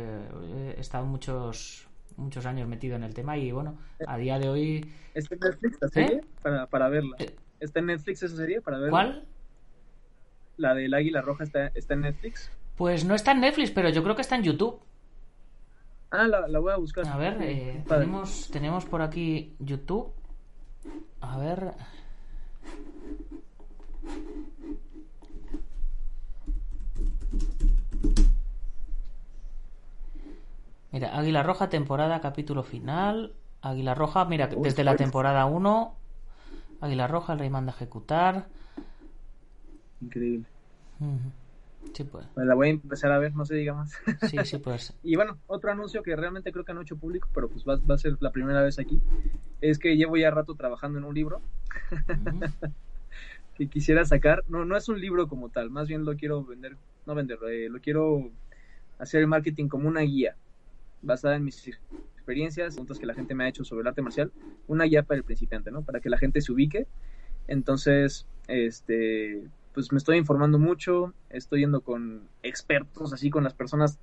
he 0.77 0.81
estado 0.81 1.05
muchos, 1.07 1.89
muchos 2.17 2.47
años 2.47 2.69
metido 2.69 2.95
en 2.95 3.03
el 3.03 3.13
tema 3.15 3.37
y 3.37 3.51
bueno, 3.51 3.77
a 4.07 4.17
día 4.17 4.39
de 4.39 4.49
hoy... 4.49 4.91
¿Está 5.15 5.35
en 5.35 5.41
Netflix 5.41 5.79
la 5.81 5.89
serie? 5.89 6.21
Para, 6.43 6.67
para 6.67 6.89
verla. 6.89 7.17
Eh. 7.19 7.35
¿Está 7.59 7.81
en 7.81 7.87
Netflix 7.87 8.23
esa 8.23 8.37
serie 8.37 8.61
para 8.61 8.77
verla? 8.77 8.91
¿Cuál? 8.91 9.25
La 10.57 10.75
del 10.75 10.95
Águila 10.95 11.21
Roja 11.23 11.45
está, 11.45 11.69
está 11.69 11.95
en 11.95 12.03
Netflix. 12.03 12.51
Pues 12.77 13.05
no 13.05 13.15
está 13.15 13.33
en 13.33 13.41
Netflix, 13.41 13.71
pero 13.71 13.89
yo 13.91 14.03
creo 14.03 14.15
que 14.15 14.23
está 14.23 14.37
en 14.37 14.43
YouTube. 14.43 14.81
Ah, 16.11 16.27
la, 16.27 16.47
la 16.49 16.59
voy 16.59 16.73
a 16.73 16.77
buscar. 16.77 17.07
A 17.07 17.17
ver, 17.17 17.39
eh, 17.43 17.83
tenemos, 17.87 18.49
tenemos 18.51 18.85
por 18.85 19.03
aquí 19.03 19.55
YouTube. 19.59 20.13
A 21.21 21.39
ver. 21.39 21.75
Mira, 30.93 31.19
Águila 31.19 31.43
Roja, 31.43 31.69
temporada, 31.69 32.21
capítulo 32.21 32.63
final. 32.63 33.35
Águila 33.61 33.95
Roja, 33.95 34.25
mira, 34.25 34.49
Uy, 34.55 34.63
desde 34.63 34.85
la 34.85 34.97
temporada 34.97 35.45
1. 35.45 35.95
Águila 36.81 37.07
Roja, 37.07 37.33
el 37.35 37.39
rey 37.41 37.51
manda 37.51 37.73
ejecutar. 37.73 38.47
Increíble. 40.01 40.47
Sí, 41.93 42.05
pues. 42.05 42.27
Pues 42.35 42.47
la 42.47 42.55
voy 42.55 42.69
a 42.69 42.71
empezar 42.71 43.13
a 43.13 43.19
ver, 43.19 43.35
no 43.35 43.45
se 43.45 43.55
diga 43.55 43.75
más. 43.75 43.93
Sí, 44.29 44.37
sí, 44.45 44.59
pues. 44.59 44.95
Y 45.03 45.17
bueno, 45.17 45.39
otro 45.47 45.71
anuncio 45.71 46.03
que 46.03 46.17
realmente 46.17 46.53
creo 46.53 46.65
que 46.65 46.75
no 46.75 46.81
he 46.81 46.83
hecho 46.83 46.97
público, 46.97 47.29
pero 47.35 47.49
pues 47.49 47.65
va, 47.65 47.77
va 47.77 47.95
a 47.95 47.99
ser 47.99 48.17
la 48.21 48.33
primera 48.33 48.63
vez 48.63 48.79
aquí, 48.79 49.01
es 49.61 49.79
que 49.79 49.97
llevo 49.97 50.17
ya 50.17 50.31
rato 50.31 50.55
trabajando 50.55 50.99
en 50.99 51.05
un 51.05 51.15
libro 51.15 51.41
que 53.55 53.69
quisiera 53.69 54.05
sacar. 54.05 54.45
No, 54.49 54.65
no 54.65 54.77
es 54.77 54.89
un 54.89 55.01
libro 55.01 55.29
como 55.29 55.49
tal, 55.49 55.71
más 55.71 55.89
bien 55.89 56.05
lo 56.05 56.17
quiero 56.17 56.45
vender, 56.45 56.77
no 57.07 57.15
venderlo, 57.15 57.49
eh, 57.49 57.69
lo 57.69 57.81
quiero 57.81 58.31
hacer 58.99 59.21
el 59.21 59.27
marketing 59.27 59.69
como 59.69 59.89
una 59.89 60.01
guía, 60.01 60.37
basada 61.03 61.37
en 61.37 61.45
mis 61.45 61.69
experiencias, 62.17 62.77
puntos 62.77 62.99
que 62.99 63.07
la 63.07 63.15
gente 63.15 63.35
me 63.35 63.45
ha 63.45 63.49
hecho 63.49 63.65
sobre 63.65 63.83
el 63.83 63.89
arte 63.89 64.03
marcial, 64.03 64.33
una 64.67 64.85
guía 64.85 65.03
para 65.03 65.19
el 65.19 65.25
principiante, 65.25 65.71
¿no? 65.71 65.83
Para 65.83 66.01
que 66.01 66.11
la 66.11 66.19
gente 66.19 66.41
se 66.41 66.53
ubique. 66.53 66.87
Entonces, 67.49 68.27
este, 68.49 69.45
pues 69.77 69.93
me 69.93 69.99
estoy 69.99 70.17
informando 70.17 70.59
mucho, 70.59 71.13
estoy 71.29 71.61
yendo 71.61 71.83
con 71.83 72.23
expertos, 72.43 73.13
así 73.13 73.29
con 73.29 73.45
las 73.45 73.53
personas 73.53 73.99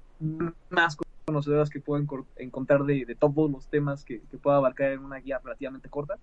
más 0.70 0.96
conocedoras 1.26 1.72
que 1.72 1.80
puedo 1.80 2.06
encontrar 2.36 2.84
de, 2.84 3.06
de 3.06 3.16
todos 3.16 3.50
los 3.50 3.66
temas 3.70 4.06
que, 4.06 4.22
que 4.30 4.38
pueda 4.38 4.58
abarcar 4.58 4.92
en 4.92 5.00
una 5.00 5.18
guía 5.18 5.42
relativamente 5.44 5.90
corta. 5.90 6.20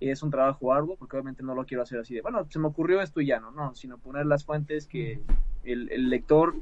Es 0.00 0.22
un 0.22 0.30
trabajo 0.30 0.74
arduo, 0.74 0.96
porque 0.96 1.16
obviamente 1.16 1.42
no 1.42 1.54
lo 1.54 1.64
quiero 1.64 1.82
hacer 1.82 1.98
así 1.98 2.14
de, 2.14 2.20
bueno, 2.20 2.46
se 2.50 2.58
me 2.58 2.66
ocurrió 2.66 3.00
esto 3.00 3.22
y 3.22 3.26
ya 3.28 3.40
no, 3.40 3.52
no, 3.52 3.74
sino 3.74 3.96
poner 3.96 4.26
las 4.26 4.44
fuentes 4.44 4.86
que 4.86 5.18
el, 5.64 5.90
el 5.90 6.10
lector 6.10 6.54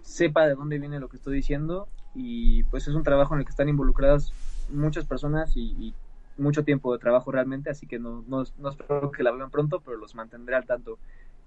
sepa 0.00 0.46
de 0.46 0.54
dónde 0.54 0.78
viene 0.78 0.98
lo 0.98 1.10
que 1.10 1.18
estoy 1.18 1.36
diciendo 1.36 1.86
y 2.14 2.62
pues 2.64 2.88
es 2.88 2.94
un 2.94 3.02
trabajo 3.02 3.34
en 3.34 3.40
el 3.40 3.44
que 3.44 3.50
están 3.50 3.68
involucradas 3.68 4.32
muchas 4.70 5.04
personas 5.04 5.54
y, 5.54 5.76
y 5.78 5.94
mucho 6.38 6.64
tiempo 6.64 6.94
de 6.94 6.98
trabajo 6.98 7.30
realmente, 7.30 7.68
así 7.68 7.86
que 7.86 7.98
no, 7.98 8.24
no, 8.26 8.44
no 8.56 8.70
espero 8.70 9.10
que 9.10 9.22
la 9.22 9.32
vean 9.32 9.50
pronto, 9.50 9.80
pero 9.80 9.98
los 9.98 10.14
mantendré 10.14 10.56
al 10.56 10.64
tanto 10.64 10.98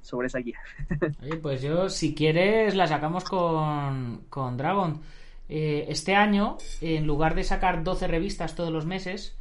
sobre 0.02 0.28
esa 0.28 0.40
guía. 0.40 0.60
Oye, 1.22 1.36
pues 1.38 1.62
yo, 1.62 1.90
si 1.90 2.14
quieres, 2.16 2.76
la 2.76 2.88
sacamos 2.88 3.24
con, 3.24 4.22
con 4.30 4.58
Dragon. 4.58 5.02
Eh, 5.50 5.86
este 5.90 6.16
año, 6.16 6.58
en 6.80 7.06
lugar 7.06 7.36
de 7.36 7.44
sacar 7.44 7.84
12 7.84 8.08
revistas 8.08 8.56
todos 8.56 8.72
los 8.72 8.86
meses, 8.86 9.36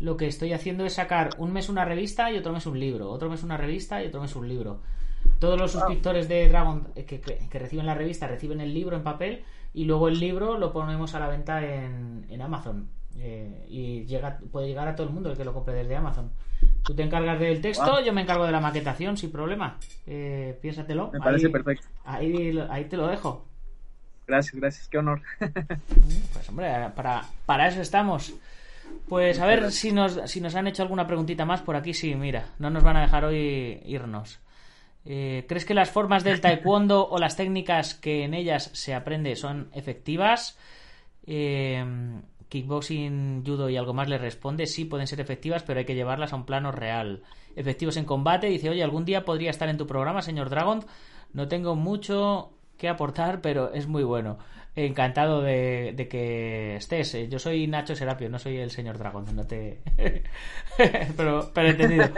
lo 0.00 0.16
que 0.16 0.26
estoy 0.26 0.52
haciendo 0.52 0.84
es 0.84 0.94
sacar 0.94 1.30
un 1.38 1.52
mes 1.52 1.68
una 1.68 1.84
revista 1.84 2.30
y 2.30 2.36
otro 2.36 2.52
mes 2.52 2.66
un 2.66 2.78
libro, 2.78 3.10
otro 3.10 3.30
mes 3.30 3.42
una 3.42 3.56
revista 3.56 4.02
y 4.02 4.08
otro 4.08 4.20
mes 4.20 4.36
un 4.36 4.48
libro. 4.48 4.80
Todos 5.38 5.58
los 5.58 5.72
suscriptores 5.72 6.28
de 6.28 6.48
Dragon 6.48 6.88
eh, 6.96 7.04
que, 7.04 7.20
que- 7.20 7.38
que 7.48 7.58
reciben 7.58 7.86
la 7.86 7.94
revista 7.94 8.26
reciben 8.26 8.60
el 8.60 8.74
libro 8.74 8.96
en 8.96 9.02
papel 9.02 9.42
y 9.72 9.84
luego 9.84 10.08
el 10.08 10.20
libro 10.20 10.58
lo 10.58 10.72
ponemos 10.72 11.14
a 11.14 11.20
la 11.20 11.28
venta 11.28 11.64
en, 11.64 12.26
en 12.28 12.42
Amazon. 12.42 12.88
Eh, 13.16 13.66
y 13.68 14.04
llega, 14.06 14.38
puede 14.50 14.66
llegar 14.68 14.88
a 14.88 14.96
todo 14.96 15.06
el 15.06 15.12
mundo 15.12 15.30
el 15.30 15.36
que 15.36 15.44
lo 15.44 15.52
compre 15.54 15.74
desde 15.74 15.96
Amazon. 15.96 16.30
Tú 16.82 16.94
te 16.94 17.02
encargas 17.02 17.38
del 17.38 17.60
texto, 17.60 18.00
yo 18.04 18.12
me 18.12 18.22
encargo 18.22 18.44
de 18.46 18.52
la 18.52 18.60
maquetación 18.60 19.16
sin 19.16 19.30
problema. 19.30 19.78
Eh, 20.06 20.58
piénsatelo. 20.60 21.10
Me 21.12 21.20
parece 21.20 21.46
Ahí- 21.46 21.52
perfecto. 21.52 21.86
Ahí, 22.04 22.58
ahí 22.70 22.84
te 22.86 22.96
lo 22.96 23.06
dejo. 23.06 23.46
Gracias, 24.26 24.54
gracias, 24.54 24.88
qué 24.88 24.98
honor. 24.98 25.20
Pues 26.32 26.48
hombre, 26.48 26.72
para, 26.96 27.24
para 27.46 27.68
eso 27.68 27.80
estamos. 27.80 28.34
Pues 29.08 29.38
a 29.38 29.46
ver 29.46 29.70
si 29.72 29.92
nos, 29.92 30.18
si 30.30 30.40
nos 30.40 30.54
han 30.54 30.66
hecho 30.66 30.82
alguna 30.82 31.06
preguntita 31.06 31.44
más 31.44 31.60
por 31.62 31.76
aquí. 31.76 31.92
Sí, 31.94 32.14
mira, 32.14 32.46
no 32.58 32.70
nos 32.70 32.82
van 32.82 32.96
a 32.96 33.02
dejar 33.02 33.24
hoy 33.24 33.80
irnos. 33.84 34.40
Eh, 35.04 35.44
¿Crees 35.48 35.66
que 35.66 35.74
las 35.74 35.90
formas 35.90 36.24
del 36.24 36.40
taekwondo 36.40 37.06
o 37.08 37.18
las 37.18 37.36
técnicas 37.36 37.94
que 37.94 38.24
en 38.24 38.32
ellas 38.32 38.70
se 38.72 38.94
aprende 38.94 39.36
son 39.36 39.68
efectivas? 39.74 40.58
Eh, 41.26 41.84
kickboxing, 42.62 43.42
judo 43.44 43.68
y 43.68 43.76
algo 43.76 43.92
más 43.94 44.08
le 44.08 44.16
responde, 44.18 44.66
sí, 44.66 44.84
pueden 44.84 45.06
ser 45.06 45.20
efectivas, 45.20 45.62
pero 45.62 45.80
hay 45.80 45.84
que 45.84 45.94
llevarlas 45.94 46.32
a 46.32 46.36
un 46.36 46.46
plano 46.46 46.72
real. 46.72 47.22
Efectivos 47.56 47.96
en 47.96 48.04
combate, 48.04 48.46
dice, 48.48 48.70
oye, 48.70 48.82
algún 48.82 49.04
día 49.04 49.24
podría 49.24 49.50
estar 49.50 49.68
en 49.68 49.76
tu 49.76 49.86
programa, 49.86 50.22
señor 50.22 50.50
Dragon. 50.50 50.84
No 51.32 51.48
tengo 51.48 51.74
mucho 51.76 52.52
que 52.78 52.88
aportar, 52.88 53.40
pero 53.40 53.72
es 53.72 53.86
muy 53.86 54.02
bueno. 54.04 54.38
Encantado 54.76 55.40
de, 55.40 55.94
que 56.10 56.74
estés. 56.76 57.14
Eh, 57.14 57.28
Yo 57.28 57.38
soy 57.38 57.66
Nacho 57.68 57.94
Serapio, 57.94 58.28
no 58.28 58.38
soy 58.40 58.56
el 58.56 58.70
señor 58.72 58.98
Dragon, 58.98 59.24
no 59.34 59.46
te... 59.46 59.80
pero, 61.16 61.50
pero 61.54 61.68
entendido. 61.68 62.08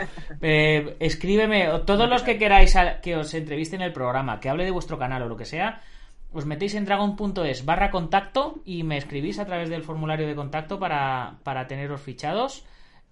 Eh, 0.41 0.97
escríbeme, 1.01 1.69
todos 1.85 2.09
los 2.09 2.23
que 2.23 2.39
queráis 2.39 2.75
a- 2.77 3.01
que 3.01 3.17
os 3.17 3.33
entreviste 3.35 3.77
en 3.77 3.83
el 3.83 3.93
programa, 3.93 4.41
que 4.41 4.49
hable 4.49 4.65
de 4.65 4.71
vuestro 4.71 4.99
canal 4.99 5.23
o 5.23 5.29
lo 5.29 5.37
que 5.37 5.45
sea, 5.45 5.83
os 6.33 6.45
metéis 6.45 6.75
en 6.75 6.85
dragon.es 6.85 7.65
barra 7.65 7.91
contacto 7.91 8.61
y 8.65 8.83
me 8.83 8.97
escribís 8.99 9.39
a 9.39 9.47
través 9.47 9.71
del 9.71 9.83
formulario 9.83 10.27
de 10.27 10.35
contacto 10.35 10.79
para, 10.79 11.39
para 11.43 11.67
teneros 11.67 12.01
fichados 12.01 12.65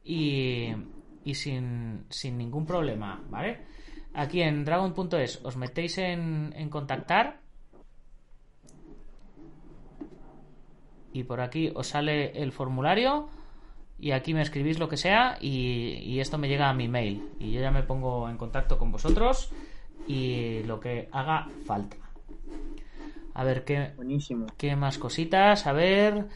y, 0.04 0.68
y 1.24 1.34
sin, 1.34 2.04
sin 2.10 2.36
ningún 2.38 2.66
problema, 2.66 3.22
¿vale? 3.30 3.60
Aquí 4.12 4.42
en 4.42 4.64
dragon.es 4.64 5.40
os 5.44 5.56
metéis 5.56 5.98
en, 5.98 6.52
en 6.56 6.68
contactar 6.68 7.40
y 11.12 11.24
por 11.24 11.40
aquí 11.40 11.72
os 11.74 11.88
sale 11.88 12.30
el 12.42 12.52
formulario 12.52 13.28
y 13.98 14.10
aquí 14.10 14.34
me 14.34 14.42
escribís 14.42 14.78
lo 14.78 14.88
que 14.88 14.96
sea 14.96 15.38
y, 15.40 16.00
y 16.02 16.20
esto 16.20 16.36
me 16.36 16.48
llega 16.48 16.68
a 16.68 16.74
mi 16.74 16.88
mail 16.88 17.30
y 17.38 17.52
yo 17.52 17.60
ya 17.60 17.70
me 17.70 17.84
pongo 17.84 18.28
en 18.28 18.36
contacto 18.36 18.76
con 18.76 18.92
vosotros 18.92 19.50
y 20.06 20.62
lo 20.64 20.80
que 20.80 21.08
haga 21.12 21.48
falta. 21.64 21.96
A 23.34 23.44
ver 23.44 23.64
qué, 23.64 23.92
Buenísimo. 23.96 24.46
qué 24.56 24.76
más 24.76 24.96
cositas, 24.98 25.66
a 25.66 25.72
ver, 25.72 26.26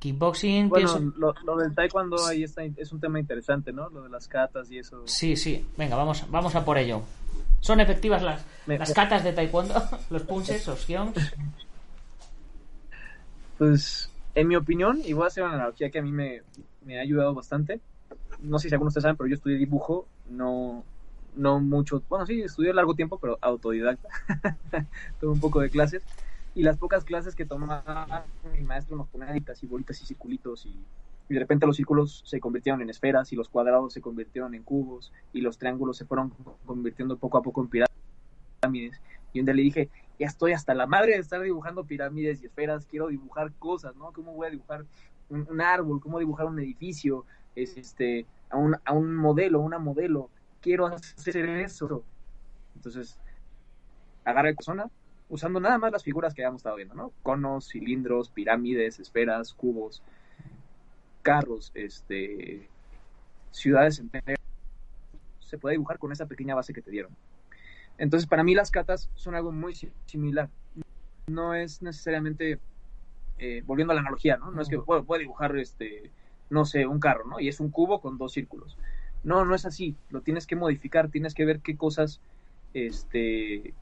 kickboxing, 0.00 0.68
Bueno, 0.68 0.94
pienso- 0.94 1.12
lo, 1.18 1.34
lo 1.44 1.56
del 1.56 1.74
taekwondo 1.74 2.26
ahí 2.26 2.42
está, 2.42 2.62
es 2.64 2.92
un 2.92 3.00
tema 3.00 3.20
interesante, 3.20 3.72
¿no? 3.72 3.88
Lo 3.88 4.02
de 4.02 4.08
las 4.08 4.26
catas 4.28 4.70
y 4.70 4.78
eso. 4.78 5.02
Sí, 5.06 5.36
sí, 5.36 5.68
venga, 5.76 5.96
vamos, 5.96 6.28
vamos 6.30 6.54
a 6.56 6.64
por 6.64 6.76
ello. 6.78 7.02
¿Son 7.60 7.78
efectivas 7.80 8.22
las, 8.22 8.44
Me- 8.66 8.78
las 8.78 8.92
catas 8.92 9.22
de 9.22 9.32
taekwondo? 9.32 9.74
¿Los 10.10 10.22
punches, 10.22 10.66
los 10.66 10.86
gyongs? 10.86 11.34
Pues, 13.58 14.10
en 14.34 14.48
mi 14.48 14.56
opinión, 14.56 15.00
y 15.04 15.12
voy 15.12 15.24
a 15.24 15.26
hacer 15.28 15.44
una 15.44 15.54
analogía 15.54 15.90
que 15.90 15.98
a 15.98 16.02
mí 16.02 16.10
me, 16.12 16.42
me 16.84 16.98
ha 16.98 17.02
ayudado 17.02 17.34
bastante. 17.34 17.80
No 18.40 18.58
sé 18.58 18.68
si 18.68 18.74
algunos 18.74 18.94
de 18.94 18.98
ustedes 18.98 19.02
saben, 19.02 19.16
pero 19.16 19.28
yo 19.28 19.34
estudié 19.34 19.58
dibujo, 19.58 20.06
no, 20.30 20.82
no 21.36 21.60
mucho, 21.60 22.02
bueno, 22.08 22.24
sí, 22.26 22.40
estudié 22.42 22.72
largo 22.72 22.94
tiempo, 22.94 23.18
pero 23.18 23.38
autodidacta. 23.42 24.08
Tuve 25.20 25.30
un 25.32 25.40
poco 25.40 25.60
de 25.60 25.68
clases. 25.70 26.02
Y 26.54 26.62
las 26.62 26.76
pocas 26.76 27.04
clases 27.04 27.34
que 27.34 27.46
tomaba 27.46 28.26
mi 28.52 28.64
maestro 28.64 28.96
nos 28.96 29.08
ponía 29.08 29.36
y 29.36 29.66
bolitas 29.66 30.02
y 30.02 30.06
circulitos 30.06 30.66
y, 30.66 30.84
de 31.28 31.38
repente 31.38 31.64
los 31.64 31.76
círculos 31.76 32.24
se 32.26 32.40
convirtieron 32.40 32.82
en 32.82 32.90
esferas 32.90 33.32
y 33.32 33.36
los 33.36 33.48
cuadrados 33.48 33.92
se 33.92 34.00
convirtieron 34.00 34.52
en 34.52 34.64
cubos 34.64 35.12
y 35.32 35.42
los 35.42 35.58
triángulos 35.58 35.96
se 35.96 36.04
fueron 36.04 36.32
convirtiendo 36.66 37.16
poco 37.18 37.38
a 37.38 37.42
poco 37.42 37.62
en 37.62 37.68
pirámides. 37.68 39.00
Y 39.32 39.38
un 39.38 39.46
día 39.46 39.54
le 39.54 39.62
dije, 39.62 39.90
ya 40.18 40.26
estoy 40.26 40.54
hasta 40.54 40.74
la 40.74 40.88
madre 40.88 41.12
de 41.12 41.18
estar 41.18 41.40
dibujando 41.40 41.84
pirámides 41.84 42.42
y 42.42 42.46
esferas, 42.46 42.84
quiero 42.84 43.06
dibujar 43.06 43.52
cosas, 43.60 43.94
¿no? 43.94 44.12
¿Cómo 44.12 44.34
voy 44.34 44.48
a 44.48 44.50
dibujar 44.50 44.84
un, 45.28 45.60
árbol? 45.60 46.00
¿Cómo 46.00 46.18
dibujar 46.18 46.46
un 46.46 46.58
edificio? 46.58 47.24
Es 47.54 47.76
este, 47.76 48.26
a 48.50 48.56
un, 48.56 48.76
a 48.84 48.92
un 48.92 49.14
modelo, 49.14 49.60
una 49.60 49.78
modelo. 49.78 50.30
Quiero 50.60 50.88
hacer 50.88 51.48
eso. 51.48 52.02
Entonces, 52.74 53.20
agarré 54.24 54.54
persona, 54.54 54.90
usando 55.30 55.60
nada 55.60 55.78
más 55.78 55.92
las 55.92 56.04
figuras 56.04 56.34
que 56.34 56.42
habíamos 56.42 56.60
estado 56.60 56.76
viendo, 56.76 56.94
¿no? 56.94 57.12
Conos, 57.22 57.68
cilindros, 57.68 58.30
pirámides, 58.30 58.98
esferas, 58.98 59.54
cubos, 59.54 60.02
carros, 61.22 61.70
este, 61.74 62.68
ciudades 63.52 64.00
enteras. 64.00 64.38
Se 65.38 65.56
puede 65.56 65.74
dibujar 65.74 65.98
con 65.98 66.12
esa 66.12 66.26
pequeña 66.26 66.54
base 66.54 66.72
que 66.72 66.82
te 66.82 66.90
dieron. 66.90 67.16
Entonces, 67.96 68.28
para 68.28 68.42
mí 68.42 68.54
las 68.54 68.70
catas 68.70 69.08
son 69.14 69.34
algo 69.34 69.52
muy 69.52 69.74
similar. 70.06 70.48
No 71.28 71.54
es 71.54 71.80
necesariamente, 71.80 72.58
eh, 73.38 73.62
volviendo 73.64 73.92
a 73.92 73.94
la 73.94 74.00
analogía, 74.00 74.36
¿no? 74.36 74.50
No 74.50 74.60
es 74.62 74.68
que 74.68 74.78
puedo, 74.78 75.04
puedo 75.04 75.20
dibujar, 75.20 75.56
este, 75.56 76.10
no 76.50 76.64
sé, 76.64 76.86
un 76.86 76.98
carro, 76.98 77.26
¿no? 77.26 77.40
Y 77.40 77.48
es 77.48 77.60
un 77.60 77.70
cubo 77.70 78.00
con 78.00 78.18
dos 78.18 78.32
círculos. 78.32 78.76
No, 79.22 79.44
no 79.44 79.54
es 79.54 79.64
así. 79.64 79.96
Lo 80.10 80.22
tienes 80.22 80.46
que 80.46 80.56
modificar, 80.56 81.08
tienes 81.10 81.34
que 81.34 81.44
ver 81.44 81.60
qué 81.60 81.76
cosas, 81.76 82.20
este, 82.74 83.74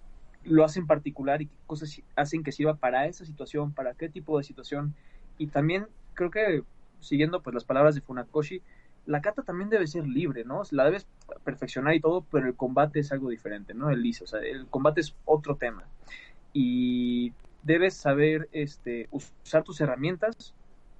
lo 0.48 0.64
hacen 0.64 0.86
particular 0.86 1.42
y 1.42 1.46
qué 1.46 1.56
cosas 1.66 2.00
hacen 2.16 2.42
que 2.42 2.52
sirva 2.52 2.74
para 2.74 3.06
esa 3.06 3.24
situación, 3.24 3.72
para 3.72 3.94
qué 3.94 4.08
tipo 4.08 4.38
de 4.38 4.44
situación. 4.44 4.94
Y 5.38 5.48
también 5.48 5.86
creo 6.14 6.30
que, 6.30 6.62
siguiendo 7.00 7.42
pues 7.42 7.54
las 7.54 7.64
palabras 7.64 7.94
de 7.94 8.00
Funakoshi, 8.00 8.62
la 9.06 9.22
kata 9.22 9.42
también 9.42 9.70
debe 9.70 9.86
ser 9.86 10.06
libre, 10.06 10.44
¿no? 10.44 10.62
La 10.70 10.84
debes 10.84 11.06
perfeccionar 11.42 11.94
y 11.94 12.00
todo, 12.00 12.26
pero 12.30 12.46
el 12.46 12.54
combate 12.54 13.00
es 13.00 13.10
algo 13.10 13.30
diferente, 13.30 13.72
¿no? 13.72 13.90
El 13.90 14.06
o 14.22 14.26
sea, 14.26 14.40
el 14.40 14.66
combate 14.66 15.00
es 15.00 15.14
otro 15.24 15.56
tema. 15.56 15.84
Y 16.52 17.32
debes 17.62 17.94
saber 17.94 18.48
este, 18.52 19.08
usar 19.10 19.62
tus 19.64 19.80
herramientas 19.80 20.54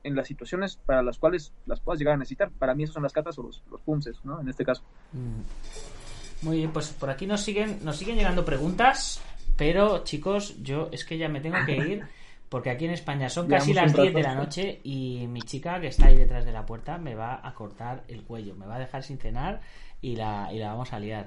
en 0.05 0.15
las 0.15 0.27
situaciones 0.27 0.77
para 0.77 1.03
las 1.03 1.19
cuales 1.19 1.53
las 1.67 1.81
puedas 1.81 1.99
llegar 1.99 2.15
a 2.15 2.17
necesitar. 2.17 2.51
Para 2.51 2.75
mí 2.75 2.85
esas 2.85 2.95
son 2.95 3.03
las 3.03 3.13
catas 3.13 3.39
o 3.39 3.43
los, 3.43 3.63
los 3.71 3.81
pumses, 3.83 4.25
¿no? 4.25 4.41
En 4.41 4.49
este 4.49 4.65
caso. 4.65 4.83
Mm. 5.13 6.47
Muy 6.47 6.59
bien, 6.59 6.73
pues 6.73 6.91
por 6.91 7.11
aquí 7.11 7.27
nos 7.27 7.43
siguen, 7.43 7.85
nos 7.85 7.97
siguen 7.97 8.17
llegando 8.17 8.45
preguntas. 8.45 9.21
Pero, 9.59 10.05
chicos, 10.05 10.63
yo 10.63 10.89
es 10.93 11.05
que 11.05 11.19
ya 11.19 11.29
me 11.29 11.41
tengo 11.41 11.59
que 11.67 11.77
ir 11.77 12.05
porque 12.49 12.71
aquí 12.71 12.87
en 12.87 12.93
España 12.93 13.29
son 13.29 13.49
casi 13.49 13.75
las 13.75 13.93
10 13.93 14.15
de 14.15 14.23
la 14.23 14.35
noche 14.35 14.81
y 14.85 15.27
mi 15.29 15.43
chica 15.43 15.81
que 15.81 15.89
está 15.89 16.07
ahí 16.07 16.17
detrás 16.17 16.47
de 16.47 16.53
la 16.53 16.65
puerta 16.65 16.97
me 16.97 17.15
va 17.15 17.47
a 17.47 17.53
cortar 17.53 18.05
el 18.09 18.23
cuello, 18.23 18.55
me 18.55 18.67
va 18.67 18.77
a 18.77 18.79
dejar 18.79 19.03
sin 19.03 19.19
cenar 19.19 19.61
y 20.01 20.17
la, 20.17 20.49
y 20.53 20.59
la 20.59 20.69
vamos 20.69 20.93
a 20.93 21.01
liar. 21.01 21.27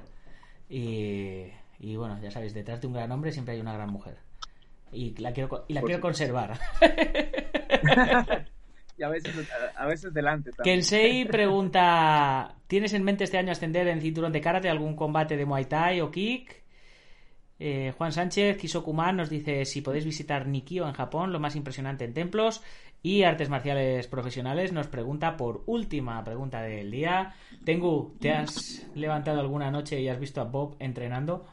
Y, 0.69 1.47
y 1.79 1.95
bueno, 1.97 2.17
ya 2.21 2.31
sabéis, 2.31 2.53
detrás 2.53 2.79
de 2.81 2.87
un 2.87 2.93
gran 2.93 3.11
hombre 3.11 3.31
siempre 3.31 3.53
hay 3.53 3.59
una 3.59 3.73
gran 3.73 3.91
mujer. 3.91 4.17
Y 4.93 5.13
la 5.17 5.33
quiero, 5.33 5.65
y 5.67 5.73
la 5.73 5.81
quiero 5.81 6.01
conservar. 6.01 6.57
y 8.97 9.03
a 9.03 9.09
veces, 9.09 9.49
a 9.75 9.85
veces 9.85 10.13
delante 10.13 10.51
también. 10.51 10.77
Kensei 10.77 11.25
pregunta: 11.25 12.55
¿Tienes 12.67 12.93
en 12.93 13.03
mente 13.03 13.25
este 13.25 13.37
año 13.37 13.51
ascender 13.51 13.87
en 13.87 14.01
cinturón 14.01 14.31
de 14.31 14.41
karate 14.41 14.69
algún 14.69 14.95
combate 14.95 15.37
de 15.37 15.45
Muay 15.45 15.65
Thai 15.65 16.01
o 16.01 16.09
Kick? 16.11 16.60
Eh, 17.63 17.93
Juan 17.95 18.11
Sánchez, 18.11 18.57
Kisokuman 18.57 19.17
nos 19.17 19.29
dice 19.29 19.65
si 19.65 19.81
podéis 19.81 20.03
visitar 20.03 20.47
Nikio 20.47 20.87
en 20.87 20.93
Japón, 20.93 21.31
lo 21.31 21.39
más 21.39 21.55
impresionante 21.55 22.05
en 22.05 22.15
templos 22.15 22.63
y 23.03 23.21
artes 23.21 23.49
marciales 23.49 24.07
profesionales. 24.07 24.73
Nos 24.73 24.87
pregunta 24.87 25.37
por 25.37 25.61
última 25.67 26.23
pregunta 26.23 26.63
del 26.63 26.89
día. 26.89 27.35
Tengu, 27.63 28.15
¿te 28.19 28.31
has 28.31 28.89
levantado 28.95 29.39
alguna 29.41 29.69
noche 29.69 30.01
y 30.01 30.09
has 30.09 30.19
visto 30.19 30.41
a 30.41 30.45
Bob 30.45 30.75
entrenando? 30.79 31.45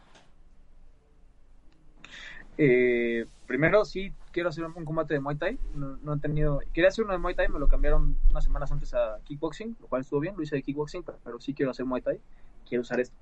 Eh, 2.57 3.27
primero 3.47 3.85
sí 3.85 4.11
quiero 4.33 4.49
hacer 4.49 4.65
un 4.65 4.87
combate 4.87 5.13
de 5.13 5.21
Muay 5.21 5.37
Thai. 5.37 5.59
No, 5.75 6.15
he 6.15 6.19
tenido. 6.21 6.61
Quería 6.73 6.89
hacer 6.89 7.05
uno 7.05 7.13
de 7.13 7.19
Muay 7.19 7.35
Thai, 7.35 7.49
me 7.49 7.59
lo 7.59 7.69
cambiaron 7.69 8.17
unas 8.31 8.45
semanas 8.45 8.73
antes 8.73 8.95
a 8.95 9.19
kickboxing, 9.25 9.77
lo 9.79 9.89
cual 9.89 10.01
estuvo 10.01 10.21
bien. 10.21 10.35
Lo 10.39 10.43
hice 10.43 10.57
de 10.57 10.63
kickboxing, 10.63 11.05
pero 11.23 11.39
sí 11.39 11.53
quiero 11.53 11.73
hacer 11.73 11.85
Muay 11.85 12.01
Thai. 12.01 12.19
Quiero 12.67 12.81
usar 12.81 12.99
esto 12.99 13.15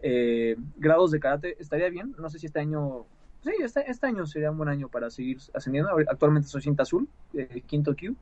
eh, 0.00 0.56
grados 0.76 1.10
de 1.10 1.20
karate, 1.20 1.56
estaría 1.58 1.88
bien. 1.88 2.14
No 2.18 2.28
sé 2.28 2.38
si 2.38 2.46
este 2.46 2.60
año, 2.60 3.06
sí, 3.42 3.50
este, 3.60 3.90
este, 3.90 4.06
año 4.06 4.26
sería 4.26 4.50
un 4.50 4.58
buen 4.58 4.68
año 4.68 4.88
para 4.88 5.10
seguir 5.10 5.38
ascendiendo. 5.54 5.90
Actualmente 6.08 6.48
soy 6.48 6.62
cinta 6.62 6.82
azul, 6.82 7.08
eh, 7.34 7.62
quinto 7.66 7.94
Q, 7.94 8.14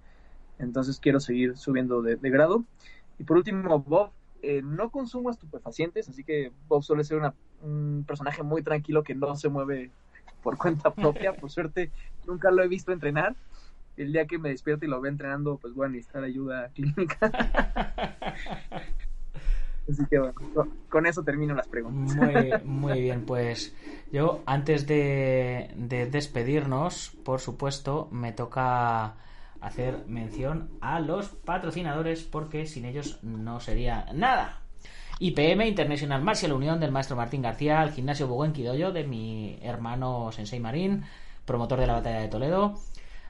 entonces 0.59 1.01
quiero 1.01 1.21
seguir 1.21 1.57
subiendo 1.57 2.03
de, 2.03 2.17
grado. 2.31 2.65
Y 3.19 3.25
por 3.25 3.37
último, 3.37 3.79
Bob, 3.81 4.11
eh, 4.43 4.63
no 4.63 4.91
consumo 4.91 5.31
estupefacientes, 5.31 6.09
así 6.09 6.25
que 6.25 6.53
Bob 6.69 6.83
suele 6.83 7.05
ser 7.05 7.21
un 7.63 8.05
personaje 8.07 8.43
muy 8.43 8.63
tranquilo 8.63 9.03
que 9.03 9.15
no 9.15 9.35
se 9.37 9.49
mueve 9.49 9.91
por 10.43 10.59
cuenta 10.59 10.93
propia. 10.95 11.33
Por 11.33 11.51
suerte, 11.51 11.91
nunca 12.27 12.51
lo 12.51 12.63
he 12.63 12.69
visto 12.69 12.93
entrenar. 12.93 13.35
El 13.97 14.13
día 14.13 14.27
que 14.27 14.39
me 14.39 14.49
despierte 14.49 14.87
y 14.87 14.89
lo 14.89 15.01
ve 15.01 15.09
entrenando, 15.09 15.57
pues 15.57 15.73
voy 15.73 15.87
a 15.87 15.89
necesitar 15.89 16.25
ayuda 16.25 16.69
clínica. 16.75 17.31
Así 19.91 20.03
que 20.07 20.19
bueno, 20.19 20.35
con 20.89 21.07
eso 21.07 21.23
termino 21.23 21.55
las 21.55 21.69
preguntas. 21.69 22.17
Muy, 22.17 22.53
muy 22.65 23.01
bien, 23.03 23.27
pues 23.27 23.75
yo 24.13 24.43
antes 24.47 24.87
de, 24.87 25.73
despedirnos, 26.11 27.13
por 27.25 27.41
supuesto, 27.41 28.09
me 28.11 28.33
toca 28.33 29.17
hacer 29.61 30.05
mención 30.07 30.71
a 30.81 31.01
los 31.01 31.29
patrocinadores 31.29 32.23
porque 32.23 32.67
sin 32.67 32.85
ellos 32.85 33.19
no 33.23 33.61
sería 33.61 34.07
nada. 34.13 34.61
IPM, 35.21 35.67
International 35.67 36.23
Martial 36.23 36.53
Unión 36.53 36.81
del 36.81 36.91
maestro 36.91 37.17
Martín 37.17 37.43
García, 37.43 37.83
el 37.83 37.93
gimnasio 37.93 38.27
Buguen 38.27 38.53
Quidoyo 38.53 38.93
de 38.93 39.05
mi 39.05 39.59
hermano 39.63 40.33
Sensei 40.33 40.61
Marín, 40.61 41.05
promotor 41.45 41.79
de 41.79 41.87
la 41.87 41.95
batalla 41.95 42.21
de 42.21 42.29
Toledo, 42.29 42.75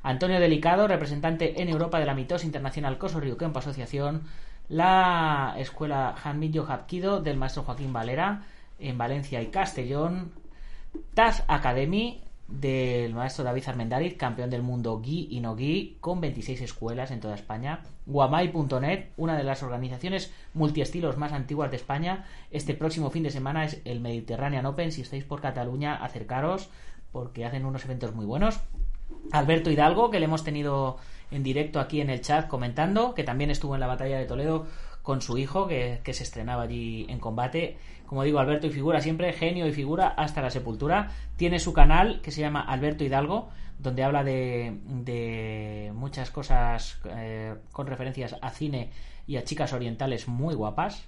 Antonio 0.03 0.39
Delicado, 0.39 0.87
representante 0.87 1.63
en 1.63 1.69
Europa 1.69 1.99
de 1.99 2.07
la 2.07 2.15
Mitos 2.15 2.45
Internacional 2.45 2.99
Coso 2.99 3.21
Rio 3.21 3.37
Kempo 3.37 3.59
Asociación, 3.59 4.25
la 4.69 5.55
escuela 5.59 6.15
Hanmillo 6.23 6.65
Hapkido 6.67 7.21
del 7.21 7.37
maestro 7.37 7.65
Joaquín 7.65 7.93
Valera 7.93 8.43
en 8.79 8.99
Valencia 8.99 9.43
y 9.43 9.47
Castellón, 9.47 10.33
Taz 11.15 11.45
Academy 11.49 12.21
del 12.49 13.15
maestro 13.15 13.45
David 13.45 13.65
Armendariz, 13.67 14.17
campeón 14.17 14.51
del 14.51 14.63
mundo 14.63 14.99
Gui 14.99 15.29
y 15.31 15.41
no 15.41 15.57
Gui, 15.57 15.97
con 16.01 16.21
26 16.21 16.61
escuelas 16.61 17.11
en 17.11 17.21
toda 17.21 17.35
España. 17.35 17.83
Guamai.net, 18.07 19.09
una 19.17 19.37
de 19.37 19.45
las 19.45 19.63
organizaciones 19.63 20.33
multiestilos 20.53 21.17
más 21.17 21.33
antiguas 21.33 21.71
de 21.71 21.77
España. 21.77 22.27
Este 22.51 22.75
próximo 22.75 23.11
fin 23.11 23.23
de 23.23 23.31
semana 23.31 23.65
es 23.65 23.81
el 23.85 24.01
Mediterranean 24.01 24.67
Open. 24.67 24.93
Si 24.93 25.01
estáis 25.01 25.25
por 25.25 25.41
Cataluña, 25.41 25.97
acercaros 26.05 26.69
porque 27.13 27.45
hacen 27.45 27.65
unos 27.65 27.85
eventos 27.85 28.15
muy 28.15 28.27
buenos. 28.27 28.61
Alberto 29.33 29.71
Hidalgo, 29.71 30.11
que 30.11 30.19
le 30.19 30.27
hemos 30.27 30.45
tenido 30.45 30.99
en 31.35 31.43
directo 31.43 31.81
aquí 31.81 32.01
en 32.01 32.11
el 32.11 32.21
chat 32.21 32.49
comentando, 32.49 33.15
que 33.15 33.25
también 33.25 33.51
estuvo 33.51 33.75
en 33.75 33.81
la 33.81 33.87
batalla 33.87 34.19
de 34.19 34.25
Toledo 34.25 34.67
con 35.03 35.21
su 35.21 35.37
hijo, 35.37 35.67
que, 35.67 36.01
se 36.05 36.23
estrenaba 36.23 36.63
allí 36.63 37.07
en 37.09 37.19
combate. 37.19 37.77
Como 38.07 38.23
digo, 38.23 38.39
Alberto 38.39 38.67
y 38.67 38.71
figura 38.71 39.01
siempre, 39.01 39.33
genio 39.33 39.67
y 39.67 39.73
figura 39.73 40.09
hasta 40.09 40.41
la 40.41 40.51
sepultura. 40.51 41.11
Tiene 41.37 41.59
su 41.59 41.73
canal 41.73 42.21
que 42.23 42.31
se 42.31 42.41
llama 42.41 42.63
Alberto 42.63 43.05
Hidalgo, 43.05 43.51
donde 43.79 44.05
habla 44.05 44.25
de, 44.25 45.93
muchas 45.95 46.31
cosas 46.31 47.01
eh, 47.11 47.55
con 47.73 47.87
referencias 47.87 48.37
a 48.41 48.51
cine 48.51 48.91
y 49.27 49.37
a 49.37 49.45
chicas 49.45 49.73
orientales 49.73 50.29
muy 50.29 50.55
guapas. 50.55 51.07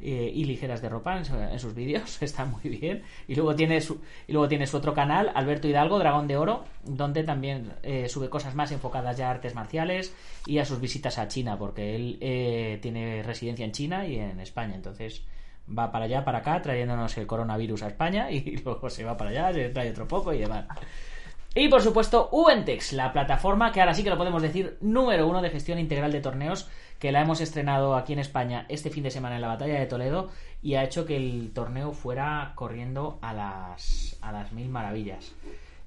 Eh, 0.00 0.30
y 0.32 0.44
ligeras 0.44 0.80
de 0.80 0.88
ropa 0.88 1.18
en, 1.18 1.58
sus 1.58 1.74
vídeos, 1.74 2.22
está 2.22 2.44
muy 2.44 2.62
bien. 2.62 3.02
Y 3.26 3.34
luego 3.34 3.56
tiene 3.56 3.80
su, 3.80 4.00
y 4.28 4.32
luego 4.32 4.48
tiene 4.48 4.66
su 4.66 4.76
otro 4.76 4.94
canal, 4.94 5.32
Alberto 5.34 5.66
Hidalgo, 5.66 5.98
Dragón 5.98 6.28
de 6.28 6.36
Oro, 6.36 6.64
donde 6.84 7.24
también 7.24 7.72
eh, 7.82 8.08
sube 8.08 8.28
cosas 8.28 8.54
más 8.54 8.70
enfocadas 8.70 9.16
ya 9.16 9.26
a 9.26 9.32
artes 9.32 9.56
marciales 9.56 10.14
y 10.46 10.58
a 10.58 10.64
sus 10.64 10.80
visitas 10.80 11.18
a 11.18 11.26
China, 11.26 11.58
porque 11.58 11.96
él 11.96 12.18
eh, 12.20 12.78
tiene 12.80 13.24
residencia 13.24 13.64
en 13.64 13.72
China 13.72 14.06
y 14.06 14.20
en 14.20 14.38
España, 14.38 14.76
entonces 14.76 15.24
va 15.76 15.90
para 15.90 16.04
allá, 16.04 16.24
para 16.24 16.38
acá, 16.38 16.62
trayéndonos 16.62 17.16
el 17.18 17.26
coronavirus 17.26 17.82
a 17.82 17.88
España 17.88 18.30
y 18.30 18.56
luego 18.58 18.88
se 18.90 19.04
va 19.04 19.16
para 19.16 19.30
allá, 19.30 19.52
se 19.52 19.68
trae 19.70 19.90
otro 19.90 20.06
poco 20.06 20.32
y 20.32 20.38
demás. 20.38 20.66
Y 21.54 21.68
por 21.68 21.82
supuesto, 21.82 22.28
Ubentex, 22.30 22.92
la 22.92 23.12
plataforma 23.12 23.72
que 23.72 23.80
ahora 23.80 23.94
sí 23.94 24.04
que 24.04 24.10
lo 24.10 24.18
podemos 24.18 24.42
decir 24.42 24.76
número 24.80 25.26
uno 25.26 25.42
de 25.42 25.50
gestión 25.50 25.78
integral 25.78 26.12
de 26.12 26.20
torneos 26.20 26.68
que 26.98 27.10
la 27.10 27.20
hemos 27.20 27.40
estrenado 27.40 27.96
aquí 27.96 28.12
en 28.12 28.18
España 28.18 28.66
este 28.68 28.90
fin 28.90 29.02
de 29.02 29.10
semana 29.10 29.36
en 29.36 29.42
la 29.42 29.48
batalla 29.48 29.78
de 29.78 29.86
Toledo 29.86 30.30
y 30.62 30.74
ha 30.74 30.84
hecho 30.84 31.06
que 31.06 31.16
el 31.16 31.52
torneo 31.54 31.92
fuera 31.92 32.52
corriendo 32.54 33.18
a 33.22 33.32
las, 33.32 34.16
a 34.20 34.32
las 34.32 34.52
mil 34.52 34.68
maravillas. 34.68 35.34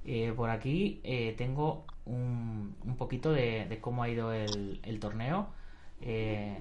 Eh, 0.04 0.32
por 0.34 0.50
aquí 0.50 1.00
eh, 1.04 1.34
tengo 1.38 1.84
un, 2.06 2.74
un 2.84 2.96
poquito 2.96 3.32
de, 3.32 3.78
cómo 3.80 4.02
ha 4.02 4.08
ido 4.08 4.32
el, 4.32 4.98
torneo. 5.00 5.48
Eh, 6.00 6.58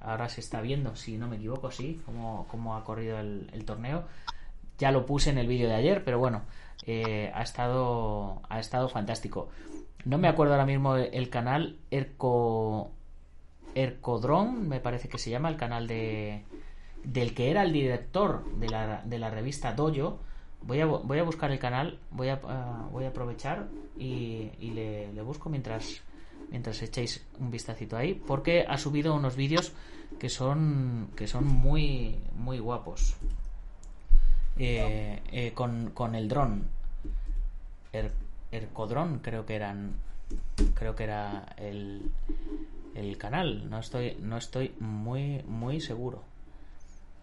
ahora 0.00 0.28
se 0.28 0.40
está 0.40 0.60
viendo, 0.60 0.94
si 0.94 1.16
no 1.16 1.26
me 1.28 1.36
equivoco, 1.36 1.70
sí, 1.70 2.00
cómo, 2.04 2.46
cómo 2.48 2.76
ha 2.76 2.84
corrido 2.84 3.18
el, 3.18 3.64
torneo. 3.64 4.04
Ya 4.78 4.92
lo 4.92 5.06
puse 5.06 5.30
en 5.30 5.38
el 5.38 5.46
vídeo 5.46 5.68
de 5.68 5.74
ayer, 5.74 6.04
pero 6.04 6.18
bueno, 6.18 6.42
ha, 6.86 7.42
estado, 7.42 8.42
ha 8.48 8.60
estado 8.60 8.88
fantástico. 8.88 9.48
No 10.04 10.18
me 10.18 10.28
acuerdo 10.28 10.52
ahora 10.52 10.66
mismo 10.66 10.96
el 10.96 11.30
canal, 11.30 11.78
Erco, 11.90 12.90
Ercodron, 13.74 14.68
me 14.68 14.80
parece 14.80 15.08
que 15.08 15.18
se 15.18 15.30
llama, 15.30 15.48
el 15.48 15.56
canal 15.56 15.86
de 15.86 16.44
del 17.04 17.34
que 17.34 17.50
era 17.50 17.62
el 17.62 17.72
director 17.72 18.44
de 18.56 18.68
la, 18.68 19.02
de 19.04 19.18
la 19.18 19.30
revista 19.30 19.72
Dojo. 19.74 20.18
Voy 20.62 20.80
a, 20.80 20.86
voy 20.86 21.18
a 21.18 21.22
buscar 21.22 21.50
el 21.50 21.58
canal, 21.58 21.98
voy 22.10 22.28
a, 22.28 22.40
ah, 22.44 22.88
voy 22.90 23.04
a 23.04 23.08
aprovechar 23.08 23.68
y, 23.98 24.50
le, 24.60 25.10
busco 25.22 25.50
mientras, 25.50 26.00
mientras 26.50 26.80
echéis 26.80 27.24
un 27.38 27.50
vistacito 27.50 27.98
ahí, 27.98 28.14
porque 28.14 28.64
ha 28.66 28.78
subido 28.78 29.14
unos 29.14 29.36
vídeos 29.36 29.72
que 30.18 30.30
son, 30.30 31.10
que 31.14 31.26
son 31.26 31.46
muy, 31.46 32.18
muy 32.34 32.58
guapos. 32.58 33.16
Eh, 34.56 35.20
eh, 35.32 35.52
con, 35.52 35.90
con 35.90 36.14
el 36.14 36.28
dron. 36.28 36.68
Er- 37.94 38.12
Ercodrón, 38.52 39.20
creo 39.20 39.46
que 39.46 39.54
eran. 39.54 39.94
Creo 40.74 40.94
que 40.96 41.04
era 41.04 41.54
el, 41.56 42.10
el 42.94 43.16
canal. 43.18 43.68
No 43.70 43.78
estoy, 43.78 44.16
no 44.20 44.36
estoy 44.36 44.74
muy, 44.80 45.42
muy 45.46 45.80
seguro. 45.80 46.22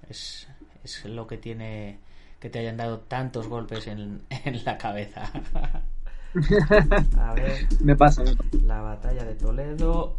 Es, 0.10 0.48
es 0.84 1.06
lo 1.06 1.28
que 1.28 1.38
tiene 1.38 2.00
que 2.40 2.50
te 2.50 2.60
hayan 2.60 2.78
dado 2.78 3.00
tantos 3.00 3.48
golpes 3.48 3.86
en, 3.88 4.22
en 4.30 4.64
la 4.66 4.78
cabeza. 4.78 5.32
A 7.18 7.34
ver, 7.34 7.68
Me 7.82 7.96
pasa, 7.96 8.24
me 8.24 8.36
pasa. 8.36 8.50
la 8.64 8.82
batalla 8.82 9.24
de 9.26 9.36
Toledo 9.36 10.18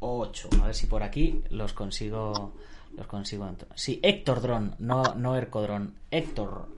8. 0.00 0.48
A 0.62 0.66
ver 0.66 0.74
si 0.74 0.86
por 0.86 1.02
aquí 1.02 1.42
los 1.50 1.72
consigo. 1.72 2.52
Los 2.96 3.06
consigo. 3.06 3.48
Sí, 3.74 4.00
Héctor 4.02 4.40
Dron, 4.40 4.74
no, 4.78 5.02
no 5.16 5.36
Ercodrón. 5.36 5.94
Héctor. 6.10 6.68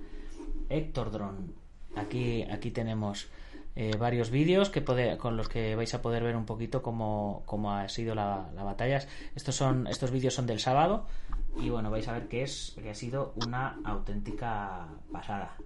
Héctor 0.68 1.10
Dron. 1.10 1.54
Aquí, 1.96 2.42
aquí 2.50 2.70
tenemos 2.70 3.28
eh, 3.74 3.96
varios 3.96 4.30
vídeos 4.30 4.70
que 4.70 4.84
con 5.18 5.36
los 5.36 5.48
que 5.48 5.76
vais 5.76 5.92
a 5.94 6.02
poder 6.02 6.22
ver 6.22 6.36
un 6.36 6.44
poquito 6.44 6.82
cómo, 6.82 7.42
cómo 7.46 7.72
ha 7.72 7.88
sido 7.88 8.14
la, 8.14 8.50
la 8.54 8.62
batalla. 8.62 9.00
Estos 9.34 9.54
son, 9.54 9.86
estos 9.86 10.10
vídeos 10.10 10.34
son 10.34 10.46
del 10.46 10.60
sábado. 10.60 11.06
Y 11.58 11.68
bueno, 11.70 11.90
vais 11.90 12.06
a 12.08 12.12
ver 12.12 12.28
que 12.28 12.42
es, 12.42 12.76
que 12.82 12.90
ha 12.90 12.94
sido 12.94 13.34
una 13.44 13.78
auténtica 13.84 14.86
pasada. 15.10 15.56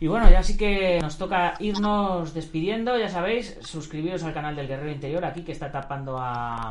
Y 0.00 0.06
bueno, 0.06 0.30
ya 0.30 0.42
sí 0.42 0.56
que 0.56 1.00
nos 1.00 1.18
toca 1.18 1.54
irnos 1.58 2.32
despidiendo, 2.32 2.96
ya 2.96 3.08
sabéis, 3.08 3.58
suscribiros 3.62 4.22
al 4.22 4.32
canal 4.32 4.54
del 4.54 4.68
Guerrero 4.68 4.92
Interior 4.92 5.24
aquí 5.24 5.42
que 5.42 5.52
está 5.52 5.72
tapando 5.72 6.16
a, 6.18 6.70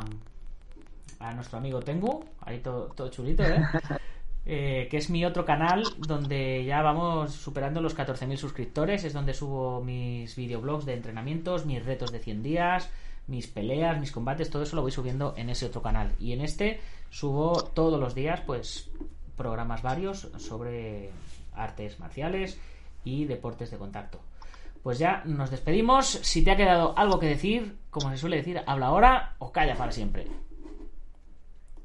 a 1.19 1.33
nuestro 1.33 1.57
amigo 1.57 1.81
Tengu, 1.81 2.23
ahí 2.41 2.59
todo, 2.59 2.85
todo 2.95 3.09
chulito, 3.09 3.43
¿eh? 3.43 3.61
Eh, 4.49 4.87
que 4.89 4.95
es 4.95 5.09
mi 5.09 5.25
otro 5.25 5.43
canal 5.43 5.83
donde 5.97 6.63
ya 6.63 6.81
vamos 6.81 7.33
superando 7.33 7.81
los 7.81 7.97
14.000 7.97 8.37
suscriptores, 8.37 9.03
es 9.03 9.11
donde 9.11 9.33
subo 9.33 9.83
mis 9.83 10.37
videoblogs 10.37 10.85
de 10.85 10.93
entrenamientos, 10.93 11.65
mis 11.65 11.83
retos 11.83 12.13
de 12.13 12.19
100 12.19 12.43
días, 12.43 12.89
mis 13.27 13.47
peleas, 13.47 13.99
mis 13.99 14.13
combates, 14.13 14.49
todo 14.49 14.63
eso 14.63 14.77
lo 14.77 14.83
voy 14.83 14.91
subiendo 14.91 15.33
en 15.35 15.49
ese 15.49 15.65
otro 15.65 15.81
canal. 15.81 16.13
Y 16.17 16.31
en 16.31 16.39
este 16.39 16.79
subo 17.09 17.61
todos 17.61 17.99
los 17.99 18.15
días, 18.15 18.39
pues, 18.39 18.89
programas 19.35 19.81
varios 19.81 20.29
sobre 20.37 21.09
artes 21.53 21.99
marciales 21.99 22.57
y 23.03 23.25
deportes 23.25 23.69
de 23.69 23.77
contacto. 23.77 24.21
Pues 24.81 24.97
ya 24.97 25.23
nos 25.25 25.51
despedimos. 25.51 26.07
Si 26.07 26.41
te 26.41 26.51
ha 26.51 26.55
quedado 26.55 26.97
algo 26.97 27.19
que 27.19 27.27
decir, 27.27 27.75
como 27.89 28.09
se 28.11 28.17
suele 28.17 28.37
decir, 28.37 28.61
habla 28.65 28.85
ahora 28.85 29.35
o 29.39 29.51
calla 29.51 29.75
para 29.75 29.91
siempre. 29.91 30.25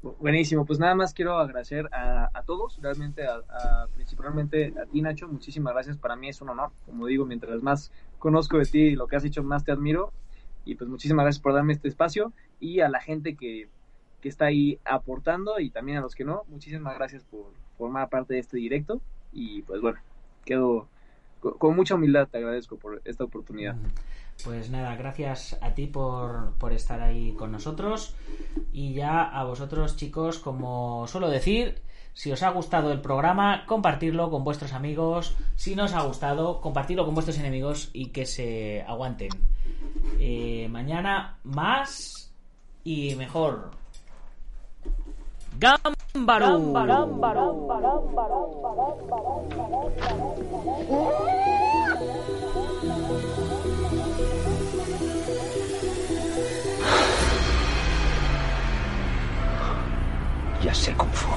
Buenísimo, 0.03 0.65
pues 0.65 0.79
nada 0.79 0.95
más 0.95 1.13
quiero 1.13 1.37
agradecer 1.37 1.87
a, 1.93 2.43
todos, 2.45 2.77
realmente, 2.81 3.25
a- 3.25 3.87
principalmente 3.93 4.73
a 4.77 4.85
ti, 4.85 5.01
Nacho, 5.01 5.29
muchísimas 5.29 5.73
gracias, 5.73 5.97
para 5.97 6.17
mí 6.17 6.27
es 6.27 6.41
un 6.41 6.49
honor, 6.49 6.71
como 6.85 7.07
digo, 7.07 7.25
mientras 7.25 7.61
más 7.63 7.89
conozco 8.19 8.57
de 8.57 8.65
ti 8.65 8.79
y 8.81 8.95
lo 8.95 9.07
que 9.07 9.15
has 9.15 9.23
hecho, 9.23 9.43
más 9.43 9.63
te 9.63 9.71
admiro, 9.71 10.11
y 10.65 10.75
pues 10.75 10.89
muchísimas 10.89 11.23
gracias 11.23 11.41
por 11.41 11.53
darme 11.53 11.71
este 11.71 11.87
espacio, 11.87 12.33
y 12.59 12.81
a 12.81 12.89
la 12.89 12.99
gente 12.99 13.37
que, 13.37 13.69
que 14.19 14.27
está 14.27 14.45
ahí 14.47 14.77
aportando, 14.83 15.57
y 15.61 15.69
también 15.69 15.99
a 15.99 16.01
los 16.01 16.15
que 16.15 16.25
no, 16.25 16.43
muchísimas 16.47 16.95
gracias 16.95 17.23
por 17.23 17.53
formar 17.77 18.09
parte 18.09 18.33
de 18.33 18.41
este 18.41 18.57
directo, 18.57 19.01
y 19.31 19.61
pues 19.61 19.79
bueno, 19.79 19.99
quedo 20.43 20.89
con, 21.39 21.53
con 21.53 21.75
mucha 21.77 21.95
humildad, 21.95 22.27
te 22.27 22.39
agradezco 22.39 22.77
por 22.77 23.01
esta 23.05 23.23
oportunidad. 23.23 23.77
Pues 24.43 24.69
nada, 24.69 24.95
gracias 24.95 25.57
a 25.61 25.73
ti 25.73 25.87
por, 25.87 26.53
por 26.57 26.73
estar 26.73 27.01
ahí 27.01 27.33
con 27.33 27.51
nosotros. 27.51 28.15
Y 28.71 28.93
ya 28.93 29.23
a 29.23 29.43
vosotros, 29.43 29.95
chicos, 29.95 30.39
como 30.39 31.07
suelo 31.07 31.29
decir, 31.29 31.81
si 32.13 32.31
os 32.31 32.43
ha 32.43 32.49
gustado 32.49 32.91
el 32.91 33.01
programa, 33.01 33.65
compartirlo 33.65 34.29
con 34.29 34.43
vuestros 34.43 34.73
amigos. 34.73 35.35
Si 35.55 35.75
no 35.75 35.85
os 35.85 35.93
ha 35.93 36.03
gustado, 36.03 36.61
compartirlo 36.61 37.05
con 37.05 37.15
vuestros 37.15 37.39
enemigos 37.39 37.89
y 37.93 38.07
que 38.07 38.25
se 38.25 38.83
aguanten. 38.83 39.29
Eh, 40.19 40.67
mañana 40.69 41.37
más 41.43 42.31
y 42.83 43.15
mejor. 43.15 43.71
Gámbaro. 45.57 46.59
Ya 60.63 60.73
sé 60.73 60.93
Kung 60.93 61.11
Fu. 61.11 61.27